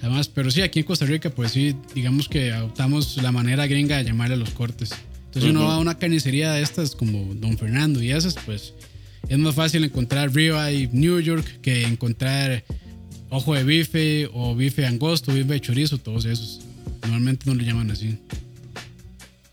Además, 0.00 0.28
pero 0.28 0.50
sí, 0.50 0.62
aquí 0.62 0.80
en 0.80 0.84
Costa 0.84 1.06
Rica, 1.06 1.30
pues 1.30 1.52
sí, 1.52 1.76
digamos 1.94 2.28
que 2.28 2.52
adoptamos 2.52 3.22
la 3.22 3.30
manera 3.30 3.66
gringa 3.66 3.98
de 3.98 4.04
llamarle 4.04 4.34
a 4.34 4.38
los 4.38 4.50
cortes. 4.50 4.90
Entonces, 5.26 5.50
uno 5.50 5.64
va 5.64 5.76
a 5.76 5.78
una 5.78 5.96
carnicería 5.96 6.52
de 6.52 6.62
estas 6.62 6.96
como 6.96 7.34
Don 7.34 7.56
Fernando 7.56 8.02
y 8.02 8.10
esas, 8.10 8.34
pues 8.44 8.74
es 9.28 9.38
más 9.38 9.54
fácil 9.54 9.84
encontrar 9.84 10.34
ribeye 10.34 10.88
New 10.92 11.20
York 11.20 11.60
que 11.62 11.84
encontrar 11.84 12.64
ojo 13.30 13.54
de 13.54 13.64
bife 13.64 14.28
o 14.32 14.54
bife 14.54 14.84
angosto, 14.84 15.32
bife 15.32 15.52
de 15.52 15.60
chorizo, 15.60 15.98
todos 15.98 16.24
esos. 16.24 16.60
Normalmente 17.02 17.44
no 17.46 17.54
le 17.54 17.64
llaman 17.64 17.90
así. 17.90 18.18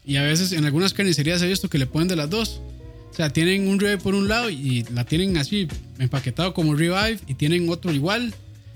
Y 0.06 0.16
a 0.16 0.24
veces 0.24 0.52
en 0.52 0.66
algunas 0.66 0.94
carnicerías 0.94 1.42
he 1.42 1.48
visto 1.48 1.70
que 1.70 1.78
le 1.78 1.86
ponen 1.86 2.08
de 2.08 2.16
las 2.16 2.30
dos. 2.30 2.62
O 3.12 3.14
sea, 3.14 3.30
tienen 3.32 3.68
un 3.68 3.80
ribeye 3.80 3.98
por 3.98 4.16
un 4.16 4.28
lado 4.28 4.50
y 4.50 4.84
la 4.94 5.04
tienen 5.06 5.38
así 5.38 5.68
empaquetado 5.98 6.54
como 6.54 6.76
ribeye 6.76 7.20
y 7.28 7.34
tienen 7.34 7.70
otro 7.70 7.92
igual 7.92 8.34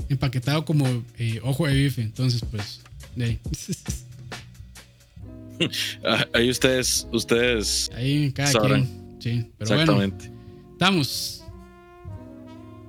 empaquetado 0.09 0.65
como 0.65 0.85
eh, 1.17 1.39
ojo 1.43 1.67
de 1.67 1.73
bife. 1.75 2.01
Entonces, 2.01 2.43
pues, 2.49 2.81
ahí. 3.19 3.39
Ah, 6.03 6.25
ahí 6.33 6.49
ustedes, 6.49 7.07
ustedes. 7.11 7.89
Ahí 7.95 8.31
cada 8.33 8.51
sabrán. 8.51 8.85
Sí, 9.19 9.45
pero 9.57 9.71
Exactamente. 9.71 10.31
estamos. 10.73 11.43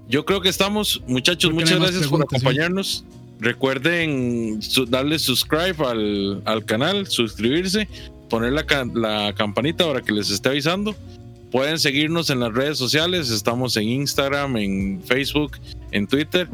Yo 0.08 0.24
creo 0.24 0.40
que 0.40 0.48
estamos, 0.48 1.00
muchachos. 1.06 1.52
Muchas 1.52 1.78
gracias 1.78 2.06
por 2.08 2.22
acompañarnos. 2.22 3.04
Recuerden 3.38 4.60
darle 4.88 5.18
subscribe 5.18 5.76
al, 5.86 6.42
al, 6.46 6.64
canal, 6.64 7.06
suscribirse, 7.06 7.86
poner 8.34 8.52
la, 8.52 9.32
campanita 9.32 9.86
para 9.86 10.02
que 10.02 10.10
les 10.10 10.28
esté 10.28 10.48
avisando. 10.48 10.96
Pueden 11.52 11.78
seguirnos 11.78 12.30
en 12.30 12.40
las 12.40 12.52
redes 12.52 12.76
sociales. 12.76 13.30
Estamos 13.30 13.76
en 13.76 13.88
Instagram, 13.88 14.56
en 14.56 15.00
Facebook, 15.04 15.52
en 15.92 16.08
Twitter 16.08 16.48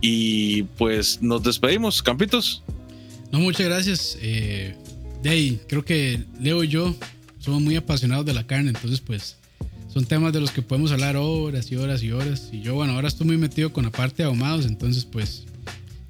y 0.00 0.62
pues 0.78 1.20
nos 1.20 1.42
despedimos, 1.42 2.02
Campitos. 2.02 2.62
No, 3.30 3.40
muchas 3.40 3.66
gracias. 3.66 4.16
Eh, 4.22 4.74
de 5.22 5.58
creo 5.68 5.84
que 5.84 6.24
Leo 6.40 6.64
y 6.64 6.68
yo 6.68 6.96
somos 7.38 7.60
muy 7.60 7.76
apasionados 7.76 8.24
de 8.24 8.32
la 8.32 8.46
carne, 8.46 8.70
entonces 8.70 9.02
pues 9.02 9.36
son 9.92 10.06
temas 10.06 10.32
de 10.32 10.40
los 10.40 10.52
que 10.52 10.62
podemos 10.62 10.90
hablar 10.90 11.18
horas 11.18 11.70
y 11.70 11.76
horas 11.76 12.02
y 12.02 12.12
horas. 12.12 12.48
Y 12.50 12.62
yo, 12.62 12.76
bueno, 12.76 12.94
ahora 12.94 13.08
estoy 13.08 13.26
muy 13.26 13.36
metido 13.36 13.74
con 13.74 13.84
la 13.84 13.90
parte 13.90 14.22
de 14.22 14.30
ahumados, 14.30 14.64
entonces 14.64 15.04
pues 15.04 15.44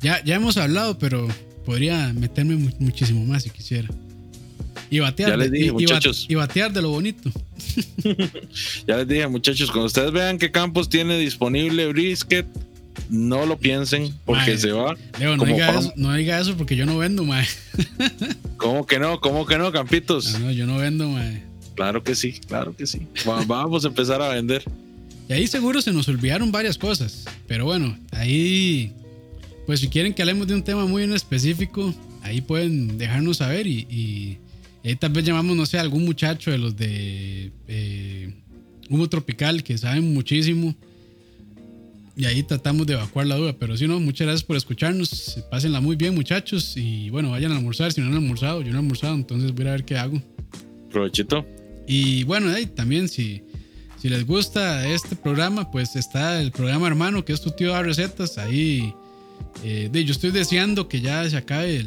ya, 0.00 0.22
ya 0.22 0.36
hemos 0.36 0.56
hablado, 0.56 1.00
pero 1.00 1.26
podría 1.66 2.12
meterme 2.12 2.54
muchísimo 2.78 3.24
más 3.24 3.42
si 3.42 3.50
quisiera. 3.50 3.88
Y 4.94 5.00
batear, 5.00 5.36
muchachos. 5.72 6.24
y 6.28 6.36
batear 6.36 6.72
de 6.72 6.80
lo 6.80 6.90
bonito. 6.90 7.28
ya 8.86 8.98
les 8.98 9.08
dije, 9.08 9.26
muchachos, 9.26 9.68
cuando 9.72 9.86
ustedes 9.86 10.12
vean 10.12 10.38
que 10.38 10.52
Campos 10.52 10.88
tiene 10.88 11.18
disponible 11.18 11.88
brisket, 11.88 12.46
no 13.10 13.44
lo 13.44 13.58
piensen 13.58 14.14
porque 14.24 14.56
se 14.56 14.70
va. 14.70 14.94
no, 15.18 16.14
diga 16.14 16.38
eso, 16.38 16.56
porque 16.56 16.76
yo 16.76 16.86
no 16.86 16.96
vendo, 16.96 17.24
mae. 17.24 17.44
¿Cómo 18.56 18.86
que 18.86 19.00
no? 19.00 19.20
¿Cómo 19.20 19.46
que 19.46 19.58
no, 19.58 19.72
Campitos? 19.72 20.38
No, 20.38 20.52
yo 20.52 20.64
no 20.64 20.76
vendo, 20.76 21.08
mae. 21.08 21.42
Claro 21.74 22.04
que 22.04 22.14
sí, 22.14 22.34
claro 22.46 22.76
que 22.76 22.86
sí. 22.86 23.08
Vamos 23.48 23.84
a 23.84 23.88
empezar 23.88 24.22
a 24.22 24.28
vender. 24.28 24.62
Y 25.28 25.32
ahí 25.32 25.48
seguro 25.48 25.82
se 25.82 25.92
nos 25.92 26.06
olvidaron 26.06 26.52
varias 26.52 26.78
cosas. 26.78 27.24
Pero 27.48 27.64
bueno, 27.64 27.98
ahí, 28.12 28.92
pues 29.66 29.80
si 29.80 29.88
quieren 29.88 30.14
que 30.14 30.22
hablemos 30.22 30.46
de 30.46 30.54
un 30.54 30.62
tema 30.62 30.86
muy 30.86 31.02
en 31.02 31.14
específico, 31.14 31.92
ahí 32.24 32.40
pueden 32.40 32.98
dejarnos 32.98 33.36
saber 33.36 33.66
y, 33.66 34.38
ahí 34.84 34.96
tal 34.96 35.12
vez 35.12 35.24
llamamos, 35.24 35.56
no 35.56 35.66
sé, 35.66 35.78
algún 35.78 36.04
muchacho 36.04 36.50
de 36.50 36.58
los 36.58 36.76
de 36.76 37.52
eh, 37.68 38.34
Humo 38.90 39.08
Tropical 39.08 39.62
que 39.62 39.78
saben 39.78 40.12
muchísimo 40.12 40.74
y 42.16 42.26
ahí 42.26 42.42
tratamos 42.42 42.86
de 42.86 42.94
evacuar 42.94 43.26
la 43.26 43.36
duda. 43.36 43.54
Pero 43.58 43.76
si 43.76 43.88
no, 43.88 43.98
muchas 43.98 44.26
gracias 44.26 44.44
por 44.44 44.56
escucharnos. 44.56 45.38
Pásenla 45.50 45.80
muy 45.80 45.96
bien, 45.96 46.14
muchachos. 46.14 46.76
Y 46.76 47.10
bueno, 47.10 47.30
vayan 47.30 47.52
a 47.52 47.56
almorzar 47.56 47.92
si 47.92 48.00
no 48.00 48.06
han 48.06 48.14
almorzado. 48.14 48.62
Yo 48.62 48.70
no 48.70 48.76
he 48.76 48.80
almorzado, 48.80 49.14
entonces 49.14 49.52
voy 49.52 49.66
a 49.66 49.72
ver 49.72 49.84
qué 49.84 49.96
hago. 49.96 50.22
Provechito. 50.90 51.44
Y 51.88 52.22
bueno, 52.24 52.50
ahí 52.50 52.66
también 52.66 53.08
si, 53.08 53.42
si 54.00 54.08
les 54.08 54.24
gusta 54.26 54.88
este 54.88 55.16
programa, 55.16 55.70
pues 55.70 55.96
está 55.96 56.40
el 56.40 56.52
programa 56.52 56.86
hermano 56.86 57.24
que 57.24 57.32
es 57.32 57.40
tu 57.40 57.50
tío 57.50 57.72
da 57.72 57.82
recetas. 57.82 58.38
Ahí 58.38 58.94
eh, 59.64 59.90
yo 59.92 60.12
estoy 60.12 60.30
deseando 60.30 60.88
que 60.88 61.00
ya 61.00 61.28
se 61.28 61.36
acabe 61.36 61.84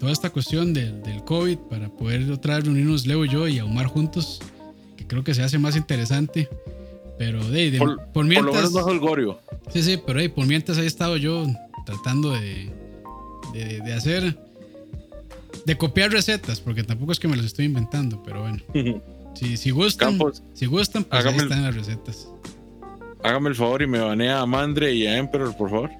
toda 0.00 0.12
esta 0.12 0.30
cuestión 0.30 0.72
del, 0.72 1.02
del 1.02 1.24
COVID 1.24 1.58
para 1.70 1.88
poder 1.88 2.30
otra 2.30 2.56
vez 2.56 2.64
reunirnos 2.64 3.06
Leo 3.06 3.24
y 3.24 3.28
yo 3.28 3.48
y 3.48 3.58
ahumar 3.58 3.86
juntos, 3.86 4.40
que 4.96 5.06
creo 5.06 5.24
que 5.24 5.34
se 5.34 5.42
hace 5.42 5.58
más 5.58 5.76
interesante. 5.76 6.48
Pero 7.18 7.42
de, 7.48 7.76
por, 8.12 8.24
mientras. 8.24 8.70
Por 8.70 8.82
lo 8.82 8.86
menos 8.86 9.00
Gorio. 9.00 9.40
Sí, 9.72 9.82
sí, 9.82 10.00
pero 10.04 10.20
hey, 10.20 10.28
por 10.28 10.46
mientras 10.46 10.78
he 10.78 10.86
estado 10.86 11.16
yo 11.16 11.46
tratando 11.84 12.30
de, 12.30 12.70
de, 13.52 13.92
hacer. 13.92 14.38
De 15.66 15.76
copiar 15.76 16.12
recetas, 16.12 16.60
porque 16.60 16.84
tampoco 16.84 17.12
es 17.12 17.18
que 17.18 17.26
me 17.26 17.36
las 17.36 17.46
estoy 17.46 17.64
inventando, 17.64 18.22
pero 18.22 18.42
bueno. 18.42 18.62
si, 19.34 19.56
si 19.56 19.70
gustan, 19.70 20.18
si 20.54 20.66
gustan, 20.66 21.04
pues 21.04 21.26
ahí 21.26 21.36
están 21.36 21.64
las 21.64 21.74
recetas. 21.74 22.28
Hágame 23.24 23.48
el 23.48 23.56
favor 23.56 23.82
y 23.82 23.88
me 23.88 23.98
banea 23.98 24.40
a 24.40 24.46
Mandre 24.46 24.94
y 24.94 25.06
a 25.06 25.18
Emperor, 25.18 25.54
por 25.56 25.70
favor. 25.70 25.90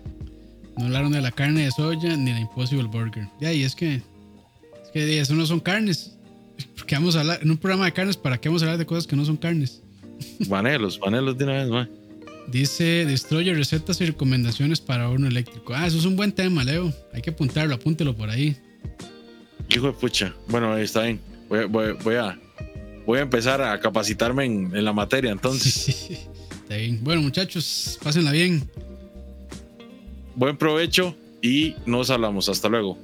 No 0.79 0.85
hablaron 0.85 1.11
de 1.11 1.21
la 1.21 1.33
carne 1.33 1.65
de 1.65 1.73
soya 1.73 2.17
ni 2.17 2.27
de 2.27 2.35
la 2.35 2.41
Impossible 2.41 2.85
Burger. 2.85 3.29
Ya, 3.41 3.53
y 3.53 3.65
es 3.65 3.75
que. 3.75 3.97
Es 3.97 4.91
que 4.93 5.21
eso 5.21 5.35
no 5.35 5.45
son 5.45 5.59
carnes. 5.59 6.17
Porque 6.77 6.95
vamos 6.95 7.17
a 7.17 7.21
hablar. 7.21 7.41
En 7.43 7.51
un 7.51 7.59
programa 7.59 7.85
de 7.85 7.93
carnes, 7.93 8.17
¿para 8.17 8.39
qué 8.41 8.49
vamos 8.49 8.63
a 8.63 8.67
hablar 8.67 8.79
de 8.79 8.87
cosas 8.87 9.07
que 9.07 9.17
no 9.17 9.25
son 9.25 9.37
carnes? 9.37 9.83
Vanelos, 10.49 10.99
vanelos 10.99 11.37
de 11.37 11.45
una 11.45 11.53
vez 11.55 11.69
más. 11.69 11.89
Dice 12.47 13.05
Destroyer 13.05 13.57
recetas 13.57 14.01
y 14.01 14.07
recomendaciones 14.07 14.81
para 14.81 15.09
horno 15.09 15.27
eléctrico. 15.27 15.75
Ah, 15.75 15.87
eso 15.87 15.99
es 15.99 16.05
un 16.05 16.17
buen 16.17 16.33
tema, 16.33 16.65
Leo. 16.65 16.93
Hay 17.13 17.23
que 17.23 17.31
apuntarlo, 17.31 17.75
apúntelo 17.75 18.17
por 18.17 18.31
ahí. 18.31 18.57
Hijo 19.69 19.89
de 19.89 19.93
pucha. 19.93 20.35
Bueno, 20.47 20.77
está 20.77 21.03
bien. 21.03 21.21
Voy, 21.49 22.15
a, 22.17 22.39
voy 23.05 23.19
a 23.19 23.23
empezar 23.23 23.61
a 23.61 23.79
capacitarme 23.81 24.47
en, 24.47 24.85
la 24.85 24.93
materia 24.93 25.31
entonces. 25.31 26.11
está 26.63 26.77
bien. 26.77 27.01
Bueno, 27.03 27.21
muchachos, 27.21 27.99
pásenla 28.03 28.33
bien. 28.33 28.69
Buen 30.39 30.57
provecho 30.57 31.17
y 31.43 31.75
nos 31.85 32.11
hablamos. 32.11 32.49
Hasta 32.49 32.69
luego. 32.69 32.97